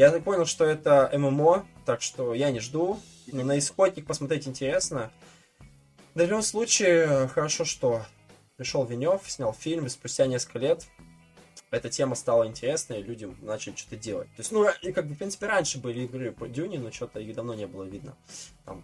Я 0.00 0.10
так 0.10 0.24
понял, 0.24 0.46
что 0.46 0.64
это 0.64 1.10
ММО, 1.12 1.66
так 1.84 2.00
что 2.00 2.32
я 2.32 2.50
не 2.50 2.60
жду. 2.60 2.98
Но 3.26 3.44
на 3.44 3.58
исходник 3.58 4.06
посмотреть 4.06 4.48
интересно. 4.48 5.12
Да, 6.14 6.24
в 6.24 6.26
любом 6.26 6.40
случае, 6.40 7.28
хорошо, 7.28 7.66
что 7.66 8.06
пришел 8.56 8.86
Венев, 8.86 9.30
снял 9.30 9.52
фильм, 9.52 9.84
и 9.84 9.90
спустя 9.90 10.26
несколько 10.26 10.58
лет 10.58 10.86
эта 11.70 11.90
тема 11.90 12.14
стала 12.14 12.46
интересной, 12.46 13.00
и 13.00 13.02
люди 13.02 13.28
начали 13.42 13.76
что-то 13.76 13.96
делать. 13.96 14.28
То 14.28 14.40
есть, 14.40 14.52
ну, 14.52 14.66
и 14.80 14.90
как 14.90 15.06
бы, 15.06 15.12
в 15.12 15.18
принципе, 15.18 15.48
раньше 15.48 15.78
были 15.78 16.04
игры 16.04 16.32
по 16.32 16.48
Дюне, 16.48 16.78
но 16.78 16.90
что-то 16.90 17.20
их 17.20 17.34
давно 17.34 17.52
не 17.52 17.66
было 17.66 17.84
видно. 17.84 18.16
Там. 18.64 18.82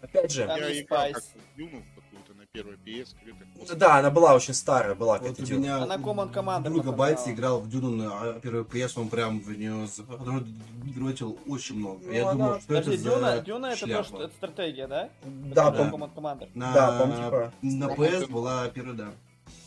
Опять 0.00 0.32
же, 0.32 0.42
Я 0.42 0.80
играл 0.80 1.12
как 1.12 1.22
Дюну 1.56 1.84
первой 2.52 2.76
PS. 2.84 3.14
какой-то 3.54 3.76
да, 3.76 3.96
она 3.98 4.10
была 4.10 4.34
очень 4.34 4.52
старая, 4.52 4.94
была 4.94 5.18
Вот 5.18 5.40
у 5.40 5.42
меня 5.42 5.76
Она 5.78 5.96
Command 5.96 6.34
Commander 6.34 6.64
друг 6.64 6.84
напоминала. 6.84 6.96
Байти 6.96 7.30
играл 7.30 7.60
в 7.60 7.68
Дюну 7.70 7.88
на 7.90 8.34
первый 8.40 8.64
PS, 8.64 8.92
он 9.00 9.08
прям 9.08 9.40
в 9.40 9.50
нее 9.56 9.88
дротил 10.94 11.38
очень 11.48 11.76
много. 11.76 12.00
Ну, 12.04 12.12
Я 12.12 12.22
она- 12.28 12.32
думал, 12.32 12.58
что 12.58 12.68
Подожди, 12.68 12.92
это 12.94 13.02
Дюна, 13.04 13.36
за 13.36 13.40
Дюна 13.42 13.66
это 13.68 13.86
то, 13.86 14.04
что 14.04 14.22
это 14.24 14.34
стратегия, 14.34 14.86
да? 14.86 15.08
Да, 15.24 15.68
Это 15.70 15.78
да. 15.78 15.90
Command 15.90 16.14
Commander. 16.14 16.50
На, 16.54 16.74
Да, 16.74 16.98
по-моему, 16.98 17.24
типа- 17.24 17.52
на 17.62 17.84
PS 17.94 18.26
была 18.30 18.68
первая, 18.68 18.94
да. 18.96 19.12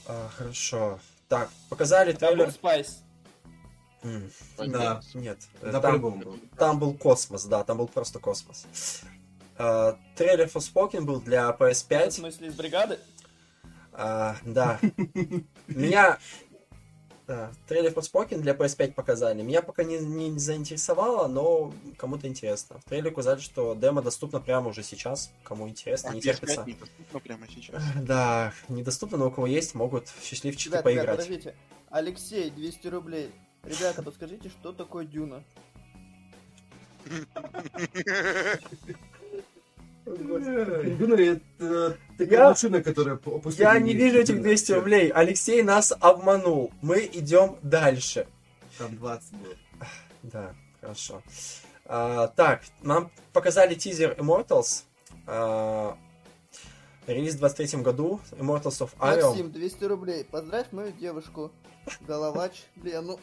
А, 0.08 0.30
хорошо. 0.38 1.00
Так, 1.28 1.50
показали 1.70 2.12
трейлер. 2.14 2.50
Spice. 2.50 2.98
М, 4.04 4.30
Да. 4.60 5.02
Нет, 5.16 5.40
Да, 5.60 5.72
там, 5.72 5.82
по-любому 5.82 6.18
был. 6.24 6.40
там 6.56 6.78
был 6.78 6.94
космос, 6.94 7.46
да, 7.46 7.64
там 7.64 7.80
был 7.80 7.88
просто 7.88 8.20
космос. 8.20 8.68
А, 9.58 9.98
трейлер 10.16 10.48
Forspoken 10.48 11.02
был 11.02 11.22
для 11.22 11.52
В 11.54 11.62
PS5. 11.62 12.12
смысле, 12.12 12.48
из 12.50 12.56
бригады? 12.56 13.00
А, 13.94 14.36
да. 14.44 14.80
Меня... 15.68 16.18
Да, 17.28 17.52
трейлер 17.68 17.92
Forspoken 17.92 18.38
для 18.42 18.54
PS5 18.54 18.94
показали. 18.94 19.42
Меня 19.42 19.64
пока 19.64 19.84
не, 19.84 19.98
не 19.98 20.38
заинтересовало, 20.38 21.28
но 21.28 21.74
кому-то 21.98 22.28
интересно. 22.28 22.80
В 22.80 22.84
трейлере 22.84 23.12
указали, 23.14 23.40
что 23.40 23.74
демо 23.74 24.04
доступно 24.04 24.40
прямо 24.40 24.70
уже 24.70 24.84
сейчас. 24.84 25.32
Кому 25.44 25.68
интересно, 25.68 26.12
А 26.12 26.14
не 26.14 26.20
PS5 26.20 26.24
терпится. 26.24 26.64
недоступно 26.68 27.20
прямо 27.20 27.48
сейчас. 27.48 27.82
Да, 27.96 28.54
недоступно, 28.70 29.18
но 29.18 29.30
у 29.30 29.32
кого 29.32 29.48
есть, 29.48 29.74
могут 29.74 30.08
счастливчики 30.22 30.68
Ребят, 30.68 30.86
ребят, 30.86 31.06
поиграть. 31.06 31.18
подождите. 31.18 31.56
Алексей, 31.90 32.52
200 32.52 32.88
рублей. 32.90 33.32
Ребята, 33.64 34.04
подскажите, 34.04 34.50
что 34.50 34.72
такое 34.72 35.06
Дюна? 35.06 35.44
Дюна 40.06 41.16
это 41.16 41.98
такая 42.18 42.40
Я- 42.40 42.50
машина, 42.50 42.84
которая 42.84 43.20
Я 43.58 43.80
не 43.80 43.94
вижу 43.94 44.20
этих 44.20 44.36
Дюна. 44.36 44.44
200 44.44 44.72
рублей. 44.74 45.10
Алексей 45.10 45.64
нас 45.64 45.94
обманул. 46.00 46.72
Мы 46.82 47.10
идем 47.12 47.58
дальше. 47.64 48.28
Там 48.78 48.96
20 48.98 49.32
было. 49.34 49.56
Да, 50.24 50.56
хорошо. 50.82 51.22
А, 51.86 52.28
так, 52.28 52.62
нам 52.82 53.12
показали 53.34 53.76
тизер 53.76 54.14
Immortals. 54.14 54.84
А, 55.28 55.98
релиз 57.08 57.36
в 57.36 57.40
23 57.40 57.82
году. 57.82 58.20
Immortals 58.32 58.82
of 58.82 58.90
Arion. 59.00 59.28
Максим, 59.30 59.52
200 59.52 59.84
рублей. 59.86 60.24
Поздравь 60.26 60.72
мою 60.72 60.92
девушку. 60.92 61.52
Головач 62.08 62.64
Лену. 62.84 63.20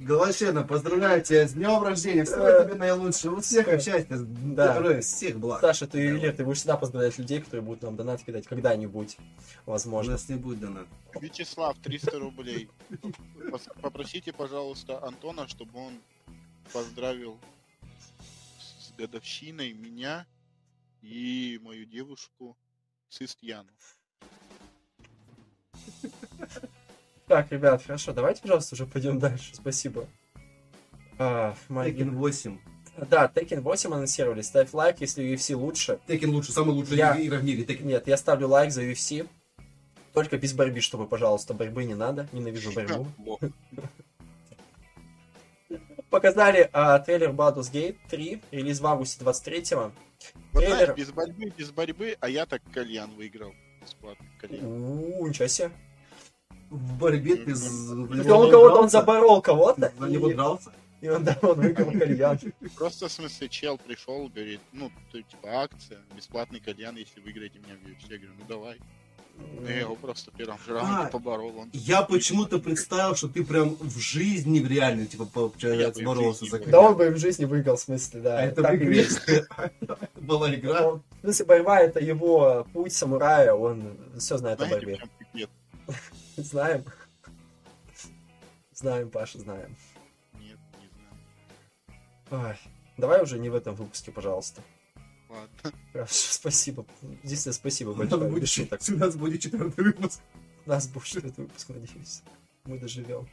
Головачена, 0.00 0.62
поздравляю 0.62 1.22
тебя 1.24 1.48
с 1.48 1.54
днем 1.54 1.82
рождения. 1.82 2.24
Всего 2.24 2.62
тебе 2.64 2.74
наилучшего. 2.74 3.40
Всех 3.40 3.66
счастья, 3.82 4.16
Да. 4.16 4.72
здоровья, 4.74 5.00
всех 5.00 5.38
благ. 5.40 5.60
Саша, 5.60 5.88
ты 5.88 5.98
ювелир, 5.98 6.36
ты 6.36 6.44
будешь 6.44 6.58
всегда 6.58 6.76
поздравлять 6.76 7.18
людей, 7.18 7.40
которые 7.40 7.62
будут 7.62 7.82
нам 7.82 7.96
донат 7.96 8.22
кидать 8.22 8.46
когда-нибудь, 8.46 9.16
У 9.66 9.70
возможно. 9.72 10.12
нас 10.12 10.28
не 10.28 10.36
будет 10.36 10.60
донат. 10.60 10.86
Вячеслав, 11.20 11.76
300 11.80 12.16
рублей. 12.18 12.70
Попросите, 13.82 14.32
пожалуйста, 14.32 15.02
Антона, 15.04 15.48
чтобы 15.48 15.78
он 15.80 15.94
поздравил 16.72 17.36
с 18.80 18.92
годовщиной 18.96 19.72
меня 19.72 20.26
и 21.02 21.58
мою 21.62 21.84
девушку 21.86 22.56
Цистьяну. 23.10 23.70
Так, 27.28 27.52
ребят, 27.52 27.82
хорошо, 27.84 28.12
давайте, 28.12 28.40
пожалуйста, 28.42 28.74
уже 28.74 28.86
пойдем 28.86 29.18
дальше. 29.18 29.54
Спасибо. 29.54 30.06
А, 31.18 31.54
Tekken 31.68 32.10
8. 32.10 32.58
Да, 33.10 33.30
Tekken 33.32 33.60
8 33.60 33.92
анонсировали. 33.92 34.40
Ставь 34.40 34.72
лайк, 34.72 34.96
если 35.00 35.24
UFC 35.34 35.54
лучше. 35.54 35.98
Tekken 36.08 36.28
лучше, 36.28 36.52
самая 36.52 36.72
лучшая 36.74 36.96
Я- 36.96 37.22
игра 37.22 37.38
в 37.38 37.44
мире. 37.44 37.64
Tekken. 37.64 37.84
Нет, 37.84 38.08
я 38.08 38.16
ставлю 38.16 38.48
лайк 38.48 38.72
за 38.72 38.82
UFC. 38.82 39.26
Только 40.14 40.38
без 40.38 40.52
борьбы, 40.54 40.80
чтобы, 40.80 41.06
пожалуйста, 41.06 41.52
борьбы 41.54 41.84
не 41.84 41.94
надо. 41.94 42.28
Ненавижу 42.32 42.72
борьбу. 42.72 43.08
Показали 46.10 46.70
а, 46.72 46.98
трейлер 47.00 47.30
Baldur's 47.32 47.70
Gate 47.70 47.98
3, 48.08 48.40
релиз 48.52 48.80
в 48.80 48.86
августе 48.86 49.22
23-го. 49.22 49.92
Вот 50.52 50.60
Трейлер. 50.60 50.76
знаешь, 50.76 50.96
без 50.96 51.10
борьбы, 51.10 51.52
без 51.56 51.70
борьбы, 51.70 52.16
а 52.20 52.28
я 52.30 52.46
так 52.46 52.62
кальян 52.72 53.10
выиграл. 53.14 53.52
Бесплатно 53.82 54.24
кальян. 54.40 54.64
У, 54.64 55.26
ничего 55.26 55.46
себе. 55.48 55.70
В 56.70 56.98
борьбе 56.98 57.36
ты 57.36 57.52
Он 57.54 58.50
кого-то, 58.50 58.80
он 58.82 58.88
заборол 58.88 59.40
кого-то, 59.40 59.92
За 59.98 60.08
него 60.08 60.28
дрался? 60.32 60.70
и 61.00 61.08
он, 61.08 61.24
да, 61.24 61.38
он 61.42 61.60
выиграл 61.60 61.92
кальян. 61.92 62.38
Просто, 62.76 63.08
в 63.08 63.12
смысле, 63.12 63.48
чел 63.48 63.78
пришел, 63.78 64.28
говорит, 64.28 64.60
ну, 64.72 64.90
типа, 65.12 65.62
акция, 65.62 65.98
бесплатный 66.16 66.60
кальян, 66.60 66.96
если 66.96 67.20
выиграете 67.20 67.58
меня 67.60 67.74
в 67.76 67.86
UFC. 67.86 68.10
Я 68.10 68.16
говорю, 68.18 68.32
ну 68.38 68.44
давай. 68.48 68.78
Ну, 69.60 69.68
я 69.68 69.80
его 69.80 69.94
просто 69.94 70.32
в 70.32 70.34
первом 70.34 70.58
же 70.66 70.74
раунде 70.74 70.94
А. 71.04 71.06
поборол. 71.06 71.56
Он 71.56 71.70
Я 71.72 72.02
почему-то 72.02 72.58
представил, 72.58 73.14
что 73.14 73.28
ты 73.28 73.44
прям 73.44 73.76
в 73.76 73.96
жизни, 73.98 74.58
в 74.58 74.66
реальной, 74.66 75.06
типа, 75.06 75.26
получается, 75.26 75.80
Я 75.80 75.90
бы 75.90 76.00
в 76.00 76.04
боролся 76.16 76.44
за 76.44 76.50
был. 76.50 76.58
Да 76.58 76.64
кальян. 76.72 76.84
он 76.84 76.96
бы 76.96 77.10
в 77.10 77.18
жизни 77.18 77.44
выиграл, 77.44 77.76
в 77.76 77.80
смысле, 77.80 78.20
да. 78.20 78.38
А 78.40 78.42
это 78.42 78.62
так 78.62 78.74
игре 78.74 79.06
была 80.16 80.52
игра. 80.52 80.80
Ну, 80.82 81.02
В 81.18 81.20
смысле, 81.22 81.46
борьба 81.46 81.80
это 81.80 82.00
его 82.00 82.66
путь 82.72 82.92
самурая, 82.92 83.54
он 83.54 83.96
все 84.18 84.36
знает 84.38 84.60
о 84.60 84.66
борьбе. 84.66 85.00
Знаем. 86.42 86.84
Знаем, 88.72 89.10
Паша, 89.10 89.38
знаем. 89.38 89.76
Нет, 90.38 90.58
не 90.80 90.88
знаю. 92.30 92.48
Ой, 92.50 92.56
давай 92.96 93.22
уже 93.22 93.38
не 93.38 93.48
в 93.48 93.54
этом 93.54 93.74
выпуске, 93.74 94.12
пожалуйста. 94.12 94.62
Ладно. 95.28 95.72
Хорошо, 95.92 96.14
спасибо. 96.32 96.86
Единственное, 97.22 97.54
спасибо 97.54 97.90
У 97.90 97.96
нас 97.96 98.08
большое. 98.08 98.30
будет 98.30 98.48
шуток. 98.48 98.80
у 98.88 98.92
нас 98.96 99.16
будет 99.16 99.40
четвертый 99.42 99.84
выпуск. 99.84 100.20
У 100.64 100.70
нас 100.70 100.86
будет 100.88 101.16
этот 101.16 101.36
выпуск, 101.38 101.68
надеюсь. 101.70 102.22
Мы 102.64 102.78
доживем. 102.78 103.28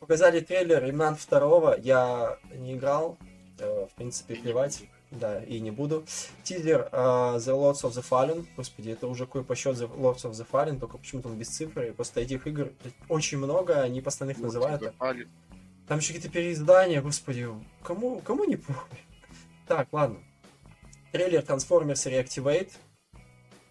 Показали 0.00 0.40
трейлер 0.40 0.82
Ремнант 0.82 1.20
2. 1.28 1.76
Я 1.76 2.38
не 2.54 2.74
играл. 2.74 3.18
э, 3.58 3.86
В 3.90 3.94
принципе, 3.94 4.36
плевать. 4.36 4.84
Да, 5.12 5.42
и 5.42 5.60
не 5.60 5.70
буду. 5.70 6.04
Тизер 6.42 6.88
э, 6.90 6.96
The 6.96 7.52
Lords 7.52 7.82
of 7.82 7.90
the 7.90 8.04
Fallen. 8.08 8.46
Господи, 8.56 8.90
это 8.90 9.06
уже 9.06 9.26
какой 9.26 9.44
по 9.44 9.54
счет 9.54 9.76
The 9.76 9.94
Lords 9.94 10.24
of 10.24 10.30
the 10.30 10.46
Fallen, 10.50 10.78
только 10.78 10.96
почему-то 10.96 11.28
он 11.28 11.36
без 11.36 11.48
цифры. 11.48 11.92
Просто 11.92 12.20
этих 12.20 12.46
игр 12.46 12.72
очень 13.08 13.38
много, 13.38 13.82
они 13.82 14.00
постоянно 14.00 14.32
их 14.32 14.38
Вот, 14.38 14.44
называют. 14.44 14.94
Там 15.86 15.98
еще 15.98 16.14
какие-то 16.14 16.30
переиздания, 16.30 17.02
господи, 17.02 17.48
кому, 17.82 18.20
кому 18.20 18.44
не 18.44 18.56
похуй. 18.56 18.98
Так, 19.66 19.88
ладно. 19.92 20.18
Трейлер 21.12 21.40
Transformers 21.40 22.10
Reactivate. 22.10 22.70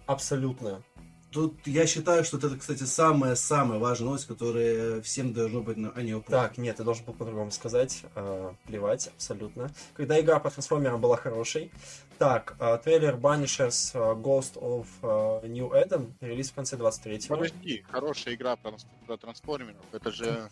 Абсолютно. 0.05 0.83
Тут 1.31 1.65
я 1.65 1.87
считаю, 1.87 2.25
что 2.25 2.37
это, 2.37 2.57
кстати, 2.57 2.83
самая-самая 2.83 3.79
важная 3.79 4.07
новость, 4.07 4.27
которая 4.27 5.01
всем 5.01 5.31
должно 5.31 5.61
быть 5.61 5.77
на 5.77 5.91
о 5.91 6.01
нее 6.01 6.21
Так, 6.27 6.57
нет, 6.57 6.77
ты 6.77 6.83
должен 6.83 7.05
был 7.05 7.13
по-другому 7.13 7.51
сказать. 7.51 8.03
Э, 8.15 8.53
плевать, 8.67 9.07
абсолютно. 9.07 9.71
Когда 9.93 10.19
игра 10.19 10.39
по 10.39 10.49
трансформерам 10.49 10.99
была 10.99 11.15
хорошей. 11.15 11.71
Так, 12.17 12.55
э, 12.59 12.77
трейлер 12.83 13.15
Banishers 13.15 13.91
э, 13.93 14.21
Ghost 14.21 14.55
of 14.55 14.87
э, 15.01 15.47
New 15.47 15.71
Eden. 15.71 16.11
Релиз 16.19 16.51
в 16.51 16.53
конце 16.53 16.75
23-го. 16.75 17.35
Подожди, 17.35 17.83
хорошая 17.89 18.35
игра 18.35 18.57
про, 18.57 18.73
про 19.07 19.17
трансформеров. 19.17 19.85
Это 19.93 20.11
же 20.11 20.49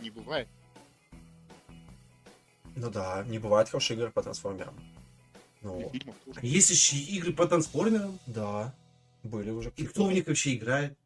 не 0.00 0.10
бывает. 0.10 0.48
Ну 2.74 2.90
да, 2.90 3.24
не 3.28 3.38
бывает 3.38 3.68
хороших 3.68 3.96
игр 3.96 4.10
по 4.10 4.22
трансформерам. 4.22 4.74
Ну. 5.62 5.92
Есть 6.42 6.70
еще 6.70 6.96
игры 6.96 7.32
по 7.32 7.46
трансформерам. 7.46 8.18
да. 8.26 8.74
Были 9.24 9.50
уже 9.50 9.72
И 9.76 9.86
кто 9.86 10.04
в 10.04 10.12
них 10.12 10.26
вообще 10.26 10.54
играет? 10.54 10.96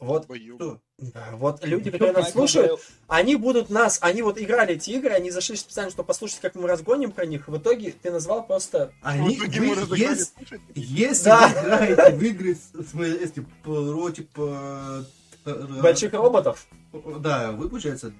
Вот. 0.00 0.26
Кто? 0.26 0.80
да, 0.98 1.30
вот 1.32 1.64
люди, 1.64 1.90
которые 1.90 2.12
нас 2.14 2.30
слушают, 2.30 2.80
они 3.08 3.34
будут 3.34 3.68
нас, 3.68 3.98
они 4.00 4.22
вот 4.22 4.38
играли 4.40 4.74
эти 4.74 4.90
игры, 4.90 5.10
они 5.10 5.30
зашли 5.32 5.56
специально, 5.56 5.90
чтобы 5.90 6.06
послушать, 6.06 6.38
как 6.40 6.54
мы 6.54 6.68
разгоним 6.68 7.10
про 7.10 7.26
них. 7.26 7.48
В 7.48 7.58
итоге 7.58 7.92
ты 8.00 8.10
назвал 8.12 8.46
просто... 8.46 8.92
Они, 9.02 9.34
В 9.36 9.40
итоге 9.40 9.60
вы- 9.60 9.74
слушайте, 9.76 10.64
если 10.76 11.24
Да. 11.24 11.48
вы 11.48 11.54
играете 11.94 12.16
в 12.16 12.22
игры 12.22 12.54
с- 12.54 12.94
если 12.94 13.44
против 13.64 14.26
э, 14.36 15.02
э, 15.46 15.66
Больших 15.82 16.12
роботов. 16.12 16.66
Да, 17.18 17.50
вы, 17.52 17.68
получается, 17.68 18.12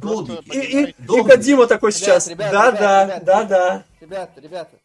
долбики. 0.00 0.56
И, 0.56 0.84
и, 0.84 0.90
и. 0.90 1.22
Кодзима 1.24 1.66
такой 1.66 1.92
сейчас. 1.92 2.28
ребят, 2.28 2.50
Да, 2.50 2.68
ребят, 2.70 2.80
да, 2.80 3.04
ребят. 3.04 3.24
да, 3.24 3.44
да. 3.44 3.84
Ребята, 4.00 4.40
ребята, 4.40 4.76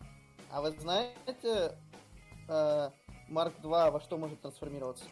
а 0.51 0.61
вы 0.61 0.75
знаете, 0.81 1.71
э, 2.49 2.89
Марк 3.27 3.53
2 3.61 3.91
во 3.91 3.99
что 4.01 4.17
может 4.17 4.39
трансформироваться? 4.41 5.05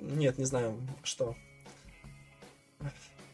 Нет, 0.00 0.38
не 0.38 0.44
знаю, 0.44 0.76
что. 1.02 1.34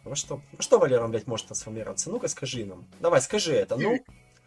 Во 0.05 0.15
что? 0.17 0.41
Во 0.53 0.63
что 0.63 0.79
Валерон, 0.79 1.11
блядь, 1.11 1.27
может 1.27 1.47
трансформироваться? 1.47 2.11
Ну-ка 2.11 2.29
скажи 2.29 2.65
нам. 2.65 2.87
Давай, 3.01 3.21
скажи 3.21 3.55
это, 3.55 3.77
ну. 3.77 3.99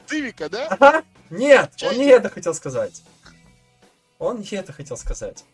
Цивика, 0.05 0.49
да? 0.49 0.67
Ага. 0.67 1.03
Нет, 1.29 1.71
Чай. 1.75 1.89
он 1.89 1.97
не 1.97 2.05
это 2.07 2.29
хотел 2.29 2.53
сказать. 2.53 3.03
Он 4.19 4.39
не 4.39 4.47
это 4.57 4.73
хотел 4.73 4.97
сказать. 4.97 5.45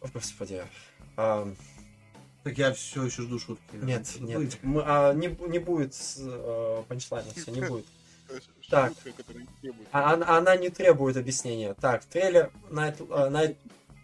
О, 0.00 0.08
господи. 0.08 0.62
Ам, 1.16 1.56
Так 2.44 2.56
я 2.58 2.72
все 2.72 3.04
еще 3.04 3.22
жду 3.22 3.38
шутки. 3.38 3.62
Нет, 3.74 4.08
нет. 4.20 4.58
Мы- 4.62 4.82
а, 4.84 5.12
не, 5.12 5.28
не 5.48 5.58
будет 5.58 5.94
э, 6.18 6.82
панчлайна, 6.88 7.30
все, 7.34 7.50
не 7.50 7.60
будет. 7.68 7.86
Так. 8.70 8.92
Требует. 9.60 9.88
А, 9.92 10.14
она, 10.14 10.38
она 10.38 10.56
не 10.56 10.70
требует 10.70 11.16
объяснения. 11.16 11.74
Так, 11.74 12.04
трейлер 12.04 12.50
Night, 12.70 12.96
э, 13.00 13.30
Night 13.30 13.56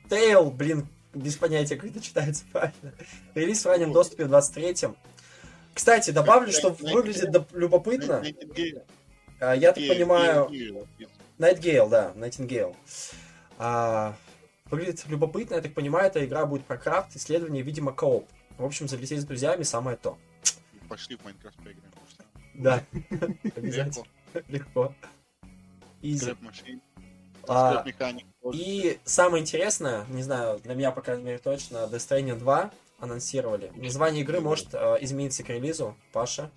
Tale, 0.08 0.50
блин, 0.50 0.86
без 1.14 1.36
понятия, 1.36 1.76
как 1.76 1.90
это 1.90 2.00
читается 2.00 2.44
правильно. 2.52 2.92
Релиз 3.34 3.64
в 3.64 3.66
раннем 3.66 3.92
доступе 3.92 4.24
в 4.24 4.32
23-м. 4.32 4.96
Кстати, 5.74 6.10
добавлю, 6.10 6.52
что 6.52 6.70
выглядит 6.70 7.30
любопытно. 7.52 8.24
А, 9.40 9.54
Я 9.54 9.72
так 9.72 9.86
понимаю, 9.86 10.48
Гейл, 10.48 10.86
Гейл. 10.98 11.08
Nightingale, 11.38 11.88
да. 11.88 12.74
А, 13.58 14.16
выглядит 14.70 15.04
любопытно, 15.06 15.54
я 15.54 15.62
так 15.62 15.74
понимаю, 15.74 16.08
эта 16.08 16.24
игра 16.24 16.46
будет 16.46 16.64
про 16.64 16.76
крафт, 16.76 17.14
исследование, 17.16 17.62
видимо, 17.62 17.92
кооп. 17.92 18.28
В 18.56 18.64
общем, 18.64 18.88
залететь 18.88 19.20
с 19.20 19.24
друзьями 19.24 19.62
самое 19.62 19.96
то. 19.96 20.18
Пошли 20.88 21.16
в 21.16 21.24
Майнкрафт 21.24 21.56
поиграем. 21.58 21.92
Да, 22.54 22.82
обязательно. 23.56 24.04
Легко. 24.48 24.94
Easy. 26.02 26.36
А. 27.48 27.84
И 28.52 28.98
самое 29.04 29.42
интересное, 29.42 30.04
не 30.08 30.22
знаю, 30.22 30.58
для 30.60 30.74
меня, 30.74 30.90
по 30.90 31.00
крайней 31.00 31.24
мере, 31.24 31.38
точно, 31.38 31.88
Death 31.90 31.96
Stranding 31.96 32.38
2 32.38 32.70
анонсировали. 32.98 33.72
Название 33.74 34.22
игры 34.22 34.40
может 34.40 34.74
э, 34.74 34.98
измениться 35.00 35.42
к 35.42 35.48
релизу. 35.48 35.96
Паша? 36.12 36.50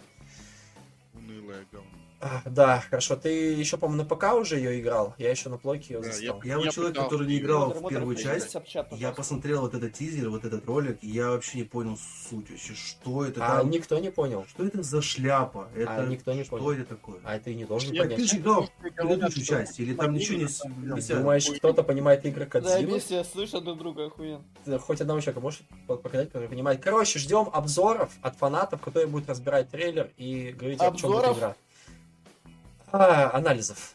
Унылое 1.14 1.66
говно. 1.72 2.01
А, 2.24 2.42
да, 2.46 2.82
хорошо. 2.88 3.16
Ты 3.16 3.30
еще, 3.54 3.78
по-моему, 3.78 4.04
на 4.04 4.16
ПК 4.16 4.34
уже 4.36 4.58
ее 4.58 4.80
играл? 4.80 5.16
Я 5.18 5.32
еще 5.32 5.50
на 5.50 5.58
плойке 5.58 5.96
ее 5.96 6.02
Да, 6.02 6.12
застал. 6.12 6.42
Я 6.44 6.58
вот 6.58 6.66
Я 6.66 6.72
человек, 6.72 6.94
пытался. 6.94 7.10
который 7.10 7.28
не 7.28 7.38
играл 7.40 7.62
Модер, 7.68 7.78
в 7.78 7.82
модер, 7.82 7.98
первую 7.98 8.16
поделись 8.16 8.42
часть. 8.44 8.56
об 8.56 8.66
чат, 8.66 8.92
Я 8.94 9.12
посмотрел 9.12 9.62
вот 9.62 9.74
этот 9.74 9.94
тизер, 9.94 10.30
вот 10.30 10.46
этот 10.46 10.66
ролик, 10.68 11.00
и 11.02 11.08
я 11.10 11.30
вообще 11.32 11.58
не 11.60 11.64
понял 11.64 11.98
суть 12.30 12.50
вообще, 12.52 12.74
что 12.76 13.26
это 13.26 13.44
А 13.44 13.58
там, 13.62 13.70
никто 13.72 13.98
не 13.98 14.12
понял. 14.12 14.46
что 14.50 14.64
это 14.66 14.84
за 14.84 15.02
шляпа, 15.02 15.68
это 15.76 15.96
А 15.96 16.06
никто 16.06 16.32
не 16.34 16.44
что 16.44 16.58
понял. 16.58 16.72
это 16.72 16.86
такое? 16.86 17.20
А 17.24 17.36
это 17.36 17.50
и 17.50 17.56
не 17.56 17.66
должен 17.66 17.92
Я 17.92 18.04
Ты 18.04 18.10
понять. 18.10 18.30
же 18.30 18.38
играл 18.38 18.68
в 18.68 18.72
предыдущую 18.82 19.44
что 19.46 19.56
часть, 19.56 19.80
или 19.80 19.94
там 19.96 20.14
ничего 20.14 20.38
не 20.38 20.48
да? 20.96 21.16
Думаешь, 21.16 21.48
кто-то 21.58 21.82
понимает 21.84 22.24
игры 22.26 22.46
Да, 22.46 22.52
Кодзимы? 22.62 23.00
все 23.00 23.24
слышат 23.24 23.64
друг 23.64 23.80
друга 23.80 24.06
охуенно. 24.06 24.44
Ты 24.64 24.78
Хоть 24.78 25.02
одного 25.02 25.20
человека 25.22 25.40
можешь 25.40 25.62
по- 25.88 25.96
показать, 25.98 26.28
который 26.32 26.48
понимает. 26.50 26.82
Короче, 26.84 27.18
ждем 27.18 27.50
обзоров 27.52 28.12
от 28.22 28.36
фанатов, 28.38 28.80
которые 28.82 29.08
будут 29.08 29.28
разбирать 29.30 29.70
трейлер 29.70 30.12
и 30.18 30.52
говорить, 30.52 30.80
о 30.82 30.92
чем 30.96 31.12
будет 31.14 31.38
игра. 31.38 31.56
А, 32.92 33.32
анализов. 33.36 33.94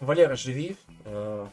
Валера, 0.00 0.36
живи. 0.36 0.76
Э, 1.04 1.46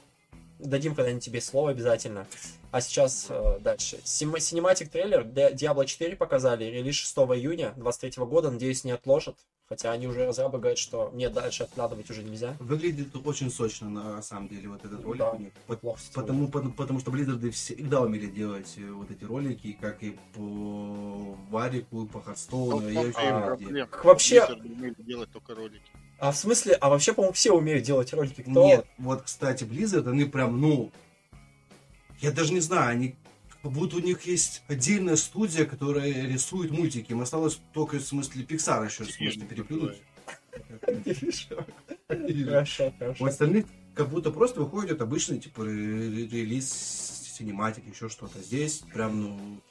Дадим 0.59 0.95
когда-нибудь 0.95 1.23
тебе 1.23 1.39
слово 1.41 1.69
обязательно. 1.71 2.25
А 2.71 2.81
сейчас 2.81 3.27
э, 3.29 3.59
дальше. 3.61 3.99
Синематик 4.03 4.89
трейлер 4.89 5.21
Diablo 5.23 5.85
4 5.85 6.15
показали. 6.15 6.65
Релиз 6.65 6.95
6 6.95 7.15
июня 7.17 7.73
23 7.77 8.23
года. 8.25 8.49
Надеюсь, 8.51 8.83
не 8.83 8.91
отложат. 8.91 9.35
Хотя 9.69 9.91
они 9.91 10.07
уже 10.07 10.25
разрабы 10.25 10.59
говорят, 10.59 10.77
что 10.77 11.11
нет, 11.13 11.33
дальше 11.33 11.63
откладывать 11.63 12.09
уже 12.09 12.23
нельзя. 12.23 12.55
Выглядит 12.59 13.09
очень 13.25 13.51
сочно, 13.51 13.89
на 13.89 14.21
самом 14.21 14.47
деле, 14.47 14.69
вот 14.69 14.85
этот 14.85 15.03
ролик 15.03 15.19
Да. 15.19 15.31
у 15.31 15.39
них. 15.39 15.51
Плохо 15.81 15.99
Потому, 16.13 16.47
потому, 16.47 16.71
потому 16.73 16.99
что 17.01 17.11
Близзарды 17.11 17.51
всегда 17.51 17.99
умели 18.01 18.27
делать 18.27 18.73
э, 18.77 18.89
вот 18.91 19.11
эти 19.11 19.25
ролики, 19.25 19.77
как 19.79 20.01
и 20.03 20.17
по 20.33 21.37
Варику, 21.49 22.03
и 22.05 22.07
по 22.07 22.19
Ну, 22.19 22.23
Хардстоуну, 22.23 22.77
в 22.77 22.89
и 22.89 22.93
том-то 22.93 23.01
и 23.01 23.11
вообще 23.11 23.81
а. 23.83 23.85
Как 23.87 24.05
вообще- 24.05 24.37
Blizzard 24.39 24.61
умели 24.61 24.95
делать 24.99 25.31
только 25.33 25.53
ролики. 25.53 25.91
А 26.19 26.31
в 26.31 26.38
смысле, 26.38 26.73
а 26.73 26.89
вообще, 26.89 27.14
по-моему, 27.14 27.34
все 27.34 27.52
умеют 27.53 27.84
делать 27.84 28.11
ролики. 28.14 28.41
Кто? 28.41 28.65
Нет, 28.65 28.85
вот, 28.98 29.22
кстати, 29.23 29.64
Blizzard, 29.64 30.10
они 30.10 30.26
прям, 30.26 30.60
ну, 30.60 30.91
я 32.19 32.31
даже 32.31 32.53
не 32.53 32.60
знаю, 32.60 32.89
они 32.91 33.15
как 33.61 33.72
будто 33.72 33.98
у 33.98 33.99
них 33.99 34.23
есть 34.23 34.64
отдельная 34.68 35.15
студия, 35.15 35.65
которая 35.65 36.10
рисует 36.27 36.72
мультики. 36.72 37.11
Им 37.11 37.22
осталось 37.22 37.60
только, 37.73 37.98
в 37.98 38.02
смысле, 38.02 38.44
Pixar 38.44 38.85
еще, 38.85 39.03
в 39.03 39.11
смысле, 39.11 39.44
переплюнуть. 39.45 40.02
Хорошо, 42.07 42.88
У 42.88 42.91
хорошо. 42.99 43.26
остальных 43.26 43.65
как 43.94 44.10
будто 44.10 44.31
просто 44.31 44.61
выходит 44.61 45.02
обычный, 45.02 45.39
типа, 45.39 45.65
ре- 45.65 45.72
ре- 45.72 46.27
релиз, 46.27 47.34
синематик, 47.38 47.84
еще 47.88 48.10
что-то. 48.10 48.39
Здесь 48.41 48.80
прям, 48.94 49.22
ну, 49.22 49.61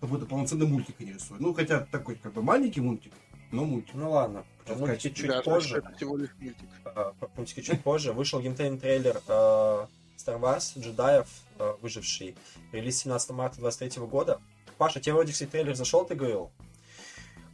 как 0.00 0.08
будто 0.08 0.26
полноценный 0.26 0.66
мультик 0.66 0.96
они 1.00 1.12
рисуют. 1.12 1.40
Ну, 1.40 1.54
хотя 1.54 1.80
такой, 1.80 2.16
как 2.16 2.32
бы, 2.34 2.42
маленький 2.42 2.80
мультик, 2.80 3.12
но 3.52 3.64
мультик. 3.64 3.94
Ну 3.94 4.10
ладно, 4.10 4.44
мультики 4.74 5.14
чуть 5.14 5.28
Даже 5.28 5.42
позже. 5.42 5.82
всего 5.96 6.16
лишь 6.16 6.30
мультик. 6.38 6.68
А, 6.84 7.12
про 7.12 7.30
мультики 7.36 7.62
чуть 7.62 7.82
позже. 7.82 8.12
Вышел 8.12 8.40
геймплейный 8.40 8.78
трейлер 8.78 9.16
э, 9.28 9.86
Star 10.16 10.40
Wars 10.40 10.78
джедаев, 10.78 11.28
э, 11.58 11.74
выживший. 11.80 12.36
Релиз 12.72 12.98
17 12.98 13.30
марта 13.30 13.58
23 13.60 14.02
года. 14.06 14.40
Паша, 14.78 15.00
тебе 15.00 15.14
вроде, 15.14 15.32
кстати, 15.32 15.50
трейлер 15.50 15.74
зашел, 15.74 16.04
ты 16.04 16.14
говорил? 16.14 16.50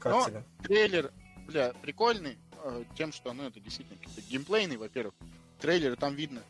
Как 0.01 0.13
Ну, 0.13 0.27
тебе? 0.27 0.45
Трейлер, 0.65 1.13
бля, 1.47 1.73
прикольный 1.83 2.39
э, 2.65 2.85
тем, 2.97 3.13
что, 3.13 3.33
ну, 3.33 3.45
это 3.47 3.61
действительно 3.61 3.99
геймплейный, 4.29 4.77
во-первых. 4.77 5.15
Трейлер 5.61 5.97
там 5.97 6.15
видно. 6.15 6.43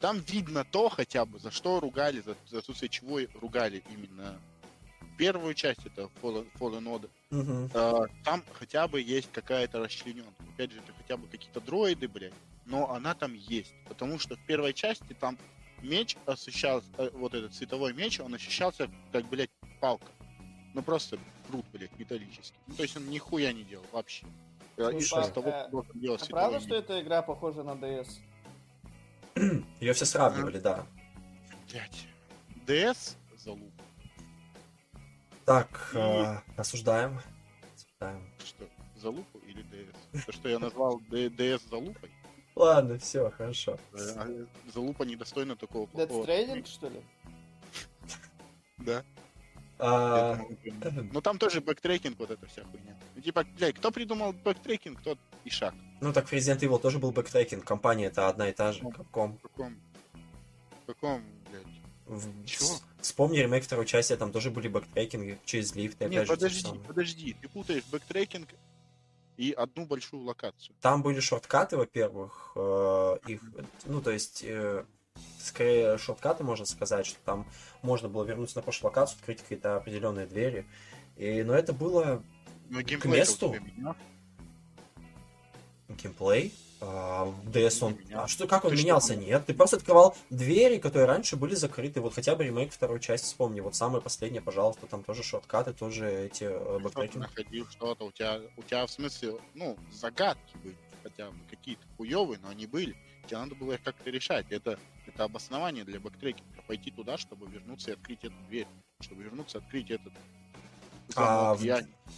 Там 0.00 0.18
видно 0.20 0.64
то 0.64 0.88
хотя 0.88 1.26
бы, 1.26 1.38
за 1.38 1.50
что 1.50 1.78
ругали, 1.78 2.20
за, 2.22 2.34
за 2.48 2.58
отсутствие 2.58 2.88
чего 2.88 3.20
ругали 3.40 3.84
именно 3.90 4.40
первую 5.20 5.52
часть, 5.54 5.84
это 5.84 6.08
Fallen, 6.22 6.46
Fallen 6.58 6.84
Order. 6.84 7.10
Мгм. 7.30 7.70
Э, 7.74 8.06
там 8.24 8.42
хотя 8.54 8.88
бы 8.88 9.02
есть 9.02 9.30
какая-то 9.30 9.78
расчлененка. 9.78 10.32
Опять 10.54 10.72
же, 10.72 10.78
это 10.78 10.92
хотя 10.96 11.18
бы 11.18 11.26
какие-то 11.28 11.60
дроиды, 11.60 12.08
блядь, 12.08 12.32
но 12.64 12.90
она 12.90 13.14
там 13.14 13.34
есть. 13.34 13.74
Потому 13.86 14.18
что 14.18 14.36
в 14.36 14.46
первой 14.46 14.72
части 14.72 15.12
там 15.20 15.36
меч 15.82 16.16
ощущался, 16.24 16.86
э, 16.96 17.10
вот 17.12 17.34
этот 17.34 17.54
световой 17.54 17.92
меч, 17.92 18.18
он 18.18 18.32
ощущался 18.34 18.90
как, 19.12 19.26
блядь, 19.28 19.50
палка. 19.80 20.06
Ну 20.72 20.82
просто 20.82 21.18
крут, 21.48 21.66
блядь, 21.72 21.96
металлический. 21.98 22.56
Ну 22.66 22.74
то 22.74 22.82
есть 22.82 22.96
он 22.96 23.06
нихуя 23.10 23.52
не 23.52 23.62
делал 23.64 23.84
вообще. 23.92 24.24
Э, 24.78 24.90
из- 24.96 25.08
Слушай, 25.08 25.28
из 25.28 25.32
того, 25.34 25.50
что 25.50 25.68
должен 25.70 26.00
делать 26.00 26.22
А 26.22 26.24
световой 26.24 26.42
правда, 26.50 26.60
что 26.66 26.74
меч. 26.76 26.84
эта 26.84 27.00
игра 27.02 27.20
похожа 27.22 27.62
на 27.62 27.72
DS? 27.72 28.08
Ее 29.80 29.92
все 29.92 30.06
сравнивали, 30.06 30.58
да. 30.58 30.86
Блядь. 31.70 32.06
DS 32.66 33.16
залуп. 33.36 33.70
Так, 35.44 35.90
э, 35.94 36.36
осуждаем. 36.56 37.18
Осуждаем. 37.74 38.30
Что, 38.44 38.64
залупу 38.96 39.38
или 39.46 39.62
DS? 39.62 40.24
То, 40.26 40.32
что 40.32 40.48
я 40.48 40.58
назвал 40.58 41.00
DS 41.10 41.68
залупой, 41.68 42.10
Ладно, 42.56 42.98
все, 42.98 43.30
хорошо. 43.30 43.78
э, 43.94 44.12
а 44.16 44.46
залупа 44.72 45.04
недостойна 45.04 45.56
такого 45.56 45.86
Death 45.86 46.06
плохого. 46.08 46.24
Stranding, 46.26 46.66
что 46.66 46.88
ли? 46.88 47.00
Да. 48.78 49.04
А, 49.78 50.36
думаю, 50.36 51.10
Ну 51.12 51.20
там 51.22 51.38
тоже 51.38 51.60
backtracking, 51.62 52.18
вот 52.18 52.30
эта 52.30 52.46
вся 52.46 52.62
хуйня. 52.64 52.98
Ну, 53.16 53.22
типа, 53.22 53.44
блядь, 53.56 53.76
кто 53.76 53.90
придумал 53.90 54.34
backtracking, 54.34 55.00
тот 55.02 55.18
ишак. 55.44 55.74
ну 56.02 56.12
так 56.12 56.28
в 56.28 56.32
Resident 56.34 56.58
Evil 56.60 56.78
тоже 56.78 56.98
был 56.98 57.12
backtracking. 57.12 57.64
Компания 57.64 58.06
это 58.06 58.28
одна 58.28 58.50
и 58.50 58.52
та 58.52 58.72
же. 58.72 58.82
Capcom. 58.82 59.38
В 59.38 59.42
каком, 59.42 59.80
в 60.82 60.86
каком, 60.86 61.22
блядь? 61.22 61.39
В- 62.10 62.44
Чего? 62.44 62.68
Вспомни 63.00 63.38
ремейк 63.38 63.62
второй 63.64 63.86
части, 63.86 64.16
там 64.16 64.32
тоже 64.32 64.50
были 64.50 64.66
backtracking 64.66 65.32
и 65.32 65.38
через 65.44 65.74
лифт. 65.76 66.00
и 66.02 66.06
Нет, 66.06 66.24
опять 66.24 66.26
же, 66.26 66.32
подожди, 66.34 66.80
подожди, 66.86 67.36
ты 67.40 67.48
путаешь 67.48 67.84
backtracking 67.84 68.48
и 69.36 69.52
одну 69.52 69.86
большую 69.86 70.24
локацию. 70.24 70.74
Там 70.80 71.02
были 71.04 71.20
shortcut 71.20 71.65
ы, 71.65 71.76
во-первых, 71.76 72.50
э, 72.56 73.18
их, 73.28 73.40
ну, 73.84 74.02
то 74.02 74.10
есть, 74.10 74.42
э, 74.42 74.84
скорее 75.38 75.98
shortcut 75.98 76.33
ы, 76.33 76.42
можно 76.42 76.66
сказать, 76.66 77.06
что 77.06 77.18
там 77.24 77.48
можно 77.82 78.08
было 78.08 78.24
вернуться 78.24 78.56
на 78.56 78.62
прошлую 78.62 78.90
локацию, 78.90 79.16
открыть 79.18 79.40
какие-то 79.42 79.76
определенные 79.76 80.26
двери. 80.26 80.66
И, 81.16 81.42
но 81.44 81.54
это 81.54 81.72
было 81.72 82.24
Но 82.68 82.82
К 82.82 83.04
месту? 83.04 83.54
геймплей. 85.88 86.52
А, 86.82 87.32
DS 87.52 87.84
он... 87.84 87.98
А 88.14 88.26
что, 88.26 88.46
как 88.46 88.64
он 88.64 88.70
Ты 88.70 88.76
что, 88.76 88.84
менялся? 88.86 89.12
он- 89.12 89.20
Нет, 89.20 89.44
ты 89.46 89.52
просто 89.54 89.76
открывал 89.76 90.16
двери, 90.30 90.78
которые 90.78 91.06
раньше 91.06 91.36
были 91.36 91.54
закрыты. 91.54 92.00
Вот 92.00 92.14
хотя 92.14 92.34
бы 92.34 92.44
ремейк 92.44 92.72
второй 92.72 93.00
части 93.00 93.26
вспомни. 93.26 93.60
Вот 93.60 93.74
самое 93.74 94.02
последнее, 94.02 94.40
пожалуйста, 94.40 94.86
там 94.86 95.04
тоже 95.04 95.22
shortcut 95.22 95.62
ы, 95.62 95.72
тоже 95.74 96.10
эти 96.10 96.44
э, 96.44 96.48
Что 96.58 96.80
backtracking 96.80 97.13
и. 97.13 97.18
находил 97.18 97.66
что-то, 97.70 98.04
у 98.06 98.12
тебя, 98.12 98.40
у 98.56 98.62
тебя 98.62 98.86
в 98.86 98.90
смысле, 98.90 99.34
ну, 99.54 99.76
загадки 99.92 100.56
были, 100.64 100.76
хотя 101.02 101.30
бы 101.30 101.36
какие-то 101.50 101.82
хуевые, 101.98 102.38
но 102.42 102.48
они 102.48 102.66
были. 102.66 102.96
Тебе 103.26 103.38
надо 103.38 103.54
было 103.56 103.72
их 103.74 103.82
как-то 103.82 104.08
решать. 104.08 104.46
Это, 104.50 104.78
это 105.06 105.24
обоснование 105.24 105.84
для 105.84 106.00
backtracking 106.00 106.53
а. 106.53 106.62
Пойти 106.66 106.90
туда, 106.90 107.18
чтобы 107.18 107.46
вернуться 107.50 107.90
и 107.90 107.94
открыть 107.94 108.24
эту 108.24 108.34
дверь. 108.48 108.66
Чтобы 109.00 109.22
вернуться 109.22 109.58
и 109.58 109.60
открыть 109.60 109.90
этот 109.90 110.12
А 111.16 111.54
в- 111.54 111.62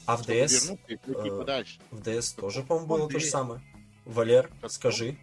А 0.06 0.16
в 0.16 0.22
DS, 0.28 0.62
вернуться 0.62 0.86
и 0.92 0.96
пройти 0.96 1.28
э, 1.30 1.38
подальше. 1.38 1.80
в 1.90 2.00
DS 2.00 2.36
тоже, 2.38 2.62
по-моему, 2.62 2.86
было 2.86 3.08
то 3.08 3.18
же 3.18 3.26
самое. 3.26 3.60
Валер, 4.04 4.50
Так, 4.60 4.70
скажи. 4.72 5.16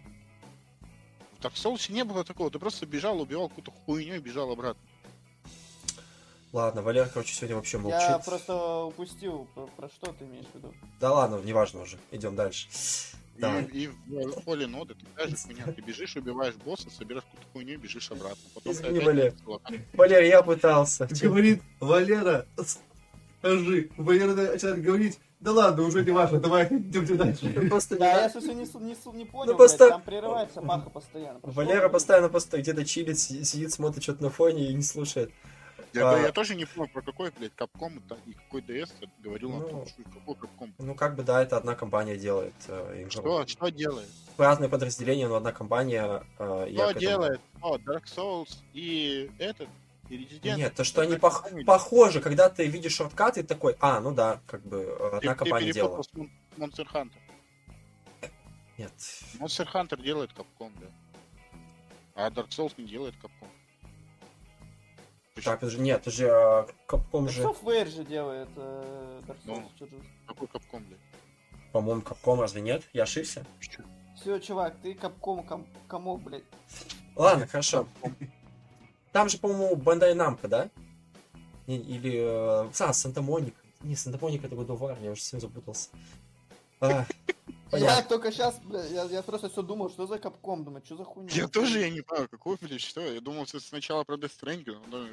Так 1.40 1.52
в 1.54 1.58
соусе 1.58 1.92
не 1.92 2.04
было 2.04 2.24
такого. 2.24 2.50
Ты 2.50 2.58
просто 2.58 2.86
бежал, 2.86 3.20
убивал 3.20 3.48
какую-то 3.48 3.70
хуйню 3.70 4.16
и 4.16 4.18
бежал 4.18 4.50
обратно. 4.50 4.82
Ладно, 6.52 6.82
Валер, 6.82 7.08
короче, 7.08 7.32
сегодня 7.32 7.56
вообще 7.56 7.78
молчит. 7.78 8.00
Я 8.00 8.18
просто 8.18 8.84
упустил, 8.84 9.46
про, 9.54 9.66
про 9.68 9.88
что 9.88 10.12
ты 10.12 10.24
имеешь 10.24 10.46
в 10.46 10.54
виду? 10.56 10.74
Да 10.98 11.12
ладно, 11.12 11.40
неважно 11.44 11.82
уже. 11.82 11.98
Идем 12.10 12.34
дальше. 12.34 12.68
И, 13.72 13.84
и 13.84 13.86
в 13.86 14.42
поле 14.44 14.66
ноды 14.66 14.94
ты 14.94 15.06
такая 15.06 15.28
же 15.28 15.36
хуйня. 15.36 15.64
Ты 15.72 15.80
бежишь, 15.80 16.16
убиваешь 16.16 16.56
босса, 16.56 16.90
собираешь 16.90 17.24
какую-то 17.24 17.46
хуйню 17.52 17.74
и 17.74 17.76
бежишь 17.76 18.10
обратно. 18.10 18.42
Потом 18.54 18.74
ты 18.74 18.82
Извини, 18.82 18.98
Валер. 18.98 19.34
Валер, 19.94 20.22
я 20.24 20.42
пытался. 20.42 21.08
Говорит 21.22 21.62
Валера, 21.78 22.46
Скажи. 23.40 23.90
Валера 23.96 24.34
начинает 24.34 24.82
говорить, 24.82 25.18
да 25.40 25.52
ладно, 25.52 25.82
уже 25.84 26.04
не 26.04 26.10
важно, 26.10 26.38
давай 26.40 26.66
идемте 26.70 27.14
дальше. 27.14 27.50
Просто 27.68 27.98
Да, 27.98 28.22
я 28.22 28.30
слушай, 28.30 28.54
не, 28.54 28.64
не, 28.64 29.16
не 29.18 29.24
понял, 29.24 29.52
Ну, 29.52 29.56
просто- 29.56 29.78
блядь, 29.78 29.90
там 29.90 30.02
прерывается 30.02 30.60
Маха 30.60 30.90
постоянно. 30.90 31.40
Про 31.40 31.50
что 31.52 31.60
Валера 31.62 31.88
постоянно 31.88 32.28
просто 32.28 32.58
где-то 32.58 32.84
чилит, 32.84 33.18
си- 33.18 33.42
сидит, 33.44 33.72
смотрит 33.72 34.02
что-то 34.02 34.22
на 34.22 34.30
фоне 34.30 34.68
и 34.70 34.74
не 34.74 34.82
слушает. 34.82 35.32
Я, 35.92 36.08
А. 36.12 36.18
я 36.20 36.30
тоже 36.30 36.54
не 36.54 36.66
понял, 36.66 36.88
про 36.92 37.02
какой, 37.02 37.32
блядь, 37.36 37.52
капком 37.56 38.00
и 38.26 38.32
какой 38.34 38.60
DS 38.60 38.90
говорил 39.18 39.50
Ну. 39.50 39.56
Антон. 39.64 39.86
Что- 39.88 40.02
Какой 40.20 40.34
капком? 40.36 40.74
Ну, 40.78 40.94
как 40.94 41.16
бы, 41.16 41.24
да, 41.24 41.42
это 41.42 41.56
одна 41.56 41.74
компания 41.74 42.16
делает 42.16 42.54
э. 42.68 43.06
Что, 43.10 43.44
что 43.46 43.68
делает? 43.70 44.06
Разные 44.38 44.68
подразделения, 44.68 45.26
но 45.26 45.34
одна 45.36 45.50
компания... 45.50 46.22
э, 46.38 46.66
Что 46.72 46.76
к 46.76 46.90
этому- 46.90 47.00
делает? 47.00 47.40
О, 47.60 47.76
Dark 47.78 48.04
Souls 48.04 48.50
и 48.72 49.30
этот, 49.38 49.68
и 50.10 50.16
Resident. 50.24 50.56
Нет, 50.56 50.74
то, 50.74 50.84
что 50.84 51.02
они 51.02 51.14
Это 51.14 51.26
пох- 51.26 51.64
похожи, 51.64 52.20
когда 52.20 52.48
ты 52.50 52.66
видишь 52.66 52.94
шорткаты, 52.94 53.42
ты 53.42 53.48
такой, 53.48 53.76
а, 53.80 54.00
ну 54.00 54.12
да, 54.12 54.40
как 54.46 54.62
бы 54.62 54.84
Ты, 54.84 55.16
одна 55.16 55.32
ты 55.32 55.38
компания 55.38 55.72
перепутал 55.72 56.02
делала. 56.02 56.02
с 56.02 56.58
Monster 56.58 56.86
Hunter. 56.92 58.30
Нет. 58.78 58.92
Monster 59.38 59.66
Hunter 59.72 60.02
делает 60.02 60.32
капком, 60.32 60.72
да. 60.80 60.86
А 62.14 62.30
Dark 62.30 62.48
Souls 62.48 62.72
не 62.76 62.86
делает 62.86 63.14
капком. 63.16 63.48
Так, 65.44 65.62
это 65.62 65.70
же, 65.70 65.78
нет, 65.80 66.00
это 66.00 66.10
же 66.10 66.26
Capcom 66.86 67.26
делает? 67.28 67.30
же, 67.30 67.42
Software 67.42 67.86
же 67.86 68.04
делает 68.04 68.48
э, 68.56 69.22
Dark 69.26 69.38
Ну. 69.44 69.54
Souls, 69.54 69.88
же. 69.90 69.96
Какой 70.26 70.48
капком, 70.48 70.84
блядь? 70.84 71.00
по-моему, 71.72 72.02
Capcom 72.02 72.40
разве 72.40 72.60
нет? 72.60 72.82
Я 72.92 73.04
ошибся? 73.04 73.46
Все, 74.16 74.38
чувак, 74.40 74.74
ты 74.82 74.92
капком 74.92 75.44
ком, 75.44 75.66
комок, 75.88 76.20
блядь. 76.22 76.42
Ладно, 77.16 77.46
хорошо. 77.46 77.86
Там 79.12 79.28
же, 79.28 79.38
по-моему, 79.38 79.74
Bandai 79.76 80.14
Namco, 80.14 80.48
да? 80.48 80.70
Или... 81.66 82.16
э, 82.16 82.70
А, 82.80 82.92
Санта-Моника. 82.92 83.60
Не, 83.82 83.96
Санта-Моника 83.96 84.46
это 84.46 84.56
War, 84.56 85.02
я 85.02 85.12
уже 85.12 85.20
совсем 85.22 85.40
запутался. 85.40 85.88
А, 86.80 87.04
Я 87.72 88.02
только 88.02 88.32
сейчас, 88.32 88.58
блядь, 88.64 88.90
я, 88.90 89.04
я 89.04 89.22
просто 89.22 89.48
все 89.48 89.62
думал, 89.62 89.90
что 89.90 90.06
за 90.06 90.18
капком, 90.18 90.64
думаю, 90.64 90.82
что 90.84 90.96
за 90.96 91.04
хуйня. 91.04 91.30
Я 91.32 91.46
тоже 91.46 91.80
я 91.80 91.90
не 91.90 92.00
знаю, 92.00 92.28
какой, 92.28 92.56
блядь, 92.60 92.80
что? 92.80 93.00
Я 93.00 93.20
думал, 93.20 93.44
это 93.44 93.60
сначала 93.60 94.02
про 94.04 94.16
Death 94.16 94.32
Stranding, 94.40 94.78
но, 94.88 94.98
ну, 94.98 95.08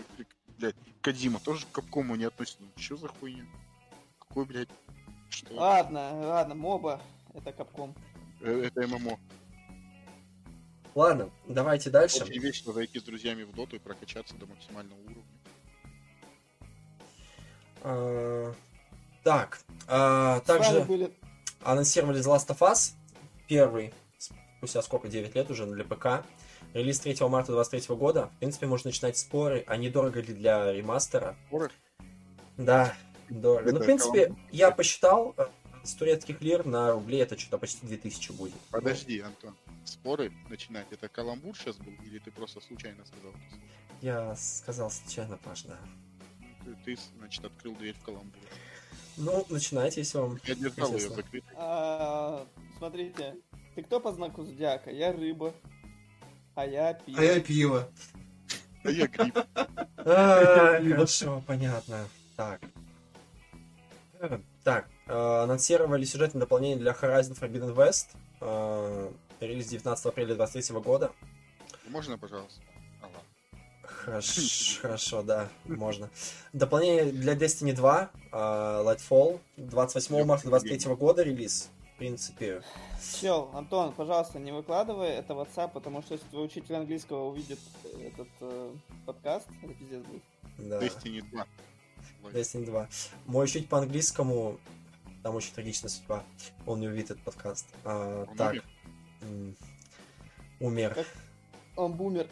блядь, 0.58 0.76
Кадима 1.02 1.40
тоже 1.40 1.66
к 1.66 1.72
капкому 1.72 2.16
не 2.16 2.26
относится. 2.26 2.62
Ну, 2.62 2.70
Что 2.76 2.98
за 2.98 3.08
хуйня? 3.10 3.46
Какой, 4.20 4.46
блядь, 4.46 4.70
что? 5.30 5.54
Ладно, 5.54 6.28
ладно, 6.28 6.56
моба, 6.56 7.02
это 7.34 7.52
капком. 7.52 7.94
Э, 8.42 8.64
Это 8.66 8.88
ММО. 8.88 9.20
Ладно, 10.96 11.30
давайте 11.48 11.90
дальше. 11.90 12.24
Очень 12.24 12.40
весело 12.40 12.74
зайти 12.74 13.00
с 13.00 13.04
друзьями 13.04 13.44
в 13.44 13.54
доту 13.54 13.76
и 13.76 13.80
прокачаться 13.80 14.36
до 14.36 14.46
максимального 14.46 15.00
уровня. 15.00 15.24
А, 17.84 18.54
Так, 19.24 19.60
а, 19.88 20.40
также 20.42 20.82
были 20.82 21.12
анонсировали 21.64 22.20
The 22.20 22.36
Last 22.36 22.48
of 22.48 22.60
Us, 22.60 22.94
первый, 23.48 23.94
спустя 24.58 24.82
сколько, 24.82 25.08
9 25.08 25.36
лет 25.36 25.50
уже 25.52 25.66
для 25.66 25.84
ПК. 25.84 26.26
Релиз 26.74 27.00
3 27.00 27.28
марта 27.28 27.52
2023 27.52 27.96
года. 27.96 28.30
В 28.36 28.40
принципе, 28.40 28.68
можно 28.68 28.90
начинать 28.90 29.18
споры, 29.18 29.64
а 29.68 29.78
недорого 29.78 30.22
ли 30.22 30.34
для 30.34 30.72
ремастера. 30.72 31.36
Споры? 31.48 31.72
Да, 32.58 32.94
дорого. 33.30 33.64
Ну, 33.64 33.70
Это 33.70 33.80
в 33.80 33.86
принципе, 33.86 34.36
я 34.52 34.72
посчитал, 34.72 35.36
э, 35.88 35.90
с 35.90 35.94
турецких 35.94 36.42
лир 36.42 36.66
на 36.66 36.92
рубли 36.92 37.18
это 37.18 37.38
что-то 37.38 37.58
почти 37.58 37.86
2000 37.88 38.32
будет. 38.34 38.54
Подожди, 38.72 39.20
Антон. 39.20 39.56
Споры 39.86 40.32
начинать. 40.50 40.88
Это 40.92 41.08
каламбур 41.08 41.58
сейчас 41.58 41.78
был? 41.78 41.94
Или 42.04 42.20
ты 42.20 42.32
просто 42.32 42.60
случайно 42.62 43.06
сказал? 43.06 43.32
Я 44.02 44.36
сказал 44.36 44.92
случайно, 44.92 45.38
Паш, 45.38 45.64
да. 45.64 45.78
Ты, 46.64 46.76
ты, 46.86 47.02
значит, 47.18 47.46
открыл 47.46 47.76
дверь 47.76 47.96
в 47.96 48.04
каламбур. 48.04 48.42
Ну, 49.18 49.46
начинайте, 49.50 50.02
если 50.02 50.20
вам... 50.20 50.40
Я 50.46 50.56
держал 50.56 50.94
ее 50.94 51.10
закрытой. 51.10 51.44
А, 51.56 52.46
смотрите, 52.78 53.36
ты 53.74 53.82
кто 53.82 54.00
по 54.00 54.14
знаку 54.14 54.44
зодиака? 54.44 54.92
Я 54.92 55.12
рыба. 55.12 55.54
А 56.54 56.66
я 56.66 56.94
пиво. 56.94 57.20
А 57.20 57.24
я 57.24 57.40
пиво. 57.40 57.92
А 58.84 58.92
я 58.92 59.08
гриб. 59.08 59.38
А, 59.56 60.80
Хорошо, 60.90 61.44
понятно. 61.46 62.08
Так. 62.36 62.62
Э, 64.20 64.40
Так, 64.64 64.88
анонсировали 65.10 66.04
сюжетное 66.06 66.42
дополнение 66.42 66.78
для 66.78 66.92
Horizon 66.92 67.40
Forbidden 67.40 67.76
West. 67.76 68.08
э, 68.42 69.12
Релиз 69.40 69.68
19 69.68 70.06
апреля 70.06 70.36
2023 70.36 70.80
года. 70.82 71.12
Можно, 71.88 72.18
пожалуйста? 72.18 72.60
А. 73.02 73.08
Хорошо, 73.84 74.42
хорошо, 74.82 75.22
да, 75.22 75.50
можно. 75.66 76.10
Дополнение 76.54 77.06
для 77.12 77.34
Destiny 77.36 77.74
2, 77.74 78.10
э, 78.14 78.36
Lightfall, 78.36 79.40
28 79.58 80.24
марта 80.26 80.48
23 80.48 80.96
года 80.96 81.24
релиз. 81.24 81.70
В 81.94 81.98
принципе, 81.98 82.62
Чел, 83.20 83.50
Антон, 83.54 83.92
пожалуйста, 83.92 84.38
не 84.38 84.52
выкладывай 84.52 85.10
это 85.10 85.34
в 85.34 85.40
WhatsApp, 85.40 85.72
потому 85.74 86.04
что 86.04 86.14
если 86.14 86.28
твой 86.28 86.46
учитель 86.46 86.76
английского 86.76 87.26
увидит 87.30 87.58
э, 87.86 88.08
этот 88.10 88.28
э, 88.42 88.72
подкаст, 89.06 89.48
это 89.64 89.74
пиздец 89.74 90.04
будет. 90.06 90.22
да. 90.58 90.80
Destiny 90.80 91.22
2. 91.32 91.48
Ой, 92.24 92.32
Destiny 92.34 92.66
2. 92.66 92.88
Мой 93.26 93.46
учить 93.46 93.68
по-английскому, 93.68 94.60
там 95.28 95.36
очень 95.36 95.54
трагичная 95.54 95.90
судьба. 95.90 96.24
Он 96.66 96.80
не 96.80 96.88
увидит 96.88 97.12
этот 97.12 97.24
подкаст. 97.24 97.66
А, 97.84 98.24
Он 98.30 98.38
так. 98.38 98.56
умер? 100.62 100.94
Как? 100.96 101.08
Он 101.76 101.92
бумер. 101.94 102.28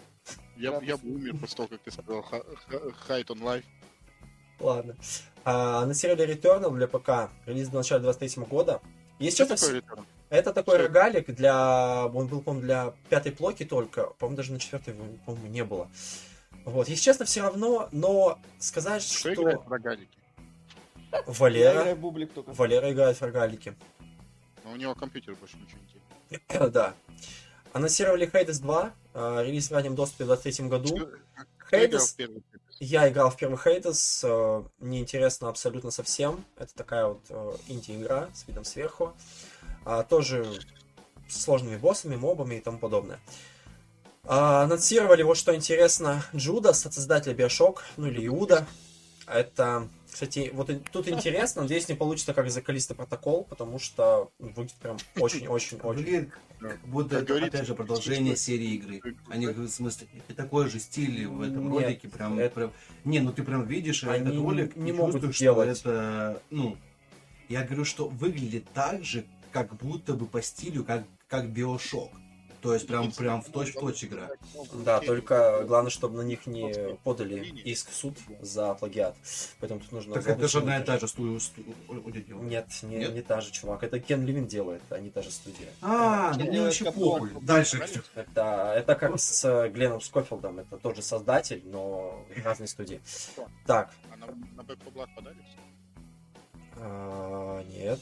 Я, 0.55 0.79
я 0.81 0.95
бы 0.95 1.09
умер 1.09 1.35
после 1.41 1.57
того, 1.57 1.67
как 1.67 1.81
ты 1.81 1.91
сказал 1.91 2.21
ха- 2.21 2.43
ха- 2.67 2.77
Height 3.09 3.25
on 3.27 3.41
Life. 3.41 3.65
Ладно. 4.61 4.95
А, 5.43 5.81
анонсировали 5.83 6.33
Returnal 6.35 6.73
для 6.73 6.87
ПК. 6.87 7.31
Релиз 7.45 7.67
в 7.67 7.73
начале 7.73 8.01
23 8.01 8.45
года. 8.45 8.81
Есть 9.19 9.35
Что 9.35 9.57
что-то... 9.57 9.81
такое? 9.81 10.05
Это 10.29 10.53
такой 10.53 10.75
Что 10.75 10.83
рогалик 10.87 11.35
для... 11.35 12.05
Он 12.07 12.27
был, 12.27 12.41
по-моему, 12.41 12.65
для 12.65 12.93
пятой 13.09 13.33
плоки 13.33 13.65
только. 13.65 14.05
По-моему, 14.19 14.37
даже 14.37 14.53
на 14.53 14.59
четвертой, 14.59 14.93
по-моему, 15.25 15.47
не 15.47 15.65
было. 15.65 15.91
Вот. 16.63 16.87
Если 16.87 17.03
честно, 17.03 17.25
все 17.25 17.41
равно, 17.41 17.89
но 17.91 18.39
сказать, 18.57 19.03
Что 19.03 19.33
что, 19.33 19.33
играет 19.33 19.65
в 19.65 19.69
рогалики? 19.69 20.17
Я 21.27 21.33
Валера... 21.33 21.95
бублик 21.95 22.33
только. 22.33 22.51
Валера 22.51 22.91
играет 22.91 23.17
в 23.17 23.21
рогалики. 23.21 23.75
Но 24.63 24.71
у 24.71 24.75
него 24.75 24.95
компьютер 24.95 25.35
больше 25.35 25.57
ничего 25.57 25.79
не 25.81 25.87
делает. 25.87 26.71
да. 26.73 26.93
Анонсировали 27.73 28.29
Hades 28.31 28.61
2. 28.61 28.93
а, 29.13 29.43
Релиз 29.43 29.69
в 29.69 29.73
раннем 29.73 29.95
доступе 29.95 30.23
в 30.23 30.27
23 30.27 30.67
году. 30.67 31.09
Hades? 31.71 32.43
Я 32.79 33.09
играл 33.09 33.29
в 33.29 33.37
первый 33.37 33.57
Hades, 33.57 34.19
э, 34.23 34.63
неинтересно 34.79 35.47
абсолютно 35.47 35.91
совсем. 35.91 36.43
Это 36.57 36.75
такая 36.75 37.07
вот 37.07 37.21
э, 37.29 37.51
инди-игра 37.67 38.29
с 38.33 38.47
видом 38.47 38.65
сверху. 38.65 39.13
А, 39.85 40.03
тоже 40.03 40.45
с 41.29 41.41
сложными 41.41 41.77
боссами, 41.77 42.15
мобами 42.15 42.55
и 42.55 42.59
тому 42.59 42.79
подобное. 42.79 43.19
А, 44.25 44.63
анонсировали 44.63 45.23
вот 45.23 45.37
что 45.37 45.55
интересно 45.55 46.23
Джудас 46.35 46.85
от 46.85 46.93
создателя 46.93 47.33
Bioshock, 47.33 47.79
ну 47.97 48.07
или 48.07 48.25
Иуда. 48.27 48.65
Это, 49.27 49.87
кстати, 50.15 50.49
вот 50.53 50.71
тут 50.93 51.09
интересно, 51.09 51.63
надеюсь, 51.63 51.89
не 51.89 51.95
получится 51.95 52.33
как 52.33 52.49
за 52.49 52.61
Калиста 52.61 52.95
протокол, 52.95 53.43
потому 53.43 53.79
что 53.79 54.31
выглядит 54.39 54.75
прям 54.75 54.95
очень-очень-очень. 55.19 56.31
Да. 56.61 56.69
как 56.69 56.79
будто 56.87 57.09
Как 57.15 57.23
это, 57.23 57.27
говорится, 57.33 57.57
опять 57.57 57.67
же, 57.67 57.75
продолжение 57.75 58.37
серии 58.37 58.75
игры. 58.75 59.01
Они, 59.27 59.45
в 59.47 59.67
смысле, 59.67 60.07
и 60.29 60.31
такой 60.33 60.69
же 60.69 60.79
стиль 60.79 61.27
в 61.27 61.41
этом 61.41 61.69
Нет, 61.69 61.83
ролике, 61.83 62.07
прям, 62.07 62.39
это- 62.39 62.55
прям- 62.55 62.73
Не, 63.03 63.19
ну 63.19 63.33
ты 63.33 63.43
прям 63.43 63.65
видишь 63.67 64.05
Они 64.05 64.21
этот 64.29 64.39
ролик 64.41 64.77
не 64.77 64.91
и 64.91 64.93
могут 64.93 65.15
чувствуешь, 65.15 65.37
делать. 65.37 65.77
что 65.77 65.89
это, 65.91 66.41
ну, 66.49 66.77
я 67.49 67.63
говорю, 67.65 67.83
что 67.83 68.07
выглядит 68.07 68.69
так 68.73 69.03
же, 69.03 69.25
как 69.51 69.75
будто 69.75 70.13
бы 70.13 70.27
по 70.27 70.41
стилю, 70.41 70.85
как, 70.85 71.03
как 71.27 71.49
Биошок. 71.49 72.09
То 72.61 72.73
есть 72.73 72.87
прям, 72.87 73.11
прям 73.11 73.41
в 73.41 73.49
точь 73.49 73.75
в 73.75 73.79
точь 73.79 74.03
игра. 74.05 74.29
Да, 74.73 74.99
только 74.99 75.63
главное, 75.67 75.91
чтобы 75.91 76.17
на 76.17 76.21
них 76.21 76.47
не 76.47 76.95
подали 77.03 77.45
иск 77.63 77.89
в 77.89 77.95
суд 77.95 78.17
за 78.41 78.73
плагиат. 78.73 79.15
Поэтому 79.59 79.79
тут 79.81 79.91
нужно... 79.91 80.13
Так 80.15 80.27
это 80.27 80.47
же 80.47 80.59
одна 80.59 80.79
и 80.79 80.83
та 80.83 80.97
же 80.99 81.07
студия. 81.07 81.39
Нет, 82.41 82.67
не, 82.83 82.97
Нет? 82.97 83.13
не 83.13 83.21
та 83.21 83.41
же, 83.41 83.51
чувак. 83.51 83.83
Это 83.83 83.99
Кен 83.99 84.25
Левин 84.25 84.47
делает, 84.47 84.81
а 84.89 84.99
не 84.99 85.09
та 85.09 85.21
же 85.21 85.31
студия. 85.31 85.67
А, 85.81 86.33
ну 86.37 86.45
мне 86.45 86.61
вообще 86.61 86.91
похуй. 86.91 87.31
Дальше. 87.41 87.83
Это, 88.15 88.73
это 88.75 88.95
как 88.95 89.19
с 89.19 89.45
э, 89.45 89.69
Гленном 89.69 90.01
Скофилдом. 90.01 90.59
Это 90.59 90.77
тот 90.77 90.95
же 90.95 91.01
создатель, 91.01 91.61
но 91.65 92.25
разные 92.43 92.67
студии. 92.67 93.01
Так, 93.65 93.91
А 94.11 94.17
на, 94.17 94.27
на 94.27 94.61
Back 94.61 94.77
4 94.77 94.91
Blood 94.91 95.09
подали? 95.15 95.37
а, 96.77 97.63
нет. 97.63 97.99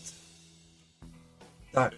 Так, 1.71 1.93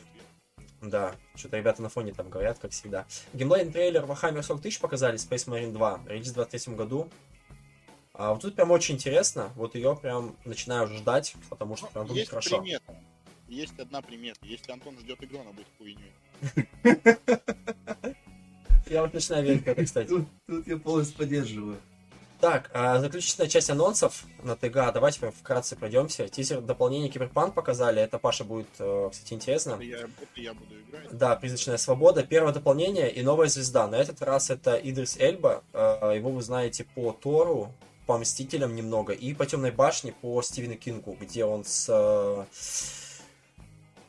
да. 0.89 1.15
Что-то 1.35 1.57
ребята 1.57 1.81
на 1.81 1.89
фоне 1.89 2.13
там 2.13 2.29
говорят, 2.29 2.59
как 2.59 2.71
всегда. 2.71 3.05
Геймплейный 3.33 3.71
трейлер 3.71 4.03
Warhammer 4.03 4.41
40 4.41 4.61
тысяч 4.61 4.79
показали, 4.79 5.17
Space 5.17 5.47
Marine 5.47 5.71
2. 5.71 6.01
Релиз 6.07 6.29
в 6.29 6.33
23 6.33 6.75
году. 6.75 7.09
А 8.13 8.33
вот 8.33 8.41
тут 8.41 8.55
прям 8.55 8.71
очень 8.71 8.95
интересно. 8.95 9.51
Вот 9.55 9.75
ее 9.75 9.97
прям 10.01 10.35
начинаю 10.45 10.87
ждать, 10.87 11.35
потому 11.49 11.75
что 11.75 11.87
прям 11.87 12.05
будет 12.05 12.17
Есть 12.17 12.29
хорошо. 12.29 12.61
примета. 12.61 12.95
Есть 13.47 13.77
одна 13.77 14.01
примета. 14.01 14.39
Если 14.43 14.71
Антон 14.71 14.97
ждет 14.99 15.23
игру, 15.23 15.39
она 15.41 15.51
будет 15.51 15.67
хуйней. 15.77 16.13
Я 18.87 19.01
вот 19.01 19.13
начинаю 19.13 19.43
верить 19.43 19.63
в 19.63 19.67
это, 19.67 19.83
кстати. 19.83 20.07
Тут, 20.07 20.27
тут 20.45 20.67
я 20.67 20.77
полностью 20.77 21.17
поддерживаю. 21.17 21.77
Так, 22.39 22.69
а, 22.73 22.99
заключительная 22.99 23.49
часть 23.49 23.69
анонсов 23.69 24.25
на 24.43 24.55
ТГ. 24.55 24.93
Давайте 24.93 25.19
прям 25.19 25.31
вкратце 25.31 25.75
пройдемся. 25.75 26.27
Тизер 26.27 26.61
дополнения 26.61 27.09
Киберпанк 27.09 27.53
показали. 27.53 28.01
Это 28.01 28.19
Паша 28.19 28.43
будет, 28.43 28.67
э, 28.77 29.09
кстати, 29.11 29.33
интересно. 29.33 29.71
Это 29.73 29.83
я, 29.83 29.97
это 29.99 30.09
я 30.35 30.53
буду 30.53 30.75
играть. 30.79 31.17
Да, 31.17 31.35
призрачная 31.35 31.77
свобода. 31.77 32.23
Первое 32.23 32.53
дополнение 32.53 33.11
и 33.11 33.23
новая 33.23 33.47
звезда. 33.47 33.87
На 33.87 33.95
этот 33.95 34.21
раз 34.21 34.49
это 34.49 34.75
Идрис 34.75 35.17
Эльба. 35.17 35.63
Э, 35.73 36.13
Его 36.15 36.29
вы 36.29 36.41
знаете 36.41 36.83
по 36.83 37.13
Тору, 37.13 37.73
по 38.05 38.17
Мстителям 38.17 38.75
немного, 38.75 39.13
и 39.13 39.33
по 39.33 39.45
Темной 39.45 39.71
башне 39.71 40.11
по 40.11 40.41
Стивену 40.41 40.75
Кингу, 40.75 41.17
где 41.19 41.45
он 41.45 41.63
с... 41.63 41.87
э, 41.89 42.45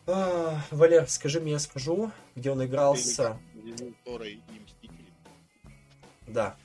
а, 0.08 0.60
Валер, 0.70 1.08
скажи 1.08 1.40
мне, 1.40 1.52
я 1.52 1.58
скажу, 1.58 2.10
где 2.34 2.50
он 2.50 2.64
играл 2.64 2.96
с... 2.96 3.16
Тора 4.04 4.26
и 4.26 4.38
Мстители. 4.64 5.06
Да, 6.28 6.56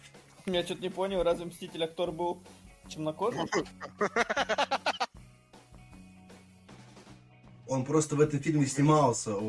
Я 0.45 0.63
что-то 0.63 0.81
не 0.81 0.89
понял, 0.89 1.23
разве 1.23 1.45
Мститель 1.45 1.84
актор 1.84 2.11
был 2.11 2.41
темнокожим? 2.89 3.47
Он 7.68 7.85
просто 7.85 8.15
в 8.15 8.22
этом 8.22 8.39
фильме 8.41 8.65
снимался 8.65 9.34
о, 9.35 9.39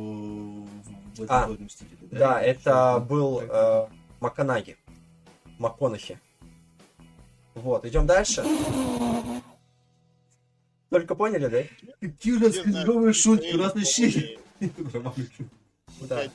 в 1.16 1.22
этом 1.22 1.26
А, 1.36 1.44
«Злодейном 1.46 1.66
Мстителе», 1.66 1.98
да, 2.02 2.40
это 2.40 2.60
Что- 2.70 3.00
был 3.00 3.40
э, 3.40 3.88
Маканаги. 4.20 4.76
МакКонахи. 5.58 6.20
Вот, 7.54 7.84
идем 7.84 8.06
дальше. 8.06 8.44
Только 10.90 11.14
поняли, 11.16 11.46
да? 11.48 11.62
Какие 12.00 12.34
у 12.34 12.38
нас 12.40 12.54
что 12.54 13.12
шутки, 13.12 13.54
у 13.54 13.58
нас 13.58 13.74
вообще... 13.74 14.38
Да. 16.00 16.24
э, 16.24 16.28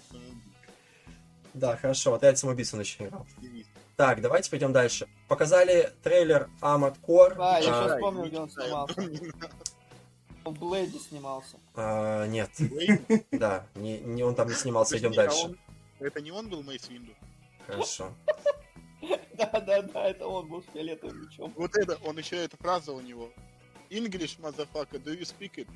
Да, 1.54 1.78
хорошо, 1.78 2.12
вот 2.12 2.24
я 2.24 2.36
самоубийцу 2.36 2.78
очень 2.78 3.06
играл. 3.06 3.26
Денис. 3.38 3.66
Так, 3.98 4.22
давайте 4.22 4.52
пойдем 4.52 4.74
дальше. 4.74 5.08
Показали 5.28 5.92
трейлер 6.04 6.52
Armored 6.62 6.98
Core. 7.02 7.34
А, 7.40 7.58
я 7.58 7.64
сейчас 7.64 7.94
вспомнил, 7.94 8.26
где 8.26 8.40
он 8.40 8.50
снимался. 8.52 9.02
Он 10.46 10.54
в 10.54 10.60
Блэйде 10.60 11.00
снимался. 11.00 11.58
а, 11.76 12.28
нет, 12.28 12.52
да, 13.32 13.66
не, 13.74 13.98
не 14.00 14.24
он 14.24 14.36
там 14.36 14.48
не 14.48 14.54
снимался, 14.54 15.00
идем 15.00 15.14
а 15.14 15.16
дальше. 15.16 15.58
Это 16.00 16.22
не 16.22 16.32
он 16.32 16.48
был 16.48 16.62
Мейс 16.62 16.88
Винду? 16.88 17.12
Хорошо. 17.66 18.14
Да-да-да, 19.34 20.04
это 20.08 20.28
он 20.28 20.48
был 20.48 20.62
с 20.62 20.68
фиолетовым 20.68 21.20
мечом. 21.24 21.52
Вот 21.58 21.76
это, 21.76 21.98
он 22.06 22.20
еще 22.20 22.38
эта 22.38 22.56
фраза 22.56 22.92
у 22.92 23.02
него. 23.02 23.32
English, 23.90 24.40
motherfucker, 24.40 25.04
do 25.04 25.20
you 25.20 25.24
speak 25.24 25.66
it? 25.66 25.68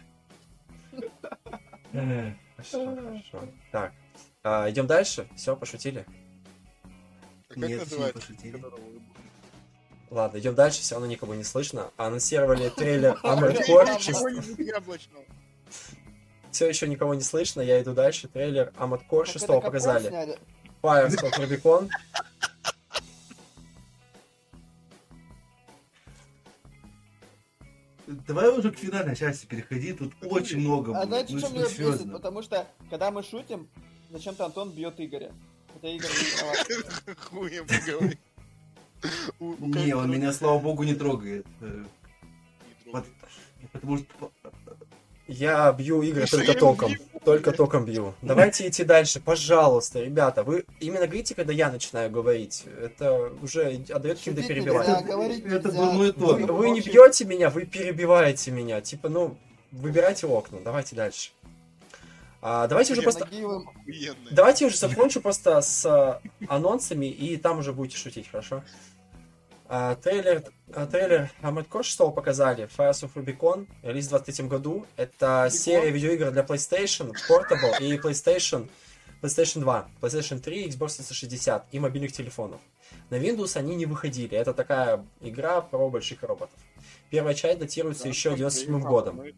Хорошо, 2.55 2.95
хорошо. 2.95 3.47
Так, 3.71 3.93
а, 4.43 4.69
идем 4.69 4.85
дальше. 4.85 5.27
Все, 5.35 5.55
пошутили. 5.55 6.05
А 7.51 7.59
Как 7.59 7.69
Нет, 7.69 7.91
не 7.91 8.11
пошутили. 8.11 8.63
Ладно, 10.09 10.39
идем 10.39 10.55
дальше, 10.55 10.81
все 10.81 10.95
равно 10.95 11.07
никого 11.07 11.35
не 11.35 11.43
слышно. 11.43 11.91
Анонсировали 11.97 12.69
трейлер 12.75 13.17
Armored 13.23 13.61
Core. 13.67 14.81
Все 16.51 16.67
еще 16.67 16.87
никого 16.87 17.13
не 17.13 17.21
слышно, 17.21 17.61
я 17.61 17.81
иду 17.81 17.93
дальше. 17.93 18.27
Трейлер 18.27 18.73
Armored 18.77 19.03
Core 19.09 19.25
Так 19.25 19.27
6 19.27 19.35
это 19.37 19.53
Капкан 19.53 19.61
показали. 19.61 20.37
Fires 20.81 21.15
of 21.21 21.31
Rubicon. 21.37 21.89
Давай 28.27 28.49
уже 28.49 28.71
к 28.71 28.77
финальной 28.77 29.15
части 29.15 29.45
переходи, 29.45 29.93
тут 29.93 30.13
очень 30.21 30.59
много 30.59 30.91
А 30.91 31.05
будет. 31.05 31.07
знаете, 31.07 31.33
Ну, 31.33 31.39
что 31.39 31.49
меня 31.49 31.63
бесит? 31.65 32.11
Потому 32.11 32.41
что, 32.41 32.67
когда 32.89 33.09
мы 33.11 33.23
шутим, 33.23 33.69
зачем-то 34.09 34.45
Антон 34.45 34.71
бьет 34.71 34.95
Игоря. 34.99 35.31
Это 35.81 35.87
Игорь 35.87 36.09
не. 36.09 37.15
Хуем 37.29 37.65
у 39.39 39.67
Не, 39.67 39.93
он 39.93 40.11
меня, 40.11 40.31
слава 40.31 40.59
богу, 40.59 40.83
не 40.83 40.93
трогает. 40.93 41.45
Э. 41.61 41.83
Потому 43.71 43.97
что 43.97 44.31
Я 45.27 45.71
бью 45.71 46.01
игры 46.03 46.27
только 46.27 46.53
током. 46.53 46.91
бью? 46.91 46.99
Только 47.23 47.51
током 47.51 47.85
бью. 47.85 48.13
Давайте 48.21 48.67
идти 48.67 48.83
дальше, 48.83 49.19
пожалуйста, 49.19 50.01
ребята. 50.01 50.43
Вы 50.43 50.65
именно 50.79 51.07
говорите, 51.07 51.33
когда 51.33 51.53
я 51.53 51.71
начинаю 51.71 52.11
говорить. 52.11 52.65
Это 52.79 53.31
уже 53.41 53.83
отдает 53.89 54.17
каким-то 54.19 54.43
перебиванием. 54.43 55.45
Это 55.45 55.69
нельзя. 55.69 55.81
дурной 55.81 56.11
Вы, 56.11 56.13
тон. 56.13 56.45
вы 56.47 56.69
не 56.71 56.81
бьете 56.81 57.25
меня, 57.25 57.49
вы 57.49 57.65
перебиваете 57.65 58.51
меня. 58.51 58.81
Типа, 58.81 59.09
ну, 59.09 59.37
выбирайте 59.71 60.27
окна. 60.27 60.59
Давайте 60.63 60.95
дальше. 60.95 61.31
А, 62.41 62.67
давайте 62.67 62.93
уже 62.93 63.03
просто... 63.03 63.27
Давайте 64.31 64.65
уже 64.65 64.77
закончу 64.77 65.21
просто 65.21 65.61
с 65.61 65.85
а, 65.85 66.21
анонсами, 66.47 67.05
и 67.05 67.37
там 67.37 67.59
уже 67.59 67.71
будете 67.71 67.97
шутить, 67.97 68.29
хорошо? 68.29 68.63
А, 69.67 69.95
трейлер, 69.95 70.43
а, 70.73 70.87
трейлер 70.87 71.31
Core 71.41 71.83
6 71.83 72.13
показали, 72.15 72.67
Fires 72.77 73.03
of 73.03 73.13
Rubicon, 73.13 73.67
релиз 73.83 74.07
в 74.07 74.09
23 74.09 74.47
году. 74.47 74.85
Это 74.97 75.49
серия 75.51 75.91
видеоигр 75.91 76.31
для 76.31 76.41
PlayStation, 76.41 77.13
Portable 77.29 77.79
и 77.79 77.95
PlayStation, 77.97 78.67
PlayStation 79.21 79.59
2, 79.61 79.89
PlayStation 80.01 80.39
3, 80.39 80.67
Xbox 80.67 80.97
360 80.97 81.67
и 81.71 81.79
мобильных 81.79 82.11
телефонов. 82.11 82.59
На 83.11 83.15
Windows 83.15 83.55
они 83.55 83.75
не 83.75 83.85
выходили. 83.85 84.35
Это 84.35 84.53
такая 84.53 85.05
игра 85.21 85.61
про 85.61 85.89
больших 85.89 86.23
роботов. 86.23 86.59
Первая 87.11 87.35
часть 87.35 87.59
датируется 87.59 88.07
еще 88.07 88.35
97 88.35 88.79
годом. 88.81 89.15
Говорит, 89.17 89.35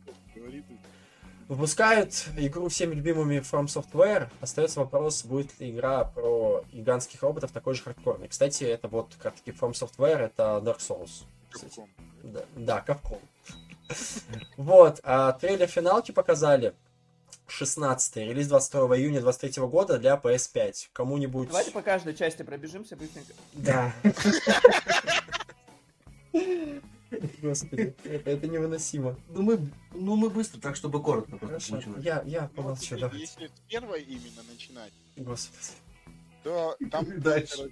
Выпускают 1.54 2.30
игру 2.36 2.68
всеми 2.68 2.96
любимыми 2.96 3.38
From 3.38 3.66
Software. 3.66 4.28
Остается 4.42 4.80
вопрос, 4.80 5.24
будет 5.24 5.60
ли 5.60 5.70
игра 5.70 6.04
про 6.04 6.66
гигантских 6.74 7.22
роботов 7.22 7.52
такой 7.52 7.76
же 7.76 7.84
хардкорной. 7.84 8.28
Кстати, 8.28 8.64
это 8.64 8.88
вот 8.88 9.14
как 9.22 9.36
таки 9.36 9.52
From 9.52 9.74
Software, 9.74 10.18
это 10.18 10.60
Dark 10.64 10.80
Souls. 10.80 11.26
Capcom. 11.54 11.88
Да, 12.24 12.42
да, 12.56 12.84
Capcom. 12.88 13.20
Вот, 14.58 15.00
а 15.04 15.34
трейлер 15.34 15.68
финалки 15.68 16.12
показали. 16.12 16.74
16 17.46 18.16
релиз 18.16 18.48
22 18.48 18.98
июня 18.98 19.22
23 19.22 19.64
года 19.68 20.00
для 20.00 20.16
PS5. 20.16 20.90
Кому-нибудь... 20.92 21.50
Давайте 21.50 21.70
по 21.70 21.84
каждой 21.84 22.16
части 22.16 22.42
пробежимся 22.42 22.96
быстренько. 22.96 23.34
Да. 23.54 23.94
Господи, 27.42 27.96
это, 28.04 28.30
это 28.30 28.48
невыносимо. 28.48 29.16
Ну 29.30 29.42
мы, 29.42 29.60
ну 29.94 30.16
мы 30.16 30.30
быстро, 30.30 30.60
так 30.60 30.76
чтобы 30.76 31.02
коротко 31.02 31.32
просто 31.38 31.48
Хорошо, 31.48 31.72
получилось. 31.74 32.04
я, 32.06 32.22
я 32.26 32.42
Ну, 32.44 32.50
помолчу, 32.50 32.98
давайте. 32.98 33.20
Если 33.26 33.48
с 33.48 33.60
первой 33.70 34.04
именно 34.04 34.44
начинать, 34.52 34.94
Господи. 35.18 35.64
то 36.44 36.76
там... 36.92 37.06
Дальше. 37.22 37.72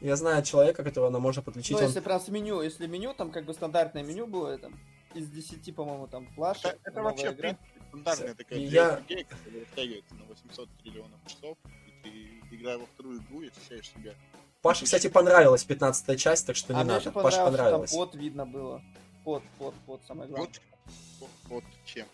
Я 0.00 0.16
знаю 0.16 0.42
человека, 0.42 0.82
которого 0.82 1.18
можно 1.18 1.42
подключить. 1.42 1.72
Ну, 1.72 1.78
он- 1.78 1.84
если 1.84 2.00
прям 2.00 2.20
с 2.20 2.28
меню, 2.28 2.62
если 2.62 2.86
меню, 2.86 3.14
там 3.14 3.30
как 3.30 3.44
бы 3.44 3.54
стандартное 3.54 4.02
меню 4.02 4.26
было, 4.26 4.58
там, 4.58 4.78
из 5.14 5.28
10, 5.28 5.74
по-моему, 5.74 6.06
там, 6.08 6.26
флашек, 6.34 6.66
Это, 6.66 6.78
это 6.84 7.02
вообще, 7.02 7.32
игра. 7.32 7.56
стандартная 7.88 8.34
такая 8.34 8.58
Я- 8.58 8.98
JRPG, 9.08 9.26
которая 9.28 9.60
растягивается 9.64 10.14
на 10.14 10.24
800 10.24 10.68
триллионов 10.82 11.20
часов, 11.26 11.58
и 11.86 12.02
ты, 12.50 12.56
играя 12.56 12.78
во 12.78 12.86
вторую 12.86 13.20
игру, 13.20 13.42
ощущаешь 13.42 13.90
себя... 13.90 14.14
Паше, 14.62 14.84
кстати, 14.84 15.08
понравилась 15.08 15.64
15 15.64 16.20
часть, 16.20 16.46
так 16.46 16.56
что 16.56 16.74
не 16.74 16.80
а 16.80 16.84
надо. 16.84 17.10
Паше 17.12 17.38
понравилось, 17.38 17.90
там 17.90 18.00
пот 18.00 18.14
видно 18.14 18.46
было. 18.46 18.82
Пот, 19.24 19.42
пот, 19.58 19.74
пот, 19.86 20.00
самое 20.06 20.28
главное. 20.28 20.48
Вот, 20.48 21.30
вот, 21.48 21.62
вот 21.62 21.64
чем. 21.84 22.06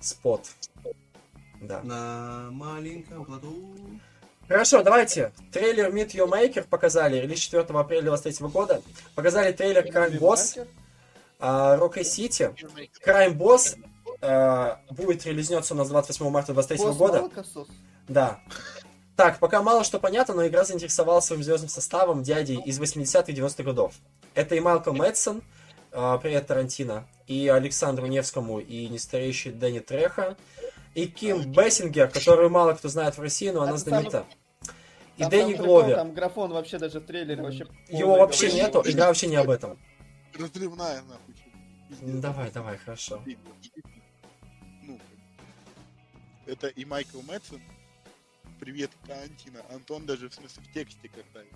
Спот. 0.00 0.46
Да. 1.60 1.82
На 1.82 2.48
маленьком 2.50 3.24
плоту. 3.24 3.74
Хорошо, 4.48 4.82
давайте. 4.82 5.32
Трейлер 5.52 5.90
Meet 5.90 6.10
Your 6.10 6.28
Maker 6.28 6.66
показали. 6.68 7.18
Релиз 7.18 7.38
4 7.38 7.62
апреля 7.62 8.02
23 8.06 8.48
года. 8.48 8.82
Показали 9.14 9.52
трейлер 9.52 9.86
Crime 9.86 10.18
Boss, 10.18 10.66
а, 11.38 11.76
Rock 11.76 11.98
City. 12.00 12.54
Crime 13.04 13.36
Boss 13.36 13.78
а, 14.20 14.80
будет 14.90 15.24
релизнется 15.26 15.74
у 15.74 15.76
нас 15.76 15.88
28 15.88 16.28
марта 16.30 16.52
23 16.52 16.78
Босс 16.78 16.96
года. 16.96 17.30
Да. 18.08 18.40
Так, 19.16 19.38
пока 19.38 19.62
мало 19.62 19.84
что 19.84 19.98
понятно, 19.98 20.34
но 20.34 20.46
игра 20.46 20.64
заинтересовала 20.64 21.20
своим 21.20 21.42
звездным 21.42 21.68
составом 21.68 22.22
дядей 22.22 22.60
из 22.64 22.80
80-х 22.80 23.30
90-х 23.30 23.62
годов. 23.62 23.94
Это 24.34 24.54
и 24.54 24.60
Малком 24.60 24.96
Мэтсон, 24.96 25.42
а, 25.92 26.16
привет 26.16 26.46
Тарантино, 26.46 27.06
и 27.26 27.48
Александру 27.48 28.06
Невскому, 28.06 28.60
и 28.60 28.88
нестареющий 28.88 29.50
Дэнни 29.52 29.80
Треха, 29.80 30.36
и 30.94 31.06
Ким 31.06 31.52
Бессингер, 31.52 32.08
которую 32.08 32.48
мало 32.48 32.72
кто 32.72 32.88
знает 32.88 33.16
в 33.18 33.20
России, 33.20 33.50
но 33.50 33.62
она 33.62 33.76
знаменита. 33.76 34.24
И 35.18 35.22
Там 35.22 35.30
Дэнни 35.30 35.52
прикол, 35.52 35.66
Гловер. 35.66 35.96
Там 35.96 36.14
графон 36.14 36.52
вообще 36.52 36.78
даже 36.78 37.00
в 37.00 37.04
трейлере 37.04 37.42
вообще... 37.42 37.66
Его 37.88 38.16
вообще 38.16 38.50
нету, 38.50 38.82
игра 38.84 39.08
вообще 39.08 39.26
не 39.26 39.36
об 39.36 39.50
этом. 39.50 39.78
Разрывная, 40.34 41.02
нахуй. 41.02 41.34
Ну, 42.00 42.20
Давай, 42.22 42.50
давай, 42.50 42.78
хорошо. 42.78 43.22
Ну, 44.82 44.98
это 46.46 46.68
и 46.68 46.86
Майкл 46.86 47.20
Мэтсон. 47.20 47.60
Привет, 48.62 48.92
Тарантино. 49.08 49.60
Антон 49.70 50.06
даже, 50.06 50.28
в 50.28 50.34
смысле, 50.34 50.62
в 50.62 50.72
тексте 50.72 51.08
катает. 51.08 51.52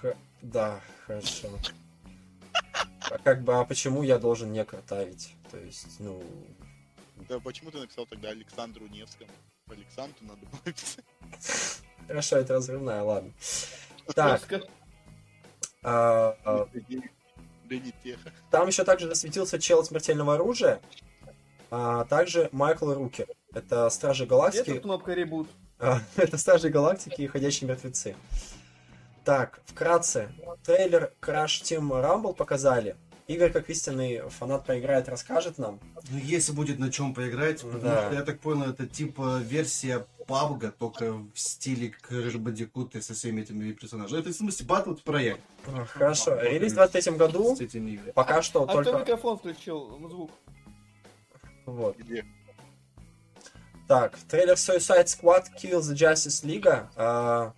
Х- 0.00 0.14
Да, 0.40 0.80
хорошо. 1.04 1.48
А 3.10 3.18
как 3.18 3.42
бы, 3.42 3.56
а 3.58 3.64
почему 3.64 4.04
я 4.04 4.20
должен 4.20 4.52
не 4.52 4.64
картавить? 4.64 5.34
То 5.50 5.58
есть, 5.58 5.98
ну, 5.98 6.22
Да 7.28 7.40
почему 7.40 7.72
ты 7.72 7.80
написал 7.80 8.06
тогда 8.06 8.28
Александру 8.28 8.86
Невскому? 8.86 9.32
Александру 9.68 10.24
надо 10.26 10.46
было 10.46 10.60
написать. 10.64 11.04
хорошо, 12.06 12.36
это 12.36 12.54
разрывная, 12.54 13.02
ладно. 13.02 13.32
Так, 14.14 14.38
Жестко. 14.38 14.62
А, 15.82 16.36
Да 16.44 17.74
не 17.78 17.92
тех. 18.04 18.20
Там 18.52 18.68
еще 18.68 18.84
также 18.84 19.08
засветился 19.08 19.58
чел 19.58 19.82
смертельного 19.84 20.34
оружия, 20.36 20.80
а 21.72 22.04
также 22.04 22.48
Майкл 22.52 22.92
Рукер. 22.92 23.26
Это 23.52 23.90
Стражи 23.90 24.24
Галактики. 24.24 24.74
тут 24.74 24.82
кнопка 24.82 25.12
ребут? 25.12 25.48
А, 25.78 26.00
Это 26.16 26.38
Стражи 26.38 26.68
Галактики 26.70 27.22
и 27.22 27.26
Ходячие 27.26 27.68
мертвецы. 27.68 28.16
Так, 29.24 29.60
вкратце. 29.66 30.30
Трейлер 30.64 31.12
Crash 31.20 31.62
Team 31.62 31.88
Rumble 31.90 32.34
показали. 32.34 32.96
Игорь, 33.26 33.50
как 33.50 33.68
истинный 33.70 34.20
фанат 34.30 34.64
поиграет, 34.66 35.08
расскажет 35.08 35.58
нам. 35.58 35.80
Ну, 36.10 36.18
если 36.18 36.52
будет 36.52 36.78
на 36.78 36.92
чем 36.92 37.12
поиграть, 37.12 37.60
потому 37.62 37.80
Да. 37.82 38.06
что 38.06 38.14
я 38.14 38.22
так 38.22 38.38
понял, 38.38 38.70
это 38.70 38.86
типа 38.86 39.38
версия 39.40 40.06
PUBG, 40.28 40.70
только 40.78 41.12
в 41.12 41.30
стиле 41.34 41.92
Crash 42.08 42.36
Bandicoot 42.36 43.00
со 43.02 43.14
всеми 43.14 43.40
этими 43.40 43.72
персонажами. 43.72 44.20
Это 44.20 44.28
в 44.30 44.32
смысле 44.32 44.66
Royale 44.66 45.38
А, 45.66 45.84
Хорошо. 45.86 46.40
Релиз 46.40 46.72
в 46.72 46.76
23 46.76 47.16
году. 47.16 47.56
с 47.56 47.60
этими 47.60 47.90
играми. 47.90 48.12
Пока 48.12 48.42
что 48.42 48.62
А 48.62 48.66
кто 48.68 48.84
только... 48.84 49.00
микрофон 49.00 49.38
включил? 49.38 49.98
Ну, 49.98 50.08
Звук. 50.08 50.30
Вот. 51.66 51.96
Где? 51.96 52.24
Так, 53.88 54.18
трейлер 54.28 54.54
Suicide 54.54 55.06
Squad 55.06 55.46
Kill 55.56 55.80
the 55.80 55.94
Justice 55.94 56.44
League. 56.44 56.88
а, 56.96 57.52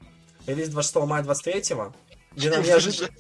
Релиз 0.47 0.69
26 0.69 1.07
мая 1.07 1.23
23 1.23 1.63
где 2.37 2.51
нам, 2.51 2.63
неожиданно, 2.63 3.11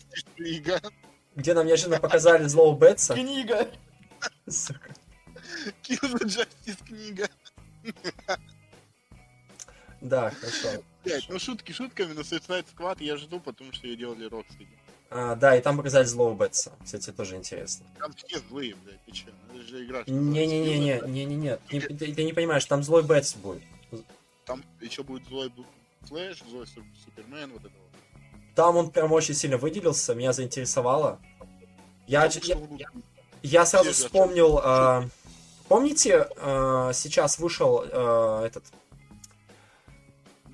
где 1.35 1.55
нам 1.55 1.67
неожиданно 1.67 1.99
показали 1.99 2.45
злого 2.47 2.79
Бетса. 2.79 3.15
Книга. 3.15 3.69
Сука. 4.49 4.95
Kill 5.83 6.19
the 6.19 6.25
Justice 6.27 6.85
книга. 6.87 7.29
Да, 10.01 10.31
хорошо. 10.31 10.85
Блять, 11.05 11.27
ну 11.29 11.39
шутки 11.39 11.73
шутками, 11.73 12.13
но 12.13 12.21
Suicide 12.21 12.67
Squad 12.77 13.03
я 13.03 13.17
жду, 13.17 13.41
потому 13.41 13.73
что 13.73 13.87
ее 13.87 13.97
делали 13.97 14.31
Rocksteady. 14.31 14.78
А, 15.11 15.35
да, 15.37 15.57
и 15.57 15.63
там 15.63 15.77
показали 15.77 16.05
злого 16.05 16.35
Бетса. 16.35 16.73
Кстати, 16.85 17.11
тоже 17.13 17.37
интересно. 17.37 17.87
Там 17.99 18.13
все 18.13 18.39
злые, 18.41 18.75
блядь, 18.85 19.03
ты 19.05 19.13
че? 19.13 19.27
Это 19.55 19.63
же 19.63 19.85
игра. 19.85 20.05
Не-не-не-не, 20.07 21.01
не-не-не. 21.07 21.57
Ты, 21.69 21.81
ты- 21.81 22.13
ты 22.15 22.25
не 22.25 22.33
понимаешь, 22.35 22.65
там 22.67 22.83
злой 22.83 23.03
Бетс 23.03 23.35
будет. 23.35 23.63
Там 24.45 24.63
еще 24.81 25.03
будет 25.03 25.27
злой 25.27 25.51
Флэш, 26.03 26.43
злой 26.49 26.67
Су- 26.67 26.85
Супермен, 27.05 27.53
вот 27.53 27.61
это 27.63 27.71
вот. 27.71 28.23
Там 28.55 28.77
он 28.77 28.91
прям 28.91 29.13
очень 29.13 29.35
сильно 29.35 29.57
выделился, 29.57 30.15
меня 30.15 30.33
заинтересовало. 30.33 31.19
Я, 32.07 32.27
я, 32.43 32.57
будут? 32.57 32.83
я 33.43 33.67
сразу 33.67 33.93
вспомнил, 33.93 34.59
а, 34.63 35.07
помните, 35.69 36.29
а, 36.39 36.93
сейчас 36.95 37.39
вышел 37.39 37.85
а, 37.93 38.47
этот 38.47 38.65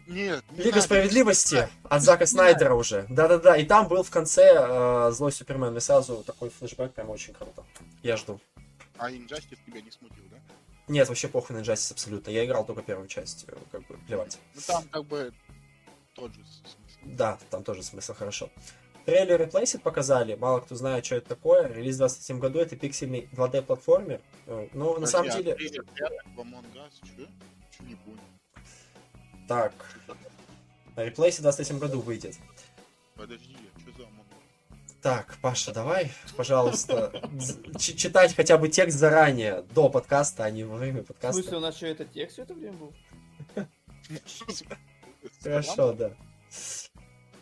Нет, 0.06 0.44
не 0.50 0.58
Лига 0.58 0.70
надо. 0.70 0.82
справедливости 0.82 1.68
от 1.84 2.02
Зака 2.02 2.26
Снайдера 2.26 2.74
уже. 2.74 3.06
Да-да-да, 3.08 3.56
и 3.56 3.64
там 3.64 3.88
был 3.88 4.02
в 4.02 4.10
конце 4.10 4.54
а, 4.56 5.10
злой 5.10 5.32
Супермен. 5.32 5.76
И 5.76 5.80
сразу 5.80 6.22
такой 6.24 6.50
флешбэк 6.50 6.92
прям 6.92 7.10
очень 7.10 7.32
круто. 7.32 7.64
Я 8.02 8.16
жду. 8.16 8.40
А 8.98 9.10
Injustice 9.10 9.58
тебя 9.66 9.80
не 9.80 9.90
смутил, 9.90 10.24
да? 10.30 10.36
Нет, 10.88 11.08
вообще 11.08 11.28
похуй 11.28 11.56
на 11.56 11.60
Justice 11.60 11.92
абсолютно. 11.92 12.30
Я 12.30 12.44
играл 12.44 12.64
только 12.66 12.82
первую 12.82 13.08
часть, 13.08 13.46
э, 13.48 13.56
как 13.72 13.86
бы 13.86 13.96
плевать. 14.06 14.38
Ну 14.54 14.60
там 14.66 14.84
как 14.90 15.04
бы 15.06 15.32
тот 16.14 16.32
же 16.34 16.40
смысл. 16.44 16.76
Да, 17.04 17.38
там 17.50 17.64
тоже 17.64 17.82
смысл 17.82 18.14
хорошо. 18.14 18.50
Трейлер 19.06 19.42
Replaced 19.42 19.80
показали, 19.80 20.34
мало 20.34 20.60
кто 20.60 20.74
знает, 20.76 21.04
что 21.04 21.16
это 21.16 21.28
такое. 21.28 21.68
Релиз 21.68 21.96
в 21.96 21.98
27 21.98 22.38
году, 22.38 22.58
это 22.58 22.76
пиксельный 22.76 23.28
2D-платформер. 23.32 24.20
Э, 24.46 24.68
Ну, 24.72 24.98
на 24.98 25.06
самом 25.06 25.30
а 25.30 25.32
деле... 25.32 25.54
трейлер 25.54 25.84
пятый 25.94 26.18
в 26.34 26.40
Among 26.40 26.64
Us, 26.74 26.92
чё? 27.16 27.26
Чё 27.70 27.84
не 27.84 27.94
понял? 27.96 28.20
Так, 29.46 29.72
Replaced 30.96 31.38
в 31.38 31.42
27 31.42 31.78
году 31.78 32.00
выйдет. 32.00 32.36
Подожди, 33.14 33.56
что 33.80 33.92
за? 34.02 34.08
Так, 35.02 35.36
Паша, 35.42 35.72
давай, 35.72 36.12
пожалуйста, 36.36 37.12
читать 37.78 38.34
хотя 38.34 38.56
бы 38.56 38.68
текст 38.68 38.98
заранее, 38.98 39.62
до 39.74 39.90
подкаста, 39.90 40.44
а 40.44 40.50
не 40.50 40.64
во 40.64 40.76
время 40.76 41.02
В 41.02 41.06
подкаста. 41.06 41.42
смысле, 41.42 41.58
у 41.58 41.60
нас 41.60 41.76
что, 41.76 41.86
это 41.86 42.04
текст 42.06 42.34
все 42.34 42.42
это 42.44 42.54
время 42.54 42.72
был? 42.74 42.94
Хорошо, 45.42 45.92
да. 45.92 46.12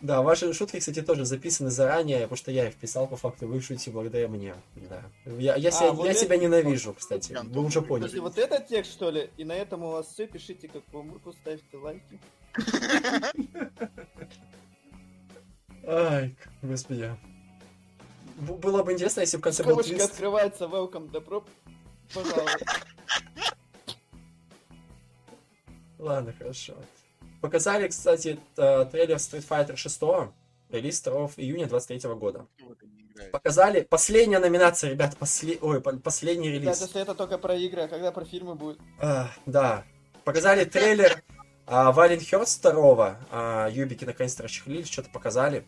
Да, 0.02 0.20
ваши 0.20 0.52
шутки, 0.52 0.80
кстати, 0.80 1.00
тоже 1.00 1.24
записаны 1.24 1.70
заранее, 1.70 2.22
потому 2.22 2.36
что 2.36 2.50
я 2.50 2.66
их 2.68 2.74
писал, 2.74 3.06
по 3.06 3.16
факту 3.16 3.46
вы 3.46 3.60
шутите 3.60 3.92
благодаря 3.92 4.26
мне. 4.26 4.54
Да. 4.74 5.00
Я, 5.24 5.54
я, 5.54 5.70
себя, 5.70 5.90
А, 5.90 5.92
вот 5.92 6.04
я 6.06 6.10
это- 6.10 6.20
себя 6.20 6.36
ненавижу, 6.36 6.92
кстати. 6.92 7.38
Вы 7.44 7.64
уже 7.64 7.80
поняли. 7.82 8.08
Подожди, 8.08 8.18
вот 8.18 8.36
это 8.36 8.58
текст, 8.68 8.90
что 8.90 9.10
ли? 9.10 9.30
И 9.36 9.44
на 9.44 9.52
этом 9.52 9.84
у 9.84 9.92
вас 9.92 10.08
все, 10.12 10.26
пишите, 10.26 10.66
как 10.66 10.82
вам 10.92 11.08
выпуск, 11.08 11.38
ставьте 11.40 11.76
лайки. 11.76 12.18
Ай, 15.86 16.36
господи. 16.62 17.16
Было 18.38 18.82
бы 18.82 18.92
интересно, 18.94 19.20
если 19.20 19.36
бы 19.36 19.40
в 19.42 19.44
конце 19.44 19.62
был 19.62 19.76
твист. 19.82 20.10
открывается, 20.10 20.64
welcome, 20.64 21.10
добро 21.12 21.44
пожаловать. 22.12 22.64
Ладно, 25.98 26.34
хорошо. 26.36 26.74
Показали, 27.46 27.88
кстати, 27.88 28.38
т- 28.54 28.84
трейлер 28.86 29.16
Street 29.16 29.44
Fighter 29.46 29.74
6, 29.76 30.00
релиз 30.70 31.02
2 31.02 31.30
июня 31.36 31.66
23 31.66 32.14
года. 32.14 32.46
Показали 33.32 33.80
последняя 33.82 34.38
номинация, 34.38 34.90
ребят, 34.90 35.16
после... 35.18 35.58
Ой, 35.60 35.80
по- 35.80 35.92
последний 35.98 36.48
Ребят, 36.50 36.62
релиз. 36.76 36.80
если 36.82 37.02
это 37.02 37.14
только 37.16 37.38
про 37.38 37.56
игры, 37.56 37.82
а 37.82 37.88
когда 37.88 38.12
про 38.12 38.24
фильмы 38.24 38.54
будет? 38.54 38.78
А, 39.00 39.28
да. 39.44 39.84
Показали 40.24 40.64
трейлер 40.64 41.20
а, 41.66 41.90
Вален 41.90 42.20
Хёрст 42.20 42.62
2. 42.62 43.18
А, 43.32 43.68
Юбики 43.70 44.04
наконец-то 44.04 44.44
расчехлили, 44.44 44.84
что-то 44.84 45.10
показали. 45.10 45.64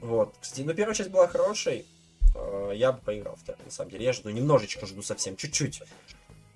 Вот. 0.00 0.34
Кстати, 0.40 0.62
ну 0.62 0.72
первая 0.72 0.94
часть 0.94 1.10
была 1.10 1.28
хорошей. 1.28 1.84
А, 2.34 2.70
я 2.72 2.92
бы 2.92 3.00
поиграл 3.02 3.36
в 3.36 3.40
вторую, 3.40 3.66
на 3.66 3.70
самом 3.70 3.90
деле. 3.90 4.06
Я 4.06 4.14
жду, 4.14 4.30
немножечко 4.30 4.86
жду 4.86 5.02
совсем, 5.02 5.36
чуть-чуть. 5.36 5.82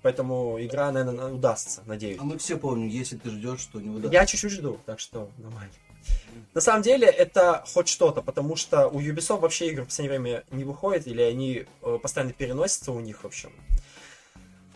Поэтому 0.03 0.57
игра, 0.59 0.91
наверное, 0.91 1.31
удастся, 1.31 1.81
надеюсь. 1.85 2.19
А 2.19 2.23
мы 2.23 2.37
все 2.37 2.57
помним, 2.57 2.89
если 2.89 3.15
ты 3.15 3.29
ждешь, 3.29 3.61
что 3.61 3.79
не 3.79 3.89
удастся. 3.89 4.11
Я 4.11 4.25
чуть-чуть 4.25 4.51
жду, 4.51 4.77
так 4.85 4.99
что 4.99 5.29
нормально. 5.37 5.71
На 6.53 6.59
самом 6.59 6.81
деле 6.81 7.07
это 7.07 7.63
хоть 7.73 7.87
что-то, 7.87 8.21
потому 8.21 8.57
что 8.57 8.89
у 8.89 8.99
Ubisoft 8.99 9.39
вообще 9.39 9.69
игры 9.69 9.83
в 9.83 9.87
последнее 9.87 10.19
время 10.19 10.43
не 10.51 10.65
выходят, 10.65 11.07
или 11.07 11.21
они 11.21 11.65
э, 11.81 11.99
постоянно 12.01 12.33
переносятся 12.33 12.91
у 12.91 12.99
них, 12.99 13.23
в 13.23 13.25
общем. 13.25 13.51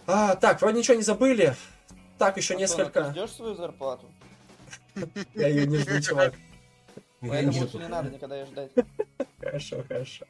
А, 0.06 0.38
так, 0.38 0.62
вроде 0.62 0.80
ничего 0.80 0.96
не 0.96 1.04
забыли. 1.04 1.56
Так, 2.18 2.38
еще 2.38 2.54
Антон, 2.54 2.64
а 2.64 2.68
несколько... 2.68 3.04
Ты 3.04 3.12
ждешь 3.12 3.32
свою 3.32 3.56
зарплату? 3.56 4.06
Я 5.36 5.50
ее 5.50 5.68
не 5.68 5.78
жду, 5.78 6.00
чувак. 6.00 6.34
Поэтому 7.20 7.52
не 7.52 7.60
лучше 7.60 7.78
не 7.80 7.88
надо 7.90 8.10
никогда 8.12 8.40
ее 8.40 8.46
ждать. 8.46 8.72
Хорошо, 9.42 9.84
хорошо. 9.86 10.26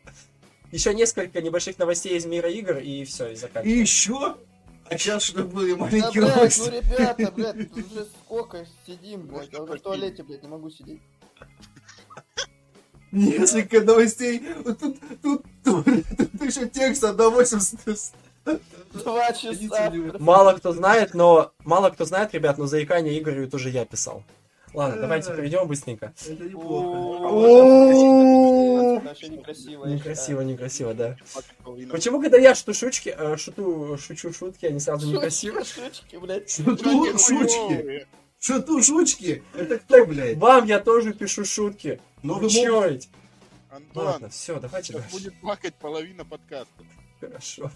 Еще 0.71 0.93
несколько 0.95 1.39
небольших 1.41 1.77
новостей 1.77 2.17
из 2.17 2.25
мира 2.25 2.49
игр, 2.49 2.77
и 2.77 3.05
все, 3.05 3.27
и 3.27 3.33
И 3.33 3.35
заканчиваем. 3.35 3.79
еще? 3.79 4.37
А 4.89 4.97
сейчас 4.97 5.23
что 5.23 5.43
были 5.43 5.73
Да, 5.73 5.77
маленькие 5.79 6.23
блядь, 6.23 6.35
новости. 6.35 6.69
ну 6.69 6.77
ребята, 6.81 7.31
блядь, 7.31 7.73
тут 7.73 7.91
уже 7.91 8.05
сколько 8.25 8.65
сидим, 8.85 9.27
блядь, 9.27 9.51
я 9.51 9.61
уже 9.61 9.73
в 9.77 9.81
туалете, 9.81 10.23
блядь, 10.23 10.43
не 10.43 10.49
могу 10.49 10.69
сидеть. 10.69 11.01
Несколько 13.11 13.81
новостей. 13.81 14.41
Вот 14.65 14.79
Тут, 14.79 14.97
тут, 15.23 15.43
тут, 15.63 15.85
тут 15.85 16.41
еще 16.41 16.67
текст 16.67 17.03
одного 17.03 17.43
с- 17.43 18.13
Два 18.93 19.31
часа. 19.33 19.91
Мало 20.19 20.53
кто 20.53 20.71
знает, 20.73 21.13
но... 21.13 21.51
Мало 21.65 21.89
кто 21.89 22.05
знает, 22.05 22.33
ребят, 22.33 22.57
но 22.57 22.65
заикание 22.65 23.17
Игорю 23.19 23.49
тоже 23.49 23.69
я 23.69 23.85
писал. 23.85 24.23
Ладно, 24.73 25.01
давайте 25.01 25.33
перейдем 25.35 25.67
быстренько. 25.67 26.13
Это 26.25 26.43
неплохо. 26.43 27.27
Некрасиво. 28.99 29.85
Некрасиво, 29.85 30.41
некрасиво, 30.41 30.93
да. 30.93 31.17
Почему, 31.91 32.21
когда 32.21 32.37
я 32.37 32.55
шуту 32.55 32.73
шучки, 32.73 33.13
э, 33.17 33.37
шуту, 33.37 33.97
шучу 33.97 34.33
шутки, 34.33 34.65
они 34.65 34.79
сразу? 34.79 35.11
Шутки, 35.11 35.63
шутки, 35.63 36.15
блядь. 36.17 36.49
Шуту, 36.49 37.17
шучки. 37.17 38.07
Шуту, 38.39 38.83
шучки. 38.83 39.43
Это 39.55 39.79
кто, 39.79 40.05
блядь? 40.05 40.37
Вам 40.37 40.65
я 40.65 40.79
тоже 40.79 41.13
пишу 41.13 41.45
шутки. 41.45 41.99
Ну, 42.23 42.35
Вы 42.35 42.47
ведь? 42.89 43.09
Антон, 43.69 44.05
Ладно, 44.05 44.29
все, 44.29 44.59
давайте 44.59 44.93
дальше. 44.93 45.09
будет 45.11 45.39
плакать 45.39 45.75
половина 45.75 46.25
подкаста. 46.25 46.83
Хорошо. 47.19 47.71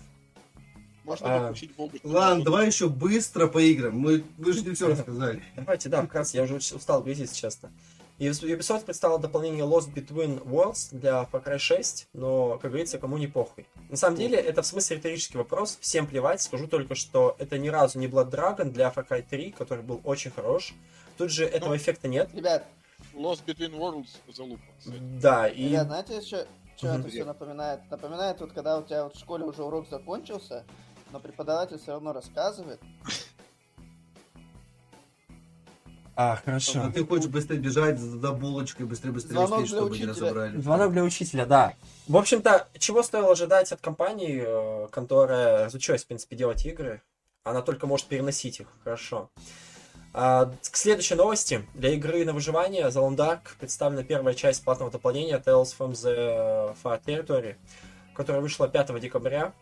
Можно 1.03 1.49
А, 1.49 1.53
Богу. 1.77 1.97
Ладно, 2.03 2.43
давай 2.43 2.67
еще 2.67 2.89
быстро 2.89 3.47
поиграем. 3.47 3.97
Мы, 3.97 4.23
вы 4.37 4.53
же 4.53 4.61
не 4.61 4.73
все 4.73 4.87
рассказали. 4.87 5.43
Давайте, 5.55 5.89
да, 5.89 6.03
вкратце, 6.03 6.37
я 6.37 6.43
уже 6.43 6.55
устал 6.55 7.05
если 7.05 7.25
честно. 7.25 7.71
И 8.21 8.27
Ubisoft 8.27 8.85
представила 8.85 9.17
дополнение 9.17 9.65
Lost 9.65 9.91
Between 9.95 10.43
Worlds 10.43 10.95
для 10.95 11.27
Far 11.31 11.43
Cry 11.43 11.57
6, 11.57 12.09
но, 12.13 12.59
как 12.59 12.69
говорится, 12.69 12.99
кому 12.99 13.17
не 13.17 13.25
похуй. 13.25 13.65
На 13.89 13.97
самом 13.97 14.15
деле, 14.15 14.37
это 14.37 14.61
в 14.61 14.67
смысле 14.67 14.97
риторический 14.97 15.39
вопрос, 15.39 15.79
всем 15.81 16.05
плевать, 16.05 16.39
скажу 16.39 16.67
только, 16.67 16.93
что 16.93 17.35
это 17.39 17.57
ни 17.57 17.69
разу 17.69 17.97
не 17.97 18.05
Blood 18.05 18.29
Dragon 18.29 18.69
для 18.69 18.89
Far 18.91 19.07
Cry 19.07 19.25
3, 19.27 19.53
который 19.53 19.83
был 19.83 20.01
очень 20.03 20.29
хорош. 20.29 20.75
Тут 21.17 21.31
же 21.31 21.45
этого 21.45 21.75
эффекта 21.75 22.07
нет. 22.07 22.29
Ребят, 22.35 22.67
Lost 23.15 23.43
Between 23.43 23.75
Worlds 23.75 24.09
залупа. 24.31 24.61
Да, 25.19 25.47
и... 25.47 25.69
ребят, 25.69 25.87
знаете, 25.87 26.21
что, 26.21 26.47
что 26.77 26.87
это 26.89 27.09
все 27.09 27.25
напоминает? 27.25 27.79
Напоминает, 27.89 28.39
вот 28.39 28.51
когда 28.53 28.77
у 28.77 28.83
тебя 28.83 29.05
вот 29.05 29.15
в 29.15 29.19
школе 29.19 29.45
уже 29.45 29.63
урок 29.63 29.89
закончился, 29.89 30.63
но 31.11 31.19
преподаватель 31.19 31.79
все 31.79 31.93
равно 31.93 32.13
рассказывает. 32.13 32.79
А, 36.23 36.35
хорошо. 36.45 36.83
А 36.83 36.91
ты 36.91 37.03
хочешь 37.03 37.29
быстрее 37.29 37.57
бежать 37.57 37.97
за 37.97 38.31
булочкой, 38.31 38.85
быстрее-быстрее 38.85 39.33
Звонок 39.33 39.61
успеть, 39.61 39.69
для 39.71 39.77
чтобы 39.77 39.97
не 39.97 40.03
учителя. 40.03 40.25
разобрали. 40.27 40.61
Звонок 40.61 40.91
для 40.91 41.03
учителя, 41.03 41.45
да. 41.47 41.73
В 42.07 42.15
общем-то, 42.15 42.67
чего 42.77 43.01
стоило 43.01 43.31
ожидать 43.31 43.71
от 43.71 43.81
компании, 43.81 44.43
э, 44.45 44.87
которая 44.91 45.65
разучилась, 45.65 46.03
в 46.03 46.07
принципе, 46.07 46.35
делать 46.35 46.63
игры? 46.65 47.01
Она 47.43 47.63
только 47.63 47.87
может 47.87 48.05
переносить 48.05 48.59
их, 48.59 48.67
хорошо. 48.83 49.31
А, 50.13 50.51
к 50.69 50.75
следующей 50.75 51.15
новости. 51.15 51.65
Для 51.73 51.89
игры 51.89 52.23
на 52.23 52.33
выживание 52.33 52.83
The 52.83 53.01
Long 53.01 53.15
Dark 53.15 53.39
представлена 53.59 54.03
первая 54.03 54.35
часть 54.35 54.63
платного 54.63 54.91
дополнения 54.91 55.41
Tales 55.43 55.73
from 55.75 55.93
the 55.93 56.75
Far 56.83 57.01
Territory, 57.03 57.55
которая 58.13 58.43
вышла 58.43 58.67
5 58.67 58.99
декабря. 58.99 59.53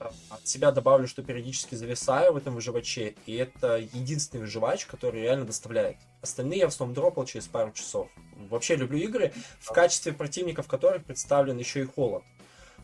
А, 0.00 0.12
От 0.30 0.46
себя 0.46 0.70
добавлю, 0.70 1.08
что 1.08 1.22
периодически 1.22 1.74
зависаю 1.74 2.32
в 2.32 2.36
этом 2.36 2.54
выживаче, 2.54 3.14
и 3.26 3.34
это 3.34 3.78
единственный 3.78 4.40
выживач, 4.40 4.86
который 4.86 5.22
реально 5.22 5.44
доставляет. 5.44 5.96
Остальные 6.22 6.60
я 6.60 6.66
в 6.66 6.68
основном 6.68 6.94
дропал 6.94 7.24
через 7.24 7.46
пару 7.48 7.72
часов. 7.72 8.08
Вообще 8.48 8.76
люблю 8.76 8.98
игры, 8.98 9.32
в 9.60 9.72
качестве 9.72 10.12
противников 10.12 10.68
которых 10.68 11.04
представлен 11.04 11.58
еще 11.58 11.82
и 11.82 11.84
холод. 11.86 12.22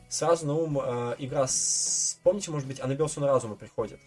Сразу 0.08 0.46
на 0.46 0.54
ум 0.54 0.78
э, 0.80 1.16
игра 1.18 1.46
с... 1.46 2.18
Помните, 2.22 2.50
может 2.50 2.68
быть, 2.68 2.80
Анабел 2.80 3.08
Сон 3.08 3.24
Разума 3.24 3.56
приходит? 3.56 4.00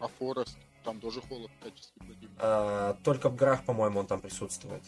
А 0.00 0.08
Форест, 0.18 0.56
там 0.84 1.00
тоже 1.00 1.20
холод 1.22 1.50
в 1.60 1.64
качестве 1.64 1.92
противника. 1.98 2.34
Э, 2.38 2.94
только 3.04 3.28
в 3.28 3.36
горах, 3.36 3.64
по-моему, 3.64 4.00
он 4.00 4.06
там 4.06 4.20
присутствует. 4.20 4.82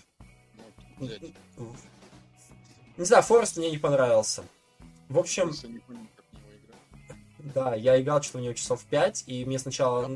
Ну. 0.99 1.75
Не 2.97 3.05
знаю, 3.05 3.23
Форест 3.23 3.57
мне 3.57 3.71
не 3.71 3.79
понравился. 3.79 4.45
В 5.09 5.19
общем, 5.19 5.53
да, 7.55 7.75
я 7.75 8.01
играл 8.01 8.23
что-то 8.23 8.39
в 8.39 8.43
него 8.43 8.55
часов 8.55 8.85
5, 8.85 9.25
и 9.27 9.45
мне 9.45 9.59
сначала... 9.59 10.11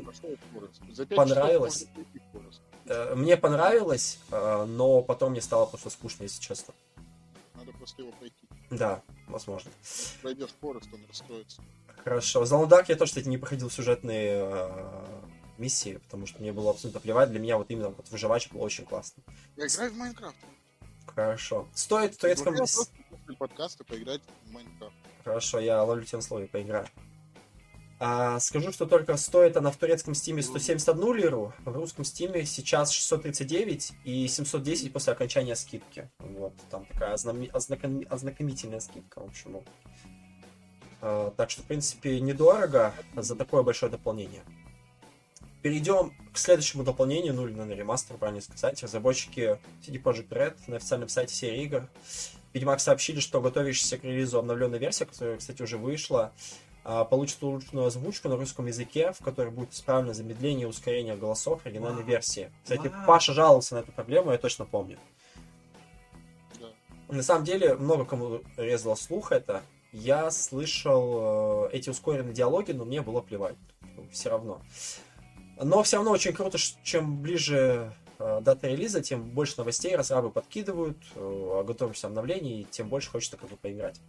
Понравилось. 1.15 1.87
э, 2.85 3.15
мне 3.15 3.37
понравилось, 3.37 4.19
э, 4.31 4.65
но 4.65 5.01
потом 5.01 5.31
мне 5.31 5.41
стало 5.41 5.65
просто 5.65 5.89
скучно, 5.89 6.23
если 6.23 6.41
честно. 6.41 6.73
Надо 7.55 7.71
просто 7.73 8.01
его 8.01 8.11
пройти. 8.13 8.47
Да, 8.69 9.01
возможно. 9.27 9.71
Пройдешь 10.21 10.53
Forest, 10.59 10.89
он 10.93 11.05
расстроится. 11.07 11.61
Хорошо. 12.03 12.45
The 12.45 12.57
Long 12.57 12.73
Dark 12.73 12.89
я 12.89 12.95
тоже, 12.95 13.11
кстати, 13.11 13.27
не 13.27 13.37
проходил 13.37 13.69
сюжетные 13.69 14.47
э, 14.47 15.05
миссии, 15.57 15.97
потому 16.03 16.27
что 16.27 16.41
мне 16.41 16.51
было 16.51 16.71
абсолютно 16.71 16.99
плевать. 16.99 17.31
Для 17.31 17.39
меня 17.39 17.57
вот 17.57 17.69
именно 17.69 17.89
вот 17.89 18.09
выживач 18.09 18.49
был 18.51 18.61
очень 18.61 18.85
классно. 18.85 19.23
Я 19.55 19.67
играю 19.67 19.91
в 19.91 19.95
Майнкрафт. 19.95 20.37
Хорошо. 21.07 21.67
Стоит 21.73 22.15
в 22.15 22.17
турецком... 22.17 22.55
Подкаста 23.39 23.83
поиграть 23.83 24.21
в 24.45 24.51
Майнкрафт. 24.51 24.95
Хорошо, 25.23 25.59
я 25.59 25.81
ловлю 25.83 26.05
тебя 26.05 26.17
на 26.19 26.21
слове, 26.21 26.47
поиграю. 26.47 26.87
А, 27.97 28.39
скажу, 28.39 28.73
что 28.73 28.85
только 28.85 29.15
стоит 29.15 29.55
она 29.55 29.71
в 29.71 29.77
турецком 29.77 30.15
Steam 30.15 30.37
е 30.37 30.41
171 30.41 31.13
лиру, 31.13 31.53
в 31.63 31.71
русском 31.71 32.03
Steam 32.03 32.38
е 32.38 32.45
сейчас 32.45 32.91
639 32.91 33.93
и 34.03 34.27
710 34.27 34.91
после 34.91 35.13
окончания 35.13 35.55
скидки. 35.55 36.09
Вот, 36.19 36.53
там 36.69 36.85
такая 36.85 37.13
ознакоми- 37.15 38.05
ознакомительная 38.07 38.81
скидка, 38.81 39.19
в 39.21 39.25
общем. 39.25 39.61
А, 41.01 41.31
так 41.37 41.49
что, 41.49 41.61
в 41.61 41.65
принципе, 41.65 42.19
недорого 42.19 42.93
за 43.15 43.35
такое 43.35 43.63
большое 43.63 43.89
дополнение. 43.89 44.43
Перейдем 45.61 46.13
к 46.33 46.37
следующему 46.37 46.83
дополнению, 46.83 47.33
ну 47.33 47.47
или 47.47 47.55
на 47.55 47.71
ремастер, 47.71 48.17
правильно 48.17 48.41
сказать. 48.41 48.83
Разработчики 48.83 49.57
CD 49.81 50.01
Projekt 50.01 50.29
Red 50.29 50.55
на 50.67 50.75
официальном 50.75 51.07
сайте 51.07 51.33
серии 51.33 51.63
игр 51.63 51.89
Ведьмак 52.55 52.79
сообщили, 52.79 53.19
что 53.19 53.41
готовящаяся 53.41 53.97
к 53.97 54.05
релизу 54.05 54.39
обновленная 54.39 54.79
версия, 54.79 55.05
которая, 55.05 55.37
кстати, 55.37 55.61
уже 55.61 55.77
вышла, 55.77 56.31
получит 57.09 57.41
улучшенную 57.41 57.87
озвучку 57.87 58.29
на 58.29 58.37
русском 58.37 58.67
языке, 58.67 59.11
в 59.11 59.23
которой 59.23 59.49
будет 59.49 59.73
исправлено 59.73 60.13
замедление 60.13 60.63
и 60.63 60.69
ускорение 60.69 61.15
голосов 61.15 61.65
оригинальной 61.65 62.03
Вау. 62.03 62.11
версии. 62.11 62.51
Кстати, 62.63 62.87
Вау. 62.87 63.07
Паша 63.07 63.33
жаловался 63.33 63.75
на 63.75 63.79
эту 63.79 63.91
проблему, 63.91 64.31
я 64.31 64.37
точно 64.37 64.65
помню. 64.65 64.99
Да. 66.59 66.67
На 67.07 67.23
самом 67.23 67.43
деле, 67.43 67.73
много 67.75 68.05
кому 68.05 68.41
резало 68.57 68.95
слух 68.95 69.31
это. 69.31 69.63
Я 69.91 70.29
слышал 70.29 71.67
э, 71.67 71.69
эти 71.71 71.89
ускоренные 71.89 72.33
диалоги, 72.33 72.73
но 72.73 72.83
мне 72.83 73.01
было 73.01 73.21
плевать. 73.21 73.55
Все 74.11 74.29
равно. 74.29 74.61
Но 75.57 75.83
все 75.83 75.97
равно 75.97 76.11
очень 76.11 76.33
круто, 76.33 76.57
чем 76.83 77.21
ближе 77.21 77.93
э, 78.19 78.41
дата 78.41 78.67
релиза, 78.67 79.01
тем 79.01 79.23
больше 79.23 79.55
новостей 79.57 79.95
разрабы 79.95 80.31
подкидывают 80.31 80.97
э, 81.15 81.19
о 81.19 81.63
готовности 81.63 82.05
обновлений, 82.05 82.61
и 82.61 82.63
тем 82.65 82.89
больше 82.89 83.09
хочется 83.09 83.37
как 83.37 83.49
бы 83.49 83.55
поиграть. 83.55 84.01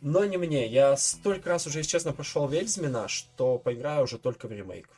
Но 0.00 0.24
не 0.24 0.36
мне. 0.36 0.66
Я 0.66 0.96
столько 0.96 1.48
раз 1.48 1.66
уже, 1.66 1.78
если 1.78 1.90
честно, 1.90 2.12
прошел 2.12 2.46
Вельзмена, 2.48 3.08
что 3.08 3.58
поиграю 3.58 4.04
уже 4.04 4.18
только 4.18 4.46
в 4.46 4.52
ремейк. 4.52 4.88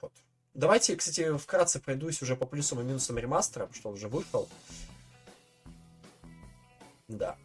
Вот. 0.00 0.12
Давайте, 0.54 0.96
кстати, 0.96 1.36
вкратце 1.36 1.80
пройдусь 1.80 2.22
уже 2.22 2.36
по 2.36 2.46
плюсам 2.46 2.80
и 2.80 2.84
минусам 2.84 3.18
ремастера, 3.18 3.68
что 3.72 3.88
он 3.88 3.94
уже 3.94 4.08
вышел. 4.08 4.48
Да. 7.08 7.36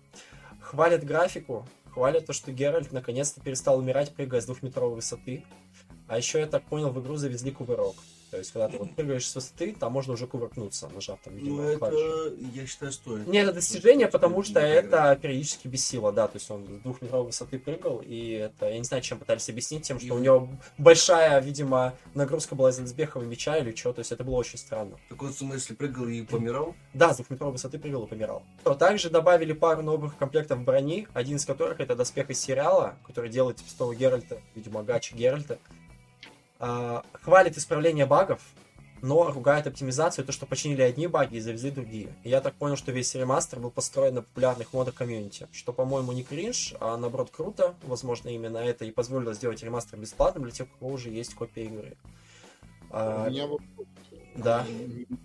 Хвалят 0.60 1.04
графику, 1.04 1.68
хвалят 1.92 2.26
то, 2.26 2.34
что 2.34 2.52
Геральт 2.52 2.92
наконец-то 2.92 3.42
перестал 3.42 3.80
умирать, 3.80 4.14
прыгая 4.14 4.42
с 4.42 4.46
двухметровой 4.46 4.96
высоты. 4.96 5.44
А 6.08 6.18
еще, 6.18 6.40
я 6.40 6.48
так 6.48 6.64
понял, 6.66 6.92
в 6.92 7.02
игру 7.02 7.16
завезли 7.16 7.52
кувырок. 7.52 7.96
То 8.32 8.38
есть, 8.38 8.54
когда 8.54 8.70
ты 8.70 8.78
вот 8.78 8.96
прыгаешь 8.96 9.28
с 9.28 9.36
высоты, 9.36 9.76
там 9.78 9.92
можно 9.92 10.14
уже 10.14 10.26
кувыркнуться, 10.26 10.88
нажав 10.88 11.20
там, 11.22 11.36
видимо, 11.36 11.64
Ну, 11.64 11.70
это, 11.70 12.34
я 12.56 12.66
считаю, 12.66 12.94
стоит. 12.94 13.28
Не, 13.28 13.40
это 13.40 13.52
достижение, 13.52 14.08
потому 14.08 14.42
что 14.44 14.62
это 14.62 15.20
периодически 15.22 15.68
бесило, 15.68 16.14
да, 16.14 16.30
то 16.30 16.38
есть 16.38 16.50
он 16.50 16.66
с 16.66 16.82
двухметровой 16.84 17.26
высоты 17.26 17.60
прыгал, 17.60 18.02
и 18.04 18.32
это, 18.32 18.70
я 18.70 18.78
не 18.78 18.86
знаю, 18.86 19.04
чем 19.04 19.20
пытались 19.20 19.50
объяснить, 19.50 19.86
тем, 19.86 20.00
что 20.00 20.16
у 20.16 20.20
него 20.20 20.48
большая, 20.78 21.42
видимо, 21.42 21.94
нагрузка 22.14 22.56
была 22.56 22.70
из-за 22.70 22.84
доспехов 22.84 23.22
и 23.22 23.26
меча 23.26 23.58
или 23.58 23.76
что, 23.76 23.92
то 23.92 24.00
есть 24.00 24.14
это 24.14 24.24
было 24.24 24.36
очень 24.36 24.58
странно. 24.58 24.98
Так 25.10 25.22
он, 25.22 25.34
в 25.34 25.38
смысле, 25.38 25.76
прыгал 25.76 26.08
и 26.08 26.22
помирал? 26.22 26.74
Да, 26.94 27.14
с 27.14 27.18
двухметровой 27.18 27.52
высоты 27.52 27.80
прыгал 27.80 28.06
и 28.06 28.08
помирал. 28.08 28.44
То, 28.64 28.76
также 28.76 29.10
добавили 29.10 29.52
пару 29.52 29.82
новых 29.82 30.16
комплектов 30.16 30.64
брони, 30.64 31.06
один 31.14 31.36
из 31.36 31.46
которых 31.46 31.82
это 31.82 31.98
доспех 31.98 32.30
из 32.30 32.40
сериала, 32.40 32.96
который 33.06 33.30
делает 33.30 33.58
того 33.78 33.94
Геральта, 33.94 34.40
видимо, 34.56 34.84
гачи 34.84 35.16
Геральта. 35.16 35.60
А, 36.64 37.04
хвалит 37.14 37.58
исправление 37.58 38.06
багов, 38.06 38.40
но 39.02 39.32
ругает 39.32 39.66
оптимизацию, 39.66 40.24
то, 40.24 40.32
что 40.32 40.46
починили 40.46 40.84
одни 40.84 41.08
баги 41.08 41.38
и 41.38 41.40
завезли 41.40 41.72
другие. 41.72 42.16
И 42.24 42.30
я 42.30 42.40
так 42.40 42.54
понял, 42.54 42.76
что 42.76 42.92
весь 42.92 43.16
ремастер 43.16 43.60
был 43.60 43.72
построен 43.72 44.14
на 44.14 44.22
популярных 44.22 44.72
модах 44.72 44.94
комьюнити, 44.94 45.48
что, 45.52 45.74
по-моему, 45.74 46.12
не 46.12 46.24
кринж, 46.24 46.76
а 46.80 46.98
наоборот 46.98 47.32
круто. 47.32 47.74
Возможно, 47.82 48.30
именно 48.30 48.60
это 48.60 48.86
и 48.86 48.92
позволило 48.92 49.34
сделать 49.34 49.64
ремастер 49.64 49.98
бесплатным 49.98 50.44
для 50.44 50.52
тех, 50.52 50.68
у 50.68 50.78
кого 50.78 50.92
уже 50.92 51.10
есть 51.10 51.34
копия 51.34 51.66
игры. 51.66 51.98
А, 52.92 53.26
У 53.26 53.32
меня 53.32 53.48
вопрос. 53.48 53.88
да. 54.36 54.64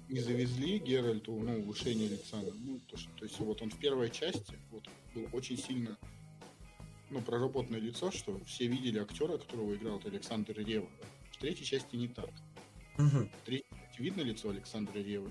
Не, 0.08 0.20
завезли 0.20 0.78
Геральту, 0.78 1.32
ну, 1.32 1.58
улучшение 1.58 2.08
лица. 2.08 2.38
Ну, 2.64 2.80
то, 2.90 2.96
что, 2.96 3.10
то 3.18 3.24
есть 3.26 3.38
вот 3.40 3.60
он 3.60 3.68
в 3.68 3.76
первой 3.76 4.08
части 4.08 4.56
вот, 4.70 4.84
был 5.14 5.28
очень 5.34 5.58
сильно 5.58 5.98
ну, 7.10 7.20
проработанное 7.20 7.80
лицо, 7.80 8.10
что 8.10 8.40
все 8.46 8.68
видели 8.68 8.98
актера, 8.98 9.36
которого 9.36 9.74
играл 9.74 10.00
Александр 10.02 10.54
Рева. 10.54 10.88
В 11.36 11.40
третьей 11.40 11.66
части 11.66 11.96
не 11.96 12.08
так. 12.08 12.30
Мгм. 12.96 13.28
В 13.42 13.46
третьей 13.46 13.66
видно 13.98 14.22
лицо 14.22 14.50
Александра 14.50 14.98
Ревы. 14.98 15.30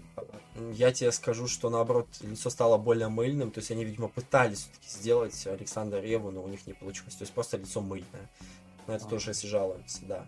Я 0.74 0.92
тебе 0.92 1.12
скажу, 1.12 1.48
что 1.48 1.70
наоборот, 1.70 2.08
лицо 2.22 2.50
стало 2.50 2.78
более 2.78 3.08
мыльным. 3.10 3.52
То 3.52 3.60
есть 3.60 3.72
они, 3.72 3.86
видимо, 3.86 4.08
пытались 4.08 4.60
все-таки 4.60 4.90
сделать 4.90 5.48
Александра 5.48 6.00
Реву, 6.00 6.32
но 6.32 6.44
у 6.44 6.48
них 6.48 6.66
не 6.68 6.74
получилось. 6.74 7.16
То 7.16 7.24
есть 7.24 7.34
просто 7.34 7.58
лицо 7.58 7.82
мыльное. 7.82 8.30
Но 8.88 8.96
это 8.96 9.06
А. 9.06 9.10
тоже 9.10 9.32
если 9.32 9.48
жалуются, 9.48 10.00
да. 10.06 10.28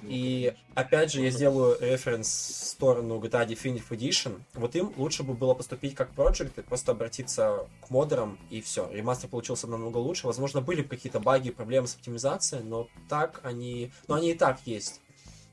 Ну, 0.00 0.08
И 0.10 0.44
конечно. 0.46 0.66
опять 0.76 1.12
же, 1.12 1.20
я 1.22 1.30
сделаю 1.30 1.76
референс 1.80 2.28
в 2.28 2.64
сторону 2.66 3.18
GTA 3.18 3.46
Definitive 3.46 3.88
Edition. 3.90 4.40
Вот 4.54 4.76
им 4.76 4.92
лучше 4.96 5.24
бы 5.24 5.34
было 5.34 5.54
поступить 5.54 5.94
как 5.94 6.12
Project 6.14 6.52
и 6.56 6.62
просто 6.62 6.92
обратиться 6.92 7.66
к 7.82 7.90
модерам, 7.90 8.38
и 8.48 8.60
все. 8.60 8.88
Ремастер 8.90 9.28
получился 9.28 9.66
намного 9.66 9.98
лучше. 9.98 10.26
Возможно, 10.26 10.60
были 10.60 10.82
бы 10.82 10.88
какие-то 10.88 11.20
баги, 11.20 11.50
проблемы 11.50 11.86
с 11.88 11.96
оптимизацией, 11.96 12.62
но 12.62 12.88
так 13.08 13.40
они... 13.42 13.90
Но 14.06 14.14
они 14.14 14.30
и 14.30 14.34
так 14.34 14.60
есть. 14.66 15.00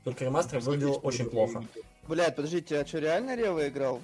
Только 0.05 0.23
ремастер 0.23 0.59
выглядел 0.59 0.99
очень 1.01 1.27
плохо. 1.27 1.65
Блядь, 2.07 2.35
подождите, 2.35 2.79
а 2.79 2.85
что, 2.85 2.99
реально 2.99 3.35
Рева 3.35 3.67
играл? 3.67 4.01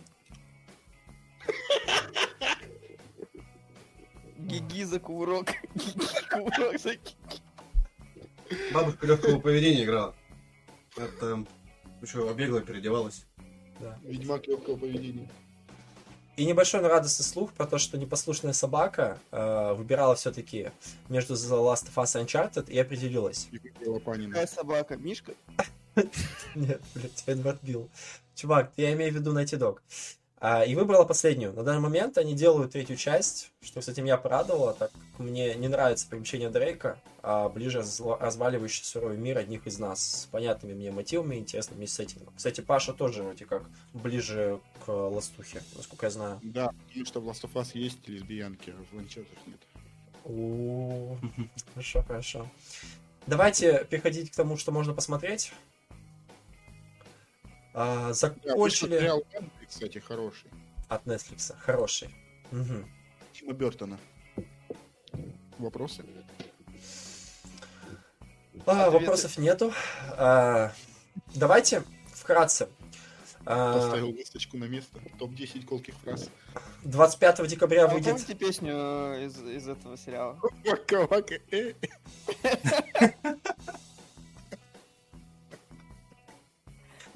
Гиги 4.40 4.84
за 4.84 5.00
кувырок. 5.00 5.52
Гиги 5.76 6.28
кувырок 6.28 6.82
за 6.82 6.96
Бабушка 8.74 9.08
легкого 9.08 9.40
поведения 9.40 9.84
играла. 9.84 10.16
Это 10.98 11.46
еще 12.02 12.28
обегла, 12.28 12.62
переодевалась. 12.62 13.28
Ведьмак 14.02 14.48
легкого 14.48 14.78
поведения. 14.78 15.30
И 16.36 16.46
небольшой, 16.46 16.82
но 16.82 16.88
радостный 16.88 17.26
слух 17.26 17.54
про 17.54 17.68
то, 17.68 17.78
что 17.78 18.00
непослушная 18.00 18.54
собака 18.54 19.20
э, 19.32 19.74
выбирала 19.74 20.16
все-таки 20.16 20.72
между 21.10 21.36
The 21.36 21.60
Last 21.60 21.94
of 21.94 21.96
Us 21.96 22.20
и 22.20 22.26
Uncharted 22.26 22.72
и 22.72 22.80
определилась. 22.80 23.50
Какая 23.84 24.48
собака? 24.48 24.98
Мишка? 24.98 25.34
Нет, 26.56 26.82
блядь, 26.96 27.24
Эдвард 27.26 27.62
Билл. 27.64 27.90
Чувак, 28.36 28.72
я 28.78 28.94
имею 28.94 29.12
в 29.12 29.16
виду 29.16 29.38
Naughty 29.38 29.58
Dog. 29.58 29.80
А, 30.44 30.64
и 30.66 30.74
выбрала 30.74 31.06
последнюю. 31.06 31.54
На 31.54 31.64
данный 31.64 31.82
момент 31.82 32.18
они 32.18 32.34
делают 32.34 32.72
третью 32.72 32.98
часть, 32.98 33.52
что 33.62 33.80
с 33.80 33.88
этим 33.88 34.06
я 34.06 34.18
порадовала, 34.18 34.74
так 34.74 34.92
как 34.92 35.20
мне 35.20 35.54
не 35.54 35.68
нравится 35.68 36.08
приключение 36.10 36.50
Дрейка, 36.50 36.98
а 37.22 37.48
ближе 37.48 37.84
разваливающий 38.20 38.84
суровый 38.84 39.18
мир 39.18 39.38
одних 39.38 39.68
из 39.68 39.78
нас 39.78 40.24
с 40.24 40.26
понятными 40.26 40.74
мне 40.74 40.92
мотивами 40.92 41.36
и 41.36 41.40
интересными 41.40 41.86
сеттингом. 41.86 42.34
Кстати, 42.36 42.62
Паша 42.62 42.94
тоже 42.94 43.22
вроде 43.22 43.46
как 43.46 43.70
ближе 43.94 44.60
к 44.84 44.92
Ластухе, 44.92 45.62
насколько 45.76 46.08
я 46.08 46.10
знаю. 46.10 46.40
Да, 46.42 46.72
потому 46.88 47.06
что 47.06 47.22
в 47.22 47.30
Last 47.30 47.44
of 47.44 47.54
Us 47.54 47.70
есть 47.76 48.08
лесбиянки, 48.08 48.72
а 48.72 48.84
в 48.92 48.98
Uncharted 48.98 49.38
нет. 49.46 49.60
О, 50.24 51.18
Хорошо, 51.76 52.02
хорошо. 52.02 52.48
Давайте 53.28 53.86
переходить 53.88 54.32
к 54.32 54.36
тому, 54.36 54.58
что 54.58 54.72
можно 54.72 54.96
посмотреть. 54.96 55.54
А, 57.74 58.08
Да, 58.08 58.14
закончили 58.14 58.98
сериал 59.00 59.24
«Энди», 59.34 59.66
кстати, 59.68 60.00
хороший. 60.00 60.50
от 60.90 61.06
Netflix. 61.06 61.54
Хороший. 61.60 62.10
Мгм. 62.52 62.86
Тима 63.34 63.54
Бертона. 63.54 63.98
Вопросы? 65.58 66.04
А, 68.66 68.88
Ответы. 68.88 68.92
вопросов 69.00 69.38
нету. 69.38 69.74
А, 70.18 70.74
давайте 71.36 71.84
вкратце. 72.14 72.68
А, 73.46 73.74
Поставил 73.74 74.12
весточку 74.12 74.58
на 74.58 74.66
место. 74.66 75.00
Топ-10 75.18 75.66
колких 75.66 75.96
фраз. 76.04 76.30
25 76.84 77.48
декабря 77.48 77.86
А 77.86 77.88
вы 77.88 77.94
выйдет... 77.96 78.14
помните 78.14 78.36
песню 78.36 78.74
э, 78.76 79.26
из, 79.26 79.42
из 79.42 79.68
этого 79.68 79.98
сериала? 79.98 80.40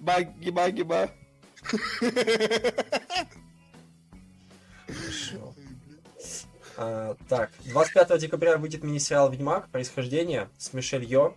Вака-вака, 0.05 0.31
э. 0.41 0.51
Баги-баги-ба. 0.51 1.09
А, 6.77 7.15
так, 7.29 7.51
25 7.67 8.19
декабря 8.19 8.57
выйдет 8.57 8.83
мини-сериал 8.83 9.31
«Ведьмак. 9.31 9.69
Происхождение» 9.69 10.49
с 10.57 10.73
Мишель 10.73 11.05
Йо. 11.05 11.33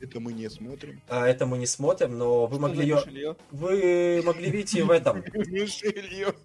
Это 0.00 0.20
мы 0.20 0.32
не 0.32 0.48
смотрим. 0.48 1.02
А, 1.08 1.26
это 1.26 1.44
мы 1.44 1.58
не 1.58 1.66
смотрим, 1.66 2.16
но 2.16 2.46
вы 2.46 2.54
Что 2.54 2.62
могли 2.62 2.82
ее... 2.82 2.94
Мишель 2.94 3.36
Вы 3.50 4.22
могли 4.24 4.48
видеть 4.48 4.74
ее 4.74 4.84
в 4.84 4.92
этом. 4.92 5.24
Мишель 5.34 6.36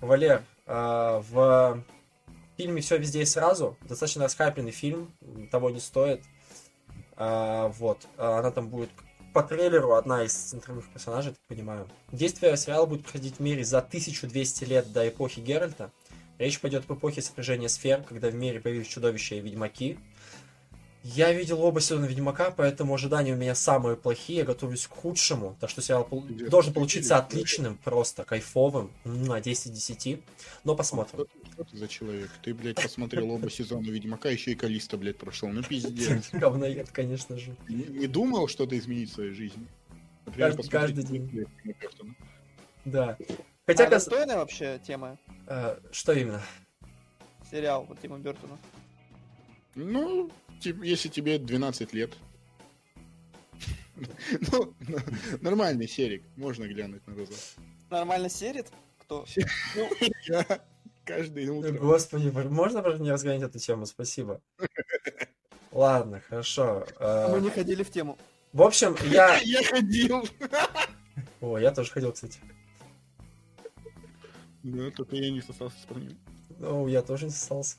Валер, 0.00 0.44
а, 0.66 1.24
в 1.28 1.82
фильме 2.56 2.82
«Все 2.82 2.98
везде 2.98 3.22
и 3.22 3.24
сразу» 3.24 3.76
достаточно 3.82 4.24
расхайпленный 4.24 4.70
фильм, 4.70 5.12
того 5.50 5.70
не 5.70 5.80
стоит. 5.80 6.22
А, 7.16 7.68
вот, 7.68 8.06
а, 8.16 8.38
она 8.38 8.52
там 8.52 8.68
будет 8.68 8.90
по 9.32 9.42
трейлеру 9.42 9.94
одна 9.94 10.24
из 10.24 10.32
центровых 10.32 10.88
персонажей, 10.92 11.32
так 11.32 11.40
понимаю. 11.48 11.88
Действие 12.12 12.56
сериала 12.56 12.86
будет 12.86 13.04
проходить 13.04 13.36
в 13.36 13.40
мире 13.40 13.64
за 13.64 13.78
1200 13.78 14.64
лет 14.64 14.92
до 14.92 15.08
эпохи 15.08 15.40
Геральта. 15.40 15.90
Речь 16.38 16.60
пойдет 16.60 16.84
об 16.88 16.96
эпохе 16.98 17.20
сопряжения 17.20 17.68
сфер, 17.68 18.02
когда 18.02 18.28
в 18.28 18.34
мире 18.34 18.60
появились 18.60 18.86
чудовища 18.86 19.34
и 19.34 19.40
ведьмаки. 19.40 19.98
Я 21.04 21.32
видел 21.32 21.62
оба 21.62 21.80
сезона 21.80 22.06
Ведьмака, 22.06 22.50
поэтому 22.50 22.92
ожидания 22.92 23.32
у 23.32 23.36
меня 23.36 23.54
самые 23.54 23.96
плохие, 23.96 24.40
я 24.40 24.44
готовлюсь 24.44 24.86
к 24.86 24.90
худшему. 24.90 25.56
Так 25.60 25.70
что 25.70 25.80
сериал 25.80 26.04
пол- 26.04 26.24
должен 26.50 26.74
получиться 26.74 27.16
отличным, 27.16 27.78
просто 27.78 28.24
кайфовым, 28.24 28.90
на 29.04 29.40
10 29.40 29.66
из 29.72 29.86
10. 29.86 30.20
Но 30.64 30.74
посмотрим. 30.74 31.26
Что 31.58 31.64
ты, 31.64 31.76
за 31.76 31.88
человек? 31.88 32.30
Ты, 32.40 32.54
блядь, 32.54 32.76
посмотрел 32.76 33.32
оба 33.32 33.50
сезона 33.50 33.88
Ведьмака, 33.88 34.28
еще 34.30 34.52
и 34.52 34.54
Калиста, 34.54 34.96
блядь, 34.96 35.18
прошел. 35.18 35.48
Ну, 35.48 35.64
пиздец. 35.64 36.28
Говноед, 36.32 36.88
конечно 36.92 37.36
же. 37.36 37.56
Не, 37.68 37.82
не 37.82 38.06
думал 38.06 38.46
что-то 38.46 38.78
изменить 38.78 39.10
в 39.10 39.14
своей 39.14 39.32
жизни? 39.32 39.66
Например, 40.24 40.56
Каждый- 40.70 41.02
день. 41.02 41.48
Бёртона. 41.64 42.14
Да. 42.84 43.18
Хотя 43.66 43.86
а 43.86 43.90
кас- 43.90 44.04
достойная 44.04 44.36
вообще 44.36 44.80
тема 44.86 45.18
э, 45.48 45.80
что 45.90 46.12
именно? 46.12 46.40
сериал 47.50 47.86
вот 47.88 48.00
Тима 48.00 48.18
Бертона? 48.18 48.56
Ну, 49.74 50.30
тип- 50.60 50.84
если 50.84 51.08
тебе 51.08 51.40
12 51.40 51.92
лет. 51.92 52.16
Ну, 54.52 54.74
ну, 54.86 54.98
нормальный 55.40 55.88
серик, 55.88 56.22
можно 56.36 56.68
глянуть 56.68 57.04
на 57.08 57.14
глаза. 57.14 57.32
Нормально 57.90 58.28
серит? 58.28 58.68
Кто? 59.00 59.26
Я 60.28 60.60
каждое 61.08 61.50
утро. 61.50 61.72
Господи, 61.72 62.28
можно 62.28 62.82
просто 62.82 63.02
не 63.02 63.10
разгонять 63.10 63.42
эту 63.42 63.58
тему? 63.58 63.86
Спасибо. 63.86 64.40
Ладно, 65.72 66.20
хорошо. 66.28 66.86
Э, 66.98 67.28
Мы 67.30 67.40
не 67.40 67.50
ходили 67.50 67.82
в 67.82 67.90
тему. 67.90 68.18
В 68.52 68.62
общем, 68.62 68.96
я... 69.10 69.38
Я 69.42 69.62
ходил. 69.64 70.28
О, 71.40 71.58
я 71.58 71.70
тоже 71.70 71.90
ходил, 71.90 72.12
кстати. 72.12 72.38
Да, 74.62 74.90
только 74.90 75.16
я 75.16 75.30
не 75.30 75.40
сосался 75.40 75.76
с 75.80 75.86
парнем. 75.86 76.18
Ну, 76.58 76.88
я 76.88 77.02
тоже 77.02 77.26
не 77.26 77.30
сосался. 77.30 77.76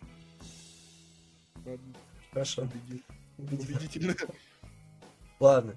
Ладно, 1.65 1.93
Хорошо. 2.31 2.61
убедил. 2.63 3.01
Убедительно. 3.37 4.15
Ладно. 5.39 5.75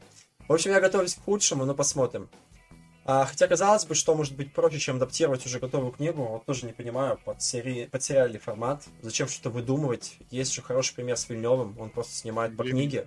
В 0.49 0.53
общем, 0.53 0.71
я 0.71 0.81
готовлюсь 0.81 1.15
к 1.15 1.25
худшему, 1.25 1.65
но 1.65 1.75
посмотрим. 1.75 2.29
А, 3.05 3.25
хотя, 3.27 3.49
казалось 3.49 3.85
бы, 3.85 3.95
что 3.95 4.15
может 4.15 4.37
быть 4.37 4.53
проще, 4.53 4.79
чем 4.79 4.97
адаптировать 4.97 5.45
уже 5.45 5.59
готовую 5.59 5.93
книгу, 5.93 6.23
вот 6.23 6.45
тоже 6.45 6.67
не 6.67 6.73
понимаю, 6.73 7.19
под, 7.25 7.43
сери... 7.43 7.91
сериальный 7.99 8.39
формат. 8.39 8.85
Зачем 9.03 9.29
что-то 9.29 9.51
выдумывать? 9.51 10.17
Есть 10.31 10.55
же 10.55 10.63
хороший 10.63 10.95
пример 10.95 11.17
с 11.17 11.29
Вильневым, 11.29 11.77
он 11.81 11.91
просто 11.91 12.15
снимает 12.15 12.57
по 12.57 12.65
книге. 12.65 13.07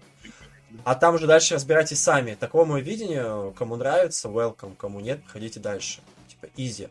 А 0.84 0.95
там 0.95 1.15
уже 1.15 1.27
дальше 1.27 1.53
разбирайтесь 1.53 2.01
сами. 2.01 2.35
Такое 2.35 2.65
мое 2.65 2.81
видение, 2.81 3.53
кому 3.53 3.77
нравится, 3.77 4.27
welcome, 4.27 4.76
кому 4.76 4.99
нет, 4.99 5.23
проходите 5.23 5.61
дальше. 5.61 6.01
Типа, 6.27 6.47
easy. 6.57 6.89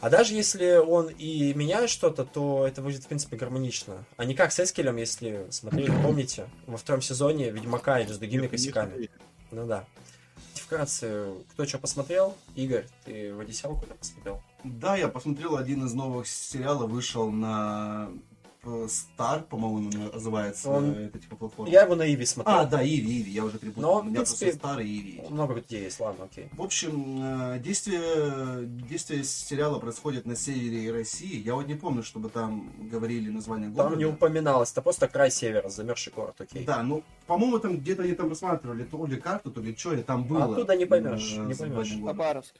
А 0.00 0.10
даже 0.10 0.34
если 0.34 0.76
он 0.76 1.08
и 1.08 1.54
меняет 1.54 1.88
что-то, 1.88 2.24
то 2.24 2.66
это 2.66 2.82
выглядит, 2.82 3.04
в 3.04 3.08
принципе, 3.08 3.36
гармонично. 3.36 4.04
А 4.16 4.24
не 4.24 4.34
как 4.34 4.50
с 4.52 4.58
Эскелем, 4.58 4.96
если 4.96 5.46
смотрели, 5.50 5.92
помните, 6.02 6.48
во 6.66 6.76
втором 6.76 7.02
сезоне 7.02 7.50
Ведьмака 7.50 8.00
или 8.00 8.12
с 8.12 8.18
другими 8.18 8.48
косяками. 8.48 9.08
Ну 9.52 9.66
да. 9.66 9.84
Вкратце, 10.72 11.34
кто 11.50 11.66
что 11.66 11.76
посмотрел? 11.76 12.34
Игорь, 12.54 12.86
ты 13.04 13.34
в 13.34 13.40
Одиссею 13.40 13.76
куда 13.76 13.94
посмотрел? 13.94 14.40
Да, 14.64 14.96
я 14.96 15.08
посмотрел 15.08 15.58
один 15.58 15.84
из 15.84 15.92
новых 15.92 16.26
сериалов, 16.26 16.90
вышел 16.90 17.30
на 17.30 18.08
Star, 18.64 19.42
по-моему, 19.42 19.90
называется 20.12 20.70
Он- 20.70 20.92
э, 20.94 21.06
это 21.06 21.18
типа 21.18 21.34
платформа. 21.34 21.68
Я 21.70 21.82
его 21.82 21.96
на 21.96 22.08
Иви 22.08 22.24
смотрел. 22.24 22.56
А, 22.58 22.64
да, 22.64 22.84
Иви, 22.84 23.20
Иви, 23.20 23.30
я 23.32 23.44
уже 23.44 23.58
перепутал. 23.58 23.82
Но, 23.82 24.00
У 24.00 24.02
меня 24.04 24.16
просто 24.20 24.38
принципе, 24.38 24.64
Star 24.66 24.82
и 24.84 24.86
Иви. 25.00 25.22
Много 25.30 25.54
где 25.54 25.82
есть, 25.82 25.98
ладно, 25.98 26.24
окей. 26.26 26.48
В 26.52 26.62
общем, 26.62 27.54
э, 27.54 27.58
действие, 27.58 28.64
действие 28.66 29.24
сериала 29.24 29.80
происходит 29.80 30.26
на 30.26 30.36
севере 30.36 30.92
России. 30.92 31.42
Я 31.42 31.56
вот 31.56 31.66
не 31.66 31.74
помню, 31.74 32.04
чтобы 32.04 32.28
там 32.28 32.72
говорили 32.88 33.30
название 33.30 33.68
города. 33.68 33.90
Там 33.90 33.98
не 33.98 34.04
упоминалось, 34.04 34.70
это 34.70 34.80
просто 34.80 35.08
край 35.08 35.32
севера, 35.32 35.68
замерзший 35.68 36.12
город, 36.12 36.36
окей. 36.38 36.64
Да, 36.64 36.84
ну, 36.84 37.02
по-моему, 37.26 37.58
там 37.58 37.78
где-то 37.78 38.02
они 38.02 38.12
там 38.12 38.28
рассматривали 38.28 38.84
то 38.84 39.04
ли 39.06 39.16
карту, 39.16 39.50
то 39.50 39.60
ли 39.60 39.74
что, 39.76 39.94
и 39.94 40.02
там 40.02 40.22
было. 40.24 40.44
Оттуда 40.44 40.76
не 40.76 40.86
поймешь, 40.86 41.34
э, 41.36 41.46
не 41.46 41.54
поймешь. 41.54 41.94
Хабаровск. 42.04 42.54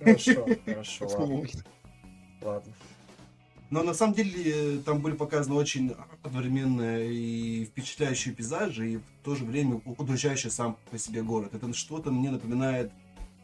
Хорошо, 0.00 0.46
хорошо, 0.64 1.08
ладно. 1.08 1.48
ладно. 2.42 2.72
Но 3.74 3.82
на 3.82 3.92
самом 3.92 4.14
деле 4.14 4.76
э, 4.76 4.78
там 4.86 5.00
были 5.00 5.16
показаны 5.16 5.56
очень 5.56 5.96
одновременные 6.22 7.12
и 7.12 7.64
впечатляющие 7.64 8.32
пейзажи, 8.32 8.88
и 8.92 8.96
в 8.98 9.02
то 9.24 9.34
же 9.34 9.44
время 9.44 9.80
удручающий 9.84 10.48
сам 10.48 10.76
по 10.92 10.96
себе 10.96 11.24
город. 11.24 11.54
Это 11.54 11.72
что-то 11.74 12.12
мне 12.12 12.30
напоминает 12.30 12.92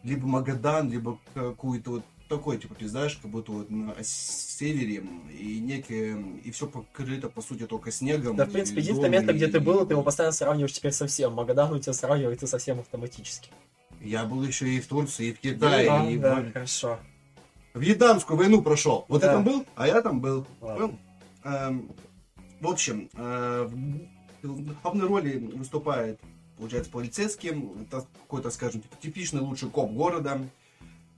либо 0.04 0.28
Магадан, 0.28 0.88
либо 0.88 1.18
какой-то 1.34 1.90
вот 1.90 2.04
такой 2.28 2.58
типа 2.58 2.76
пейзаж, 2.76 3.16
как 3.16 3.28
будто 3.28 3.50
вот 3.50 3.70
на 3.72 3.92
севере, 4.04 5.02
и 5.36 5.58
некие, 5.58 6.24
и 6.44 6.52
все 6.52 6.68
покрыто, 6.68 7.28
по 7.28 7.42
сути, 7.42 7.66
только 7.66 7.90
снегом. 7.90 8.36
Да, 8.36 8.46
в 8.46 8.52
принципе, 8.52 8.82
единственное 8.82 9.10
место, 9.10 9.32
где 9.32 9.48
и- 9.48 9.50
ты 9.50 9.58
был, 9.58 9.84
ты 9.84 9.94
его 9.94 10.04
постоянно 10.04 10.32
сравниваешь 10.32 10.72
теперь 10.72 10.92
со 10.92 11.08
всем. 11.08 11.32
Магадан 11.32 11.72
у 11.72 11.80
тебя 11.80 11.92
сравнивается 11.92 12.46
совсем 12.46 12.78
автоматически. 12.78 13.50
Я 14.00 14.24
был 14.26 14.44
еще 14.44 14.68
и 14.68 14.78
в 14.78 14.86
Турции, 14.86 15.30
и 15.30 15.32
в 15.32 15.40
Китае, 15.40 15.86
Да, 15.88 16.08
и 16.08 16.16
да, 16.18 16.36
в- 16.40 16.52
хорошо. 16.52 17.00
Вьетнамскую 17.74 18.36
войну 18.36 18.62
прошел. 18.62 19.04
Вот 19.08 19.20
Да. 19.20 19.28
я 19.28 19.32
там 19.34 19.44
был, 19.44 19.66
а 19.76 19.86
я 19.86 20.02
там 20.02 20.20
был. 20.20 20.46
Ладно. 20.60 20.98
Эм, 21.44 21.92
в 22.60 22.66
общем, 22.68 23.08
э, 23.14 23.68
в 24.42 24.82
главной 24.82 25.06
роли 25.06 25.38
выступает, 25.54 26.20
получается, 26.58 26.90
полицейским. 26.90 27.86
Какой-то, 27.90 28.50
скажем, 28.50 28.80
типа, 28.82 28.96
типичный 29.00 29.40
лучший 29.40 29.70
коп 29.70 29.90
города. 29.92 30.40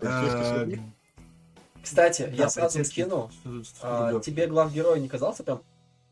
Э? 0.01 0.77
Кстати, 1.83 2.23
да, 2.23 2.43
я 2.45 2.49
сразу 2.49 2.85
скину. 2.85 3.31
А, 3.83 4.21
тебе 4.21 4.47
главгерой 4.47 5.01
не 5.01 5.09
казался 5.09 5.43
прям 5.43 5.63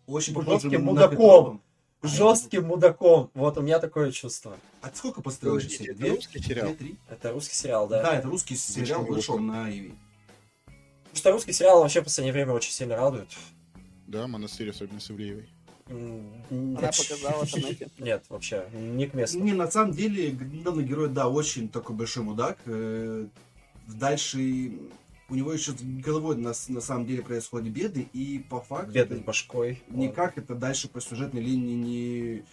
Очень 0.07 0.35
жестким 0.43 0.85
мудаком. 0.85 1.11
Петрова. 1.11 1.61
жестким 2.03 2.67
мудаком? 2.67 3.31
Вот 3.35 3.57
у 3.59 3.63
меня 3.63 3.79
такое 3.79 4.11
чувство. 4.11 4.57
А 4.83 4.91
сколько 4.93 5.23
серий? 5.69 5.93
это 5.93 6.15
русский 6.15 6.43
сериал? 6.43 6.67
Две, 6.69 6.75
три? 6.75 6.99
Это 7.09 7.33
русский 7.33 7.55
сериал, 7.55 7.87
Да. 7.87 8.03
да? 8.03 8.17
это 8.17 8.29
русский 8.29 8.57
сериал 8.57 9.05
Вышел 9.05 9.39
на 9.39 9.71
Иви. 9.71 9.95
Потому 11.11 11.19
что 11.19 11.33
русский 11.33 11.53
сериал 11.53 11.81
вообще 11.81 12.01
в 12.01 12.05
последнее 12.05 12.33
время 12.33 12.53
очень 12.53 12.73
сильно 12.73 12.97
радует. 12.97 13.29
Да, 14.07 14.27
монастырь, 14.27 14.71
особенно 14.71 15.01
с 15.01 15.11
Ивлеевой. 15.11 15.49
Она 15.89 16.91
показала 16.91 17.47
там 17.47 17.61
эти. 17.65 17.89
Нет, 17.99 18.25
вообще, 18.29 18.65
не 18.73 19.07
к 19.07 19.15
месту. 19.15 19.41
Не, 19.41 19.53
на 19.53 19.71
самом 19.71 19.93
деле, 19.93 20.31
главный 20.31 20.85
герой, 20.85 21.09
да, 21.09 21.29
очень 21.29 21.69
такой 21.69 21.97
большой 21.97 22.23
мудак. 22.23 22.59
э, 22.67 23.27
дальше 23.89 24.73
у 25.29 25.35
него 25.35 25.53
еще 25.53 25.73
с 25.73 25.81
головой 25.81 26.37
на, 26.37 26.53
на 26.69 26.81
самом 26.81 27.07
деле 27.07 27.23
происходят 27.23 27.69
беды, 27.69 28.09
и 28.13 28.45
по 28.51 28.61
факту 28.61 28.93
Бедный 28.93 29.19
с 29.19 29.21
башкой. 29.21 29.83
никак 29.89 30.37
это 30.37 30.55
дальше 30.55 30.89
по 30.89 31.01
сюжетной 31.01 31.41
линии 31.41 31.75
не 31.75 32.45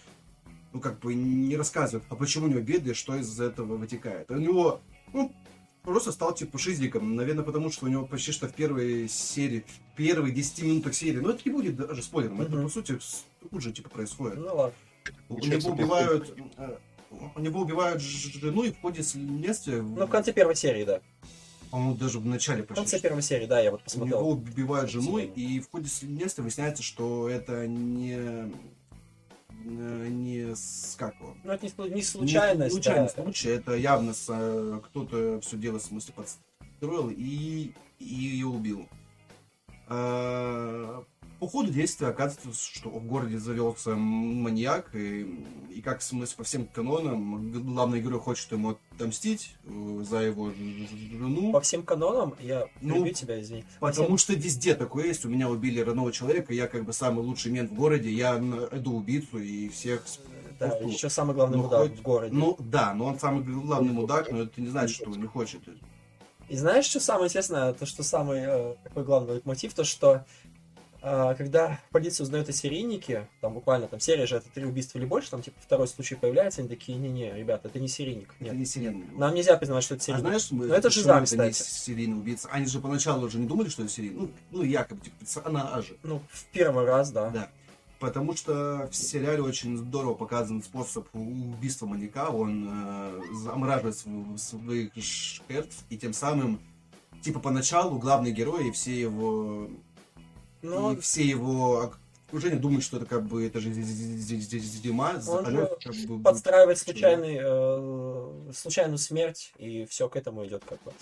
ну 0.72 0.80
как 0.80 1.00
бы 1.00 1.14
не 1.14 1.56
рассказывает, 1.56 2.06
а 2.08 2.14
почему 2.14 2.46
у 2.46 2.48
него 2.48 2.60
беды, 2.60 2.94
что 2.94 3.16
из 3.16 3.40
этого 3.40 3.76
вытекает. 3.76 4.30
У 4.30 4.36
него 4.36 4.80
ну, 5.12 5.32
просто 5.92 6.12
стал 6.12 6.34
типа 6.34 6.58
шизликом, 6.58 7.16
наверное, 7.16 7.44
потому 7.44 7.70
что 7.70 7.86
у 7.86 7.88
него 7.88 8.06
почти 8.06 8.32
что 8.32 8.48
в 8.48 8.54
первой 8.54 9.08
серии, 9.08 9.64
в 9.92 9.96
первых 9.96 10.34
10 10.34 10.62
минутах 10.62 10.94
серии, 10.94 11.18
ну 11.18 11.30
это 11.30 11.40
не 11.44 11.50
будет 11.52 11.76
даже 11.76 12.02
спойлером, 12.02 12.40
это 12.42 12.50
Мгм. 12.52 12.64
по 12.64 12.68
сути 12.68 12.98
тут 13.50 13.62
же 13.62 13.72
типа 13.72 13.88
происходит. 13.90 14.38
Ну 14.38 14.54
ладно. 14.54 14.74
У 15.28 15.38
него 15.38 15.70
убивают, 15.70 16.34
э, 16.58 16.76
у 17.34 17.40
него 17.40 17.60
убивают 17.62 18.02
жену 18.02 18.62
и 18.64 18.72
в 18.72 18.80
ходе 18.80 19.02
следствия, 19.02 19.80
Ну, 19.82 20.06
в 20.06 20.10
конце 20.10 20.32
первой 20.32 20.54
серии, 20.56 20.84
да. 20.84 21.00
по-моему, 21.70 21.94
даже 21.96 22.18
в 22.18 22.26
начале 22.26 22.62
В 22.62 22.66
почти. 22.66 22.82
конце 22.82 23.00
первой 23.00 23.22
серии, 23.22 23.46
да, 23.46 23.60
я 23.60 23.70
вот 23.70 23.80
У 23.80 23.84
посмотрел. 23.84 24.18
него 24.20 24.30
убивают 24.30 24.90
жену, 24.90 25.18
и 25.18 25.60
в 25.60 25.70
ходе 25.70 25.88
следствия 25.88 26.42
выясняется, 26.42 26.82
что 26.82 27.28
это 27.28 27.66
не 27.66 28.52
не 29.68 30.54
с 30.54 30.96
как 30.98 31.14
его? 31.16 31.36
Ну, 31.44 31.52
это 31.52 31.66
не, 31.66 31.90
не 31.94 32.02
случайность. 32.02 32.74
Не 32.74 32.82
случайный 32.82 33.10
да. 33.14 33.22
случай, 33.22 33.48
это 33.50 33.74
явно 33.74 34.14
с, 34.14 34.26
э, 34.28 34.80
кто-то 34.84 35.40
все 35.40 35.56
дело 35.56 35.78
в 35.78 35.82
смысле 35.82 36.14
подстроил 36.14 37.10
и, 37.10 37.72
и 37.98 38.04
ее 38.04 38.46
убил. 38.46 38.88
А, 39.88 41.04
По 41.40 41.46
ходу 41.46 41.70
действия 41.70 42.08
оказывается, 42.08 42.52
что 42.60 42.88
в 42.90 43.06
городе 43.06 43.38
завелся 43.38 43.94
маньяк, 43.94 44.92
и, 44.96 45.22
и 45.70 45.80
как 45.80 46.00
в 46.00 46.02
смысле 46.02 46.36
по 46.36 46.42
всем 46.42 46.66
канонам, 46.66 47.52
главный 47.74 48.00
герой 48.00 48.18
хочет 48.18 48.50
ему 48.50 48.76
отомстить 48.96 49.54
э, 49.64 50.02
за 50.02 50.18
его 50.18 50.50
жену. 50.50 51.52
По 51.52 51.60
всем 51.60 51.84
канонам, 51.84 52.34
я 52.40 52.66
Ну, 52.80 52.96
люблю 52.96 53.12
тебя, 53.14 53.40
извини. 53.40 53.62
По 53.78 53.86
Потому 53.90 54.16
всем- 54.16 54.18
что 54.18 54.32
везде 54.34 54.74
такое 54.74 55.06
есть. 55.06 55.24
У 55.24 55.28
меня 55.28 55.48
убили 55.48 55.78
родного 55.80 56.10
человека, 56.10 56.52
я 56.52 56.66
как 56.66 56.84
бы 56.84 56.92
самый 56.92 57.24
лучший 57.24 57.52
мент 57.52 57.70
в 57.70 57.74
городе, 57.74 58.10
я 58.10 58.36
найду 58.38 58.96
убийцу 58.96 59.38
и 59.38 59.68
всех... 59.68 60.04
Да, 60.58 60.70
пусту. 60.70 60.88
еще 60.88 61.08
самый 61.08 61.36
главный 61.36 61.58
Ну, 61.58 61.62
мудак 61.64 61.82
хоть- 61.82 61.98
в 62.00 62.02
городе. 62.02 62.34
Ну 62.34 62.56
да, 62.58 62.92
но 62.94 63.04
он 63.04 63.18
самый 63.20 63.44
главный 63.44 63.92
мудак, 63.92 64.32
но 64.32 64.42
это 64.42 64.60
не 64.60 64.66
значит, 64.66 64.96
что 64.96 65.10
он 65.12 65.20
не 65.20 65.28
хочет. 65.28 65.60
И 66.48 66.56
знаешь, 66.56 66.86
что 66.86 66.98
самое 66.98 67.26
интересное? 67.26 67.74
То, 67.74 67.86
что 67.86 68.02
самый 68.02 68.40
э, 68.40 68.74
такой 68.82 69.04
главный 69.04 69.40
мотив, 69.44 69.72
то, 69.74 69.84
что 69.84 70.24
когда 71.00 71.80
полиция 71.92 72.24
узнает 72.24 72.48
о 72.48 72.52
серийнике, 72.52 73.28
там 73.40 73.54
буквально 73.54 73.86
там 73.88 74.00
серия 74.00 74.26
же 74.26 74.36
это 74.36 74.48
три 74.52 74.64
убийства 74.64 74.98
или 74.98 75.04
больше, 75.06 75.30
там 75.30 75.42
типа 75.42 75.56
второй 75.60 75.86
случай 75.88 76.14
появляется, 76.16 76.60
они 76.60 76.68
такие, 76.68 76.98
не-не, 76.98 77.32
ребята, 77.34 77.68
это 77.68 77.78
не 77.78 77.88
серийник. 77.88 78.34
Это 78.40 78.44
Нет, 78.50 78.54
не 78.54 78.64
серийный. 78.66 79.06
нам 79.16 79.34
нельзя 79.34 79.56
признавать, 79.56 79.84
что 79.84 79.94
это 79.94 80.02
А 80.02 80.06
серийник. 80.06 80.22
знаешь, 80.26 80.50
мы, 80.50 80.66
Ну, 80.66 80.74
это 80.74 80.90
же 80.90 81.02
зам, 81.02 81.18
это 81.22 81.24
кстати. 81.26 81.62
серийный 81.62 82.16
убийца? 82.18 82.48
Они 82.50 82.66
же 82.66 82.80
поначалу 82.80 83.26
уже 83.26 83.38
не 83.38 83.46
думали, 83.46 83.68
что 83.68 83.82
это 83.82 83.92
серийный. 83.92 84.16
Ну, 84.22 84.30
ну 84.50 84.62
якобы, 84.62 85.00
типа, 85.02 85.16
персонажи. 85.20 85.96
Ну, 86.02 86.20
в 86.30 86.44
первый 86.46 86.84
раз, 86.84 87.10
да. 87.12 87.30
Да. 87.30 87.48
Потому 88.00 88.36
что 88.36 88.88
в 88.92 88.94
сериале 88.94 89.42
очень 89.42 89.76
здорово 89.76 90.14
показан 90.14 90.62
способ 90.62 91.08
убийства 91.14 91.86
маньяка. 91.86 92.28
Он 92.30 92.68
э, 92.70 93.20
замораживает 93.32 93.96
св- 93.96 94.38
своих 94.40 94.92
жертв, 94.94 95.84
и 95.90 95.96
тем 95.98 96.12
самым, 96.12 96.60
типа, 97.22 97.40
поначалу 97.40 97.98
главный 97.98 98.30
герой 98.30 98.68
и 98.68 98.70
все 98.70 98.98
его 99.00 99.68
Но 100.62 100.92
и 100.92 100.96
все 101.00 101.24
его 101.24 101.92
окружение 102.28 102.58
думают, 102.58 102.84
что 102.84 102.98
это 102.98 103.06
как 103.06 103.26
бы 103.26 103.46
это 103.46 103.60
же 103.60 103.72
зима, 103.72 105.20
Он 105.28 105.46
же 105.46 105.70
как 105.82 105.94
бы, 106.06 106.22
подстраивает 106.22 106.78
случайный, 106.78 107.38
э, 107.40 108.52
случайную 108.54 108.98
смерть, 108.98 109.52
и 109.58 109.86
все 109.86 110.08
к 110.08 110.16
этому 110.16 110.44
идет 110.46 110.64
как 110.64 110.82
бы. 110.82 110.92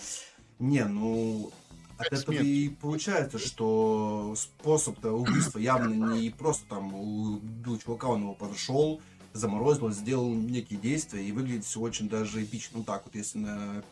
Не, 0.59 0.85
ну 0.85 1.51
от 1.97 2.07
Это 2.07 2.15
этого 2.15 2.35
смерть. 2.35 2.47
и 2.47 2.69
получается, 2.69 3.39
что 3.39 4.35
способ-то 4.37 5.11
убийства 5.11 5.59
явно 5.59 6.13
не 6.13 6.29
просто 6.29 6.65
там 6.69 6.93
убил 6.93 7.79
чувака, 7.79 8.07
он 8.07 8.21
его 8.21 8.33
подошел, 8.33 9.01
заморозил, 9.33 9.91
сделал 9.91 10.33
некие 10.33 10.79
действия, 10.79 11.23
и 11.23 11.31
выглядит 11.31 11.65
все 11.65 11.79
очень 11.79 12.07
даже 12.07 12.43
эпично. 12.43 12.79
Ну 12.79 12.83
так 12.83 13.03
вот, 13.05 13.15
если 13.15 13.39
на 13.39 13.83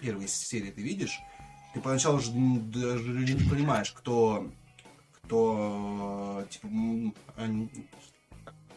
первой 0.00 0.28
серии 0.28 0.70
ты 0.70 0.82
видишь, 0.82 1.20
ты 1.72 1.80
поначалу 1.80 2.18
же 2.18 2.32
даже 2.32 3.10
не 3.10 3.48
понимаешь, 3.48 3.92
кто 3.92 4.48
кто 5.32 6.44
типа 6.50 6.66
м, 6.66 7.14
они- 7.36 7.68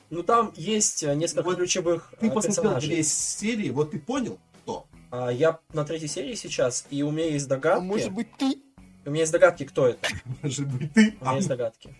Ну 0.09 0.23
там 0.23 0.53
есть 0.55 1.03
э, 1.03 1.13
несколько 1.15 1.43
Вот 1.43 1.57
ключевых 1.57 2.13
ты 2.19 2.27
э, 2.27 2.31
посмотрел 2.31 2.63
персонажей. 2.63 2.89
две 2.89 3.03
серии, 3.03 3.69
вот 3.71 3.91
ты 3.91 3.99
понял, 3.99 4.39
кто. 4.63 4.85
А, 5.11 5.29
я 5.29 5.59
на 5.73 5.83
третьей 5.83 6.07
серии 6.07 6.35
сейчас, 6.35 6.85
и 6.89 7.03
у 7.03 7.11
меня 7.11 7.29
есть 7.29 7.47
А 7.47 7.49
догадки. 7.49 7.83
может 7.83 8.11
быть 8.13 8.27
ты? 8.37 8.57
У 9.05 9.09
меня 9.11 9.21
есть 9.21 9.31
догадки, 9.33 9.65
кто 9.65 9.87
это. 9.87 10.07
Может 10.41 10.67
быть, 10.67 10.91
ты. 10.93 11.15
У 11.21 11.25
меня 11.25 11.35
есть 11.35 11.47
догадки. 11.47 11.93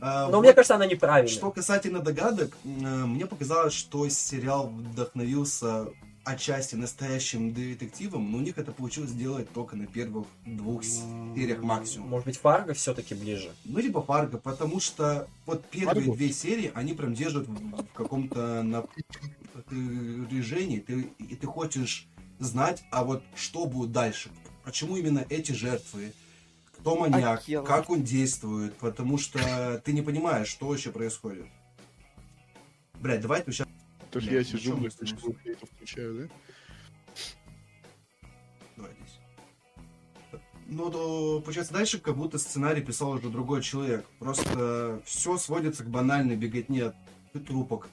А, 0.00 0.26
Но 0.26 0.36
вот 0.36 0.42
мне 0.44 0.52
кажется, 0.52 0.76
она 0.76 0.86
неправильная. 0.86 1.32
Что 1.32 1.50
касательно 1.50 1.98
догадок, 2.00 2.56
э, 2.64 2.68
мне 2.68 3.26
показалось, 3.26 3.74
что 3.74 4.08
сериал 4.08 4.68
вдохновился 4.68 5.86
отчасти 6.30 6.74
настоящим 6.74 7.52
детективом, 7.52 8.30
но 8.30 8.38
у 8.38 8.40
них 8.40 8.58
это 8.58 8.72
получилось 8.72 9.10
сделать 9.10 9.50
только 9.52 9.76
на 9.76 9.86
первых 9.86 10.26
двух 10.44 10.84
сериях 10.84 11.62
максимум. 11.62 12.08
Может 12.08 12.26
быть, 12.26 12.38
Фарго 12.38 12.74
все-таки 12.74 13.14
ближе. 13.14 13.52
Ну, 13.64 13.78
либо 13.78 14.02
Фарго, 14.02 14.38
потому 14.38 14.80
что 14.80 15.28
вот 15.46 15.64
первые 15.66 16.06
Фарго? 16.06 16.16
две 16.16 16.32
серии, 16.32 16.72
они 16.74 16.94
прям 16.94 17.14
держат 17.14 17.46
в 17.46 17.90
в 17.90 17.92
каком-то 17.92 18.62
напряжении, 19.70 20.80
ты, 20.80 21.10
и 21.18 21.36
ты 21.36 21.46
хочешь 21.46 22.08
знать, 22.38 22.82
а 22.90 23.04
вот 23.04 23.22
что 23.34 23.66
будет 23.66 23.92
дальше, 23.92 24.30
почему 24.64 24.96
именно 24.96 25.24
эти 25.28 25.52
жертвы, 25.52 26.12
кто 26.78 26.96
маньяк, 26.96 27.40
Акела. 27.40 27.64
как 27.64 27.90
он 27.90 28.02
действует, 28.02 28.74
потому 28.76 29.18
что 29.18 29.80
ты 29.84 29.92
не 29.92 30.02
понимаешь, 30.02 30.48
что 30.48 30.68
вообще 30.68 30.90
происходит. 30.90 31.46
Блять, 32.94 33.20
давай 33.20 33.42
сейчас... 33.46 33.66
То, 34.10 34.18
Бля, 34.18 34.32
я 34.32 34.44
сижу, 34.44 34.76
блядь, 34.76 34.94
флейту 34.94 35.66
включаю, 35.66 36.14
да? 36.14 37.14
Давай 38.76 38.92
здесь. 38.94 39.20
Ну, 40.66 40.90
то, 40.90 41.40
получается, 41.40 41.72
дальше 41.72 41.98
как 42.00 42.16
будто 42.16 42.38
сценарий 42.38 42.82
писал 42.82 43.10
уже 43.10 43.28
другой 43.28 43.62
человек. 43.62 44.06
Просто 44.18 45.00
все 45.04 45.36
сводится 45.36 45.84
к 45.84 45.90
банальной 45.90 46.36
беготне 46.36 46.86
от 46.86 46.96
трупа 47.46 47.78
к 47.78 47.88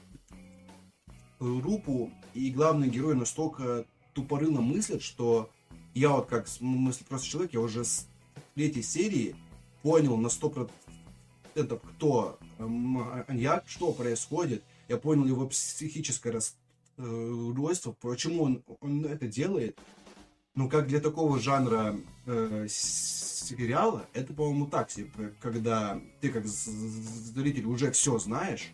трупу, 1.38 2.10
и 2.34 2.50
главный 2.50 2.88
герой 2.88 3.14
настолько 3.14 3.84
тупорыло 4.12 4.60
мыслит, 4.60 5.02
что 5.02 5.50
я 5.94 6.10
вот 6.10 6.26
как 6.28 6.46
мысли 6.60 7.04
просто 7.04 7.28
человек, 7.28 7.54
я 7.54 7.60
уже 7.60 7.84
с 7.84 8.08
третьей 8.54 8.82
серии 8.82 9.36
понял 9.82 10.16
на 10.16 10.28
сто 10.28 10.50
процентов, 10.50 11.80
кто 11.82 12.38
маньяк, 12.58 13.64
что 13.68 13.92
происходит. 13.92 14.64
Я 14.88 14.96
понял 14.96 15.26
его 15.26 15.46
психическое 15.46 16.30
расстройство, 16.30 17.92
почему 18.00 18.42
он, 18.44 18.64
он 18.80 19.04
это 19.04 19.26
делает. 19.26 19.78
Ну, 20.54 20.68
как 20.68 20.88
для 20.88 20.98
такого 21.00 21.38
жанра 21.38 21.96
э, 22.26 22.66
сериала, 22.68 24.06
это, 24.12 24.32
по-моему, 24.32 24.66
так 24.66 24.90
себе, 24.90 25.32
когда 25.40 26.00
ты 26.20 26.30
как 26.30 26.46
зритель 26.46 27.66
уже 27.66 27.92
все 27.92 28.18
знаешь, 28.18 28.72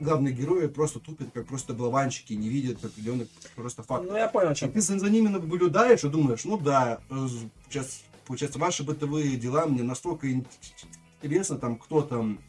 главные 0.00 0.32
герои 0.32 0.66
просто 0.68 1.00
тупят, 1.00 1.30
как 1.32 1.46
просто 1.46 1.74
болванчики, 1.74 2.32
не 2.32 2.48
видят 2.48 2.84
определенных 2.84 3.28
просто 3.54 3.82
фактов. 3.82 4.10
Ну, 4.10 4.16
я 4.16 4.28
понял, 4.28 4.50
о 4.50 4.52
И 4.52 4.70
ты 4.70 4.80
за, 4.80 5.10
ними 5.10 5.28
наблюдаешь 5.28 6.04
и 6.04 6.08
думаешь, 6.08 6.44
ну 6.44 6.56
да, 6.56 7.00
э, 7.10 7.26
сейчас, 7.68 8.02
получается, 8.26 8.58
ваши 8.58 8.84
бытовые 8.84 9.36
дела 9.36 9.66
мне 9.66 9.82
настолько 9.82 10.32
ин- 10.32 10.46
интересно, 11.20 11.58
там, 11.58 11.76
кто 11.76 12.02
там 12.02 12.40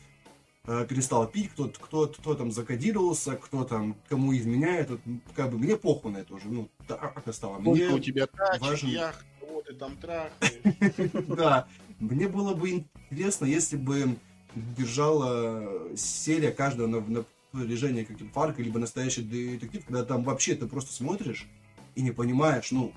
э, 0.69 0.85
перестал 0.87 1.27
пить, 1.27 1.49
кто, 1.49 1.67
кто, 1.67 2.07
кто 2.07 2.35
там 2.35 2.51
закодировался, 2.51 3.35
кто 3.35 3.63
там 3.63 3.95
кому 4.07 4.35
изменяет, 4.35 4.89
вот, 4.91 4.99
как 5.35 5.51
бы 5.51 5.57
мне 5.57 5.75
похуй 5.75 6.11
на 6.11 6.17
это 6.17 6.35
уже, 6.35 6.47
ну, 6.47 6.69
так 6.87 7.27
и 7.27 7.31
стало. 7.33 7.59
Сколько 7.59 7.69
Мне, 7.71 7.89
у 7.89 7.99
тебя 7.99 8.27
тачек, 8.27 8.61
важен- 8.61 8.89
яхт, 8.89 9.25
кого 9.39 9.61
ты 9.61 9.73
там 9.73 9.97
трахаешь. 9.97 11.25
да, 11.27 11.67
мне 11.99 12.27
было 12.27 12.53
бы 12.53 12.85
интересно, 13.09 13.45
если 13.45 13.77
бы 13.77 14.15
держала 14.55 15.95
серия 15.95 16.51
каждого 16.51 16.87
на, 16.87 17.01
на 17.01 17.25
напряжение, 17.51 18.05
как 18.05 18.17
типа 18.17 18.31
фарк, 18.33 18.59
либо 18.59 18.79
настоящий 18.79 19.23
детектив, 19.23 19.83
когда 19.85 20.05
там 20.05 20.23
вообще 20.23 20.55
ты 20.55 20.67
просто 20.67 20.93
смотришь 20.93 21.47
и 21.95 22.01
не 22.01 22.11
понимаешь, 22.11 22.71
ну, 22.71 22.93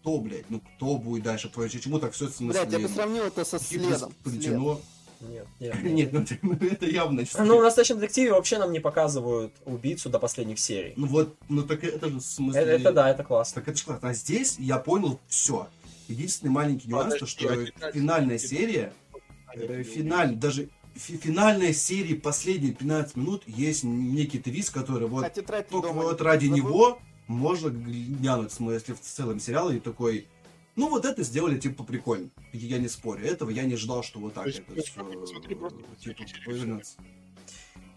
кто, 0.00 0.18
блядь, 0.18 0.48
ну, 0.50 0.60
кто 0.60 0.96
будет 0.96 1.24
дальше, 1.24 1.50
почему 1.50 1.98
так 1.98 2.12
все 2.12 2.30
Блять, 2.40 2.72
я 2.72 2.78
бы 2.78 2.88
сравнил 2.88 3.24
это 3.24 3.44
со 3.44 3.58
следом. 3.58 4.12
След. 4.24 4.80
Нет, 5.28 5.46
нет. 5.60 5.82
Нет, 5.82 6.12
ну, 6.12 6.20
это- 6.20 6.38
ну, 6.42 6.52
это 6.54 6.86
явно. 6.86 7.24
Ну, 7.38 7.58
в 7.58 7.62
настоящем 7.62 7.96
детективе 7.98 8.32
вообще 8.32 8.58
нам 8.58 8.72
не 8.72 8.80
показывают 8.80 9.52
убийцу 9.64 10.10
до 10.10 10.18
последних 10.18 10.58
серий. 10.58 10.92
Ну 10.96 11.06
вот, 11.06 11.36
ну 11.48 11.62
так 11.62 11.84
это 11.84 12.08
же 12.08 12.18
в 12.18 12.22
смысле... 12.22 12.60
Это, 12.62 12.70
это 12.70 12.92
да, 12.92 13.10
это 13.10 13.24
классно. 13.24 13.60
Так 13.60 13.68
это 13.68 13.78
же 13.78 13.84
классно. 13.84 14.08
А 14.10 14.14
здесь 14.14 14.56
я 14.58 14.78
понял 14.78 15.20
все. 15.28 15.68
Единственный 16.08 16.50
маленький 16.50 16.88
нюанс, 16.88 17.16
то, 17.16 17.26
что 17.26 17.48
а 17.48 17.92
финальная 17.92 18.36
деталь- 18.38 18.48
серия, 18.48 18.92
э, 19.54 19.82
финаль, 19.82 20.34
даже 20.34 20.68
фи- 20.94 21.16
финальная 21.16 21.72
серия, 21.72 22.14
последние 22.14 22.72
15 22.72 23.16
минут, 23.16 23.42
есть 23.46 23.84
некий 23.84 24.38
твист, 24.38 24.70
который 24.72 25.08
вот 25.08 25.24
А 25.24 25.30
только 25.62 25.88
вот 25.92 26.20
ради 26.20 26.46
него 26.46 26.98
можно 27.26 27.70
глянуть, 27.70 28.52
в 28.52 28.54
смысле, 28.54 28.94
в 28.94 29.00
целом 29.00 29.40
сериал, 29.40 29.70
и 29.70 29.80
такой, 29.80 30.26
Ну, 30.76 30.88
вот 30.88 31.04
это 31.04 31.22
сделали, 31.22 31.58
типа, 31.58 31.84
прикольно. 31.84 32.30
Я 32.52 32.78
не 32.78 32.88
спорю. 32.88 33.24
Этого 33.26 33.50
я 33.50 33.62
не 33.64 33.76
ждал, 33.76 34.02
что 34.02 34.18
вот 34.18 34.34
так 34.34 34.46
есть, 34.46 34.58
это 34.58 34.80
посмотри 34.80 35.54
просто 35.54 35.84
типа, 36.00 36.24
повернется. 36.44 36.96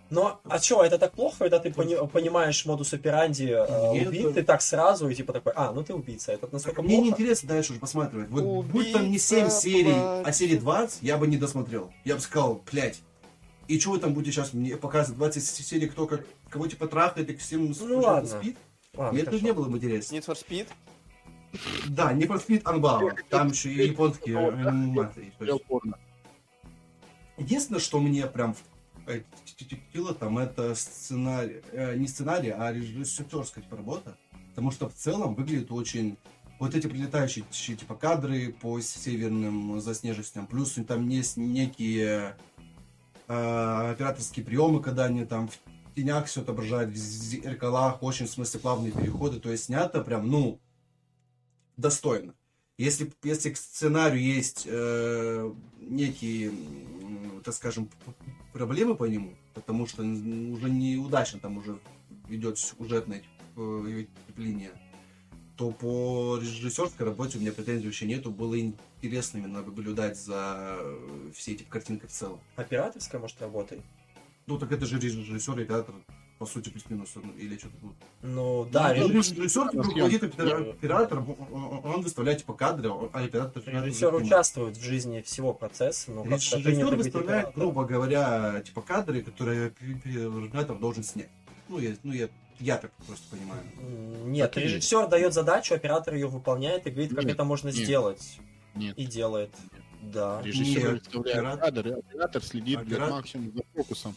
Но, 0.10 0.40
а 0.46 0.60
что, 0.60 0.84
это 0.84 0.98
так 0.98 1.12
плохо, 1.14 1.40
когда 1.40 1.60
ты 1.60 1.70
пони- 1.70 2.08
понимаешь 2.08 2.66
модус 2.66 2.94
операнди 2.94 3.50
э, 3.50 4.06
да. 4.06 4.32
ты 4.32 4.44
так 4.44 4.62
сразу, 4.62 5.10
и 5.10 5.16
типа 5.16 5.34
такой, 5.34 5.52
а, 5.54 5.74
ну 5.74 5.84
ты 5.84 5.94
убийца, 5.94 6.32
это 6.32 6.48
настолько 6.50 6.82
Мне 6.82 6.96
не 6.96 7.02
плохо? 7.10 7.22
интересно 7.22 7.50
дальше 7.50 7.72
уже 7.74 7.82
посматривать. 7.82 8.30
Вот 8.30 8.66
будь 8.66 8.94
там 8.94 9.12
не 9.12 9.18
7 9.20 9.40
Убийца 9.40 9.60
серий, 9.60 9.94
а 9.96 10.32
серии 10.32 10.56
20, 10.56 11.04
я 11.04 11.18
бы 11.18 11.28
не 11.28 11.36
досмотрел. 11.36 11.92
Я 12.06 12.16
бы 12.16 12.22
сказал, 12.22 12.64
блядь. 12.72 13.02
И 13.68 13.78
что 13.82 13.92
вы 13.92 14.00
там 14.00 14.14
будете 14.14 14.32
сейчас 14.32 14.54
мне 14.54 14.78
показывать 14.78 15.18
20 15.18 15.44
серий, 15.44 15.88
кто 15.90 16.08
как, 16.08 16.26
кого 16.50 16.68
типа 16.68 16.88
трахает 16.88 17.30
и 17.30 17.36
всем 17.36 17.74
Ну 17.78 18.00
ладно. 18.00 18.30
спит? 18.30 18.56
Ладно, 18.94 19.12
Мне 19.12 19.24
это 19.24 19.40
не 19.44 19.52
было 19.52 19.68
бы 19.68 19.78
интересно. 19.78 20.16
Need 20.16 20.26
for 20.26 20.38
Speed? 20.38 20.68
Да, 21.88 22.14
не 22.14 22.26
про 22.26 22.38
Speed 22.38 22.64
Unbound. 22.64 23.18
Там 23.30 23.50
еще 23.50 23.72
и 23.72 23.88
японские 23.88 24.38
анимации. 24.38 25.34
Есть, 25.40 25.66
порно. 25.66 25.98
Единственное, 27.38 27.80
что 27.80 28.00
мне 28.00 28.26
прям 28.28 28.56
впечатлило 29.46 30.14
там, 30.14 30.38
это 30.38 30.76
сценарий, 30.76 31.62
э, 31.72 31.96
не 31.96 32.08
сценарий, 32.08 32.50
а 32.50 32.74
режиссерская 32.74 33.64
типа, 33.64 33.78
работа. 33.78 34.18
Потому 34.50 34.72
что 34.72 34.90
в 34.90 34.94
целом 34.94 35.36
выглядит 35.36 35.72
очень... 35.72 36.18
Вот 36.60 36.74
эти 36.74 36.88
прилетающие 36.88 37.46
типа 37.76 37.94
кадры 37.94 38.52
по 38.52 38.82
северным 38.82 39.80
заснеженностям, 39.80 40.48
плюс 40.48 40.74
там 40.88 41.08
есть 41.08 41.38
некие 41.38 42.36
э, 43.28 43.92
операторские 43.92 44.44
приемы, 44.44 44.82
когда 44.82 45.06
они 45.06 45.24
там 45.24 45.50
в 45.50 45.60
тенях 45.96 46.26
все 46.26 46.42
отображают, 46.42 46.90
в 46.90 46.96
зеркалах, 46.96 48.02
очень, 48.02 48.26
в 48.26 48.32
смысле, 48.32 48.60
плавные 48.60 48.92
переходы, 48.92 49.40
то 49.40 49.52
есть 49.52 49.66
снято 49.66 50.02
прям, 50.02 50.28
ну, 50.32 50.60
достойно. 51.78 52.34
Если, 52.78 53.12
если 53.24 53.52
к 53.52 53.58
сценарию 53.58 54.22
есть 54.22 54.64
э, 54.66 55.54
некие, 55.80 56.52
так 57.44 57.54
скажем, 57.54 57.90
проблемы 58.54 58.96
по 58.96 59.06
нему, 59.06 59.34
потому 59.56 59.88
что 59.88 60.04
уже 60.04 60.70
неудачно 60.70 61.40
там 61.40 61.58
уже 61.58 61.80
идет 62.30 62.60
сюжетная 62.60 63.24
э, 63.56 64.06
линия, 64.36 64.72
то 65.56 65.72
по 65.72 66.38
режиссерской 66.40 67.04
работе 67.04 67.40
у 67.40 67.42
меня 67.42 67.52
претензий 67.52 67.86
вообще 67.86 68.06
нету. 68.06 68.30
Было 68.30 68.60
интересно 68.60 69.40
именно 69.40 69.64
наблюдать 69.64 70.16
за 70.16 70.78
э, 70.80 71.32
всей 71.34 71.56
этой 71.56 71.64
картинкой 71.64 72.10
в 72.10 72.12
целом. 72.12 72.40
Операторская, 72.56 73.20
может, 73.20 73.42
работает? 73.42 73.82
Ну 74.46 74.60
так 74.60 74.72
это 74.72 74.86
же 74.86 75.00
режиссер 75.00 75.60
и 75.60 75.66
театр, 75.66 75.96
по 76.38 76.46
сути, 76.46 76.70
плюс-минус, 76.70 77.10
ну, 77.16 77.32
или 77.38 77.58
что-то 77.58 77.76
тут. 77.82 77.96
Ну, 78.22 78.68
да, 78.72 78.94
Ну, 78.96 79.08
режиссер, 79.10 79.38
режиссер, 79.38 79.70
руководит 79.74 80.24
опера- 80.24 80.70
оператором, 80.72 81.36
он- 81.84 82.02
выставляет 82.02 82.40
типа 82.40 82.54
кадры, 82.54 82.90
а 83.12 83.24
оператор... 83.24 83.64
режиссер 83.66 84.14
участвует 84.14 84.78
в 84.78 84.82
жизни 84.84 85.22
всего 85.22 85.54
процесса, 85.54 86.12
но 86.12 86.24
Режиссер 86.24 86.96
выставляет, 86.96 87.54
грубо 87.56 87.86
говоря, 87.86 88.62
типа 88.66 88.82
кадры, 88.82 89.22
которые 89.24 89.68
оператор 89.68 90.78
должен 90.78 91.04
снять. 91.04 91.30
Ну, 91.70 91.80
я, 91.80 91.96
ну, 92.04 92.14
я, 92.14 92.30
я 92.60 92.78
так 92.78 92.92
просто 93.08 93.26
понимаю. 93.36 93.62
Нет, 94.26 94.52
Так 94.52 94.58
и 94.58 94.66
есть. 94.66 94.76
режиссер 94.76 95.08
дает 95.08 95.34
задачу, 95.34 95.74
оператор 95.74 96.14
ее 96.14 96.28
выполняет 96.28 96.86
и 96.88 96.92
говорит, 96.92 97.14
как 97.16 97.24
Нет, 97.26 97.34
это 97.34 97.44
можно 97.44 97.68
нет. 97.70 97.76
сделать. 97.78 98.38
Нет. 98.76 98.98
И 98.98 99.06
делает. 99.06 99.50
Да. 100.04 100.40
Режиссер 100.44 100.94
Нет, 100.94 101.02
выставляет 101.02 101.36
оператор- 101.38 101.60
кадр, 101.60 101.88
и 101.88 101.92
оператор 101.94 102.44
следит 102.44 102.80
Оператор- 102.80 103.10
максимум 103.12 103.52
за 103.54 103.64
фокусом. 103.76 104.16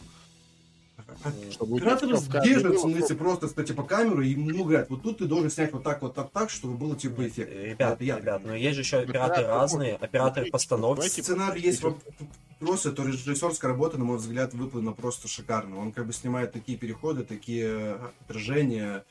Чтобы 1.51 1.77
Оператор 1.77 2.15
в 2.15 2.29
было 2.29 2.77
смысле, 2.77 3.15
просто, 3.15 3.47
кстати, 3.47 3.69
типа 3.69 3.83
камеру 3.83 4.21
и 4.21 4.29
ему 4.29 4.63
говорят, 4.63 4.89
вот 4.89 5.03
тут 5.03 5.19
ты 5.19 5.25
должен 5.25 5.49
снять 5.49 5.71
вот 5.73 5.83
так, 5.83 6.01
вот 6.01 6.13
так, 6.13 6.31
так, 6.31 6.49
чтобы 6.49 6.77
было 6.77 6.95
типа 6.95 7.27
эффект. 7.27 7.51
Ребят, 7.51 8.01
я 8.01 8.17
ребят, 8.17 8.43
но 8.45 8.55
есть 8.55 8.75
же 8.75 8.81
еще 8.81 8.97
операторы 8.97 9.41
Оператор 9.41 9.45
разные, 9.47 9.95
операторы 9.95 10.51
постановки. 10.51 11.07
Сценарий 11.07 11.61
есть 11.61 11.83
вопросы, 11.83 12.91
то 12.91 13.05
режиссерская 13.05 13.71
работа, 13.71 13.97
на 13.97 14.05
мой 14.05 14.17
взгляд, 14.17 14.53
выполнена 14.53 14.93
просто 14.93 15.27
шикарно. 15.27 15.79
Он 15.79 15.91
как 15.91 16.07
бы 16.07 16.13
снимает 16.13 16.51
такие 16.51 16.77
переходы, 16.77 17.23
такие 17.23 17.97
отражения, 18.21 19.03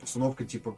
постановка 0.00 0.44
типа 0.44 0.76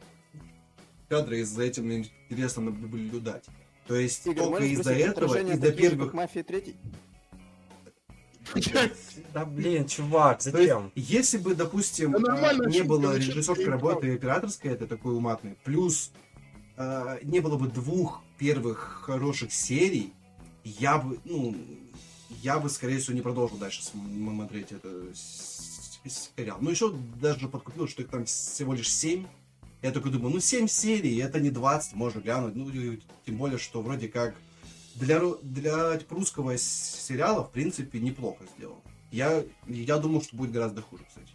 кадра, 1.09 1.37
и 1.37 1.43
за 1.43 1.63
этим 1.63 1.91
интересно 1.91 2.63
наблюдать. 2.63 3.45
То 3.87 3.95
есть 3.95 4.25
Игорь, 4.25 4.43
только 4.43 4.63
из-за 4.63 4.93
этого, 4.93 5.35
из-за 5.35 5.71
первых... 5.71 6.13
«Мафия 6.13 6.43
3»? 6.43 6.75
Да 9.33 9.45
блин, 9.45 9.87
чувак, 9.87 10.41
То 10.41 10.49
есть, 10.49 10.57
зачем? 10.57 10.91
если 10.95 11.37
бы, 11.37 11.55
допустим, 11.55 12.11
Да 12.13 12.51
э, 12.51 12.69
не 12.69 12.83
было 12.83 13.15
режиссерской 13.15 13.55
зачем 13.55 13.71
работы 13.71 14.01
ты 14.01 14.07
и 14.07 14.15
операторской, 14.15 14.71
это 14.71 14.87
такой 14.87 15.15
уматный, 15.15 15.57
плюс 15.63 16.11
э, 16.77 17.19
не 17.23 17.39
было 17.39 17.57
бы 17.57 17.67
двух 17.67 18.23
первых 18.37 19.01
хороших 19.05 19.51
серий, 19.51 20.13
я 20.63 20.97
бы, 20.97 21.19
ну, 21.25 21.55
я 22.41 22.59
бы, 22.59 22.69
скорее 22.69 22.99
всего, 22.99 23.15
не 23.15 23.21
продолжил 23.21 23.57
дальше 23.57 23.83
смотреть 23.83 24.71
это 24.71 24.89
сериал. 26.09 26.57
Ну, 26.61 26.69
еще 26.69 26.93
даже 27.21 27.47
подкупил, 27.47 27.87
что 27.87 28.01
их 28.01 28.09
там 28.09 28.25
всего 28.25 28.73
лишь 28.73 28.91
семь. 28.91 29.25
Я 29.81 29.91
только 29.91 30.09
думаю, 30.09 30.33
ну, 30.33 30.39
7 30.39 30.67
серий, 30.67 31.17
это 31.17 31.39
не 31.39 31.51
20, 31.51 31.93
можно 31.93 32.19
глянуть. 32.19 32.55
Ну, 32.55 32.69
и 32.69 32.99
тем 33.25 33.37
более, 33.37 33.59
что 33.59 33.81
вроде 33.81 34.07
как 34.07 34.35
для, 34.95 35.19
для 35.41 35.99
русского 36.09 36.57
сериала, 36.57 37.43
в 37.43 37.51
принципе, 37.51 37.99
неплохо 37.99 38.43
сделано. 38.57 38.81
Я, 39.11 39.43
я 39.67 39.97
думал, 39.97 40.21
что 40.21 40.35
будет 40.35 40.51
гораздо 40.51 40.81
хуже, 40.81 41.03
кстати. 41.07 41.29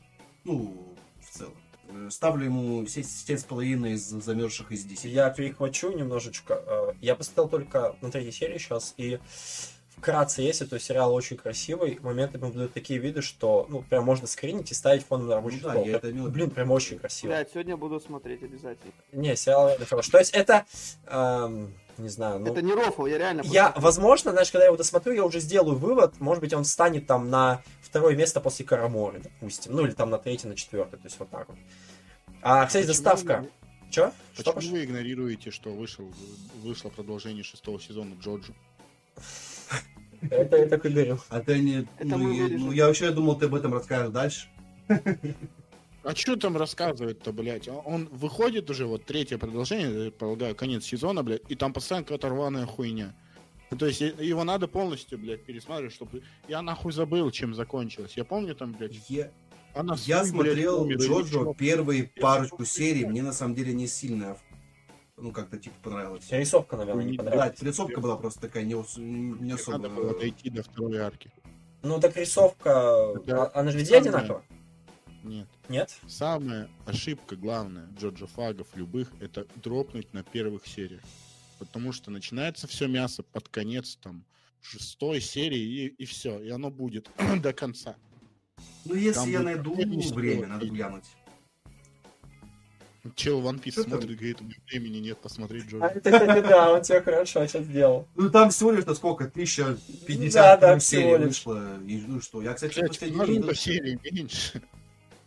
Ну, 0.45 0.95
в 1.21 1.37
целом. 1.37 1.55
Э, 1.89 2.09
Ставлю 2.11 2.45
ему 2.45 2.83
7,5 2.83 3.93
из 3.93 4.03
замерзших 4.09 4.73
из 4.73 4.85
10. 4.85 5.05
Я 5.13 5.31
перехвачу 5.31 5.91
немножечко. 5.93 6.63
э, 6.67 6.93
Я 7.01 7.15
посмотрел 7.15 7.49
только 7.49 7.97
на 8.01 8.11
третьей 8.11 8.33
серии 8.33 8.59
сейчас, 8.59 8.95
и 8.97 9.19
вкратце, 9.97 10.43
если 10.43 10.65
то 10.65 10.79
сериал 10.79 11.15
очень 11.15 11.37
красивый, 11.37 11.99
моментами 12.01 12.43
будут 12.51 12.73
такие 12.73 12.99
виды, 12.99 13.21
что 13.23 13.67
ну 13.69 13.83
прям 13.83 14.05
можно 14.05 14.27
скринить 14.27 14.71
и 14.71 14.75
ставить 14.75 15.05
фон 15.05 15.27
на 15.27 15.35
рабочий 15.35 15.59
Ну 15.63 15.69
да, 15.69 15.71
стол. 15.73 15.85
я 15.87 15.97
это 15.97 16.11
имел. 16.11 16.29
Блин, 16.29 16.51
прям 16.51 16.71
очень 16.71 16.99
красиво. 16.99 17.31
Блядь, 17.33 17.51
сегодня 17.51 17.77
буду 17.77 18.01
смотреть 18.01 18.43
обязательно. 18.43 18.93
Не, 19.13 19.37
сериал 19.37 19.69
реально 19.69 19.85
хорош. 19.87 20.09
То 20.09 20.19
есть 20.19 20.33
это, 20.33 20.65
эм, 21.07 21.75
не 22.01 22.09
знаю, 22.09 22.41
ну... 22.41 22.51
Это 22.51 22.63
не 22.63 22.73
рофл, 22.73 23.07
я 23.07 23.19
реально... 23.19 23.43
Я, 23.43 23.67
посмотрю. 23.67 23.83
возможно, 23.83 24.31
знаешь, 24.33 24.51
когда 24.51 24.65
я 24.65 24.69
его 24.69 24.77
досмотрю, 24.77 25.13
я 25.15 25.25
уже 25.25 25.41
сделаю 25.41 25.77
вывод, 25.77 26.21
может 26.21 26.41
быть, 26.43 26.53
он 26.53 26.65
встанет 26.65 27.07
там 27.07 27.31
на 27.31 27.63
второе 27.83 28.17
место 28.17 28.41
после 28.41 28.65
Караморы, 28.65 29.21
допустим, 29.21 29.73
ну 29.75 29.85
или 29.85 29.93
там 29.93 30.11
на 30.11 30.19
третье, 30.19 30.49
на 30.49 30.57
четвертое, 30.57 30.97
то 30.97 31.05
есть 31.05 31.19
вот 31.19 31.31
так 31.31 31.49
вот. 31.49 31.59
А, 32.43 32.67
кстати, 32.67 32.87
Почему 32.87 33.05
доставка. 33.05 33.41
вы- 33.43 33.51
Чё? 33.91 34.13
Что 34.35 34.53
Почему 34.53 34.55
пошло? 34.55 34.73
вы 34.73 34.85
игнорируете, 34.85 35.51
что 35.51 35.71
вышел, 35.71 36.09
вышло 36.63 36.91
продолжение 36.91 37.43
шестого 37.43 37.81
сезона 37.81 38.15
Джоджо? 38.21 38.53
Это 40.31 40.57
я 40.59 40.67
так 40.67 40.85
и 40.87 40.89
говорю. 40.91 41.19
А 41.29 41.41
ты 41.41 41.59
не... 41.59 41.89
Это 41.99 42.17
ну, 42.17 42.19
ну, 42.19 42.73
я 42.73 42.87
вообще 42.87 43.11
думал, 43.11 43.37
ты 43.37 43.47
об 43.47 43.55
этом 43.55 43.75
расскажешь 43.75 44.11
дальше. 44.13 44.49
А 46.03 46.15
что 46.15 46.37
там 46.37 46.57
рассказывать-то, 46.57 47.33
блядь? 47.33 47.69
Он- 47.69 47.83
Он 47.85 48.09
выходит 48.11 48.71
уже, 48.71 48.87
вот 48.87 49.05
третье 49.05 49.37
продолжение, 49.39 50.07
я 50.07 50.11
полагаю, 50.11 50.55
конец 50.55 50.85
сезона, 50.85 51.23
блядь, 51.23 51.43
и 51.49 51.55
там 51.55 51.73
постоянно 51.73 52.05
какая-то 52.05 52.29
рваная 52.31 52.67
хуйня. 52.67 53.15
Ну, 53.71 53.77
то 53.77 53.87
есть 53.87 54.01
э- 54.03 54.15
его 54.19 54.43
надо 54.45 54.67
полностью, 54.67 55.19
блядь, 55.19 55.45
пересматривать, 55.45 55.93
чтобы... 55.95 56.23
Я 56.49 56.63
нахуй 56.63 56.93
забыл, 56.93 57.31
чем 57.31 57.55
закончилось. 57.55 58.15
Я 58.17 58.25
помню 58.25 58.55
там, 58.55 58.73
блядь, 58.73 58.97
Я, 59.11 59.31
она 59.75 59.95
я 60.07 60.25
свой, 60.25 60.41
блядь, 60.43 60.55
смотрел 60.55 60.87
или 60.87 60.97
Джоджо 60.97 61.55
первые 61.55 62.05
парочку 62.21 62.65
серий, 62.65 63.05
мне 63.05 63.23
на 63.23 63.33
самом 63.33 63.55
деле 63.55 63.75
не 63.75 63.87
сильно, 63.87 64.39
ну, 65.19 65.33
как-то, 65.33 65.59
типа, 65.59 65.77
понравилось. 65.83 66.27
Рисовка, 66.31 66.77
наверное, 66.79 67.05
не 67.05 67.17
Да, 67.19 67.25
Да, 67.25 67.31
понравилась. 67.31 67.63
рисовка 67.63 68.01
была 68.01 68.17
просто 68.17 68.41
такая 68.41 68.65
не, 68.65 68.75
не 69.05 69.53
особо... 69.53 69.77
Надо 69.79 69.91
было 69.95 70.19
дойти 70.19 70.49
до 70.49 70.63
второй 70.63 70.97
арки. 70.99 71.31
Ну 71.83 72.01
так 72.01 72.17
рисовка, 72.17 73.13
Да. 73.27 73.45
а- 73.45 73.61
она 73.61 73.71
же 73.71 73.79
везде 73.79 74.03
Самое- 74.03 74.11
одинакова? 74.17 74.45
Нет. 75.23 75.47
Нет? 75.71 75.97
Самая 76.09 76.69
ошибка 76.85 77.37
главная 77.37 77.89
Джоджо 77.97 78.27
Фагов 78.27 78.67
любых 78.75 79.09
это 79.21 79.47
дропнуть 79.55 80.13
на 80.13 80.25
первых 80.25 80.67
сериях. 80.67 81.01
Потому 81.61 81.93
что 81.93 82.11
начинается 82.11 82.67
все 82.67 82.89
мясо 82.89 83.23
под 83.23 83.49
конец 83.49 83.97
там 84.03 84.25
шестой 84.61 85.21
серии 85.21 85.61
и, 85.61 85.87
и 85.87 86.05
все. 86.07 86.41
И 86.41 86.51
оно 86.51 86.71
будет 86.73 87.09
до 87.41 87.53
конца. 87.53 87.95
Ну, 88.85 88.97
если 88.97 89.21
Там 89.21 89.31
я 89.31 89.41
найду 89.41 89.75
время, 89.75 90.49
надо 90.49 90.67
глянуть. 90.67 91.05
Чел 93.15 93.41
One 93.41 93.63
Piece 93.63 93.71
Что 93.73 93.85
там? 93.85 93.93
смотрит, 93.93 94.17
говорит, 94.19 94.41
у 94.41 94.45
меня 94.45 94.57
времени 94.69 94.99
нет 94.99 95.19
посмотреть 95.19 95.65
А 95.67 95.69
Джоджо. 95.69 95.87
это, 95.87 96.11
кстати, 96.11 96.47
да, 96.49 96.73
он 96.73 96.83
тебе 96.83 97.01
хорошо 97.01 97.47
сейчас 97.47 97.65
сделал. 97.65 98.09
Ну, 98.17 98.29
там 98.29 98.51
всего 98.51 98.73
лишь, 98.73 98.85
на 98.87 98.95
сколько, 98.95 99.25
1050 99.25 100.33
Да, 100.35 100.57
да, 100.57 100.75
ну, 100.75 100.81
серий 100.81 101.25
вышло. 101.25 101.81
И, 101.87 102.05
ну, 102.07 102.21
что, 102.21 102.43
я, 102.43 102.55
кстати, 102.55 102.75
Блядь, 102.75 102.89
последний 102.89 103.41
раз- 103.41 103.59
серии 103.61 103.99
меньше. 104.11 104.63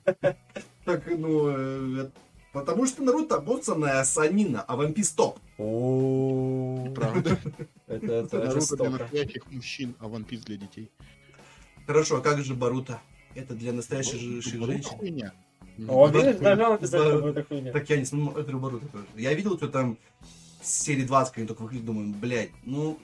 Так, 0.85 1.03
ну, 1.07 1.47
э, 1.47 2.09
потому 2.51 2.85
что 2.85 3.03
Наруто 3.03 3.39
боцанная 3.39 4.03
санина, 4.03 4.61
а 4.67 4.75
One 4.75 4.93
Piece 4.93 5.15
топ. 5.15 5.39
О, 5.57 6.91
Правда? 6.95 7.39
Это 7.88 8.13
это 8.13 8.38
Наруто 8.39 8.75
для 8.75 8.89
настоящих 8.89 9.51
мужчин, 9.51 9.95
а 9.99 10.07
One 10.07 10.27
Piece 10.27 10.43
для 10.43 10.57
детей. 10.57 10.91
Хорошо, 11.88 12.17
а 12.17 12.21
как 12.21 12.43
же 12.43 12.53
Баруто? 12.53 12.99
Это 13.34 13.55
для 13.55 13.71
настоящих 13.71 14.19
женщин? 14.19 14.61
О, 15.88 16.07
видишь, 16.07 16.35
обязательно. 16.35 17.71
Так 17.71 17.89
я 17.89 17.97
не 17.97 18.05
смотрю 18.05 18.59
Баруто 18.59 18.88
тоже. 18.88 19.05
Я 19.15 19.34
видел, 19.34 19.57
что 19.57 19.69
там 19.69 19.97
серии 20.61 21.03
20, 21.05 21.34
когда 21.34 21.47
только 21.47 21.61
выходит, 21.63 21.85
думаю, 21.85 22.13
блядь, 22.13 22.51
ну, 22.63 22.99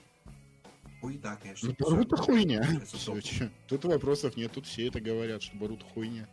Ой, 1.02 1.18
да, 1.22 1.36
конечно. 1.42 1.68
Ну, 1.68 1.74
Боруто 1.78 2.16
хуйня. 2.16 2.62
Чё. 3.22 3.48
Тут 3.68 3.84
вопросов 3.84 4.36
нет, 4.36 4.52
тут 4.52 4.66
все 4.66 4.88
это 4.88 5.00
говорят, 5.00 5.42
что 5.42 5.56
Боруто 5.56 5.84
хуйня. 5.94 6.28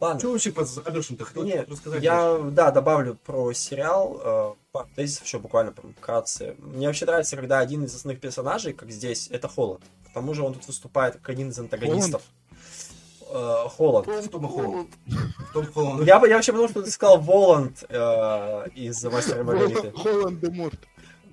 Ладно. 0.00 0.18
Что 0.20 0.32
вообще 0.32 0.52
по 0.52 0.66
Алешин 0.86 1.16
ты 1.16 1.24
хотел 1.24 1.44
Нет, 1.44 1.68
рассказать? 1.70 2.02
я, 2.02 2.38
да, 2.50 2.70
добавлю 2.70 3.14
про 3.24 3.52
сериал, 3.52 4.20
э, 4.22 4.54
пару 4.72 4.88
тезисов 4.96 5.24
еще 5.24 5.38
буквально 5.38 5.72
прям 5.72 5.94
вкратце. 5.94 6.56
Мне 6.58 6.86
вообще 6.88 7.06
нравится, 7.06 7.36
когда 7.36 7.58
один 7.60 7.84
из 7.84 7.94
основных 7.94 8.20
персонажей, 8.20 8.72
как 8.72 8.90
здесь, 8.90 9.28
это 9.30 9.48
Холод. 9.48 9.80
К 10.10 10.12
тому 10.14 10.34
же 10.34 10.42
он 10.42 10.54
тут 10.54 10.66
выступает 10.66 11.14
как 11.14 11.28
один 11.30 11.50
из 11.50 11.58
антагонистов. 11.58 12.22
Э, 13.30 13.64
Холод. 13.68 14.06
В 14.06 14.28
Том 14.28 14.46
Холланд. 14.48 14.90
В 15.06 15.52
Том 15.52 15.66
Холланд. 15.72 16.06
Я, 16.06 16.18
бы- 16.18 16.28
я 16.28 16.36
вообще 16.36 16.52
подумал, 16.52 16.70
что 16.70 16.82
ты 16.82 16.90
сказал 16.90 17.20
Воланд 17.20 17.84
э, 17.88 18.68
из 18.74 19.02
Мастера 19.04 19.40
и 19.40 19.42
Маргариты. 19.42 19.90
Холланд 19.92 20.40
де 20.40 20.50
Морт. 20.50 20.78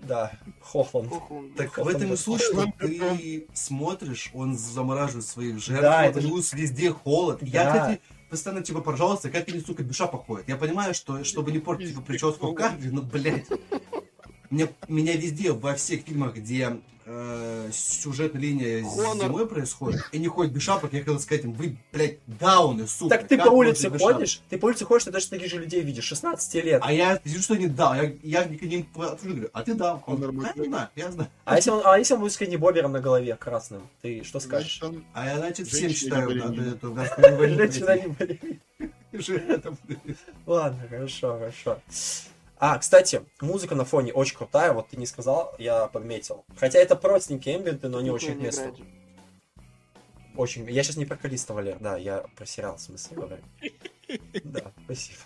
Да, 0.03 0.31
Хохланд. 0.61 1.13
Так 1.57 1.77
в 1.77 1.87
этом 1.87 2.13
и 2.13 2.15
суть, 2.15 2.41
что 2.41 2.65
ты 2.79 3.47
смотришь, 3.53 4.31
он 4.33 4.57
замораживает 4.57 5.25
своих 5.27 5.59
жертв, 5.59 5.81
Да, 5.83 6.05
это 6.05 6.21
же- 6.21 6.27
плюс 6.27 6.53
везде 6.53 6.91
холод. 6.91 7.39
Я, 7.43 7.63
Да. 7.65 7.71
кстати, 7.71 8.01
постоянно, 8.31 8.63
типа, 8.63 8.79
пожалуйста, 8.79 9.29
как 9.29 9.49
они, 9.49 9.59
сука, 9.59 9.83
без 9.83 9.97
шапок 9.97 10.25
ходят? 10.25 10.47
Я 10.47 10.55
понимаю, 10.55 10.93
что, 10.93 11.23
чтобы 11.25 11.51
не 11.51 11.59
портить, 11.59 11.89
типа, 11.89 12.01
прическу 12.01 12.47
в 12.47 12.55
кадре, 12.55 12.89
но, 12.89 13.01
блядь, 13.01 13.45
мне, 14.49 14.69
меня 14.87 15.15
везде, 15.17 15.51
во 15.51 15.75
всех 15.75 16.03
фильмах, 16.03 16.35
где 16.35 16.79
э, 17.05 17.69
сюжетная 17.73 18.41
линия 18.41 18.83
Хонор. 18.83 19.27
зимой 19.27 19.47
происходит, 19.47 20.01
и 20.11 20.19
не 20.19 20.27
ходят 20.27 20.51
без 20.53 20.61
шапок, 20.61 20.93
я 20.93 20.99
хотел 20.99 21.19
сказать 21.19 21.45
им, 21.45 21.53
вы, 21.53 21.77
блядь, 21.91 22.19
дауны, 22.27 22.87
сука. 22.87 23.17
Так 23.17 23.27
ты 23.27 23.37
по 23.37 23.49
улице 23.49 23.89
без 23.89 23.99
шапок?» 24.01 24.15
ходишь, 24.15 24.41
ты 24.49 24.57
по 24.57 24.65
улице 24.65 24.85
ходишь, 24.85 25.05
ты 25.05 25.11
даже 25.11 25.29
таких 25.29 25.49
же 25.49 25.59
людей 25.59 25.81
видишь, 25.81 26.05
16 26.05 26.63
лет. 26.63 26.81
А 26.83 26.91
я 26.93 27.19
вижу, 27.23 27.41
что 27.41 27.55
не 27.55 27.67
дал. 27.67 27.95
Я, 27.95 28.13
я 28.23 28.43
к 28.43 28.61
ним 28.61 28.83
подхожу 28.83 29.33
говорю, 29.33 29.49
а 29.53 29.63
ты 29.63 29.73
дал. 29.73 29.95
Он, 30.05 30.17
Хонор 30.17 30.29
«А, 30.29 30.31
будет 30.31 30.55
я 30.55 30.63
знаю, 30.63 30.87
я 30.95 31.11
знаю. 31.11 31.29
А 31.45 31.55
если 31.55 31.69
он, 31.71 31.81
а 31.85 31.97
если 31.97 32.13
он 32.13 32.19
будет 32.19 32.33
с 32.33 32.57
Бобером 32.57 32.91
на 32.91 32.99
голове 32.99 33.35
красным, 33.35 33.89
ты 34.01 34.23
что 34.23 34.39
скажешь? 34.39 34.79
Значит, 34.79 34.97
он- 34.97 35.05
А 35.13 35.25
я, 35.25 35.37
значит, 35.37 35.67
всем 35.67 35.89
считаю, 35.89 36.29
не 36.29 36.35
надо 36.35 36.61
эту. 36.63 36.95
Женщина 36.95 37.97
не 37.97 38.07
болеет. 38.07 38.61
Ладно, 40.45 40.87
хорошо, 40.89 41.37
хорошо. 41.37 41.79
А, 42.63 42.77
кстати, 42.77 43.25
музыка 43.41 43.73
на 43.73 43.85
фоне 43.85 44.13
очень 44.13 44.37
крутая, 44.37 44.71
вот 44.71 44.89
ты 44.89 44.95
не 44.97 45.07
сказал, 45.07 45.55
я 45.57 45.87
подметил. 45.87 46.45
Хотя 46.55 46.77
это 46.77 46.95
простенькие 46.95 47.57
эмбиенты, 47.57 47.89
но 47.89 47.97
они 47.97 48.09
Никто 48.09 48.15
очень 48.17 48.35
к 48.35 48.37
не 48.37 48.43
месту. 48.43 48.61
играет. 48.61 48.79
Очень. 50.37 50.69
Я 50.69 50.83
сейчас 50.83 50.95
не 50.95 51.05
про 51.05 51.17
Калиста, 51.17 51.55
Валер, 51.55 51.79
да, 51.79 51.97
я 51.97 52.23
про 52.37 52.45
сериал, 52.45 52.77
в 52.77 52.81
смысле, 52.81 53.17
говорю. 53.17 53.43
Да, 54.43 54.71
спасибо. 54.85 55.17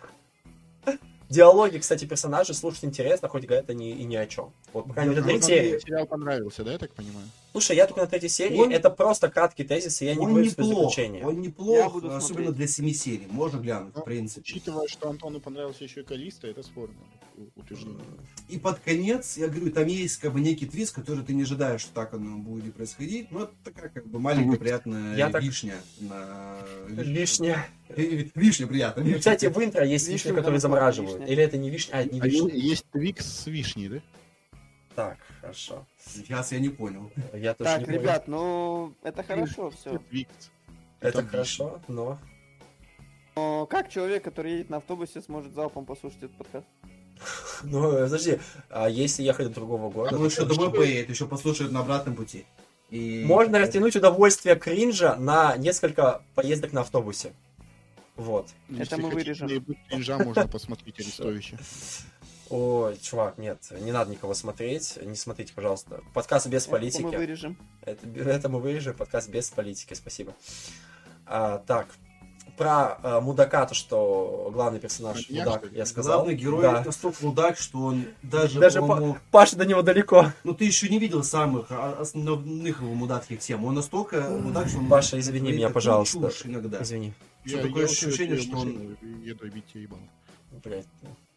Диалоги, 1.28 1.80
кстати, 1.80 2.06
персонажей 2.06 2.56
слушать 2.56 2.86
интересно, 2.86 3.28
хоть 3.28 3.44
говорят 3.46 3.70
они 3.70 3.92
и 3.92 4.06
ни 4.06 4.16
о 4.16 4.26
чем. 4.28 4.54
Вот, 4.72 4.88
по 4.88 4.94
крайней 4.94 5.16
мере, 5.16 5.34
Ну. 5.34 5.42
Сериал 5.42 6.08
понравился, 6.08 6.64
да, 6.64 6.72
я 6.72 6.78
так 6.78 6.94
понимаю? 6.94 7.28
Слушай, 7.56 7.78
я 7.78 7.88
только 7.88 8.02
на 8.02 8.08
третьей 8.08 8.28
серии, 8.28 8.58
Он- 8.58 8.70
это 8.70 8.90
просто 8.90 9.30
краткие 9.30 9.66
тезисы, 9.66 10.04
я 10.04 10.14
не 10.16 10.26
неплох, 10.26 10.92
заключения. 10.92 11.24
он 11.26 11.36
Я 11.36 11.40
неплох, 11.42 11.94
буду 11.94 12.08
особенно 12.08 12.20
смотреть. 12.22 12.56
для 12.58 12.68
семи 12.68 12.94
серий. 12.94 13.28
Можно 13.30 13.60
глянуть, 13.60 13.96
в 13.96 14.02
принципе. 14.04 14.42
Учитывая, 14.42 14.90
что 14.90 15.10
Антону 15.10 15.40
понравился 15.40 15.86
еще 15.86 16.02
и 16.02 16.04
Калиста, 16.04 16.48
это 16.48 16.64
спорно 16.64 16.96
утверждение. 17.56 18.04
И 18.50 18.60
под 18.60 18.80
конец, 18.80 19.38
я 19.38 19.48
говорю, 19.48 19.72
там 19.72 19.88
есть 19.88 20.18
как 20.18 20.34
бы 20.34 20.42
некий 20.42 20.66
твист, 20.66 20.94
который 20.94 21.24
ты 21.24 21.34
не 21.34 21.44
ожидаешь, 21.44 21.80
что 21.80 21.94
так 21.94 22.14
оно 22.14 22.40
будет 22.40 22.74
происходить. 22.76 23.32
Но 23.32 23.44
это 23.44 23.54
такая 23.64 23.88
как 23.90 24.06
бы 24.06 24.20
маленькая 24.20 24.58
приятная 24.58 25.16
Я 25.16 25.30
так- 25.30 25.42
вишня 25.42 25.76
на... 26.02 26.58
Лишняя. 26.90 27.66
Э, 27.88 28.26
Вишня 28.36 28.68
приятная. 28.68 29.18
Кстати, 29.18 29.46
в 29.46 29.58
интро 29.64 29.86
есть 29.86 30.08
Вишня 30.10 30.14
вишни, 30.16 30.32
в 30.32 30.36
которые 30.36 30.60
замораживают. 30.60 31.12
случае 31.18 31.32
Или 31.34 31.44
это 31.44 31.58
не 31.58 31.70
вишня, 31.70 31.94
а 31.94 32.04
не 32.04 32.20
А 32.20 32.26
вишня. 32.26 32.50
есть 32.54 32.84
Твикс 32.92 33.26
с 33.44 33.46
вишней, 33.48 33.88
да? 33.88 34.02
Так, 34.96 35.18
хорошо. 35.40 35.86
Сейчас 36.06 36.52
я 36.52 36.60
не 36.60 36.70
понял. 36.70 37.12
Я 37.34 37.54
тоже 37.54 37.70
не 37.70 37.76
Так, 37.78 37.86
понял. 37.86 38.00
ребят, 38.02 38.28
ну 38.28 38.94
это 39.04 39.24
хорошо 39.24 39.72
все. 39.72 40.00
Это 41.00 41.24
хорошо, 41.24 41.82
но... 41.88 42.20
Но 43.36 43.66
как 43.66 43.90
человек, 43.90 44.24
который 44.24 44.54
едет 44.54 44.70
на 44.70 44.78
автобусе, 44.78 45.22
сможет 45.22 45.54
залпом 45.54 45.86
послушать 45.86 46.24
этот 46.24 46.38
подкаст? 46.38 46.68
Ну, 47.64 47.92
подожди, 47.92 48.40
а 48.70 48.90
если 48.90 49.24
ехать 49.24 49.48
до 49.48 49.54
другого 49.54 49.90
города? 49.90 50.18
Он 50.18 50.26
еще 50.26 50.46
домой 50.46 50.72
поедет, 50.72 51.10
еще 51.10 51.28
послушает 51.28 51.72
на 51.72 51.80
обратном 51.80 52.16
пути. 52.16 52.46
И... 52.90 53.24
Можно 53.26 53.60
растянуть 53.60 53.96
удовольствие 53.96 54.56
кринжа 54.56 55.16
на 55.16 55.58
несколько 55.58 56.22
поездок 56.36 56.74
на 56.74 56.82
автобусе. 56.82 57.34
Вот. 58.16 58.50
Это 58.78 58.98
мы 58.98 59.10
вырежем. 59.10 59.48
Кринжа 59.90 60.18
можно 60.18 60.48
посмотреть 60.48 61.00
Арестовича. 61.00 61.58
Ой, 62.58 62.98
чувак, 63.02 63.38
нет, 63.38 63.58
не 63.82 63.92
надо 63.92 64.12
никого 64.12 64.34
смотреть. 64.34 64.98
Не 65.04 65.16
смотрите, 65.16 65.52
пожалуйста. 65.54 66.00
Подкаст 66.14 66.48
без 66.48 66.64
Это 66.64 66.72
мы 66.72 66.78
политики. 66.80 67.04
вырежем. 67.16 67.58
Это, 67.82 68.08
это 68.08 68.48
мы 68.48 68.62
вырежем. 68.62 68.94
Подкаст 68.96 69.30
без 69.30 69.50
политики, 69.50 69.94
спасибо. 69.94 70.34
А, 71.26 71.58
так, 71.68 71.88
про 72.58 72.98
а, 73.04 73.20
мудака, 73.20 73.66
то, 73.66 73.76
что 73.76 74.50
главный 74.54 74.80
персонаж 74.80 75.28
Маньяк, 75.30 75.46
мудак, 75.48 75.66
что 75.66 75.76
я 75.76 75.86
сказал. 75.86 76.14
Главный 76.20 76.36
герой 76.36 76.62
Да. 76.62 76.82
настолько 76.82 77.26
мудак, 77.26 77.58
что 77.58 77.80
он 77.80 78.06
даже, 78.24 78.58
Даже 78.62 78.80
по-моему, 78.80 79.18
Паша 79.32 79.58
до 79.58 79.66
него 79.66 79.82
далеко. 79.82 80.32
Ну 80.46 80.54
ты 80.54 80.64
еще 80.64 80.88
не 80.88 80.98
видел 80.98 81.26
самых 81.26 81.70
основных 81.72 82.80
его 82.82 82.94
мудацких 82.94 83.40
тем. 83.42 83.66
Он 83.66 83.76
настолько 83.76 84.22
мудак, 84.30 84.70
что 84.70 84.78
он 84.78 84.88
Паша, 84.88 85.20
извини 85.20 85.52
меня, 85.52 85.72
пожалуйста. 85.72 86.30
чушь 86.30 86.46
иногда. 86.46 86.82
Извини. 86.84 87.14
Что 87.44 87.58
Я- 87.58 87.64
такое 87.64 87.82
я 87.86 87.90
ощущение, 87.90 88.38
что 88.40 88.58
он- 88.60 88.68
машину 88.70 88.98
Еду 89.26 89.50
бить 89.52 89.66
тебе 89.74 89.84
ебало. 89.84 90.00
Блядь. 90.64 90.88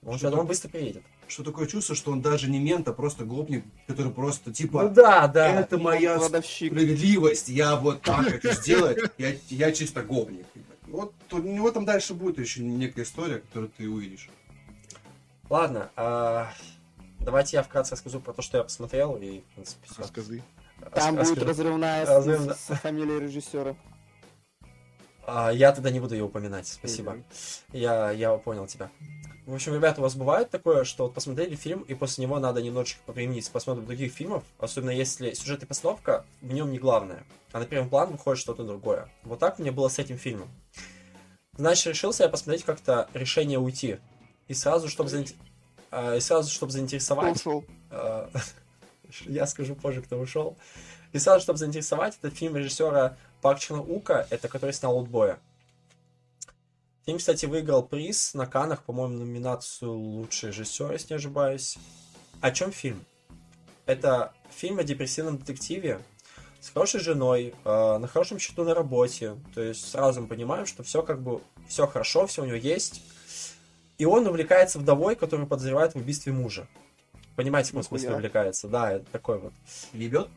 Он, 0.04 0.16
Что 0.16 0.30
он 0.30 0.46
быстро 0.46 0.68
приедет. 0.68 1.02
Что 1.26 1.42
такое 1.42 1.66
чувство, 1.66 1.94
что 1.94 2.12
он 2.12 2.22
даже 2.22 2.48
не 2.48 2.58
мент, 2.58 2.88
а 2.88 2.92
просто 2.92 3.24
гопник, 3.24 3.64
который 3.86 4.12
просто 4.12 4.52
типа 4.52 4.84
Ну 4.84 4.88
да, 4.90 5.26
да. 5.28 5.60
это 5.60 5.76
моя 5.76 6.16
Кладовщик. 6.16 6.72
справедливость, 6.72 7.48
я 7.48 7.76
вот 7.76 8.02
так 8.02 8.26
хочу 8.30 8.52
сделать, 8.52 8.98
я, 9.18 9.34
я 9.48 9.72
чисто 9.72 10.02
гопник. 10.02 10.46
Вот 10.86 11.12
у 11.32 11.38
него 11.38 11.70
там 11.70 11.84
дальше 11.84 12.14
будет 12.14 12.38
еще 12.38 12.62
некая 12.62 13.02
история, 13.02 13.40
которую 13.40 13.70
ты 13.76 13.88
увидишь. 13.88 14.30
Ладно, 15.50 15.90
а, 15.96 16.50
давайте 17.20 17.56
я 17.56 17.62
вкратце 17.62 17.92
расскажу 17.92 18.20
про 18.20 18.32
то, 18.32 18.40
что 18.40 18.58
я 18.58 18.64
посмотрел, 18.64 19.16
и, 19.16 19.40
в 19.40 19.44
принципе, 19.54 19.86
все. 19.90 20.02
Рассказы. 20.02 20.42
Там 20.94 21.16
будет 21.16 21.42
разрывная 21.42 22.06
Разрывная. 22.06 22.54
с, 22.54 22.60
с 22.60 22.76
фамилией 22.78 23.20
режиссера. 23.20 23.74
А, 25.26 25.50
я 25.50 25.72
тогда 25.72 25.90
не 25.90 26.00
буду 26.00 26.14
ее 26.14 26.24
упоминать, 26.24 26.68
спасибо. 26.68 27.18
Я, 27.72 28.10
я 28.12 28.34
понял 28.38 28.66
тебя. 28.66 28.90
В 29.48 29.54
общем, 29.54 29.74
ребята, 29.74 30.02
у 30.02 30.04
вас 30.04 30.14
бывает 30.14 30.50
такое, 30.50 30.84
что 30.84 31.04
вот 31.04 31.14
посмотрели 31.14 31.56
фильм, 31.56 31.80
и 31.80 31.94
после 31.94 32.26
него 32.26 32.38
надо 32.38 32.60
немножечко 32.60 33.00
повременить, 33.06 33.50
посмотрим 33.50 33.86
других 33.86 34.12
фильмов, 34.12 34.44
особенно 34.58 34.90
если 34.90 35.32
сюжет 35.32 35.62
и 35.62 35.66
постановка 35.66 36.26
в 36.42 36.52
нем 36.52 36.70
не 36.70 36.78
главное, 36.78 37.24
а 37.52 37.60
на 37.60 37.64
первый 37.64 37.88
план 37.88 38.10
выходит 38.12 38.38
что-то 38.38 38.62
другое. 38.64 39.08
Вот 39.24 39.38
так 39.38 39.58
у 39.58 39.62
меня 39.62 39.72
было 39.72 39.88
с 39.88 39.98
этим 39.98 40.18
фильмом. 40.18 40.50
Значит, 41.56 41.86
решился 41.86 42.24
я 42.24 42.28
посмотреть 42.28 42.62
как-то 42.62 43.08
решение 43.14 43.58
уйти. 43.58 44.00
И 44.48 44.52
сразу, 44.52 44.86
чтобы, 44.86 45.08
заинте- 45.08 45.36
а, 45.90 46.14
и 46.14 46.20
сразу, 46.20 46.50
чтобы 46.50 46.68
Кто 46.68 46.80
заинтересовать... 46.80 47.36
ушел? 47.36 47.64
Э, 47.90 48.28
Я 49.24 49.46
скажу 49.46 49.74
позже, 49.76 50.02
кто 50.02 50.18
ушел. 50.18 50.58
И 51.12 51.18
сразу, 51.18 51.40
чтобы 51.40 51.58
заинтересовать, 51.58 52.18
это 52.20 52.28
фильм 52.28 52.54
режиссера 52.54 53.16
Пак 53.40 53.60
Чхан 53.60 53.80
Ука, 53.80 54.26
это 54.28 54.48
который 54.48 54.72
снял 54.74 54.98
«Утбоя». 54.98 55.38
Фильм, 57.09 57.16
кстати, 57.16 57.47
выиграл 57.47 57.82
приз 57.82 58.35
на 58.35 58.44
Канах, 58.44 58.82
по-моему, 58.82 59.14
номинацию 59.14 59.94
«Лучший 59.94 60.51
режиссер», 60.51 60.93
если 60.93 61.14
не 61.14 61.16
ошибаюсь. 61.16 61.78
О 62.43 62.51
чем 62.51 62.70
фильм? 62.70 63.02
Это 63.86 64.35
фильм 64.51 64.78
о 64.78 64.85
депрессивном 64.85 65.39
детективе 65.39 66.02
с 66.60 66.68
хорошей 66.68 67.01
женой, 67.01 67.55
э, 67.64 67.97
на 67.97 68.06
хорошем 68.06 68.39
счету 68.39 68.62
на 68.62 68.74
работе. 68.74 69.36
То 69.55 69.62
есть 69.62 69.89
сразу 69.89 70.20
мы 70.20 70.26
понимаем, 70.26 70.66
что 70.66 70.82
все 70.82 71.02
как 71.02 71.22
бы 71.22 71.40
все 71.66 71.86
хорошо, 71.86 72.26
все 72.26 72.43
у 72.43 72.44
него 72.44 72.59
есть. 72.59 73.01
И 73.97 74.05
он 74.05 74.26
увлекается 74.26 74.78
вдовой, 74.78 75.16
которую 75.16 75.48
подозревает 75.48 75.94
в 75.94 75.97
убийстве 75.97 76.35
мужа. 76.35 76.68
Понимаете, 77.36 77.68
в 77.68 77.70
каком 77.70 77.85
смысле 77.85 78.16
увлекается? 78.16 78.68
Да, 78.68 78.93
это 78.93 79.06
такой 79.10 79.39
вот. 79.39 79.55
Ебет? 79.94 80.28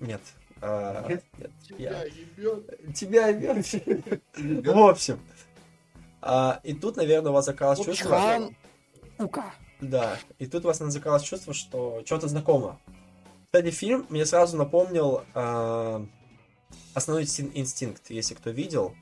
Нет. 0.00 0.22
А, 0.64 1.04
Нет? 1.08 1.24
нет, 1.38 1.50
Тебя 1.68 1.90
я- 1.98 2.04
ебет. 2.04 2.94
Тебя 2.94 3.28
ебет. 3.28 4.66
В 4.66 4.78
общем. 4.78 5.18
А, 6.20 6.60
и 6.62 6.72
тут, 6.72 6.96
наверное, 6.96 7.30
у 7.30 7.34
вас 7.34 7.46
закралось 7.46 7.84
чувство... 7.84 8.50
Ука. 9.18 9.52
Да, 9.80 10.16
и 10.38 10.46
тут 10.46 10.64
у 10.64 10.68
вас 10.68 10.78
закралось 10.78 11.22
чувство, 11.24 11.52
что 11.52 12.02
что-то 12.06 12.28
знакомо. 12.28 12.78
Кстати, 13.46 13.70
фильм 13.70 14.06
мне 14.08 14.24
сразу 14.24 14.56
напомнил 14.56 15.24
а, 15.34 16.06
«Основной 16.94 17.24
инстин- 17.24 17.50
инстинкт», 17.54 18.08
если 18.10 18.34
кто 18.34 18.50
видел. 18.50 18.94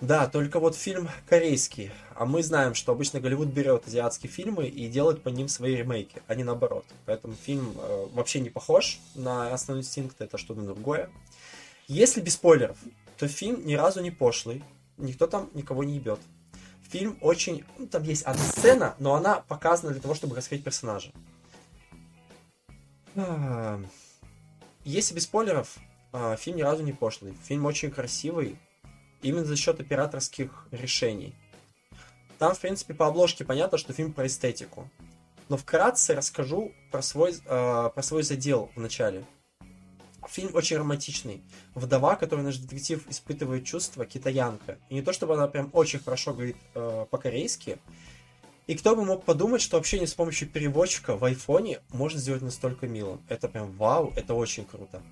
Да, 0.00 0.26
только 0.26 0.60
вот 0.60 0.76
фильм 0.76 1.08
корейский, 1.28 1.90
а 2.16 2.24
мы 2.26 2.42
знаем, 2.42 2.74
что 2.74 2.92
обычно 2.92 3.20
Голливуд 3.20 3.48
берет 3.48 3.86
азиатские 3.86 4.30
фильмы 4.30 4.66
и 4.66 4.88
делает 4.88 5.22
по 5.22 5.28
ним 5.28 5.48
свои 5.48 5.74
ремейки, 5.74 6.22
а 6.26 6.34
не 6.34 6.44
наоборот. 6.44 6.84
Поэтому 7.06 7.34
фильм 7.34 7.74
э, 7.76 8.06
вообще 8.12 8.40
не 8.40 8.50
похож 8.50 8.98
на 9.14 9.52
«Основной 9.52 9.82
инстинкт», 9.82 10.20
это 10.20 10.38
что-то 10.38 10.62
другое. 10.62 11.10
Если 11.86 12.20
без 12.20 12.34
спойлеров, 12.34 12.78
то 13.18 13.28
фильм 13.28 13.66
ни 13.66 13.74
разу 13.74 14.00
не 14.00 14.10
пошлый, 14.10 14.62
никто 14.96 15.26
там 15.26 15.50
никого 15.54 15.84
не 15.84 15.96
ебет. 15.96 16.20
Фильм 16.90 17.18
очень... 17.20 17.64
Ну, 17.78 17.86
там 17.86 18.02
есть 18.04 18.22
одна 18.22 18.42
сцена, 18.44 18.94
но 18.98 19.14
она 19.14 19.40
показана 19.40 19.92
для 19.92 20.00
того, 20.00 20.14
чтобы 20.14 20.36
раскрыть 20.36 20.62
персонажа. 20.62 21.10
А, 23.16 23.80
Если 24.84 25.14
без 25.14 25.24
спойлеров, 25.24 25.76
а, 26.12 26.36
фильм 26.36 26.58
ни 26.58 26.62
разу 26.62 26.82
не 26.82 26.92
пошлый. 26.92 27.34
Фильм 27.44 27.64
очень 27.64 27.90
красивый, 27.90 28.56
именно 29.22 29.44
за 29.44 29.56
счет 29.56 29.80
операторских 29.80 30.68
решений. 30.70 31.34
Там, 32.38 32.54
в 32.54 32.60
принципе, 32.60 32.94
по 32.94 33.06
обложке 33.06 33.44
понятно, 33.44 33.78
что 33.78 33.92
фильм 33.92 34.12
про 34.12 34.26
эстетику. 34.26 34.88
Но 35.48 35.56
вкратце 35.56 36.14
расскажу 36.14 36.72
про 36.90 37.02
свой, 37.02 37.32
э, 37.32 37.90
про 37.94 38.02
свой 38.02 38.22
задел 38.22 38.70
в 38.74 38.80
начале. 38.80 39.24
Фильм 40.28 40.54
очень 40.54 40.78
романтичный. 40.78 41.42
Вдова, 41.74 42.16
которую 42.16 42.46
наш 42.46 42.56
детектив 42.56 43.06
испытывает 43.08 43.64
чувства, 43.64 44.06
китаянка. 44.06 44.78
И 44.88 44.94
не 44.94 45.02
то, 45.02 45.12
чтобы 45.12 45.34
она 45.34 45.48
прям 45.48 45.68
очень 45.72 45.98
хорошо 45.98 46.32
говорит 46.32 46.56
э, 46.74 47.06
по-корейски. 47.10 47.78
И 48.66 48.74
кто 48.74 48.96
бы 48.96 49.04
мог 49.04 49.24
подумать, 49.24 49.60
что 49.60 49.76
общение 49.76 50.06
с 50.06 50.14
помощью 50.14 50.48
переводчика 50.48 51.16
в 51.16 51.24
айфоне 51.24 51.80
можно 51.92 52.18
сделать 52.18 52.40
настолько 52.40 52.86
милым. 52.86 53.20
Это 53.28 53.46
прям 53.46 53.72
вау, 53.72 54.14
это 54.16 54.32
очень 54.32 54.64
круто. 54.64 55.02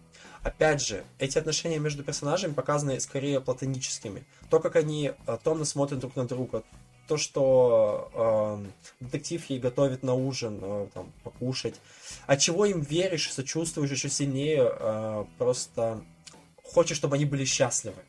Опять 0.42 0.80
же, 0.84 1.04
эти 1.18 1.36
отношения 1.36 1.78
между 1.78 2.02
персонажами 2.02 2.54
показаны 2.54 2.98
скорее 2.98 3.40
платоническими. 3.40 4.24
То, 4.48 4.58
как 4.58 4.76
они 4.76 5.12
э, 5.26 5.38
томно 5.44 5.66
смотрят 5.66 6.00
друг 6.00 6.16
на 6.16 6.26
друга, 6.26 6.62
то, 7.08 7.16
что 7.16 8.62
э, 9.00 9.04
детектив 9.04 9.44
ей 9.50 9.58
готовит 9.58 10.02
на 10.02 10.14
ужин, 10.14 10.58
э, 10.62 10.88
там, 10.94 11.12
покушать. 11.22 11.80
От 12.26 12.40
чего 12.40 12.64
им 12.64 12.80
веришь, 12.80 13.32
сочувствуешь 13.32 13.90
еще 13.90 14.08
сильнее, 14.08 14.70
э, 14.70 15.24
просто 15.38 16.04
хочешь, 16.62 16.96
чтобы 16.96 17.16
они 17.16 17.24
были 17.24 17.44
счастливы. 17.44 18.02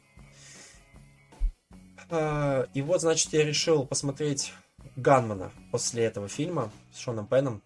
Э, 2.09 2.67
и 2.73 2.81
вот, 2.81 3.01
значит, 3.01 3.33
я 3.33 3.43
решил 3.43 3.85
посмотреть 3.85 4.53
Ганмана 4.95 5.51
после 5.71 6.03
этого 6.03 6.27
фильма 6.27 6.71
с 6.93 6.99
Шоном 6.99 7.27
Пеном, 7.27 7.61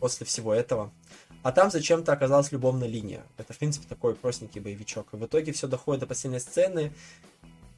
после 0.00 0.26
всего 0.26 0.54
этого. 0.54 0.92
А 1.42 1.52
там 1.52 1.70
зачем-то 1.70 2.10
оказалась 2.12 2.52
любовная 2.52 2.88
линия. 2.88 3.22
Это, 3.36 3.52
в 3.52 3.58
принципе, 3.58 3.86
такой 3.86 4.14
простенький 4.14 4.62
боевичок. 4.62 5.12
И 5.12 5.16
в 5.16 5.26
итоге 5.26 5.52
все 5.52 5.68
доходит 5.68 6.00
до 6.00 6.06
последней 6.06 6.38
сцены, 6.38 6.94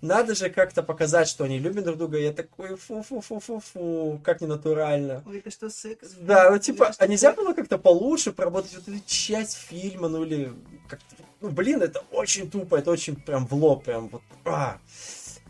надо 0.07 0.35
же 0.35 0.49
как-то 0.51 0.83
показать, 0.83 1.29
что 1.29 1.45
они 1.45 1.59
любят 1.59 1.85
друг 1.85 1.99
друга. 1.99 2.19
Я 2.19 2.33
такой, 2.33 2.77
фу-фу-фу-фу-фу, 2.77 4.21
как 4.25 4.41
ненатурально. 4.41 5.23
Ой, 5.27 5.39
это 5.39 5.51
что, 5.51 5.69
секс? 5.69 6.13
Да, 6.21 6.51
ну 6.51 6.59
типа, 6.59 6.93
а 6.99 7.07
нельзя 7.07 7.33
было 7.33 7.53
как-то 7.53 7.79
получше 7.79 8.33
проработать 8.33 8.75
вот 8.75 8.89
эту 8.89 9.01
часть 9.07 9.57
фильма, 9.57 10.09
ну 10.09 10.25
или 10.25 10.53
как-то, 10.89 11.17
ну 11.41 11.51
блин, 11.51 11.83
это 11.83 12.03
очень 12.13 12.51
тупо, 12.51 12.77
это 12.77 12.91
очень 12.91 13.17
прям 13.17 13.47
в 13.47 13.53
лоб, 13.55 13.85
прям 13.85 14.09
вот, 14.09 14.23
а. 14.45 14.79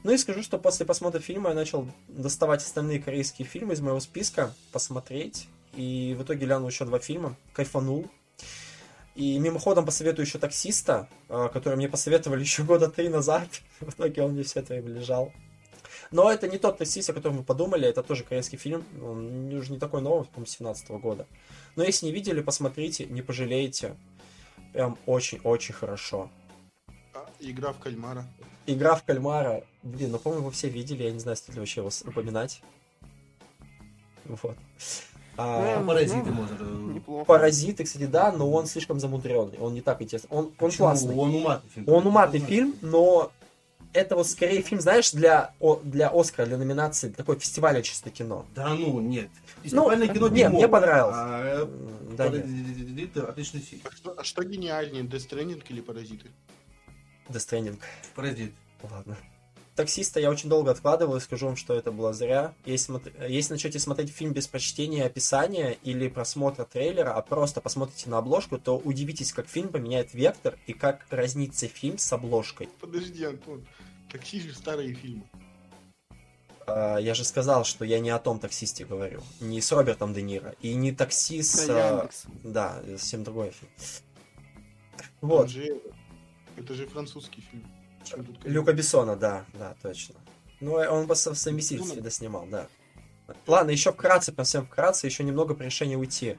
Ну 0.02 0.12
и 0.12 0.18
скажу, 0.18 0.42
что 0.42 0.58
после 0.58 0.86
просмотра 0.86 1.20
фильма 1.20 1.50
я 1.50 1.54
начал 1.54 1.88
доставать 2.08 2.62
остальные 2.62 3.02
корейские 3.02 3.46
фильмы 3.46 3.74
из 3.74 3.80
моего 3.80 3.98
списка, 3.98 4.54
посмотреть, 4.70 5.48
и 5.74 6.14
в 6.18 6.22
итоге 6.22 6.46
глянул 6.46 6.68
еще 6.68 6.84
два 6.84 7.00
фильма, 7.00 7.36
кайфанул, 7.52 8.08
и 9.16 9.38
мимоходом 9.38 9.86
посоветую 9.86 10.26
еще 10.26 10.38
таксиста, 10.38 11.08
а, 11.28 11.48
который 11.48 11.76
мне 11.76 11.88
посоветовали 11.88 12.40
еще 12.42 12.62
года 12.62 12.88
три 12.88 13.08
назад. 13.08 13.48
В 13.80 13.90
итоге 13.90 14.22
он 14.22 14.32
мне 14.32 14.42
все 14.42 14.60
это 14.60 14.74
время 14.74 14.90
лежал. 14.90 15.32
Но 16.12 16.30
это 16.30 16.46
не 16.46 16.58
тот 16.58 16.78
таксист, 16.78 17.10
о 17.10 17.14
котором 17.14 17.36
мы 17.36 17.42
подумали, 17.42 17.88
это 17.88 18.02
тоже 18.02 18.22
корейский 18.22 18.58
фильм, 18.58 18.84
он 19.02 19.52
уже 19.52 19.72
не 19.72 19.78
такой 19.78 20.02
новый, 20.02 20.26
по-моему, 20.26 20.46
17 20.46 20.90
года. 20.90 21.26
Но 21.74 21.82
если 21.82 22.06
не 22.06 22.12
видели, 22.12 22.42
посмотрите, 22.42 23.06
не 23.06 23.22
пожалеете. 23.22 23.96
Прям 24.72 24.98
очень-очень 25.06 25.74
хорошо. 25.74 26.30
А, 27.14 27.26
игра 27.40 27.72
в 27.72 27.78
кальмара. 27.78 28.24
Игра 28.66 28.94
в 28.94 29.02
кальмара, 29.02 29.64
блин, 29.82 30.12
ну, 30.12 30.18
по-моему, 30.18 30.46
вы 30.46 30.52
все 30.52 30.68
видели, 30.68 31.04
я 31.04 31.10
не 31.10 31.18
знаю, 31.18 31.36
стоит 31.36 31.54
ли 31.54 31.60
вообще 31.60 31.80
его 31.80 31.90
упоминать. 32.04 32.60
Вот. 34.24 34.56
А, 35.38 35.80
Ну, 35.80 35.86
паразиты, 35.86 36.26
ну, 36.30 36.32
может. 36.32 36.56
э, 36.60 36.64
Неплохо. 36.94 37.24
Паразиты, 37.26 37.84
кстати, 37.84 38.06
да, 38.06 38.32
но 38.32 38.50
он 38.50 38.66
слишком 38.66 38.98
замудренный, 39.00 39.58
он 39.58 39.74
не 39.74 39.80
так 39.82 40.00
интересный. 40.02 40.28
Он, 40.30 40.44
он 40.46 40.52
почему? 40.52 40.86
классный. 40.88 41.14
Он 41.16 41.34
уматный 41.34 41.70
фильм. 41.70 41.88
Он 41.88 42.06
уматный 42.06 42.40
фильм, 42.40 42.74
но 42.82 43.30
это 43.92 44.16
вот 44.16 44.26
скорее 44.28 44.62
фильм, 44.62 44.80
знаешь, 44.80 45.10
для, 45.12 45.52
о- 45.60 45.80
для 45.82 46.08
Оскара, 46.08 46.46
для 46.46 46.58
номинации, 46.58 47.10
такой 47.10 47.38
фестиваля 47.38 47.82
чисто 47.82 48.10
кино. 48.10 48.44
Да 48.54 48.68
ну, 48.74 49.00
нет. 49.00 49.28
Ну, 49.56 49.62
Фестивальное 49.62 50.08
кино 50.08 50.28
не, 50.28 50.48
мне 50.48 50.58
дерьмо. 50.60 50.68
понравилось. 50.72 51.14
А, 51.16 51.42
э, 51.62 51.66
Да, 52.16 52.28
нет. 52.28 52.42
«Паразиты» 52.42 53.20
отличный 53.20 53.60
фильм. 53.60 53.82
А 53.84 53.90
что, 53.94 54.14
а 54.18 54.24
что 54.24 54.42
гениальнее, 54.44 55.02
Death 55.04 55.28
Stranding 55.28 55.62
или 55.68 55.80
Паразиты? 55.80 56.28
Death 57.28 57.36
Stranding. 57.36 57.78
Паразит. 58.14 58.52
Ладно. 58.90 59.16
Таксиста 59.76 60.18
я 60.20 60.30
очень 60.30 60.48
долго 60.48 60.70
откладывал 60.70 61.16
и 61.16 61.20
скажу 61.20 61.46
вам, 61.46 61.56
что 61.56 61.74
это 61.74 61.92
было 61.92 62.14
зря. 62.14 62.54
Если, 62.64 62.94
если 63.28 63.52
начнете 63.52 63.78
смотреть 63.78 64.10
фильм 64.10 64.32
без 64.32 64.48
прочтения 64.48 65.04
описания 65.04 65.76
или 65.82 66.08
просмотра 66.08 66.64
трейлера, 66.64 67.12
а 67.12 67.20
просто 67.20 67.60
посмотрите 67.60 68.08
на 68.08 68.16
обложку, 68.18 68.58
то 68.58 68.78
удивитесь, 68.78 69.34
как 69.34 69.46
фильм 69.48 69.68
поменяет 69.68 70.14
вектор 70.14 70.58
и 70.66 70.72
как 70.72 71.06
разнится 71.10 71.68
фильм 71.68 71.98
с 71.98 72.10
обложкой. 72.10 72.70
Подожди, 72.80 73.22
Антон. 73.24 73.66
Такси 74.10 74.40
же 74.40 74.54
старые 74.54 74.94
фильмы. 74.94 75.24
А, 76.66 76.96
я 76.96 77.12
же 77.14 77.24
сказал, 77.24 77.64
что 77.64 77.84
я 77.84 78.00
не 78.00 78.08
о 78.10 78.18
том 78.18 78.38
таксисте 78.40 78.86
говорю. 78.86 79.22
Не 79.40 79.60
с 79.60 79.70
Робертом 79.72 80.14
Де 80.14 80.22
Ниро. 80.22 80.54
И 80.62 80.74
не 80.74 80.92
такси 80.92 81.42
с... 81.42 81.68
А. 81.68 82.08
Да, 82.42 82.82
совсем 82.96 83.24
другой 83.24 83.50
фильм. 83.50 83.70
Вот. 85.20 85.50
же- 85.50 85.82
это 86.56 86.72
же 86.72 86.86
французский 86.86 87.42
фильм. 87.42 87.64
Люка 88.44 88.72
Бессона, 88.72 89.16
да, 89.16 89.44
да, 89.54 89.74
точно. 89.82 90.16
Ну, 90.60 90.72
он 90.74 91.06
по 91.06 91.14
со- 91.14 91.34
совместительстве 91.34 92.00
да, 92.00 92.10
снимал, 92.10 92.46
да. 92.46 92.68
Ладно, 93.46 93.70
еще 93.70 93.92
вкратце, 93.92 94.32
совсем 94.34 94.66
вкратце, 94.66 95.06
еще 95.06 95.24
немного 95.24 95.54
про 95.54 95.64
решение 95.64 95.98
уйти. 95.98 96.38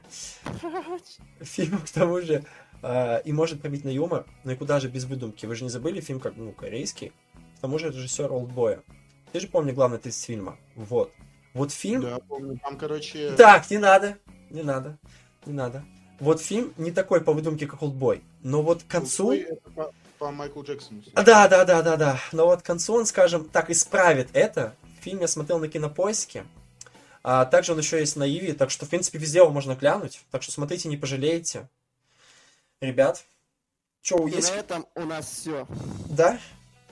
Фильм, 1.40 1.78
к 1.78 1.90
тому 1.90 2.20
же, 2.20 2.44
э, 2.82 3.22
и 3.24 3.32
может 3.32 3.60
пробить 3.60 3.84
на 3.84 3.90
юмор, 3.90 4.26
но 4.44 4.52
и 4.52 4.56
куда 4.56 4.80
же 4.80 4.88
без 4.88 5.04
выдумки. 5.04 5.46
Вы 5.46 5.54
же 5.54 5.64
не 5.64 5.70
забыли 5.70 6.00
фильм, 6.00 6.18
как, 6.18 6.36
ну, 6.36 6.52
корейский? 6.52 7.12
К 7.58 7.60
тому 7.60 7.78
же 7.78 7.90
режиссер 7.90 8.32
Олдбоя. 8.32 8.82
Ты 9.32 9.40
же 9.40 9.48
помни 9.48 9.72
главный 9.72 9.98
тезис 9.98 10.22
фильма. 10.22 10.58
Вот. 10.76 11.12
Вот 11.52 11.72
фильм... 11.72 12.02
Да, 12.02 12.18
помню. 12.26 12.58
Там, 12.62 12.78
короче... 12.78 13.32
Так, 13.32 13.70
не 13.70 13.78
надо, 13.78 14.16
не 14.50 14.62
надо, 14.62 14.98
не 15.44 15.52
надо. 15.52 15.84
Вот 16.20 16.40
фильм 16.40 16.72
не 16.78 16.90
такой 16.90 17.20
по 17.20 17.32
выдумке, 17.32 17.66
как 17.66 17.82
Олдбой. 17.82 18.22
Но 18.42 18.62
вот 18.62 18.82
к 18.82 18.86
концу... 18.86 19.28
Ой, 19.28 19.40
это 19.40 19.92
по, 20.18 20.30
Майклу 20.30 20.62
Джексону. 20.64 21.02
Да, 21.14 21.48
да, 21.48 21.64
да, 21.64 21.82
да, 21.82 21.96
да. 21.96 22.20
Но 22.32 22.46
вот 22.46 22.62
к 22.62 22.64
концу 22.66 22.94
он, 22.94 23.06
скажем 23.06 23.48
так, 23.48 23.70
исправит 23.70 24.28
это. 24.32 24.74
Фильм 25.00 25.20
я 25.20 25.28
смотрел 25.28 25.58
на 25.58 25.68
кинопоиске. 25.68 26.44
А 27.22 27.44
также 27.44 27.72
он 27.72 27.78
еще 27.78 27.98
есть 27.98 28.16
на 28.16 28.28
Иви, 28.28 28.52
так 28.52 28.70
что, 28.70 28.86
в 28.86 28.88
принципе, 28.88 29.18
везде 29.18 29.38
его 29.38 29.50
можно 29.50 29.74
глянуть. 29.74 30.20
Так 30.30 30.42
что 30.42 30.52
смотрите, 30.52 30.88
не 30.88 30.96
пожалеете. 30.96 31.68
Ребят, 32.80 33.24
что, 34.02 34.26
И 34.28 34.32
есть... 34.32 34.50
на 34.50 34.56
этом 34.56 34.86
у 34.94 35.04
нас 35.04 35.26
все. 35.26 35.66
Да? 36.08 36.38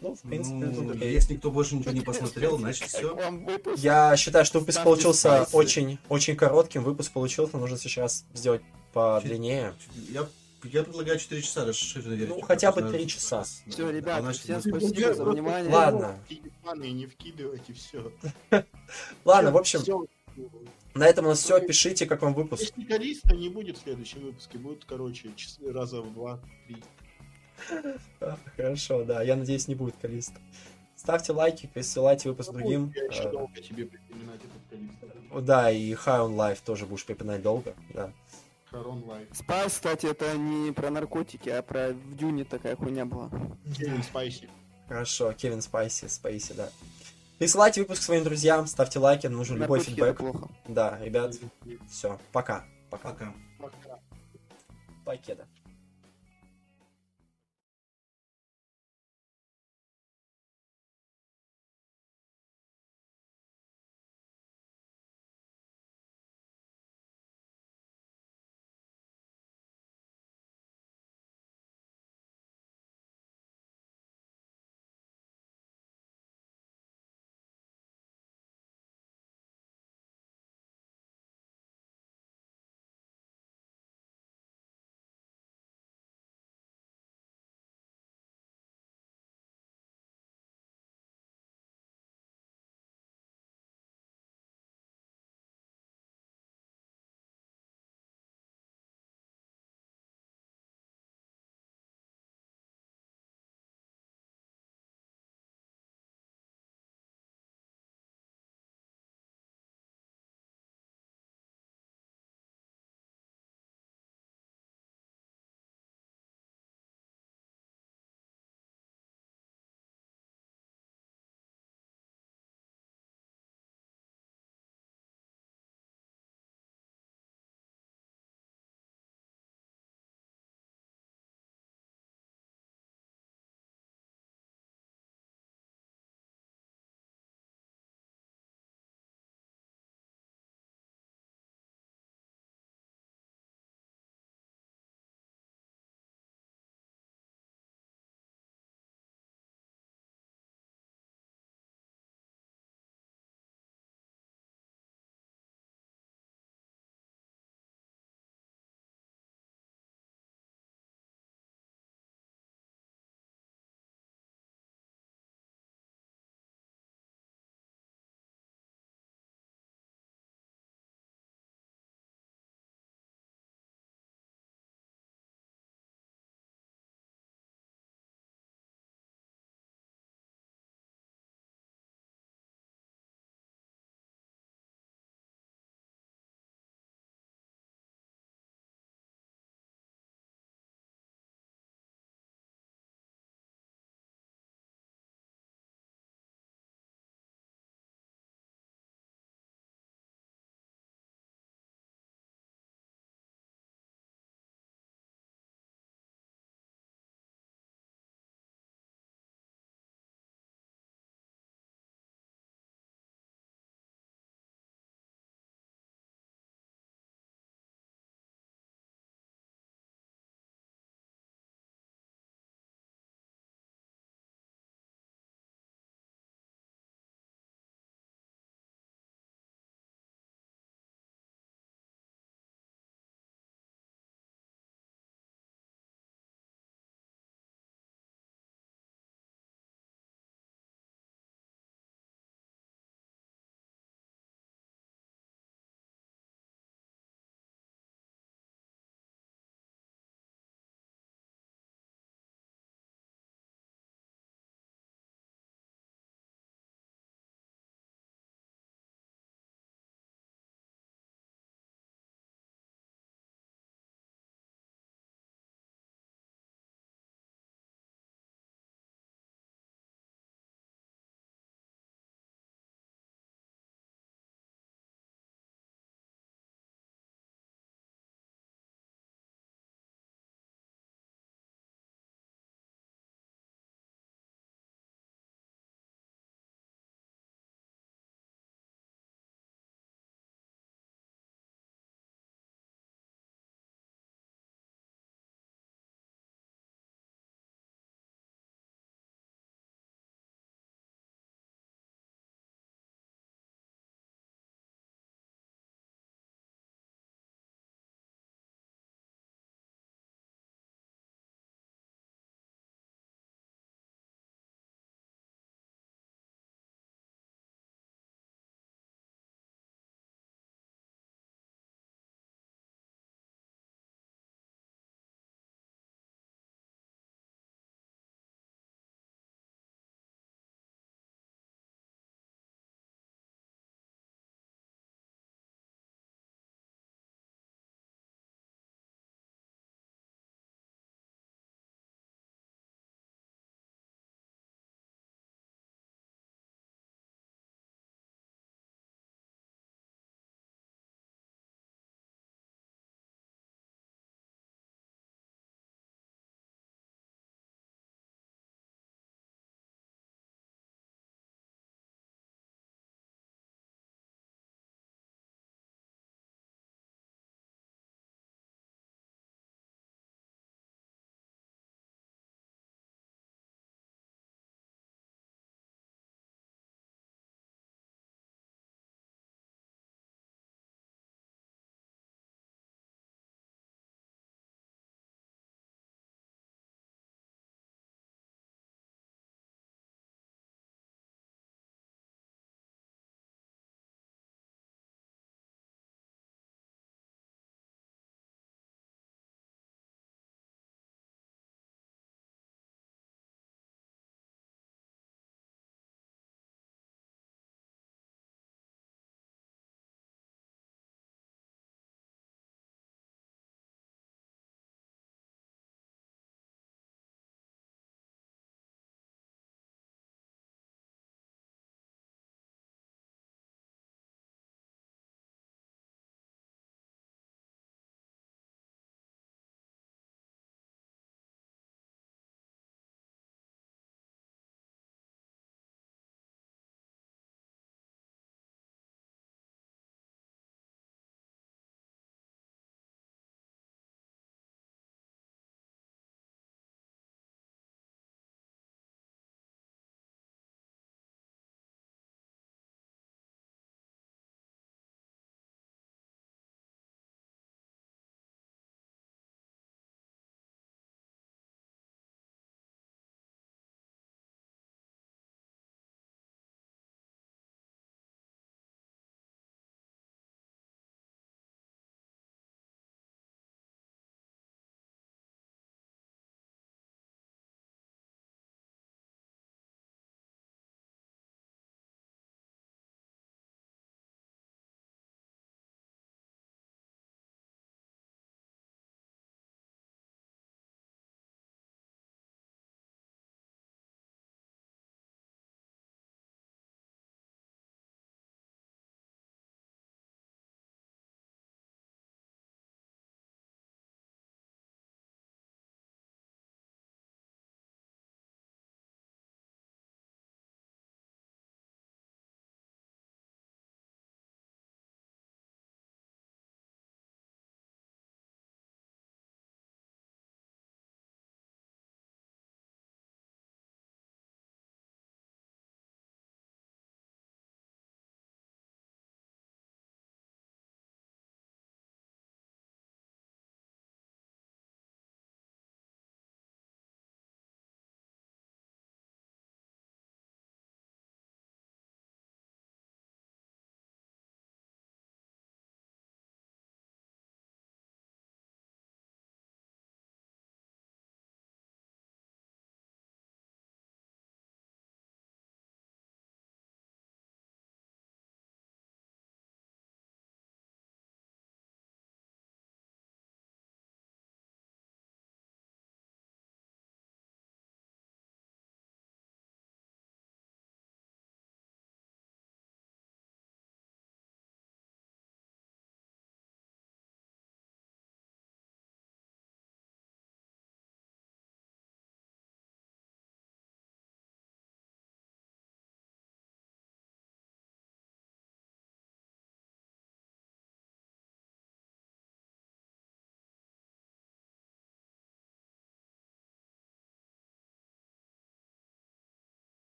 Ну, 0.00 0.14
в 0.14 0.20
принципе, 0.20 0.56
Ну, 0.56 0.92
окей. 0.92 1.12
если 1.12 1.34
никто 1.34 1.50
больше 1.50 1.74
ничего 1.74 1.92
не 1.92 2.00
посмотрел, 2.00 2.58
значит 2.58 2.88
все. 2.88 3.16
Я 3.76 4.16
считаю, 4.16 4.44
что 4.44 4.60
выпуск 4.60 4.74
Ставьте 4.74 4.84
получился 4.84 5.28
спайсы. 5.28 5.56
очень, 5.56 5.98
очень 6.08 6.36
коротким. 6.36 6.84
Выпуск 6.84 7.12
получился, 7.12 7.56
нужно 7.56 7.78
сейчас 7.78 8.24
сделать 8.34 8.62
подлиннее. 8.92 9.74
Я, 10.08 10.28
я 10.64 10.82
предлагаю 10.82 11.18
4 11.18 11.42
часа 11.42 11.64
расширенной 11.64 12.16
версии. 12.16 12.34
Ну, 12.34 12.40
хотя 12.40 12.72
бы 12.72 12.80
Просто 12.80 12.98
3 12.98 13.06
часа. 13.08 13.44
Да. 13.66 13.72
Все, 13.72 13.90
ребят, 13.90 14.18
А 14.18 14.22
значит, 14.22 14.42
всем 14.42 14.60
спасибо 14.60 15.14
за 15.14 15.24
внимание. 15.24 15.72
Ладно. 15.72 16.18
Планы 16.62 16.90
не 16.90 17.06
вкидывайте, 17.06 17.72
все. 17.72 18.12
Ладно, 19.24 19.52
в 19.52 19.56
общем, 19.56 19.80
на 20.94 21.06
этом 21.06 21.26
у 21.26 21.28
нас 21.28 21.40
все. 21.40 21.60
Пишите, 21.60 22.06
как 22.06 22.22
вам 22.22 22.34
выпуск. 22.34 22.62
Если 22.62 22.82
Калиста 22.84 23.34
не 23.34 23.48
будет 23.48 23.78
в 23.78 23.82
следующем 23.82 24.20
выпуске, 24.20 24.58
будет, 24.58 24.84
короче, 24.84 25.30
раза 25.64 26.02
в 26.02 26.12
два-три. 26.12 26.82
А, 28.20 28.38
Хорошо, 28.56 29.04
да. 29.04 29.22
Я 29.22 29.36
надеюсь, 29.36 29.68
не 29.68 29.74
будет 29.74 29.94
Калиста. 30.00 30.40
Ставьте 30.96 31.32
лайки, 31.32 31.70
присылайте 31.72 32.28
выпуск 32.28 32.50
другим. 32.52 32.92
Я 32.94 33.04
еще 33.04 33.22
Э, 33.22 33.30
долго 33.30 33.60
тебе 33.60 33.86
припоминать 33.86 34.40
этот 34.40 34.62
Каллисто. 34.68 35.40
Да, 35.40 35.70
и 35.70 35.92
High 35.92 36.26
on 36.28 36.34
Life 36.34 36.58
тоже 36.64 36.86
будешь 36.86 37.04
припоминать 37.04 37.42
долго. 37.42 37.74
Да. 37.94 38.12
High 38.70 38.91
on 38.91 39.02
Life. 39.04 39.28
Спайс, 39.32 39.72
кстати, 39.74 40.06
это 40.06 40.36
не 40.36 40.72
про 40.72 40.90
наркотики, 40.90 41.48
а 41.48 41.62
про 41.62 41.90
в 41.90 42.16
Дюне 42.16 42.44
такая 42.44 42.76
хуйня 42.76 43.04
была. 43.06 43.30
Кевин 43.76 44.02
Спайси. 44.02 44.48
Хорошо, 44.88 45.32
Кевин 45.32 45.62
Спайси, 45.62 46.06
Спайси, 46.06 46.52
да. 46.52 46.70
Присылайте 47.38 47.80
выпуск 47.80 48.02
своим 48.02 48.24
друзьям, 48.24 48.66
ставьте 48.66 48.98
лайки, 48.98 49.26
нужен 49.26 49.58
любой 49.58 49.80
фидбэк. 49.80 50.18
плохо. 50.18 50.48
Да, 50.66 50.98
ребят, 51.00 51.34
все, 51.88 52.18
пока. 52.32 52.64
Пока. 52.90 53.10
Пока. 53.10 53.34
Пока. 53.60 53.98
Покеда. 55.04 55.46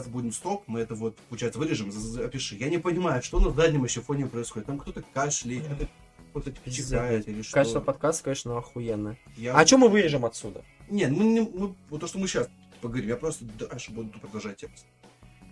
Подкаст 0.00 0.08
будем 0.08 0.32
стоп, 0.32 0.62
мы 0.66 0.80
это 0.80 0.94
вот, 0.94 1.16
получается, 1.28 1.58
вырежем, 1.58 1.92
за- 1.92 2.00
за- 2.00 2.24
опиши. 2.26 2.56
Я 2.56 2.68
не 2.68 2.78
понимаю, 2.78 3.22
что 3.22 3.38
на 3.40 3.50
заднем 3.50 3.84
еще 3.84 4.00
фоне 4.00 4.26
происходит. 4.26 4.66
Там 4.66 4.78
кто-то 4.78 5.02
кашляет, 5.14 5.64
кто-то 5.64 5.88
кто-то 6.30 6.70
чихает 6.70 7.28
или 7.28 7.42
что. 7.42 7.54
Качество 7.54 7.80
подкаста, 7.80 8.24
конечно, 8.24 8.56
охуенное. 8.58 9.18
Я- 9.36 9.54
А 9.56 9.66
что 9.66 9.78
мы 9.78 9.88
вырежем 9.88 10.24
отсюда? 10.24 10.62
Нет, 10.88 11.10
мы 11.10 11.24
не, 11.24 11.40
мы- 11.40 11.74
вот 11.88 12.00
то, 12.00 12.06
что 12.06 12.18
мы 12.18 12.28
сейчас 12.28 12.48
поговорим, 12.80 13.08
я 13.08 13.16
просто 13.16 13.44
дальше 13.44 13.90
буду 13.92 14.18
продолжать 14.20 14.56
текст. 14.58 14.86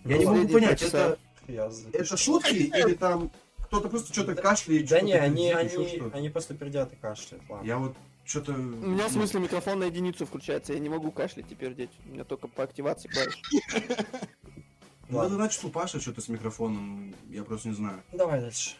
Я 0.05 0.19
не 0.19 0.25
Ну, 0.25 0.31
могу 0.31 0.43
последние 0.45 0.77
понять, 0.77 0.83
это, 0.83 1.19
это 1.93 2.17
шутки 2.17 2.55
или 2.55 2.95
там 2.95 3.31
кто-то 3.63 3.89
просто 3.89 4.13
что-то 4.13 4.35
кашляет, 4.35 4.89
Да 4.89 5.01
не, 5.01 5.13
они, 5.15 5.51
они, 5.53 6.03
они 6.15 6.31
просто 6.31 6.55
пердят 6.55 6.93
и 6.93 6.97
кашляют. 6.97 7.45
Ладно. 7.51 7.67
Я 7.67 7.79
вот 7.79 7.95
что-то... 8.29 8.53
У 8.53 8.57
меня 8.57 9.09
в 9.09 9.13
смысле 9.13 9.41
микрофон 9.41 9.79
на 9.81 9.85
единицу 9.85 10.27
включается, 10.27 10.75
я 10.75 10.79
не 10.79 10.89
могу 10.89 11.11
кашлять 11.11 11.51
и 11.51 11.55
пердеть. 11.55 11.91
У 12.07 12.11
меня 12.11 12.25
только 12.25 12.47
по 12.47 12.63
активации 12.63 13.09
клавиш. 13.09 13.41
Ну, 15.09 15.23
это 15.23 15.35
значит, 15.35 15.65
у 15.65 15.71
Паши 15.71 16.01
что-то 16.01 16.21
с 16.21 16.29
микрофоном, 16.29 17.15
я 17.31 17.43
просто 17.43 17.69
не 17.69 17.75
знаю. 17.75 18.03
Давай 18.13 18.41
дальше. 18.41 18.77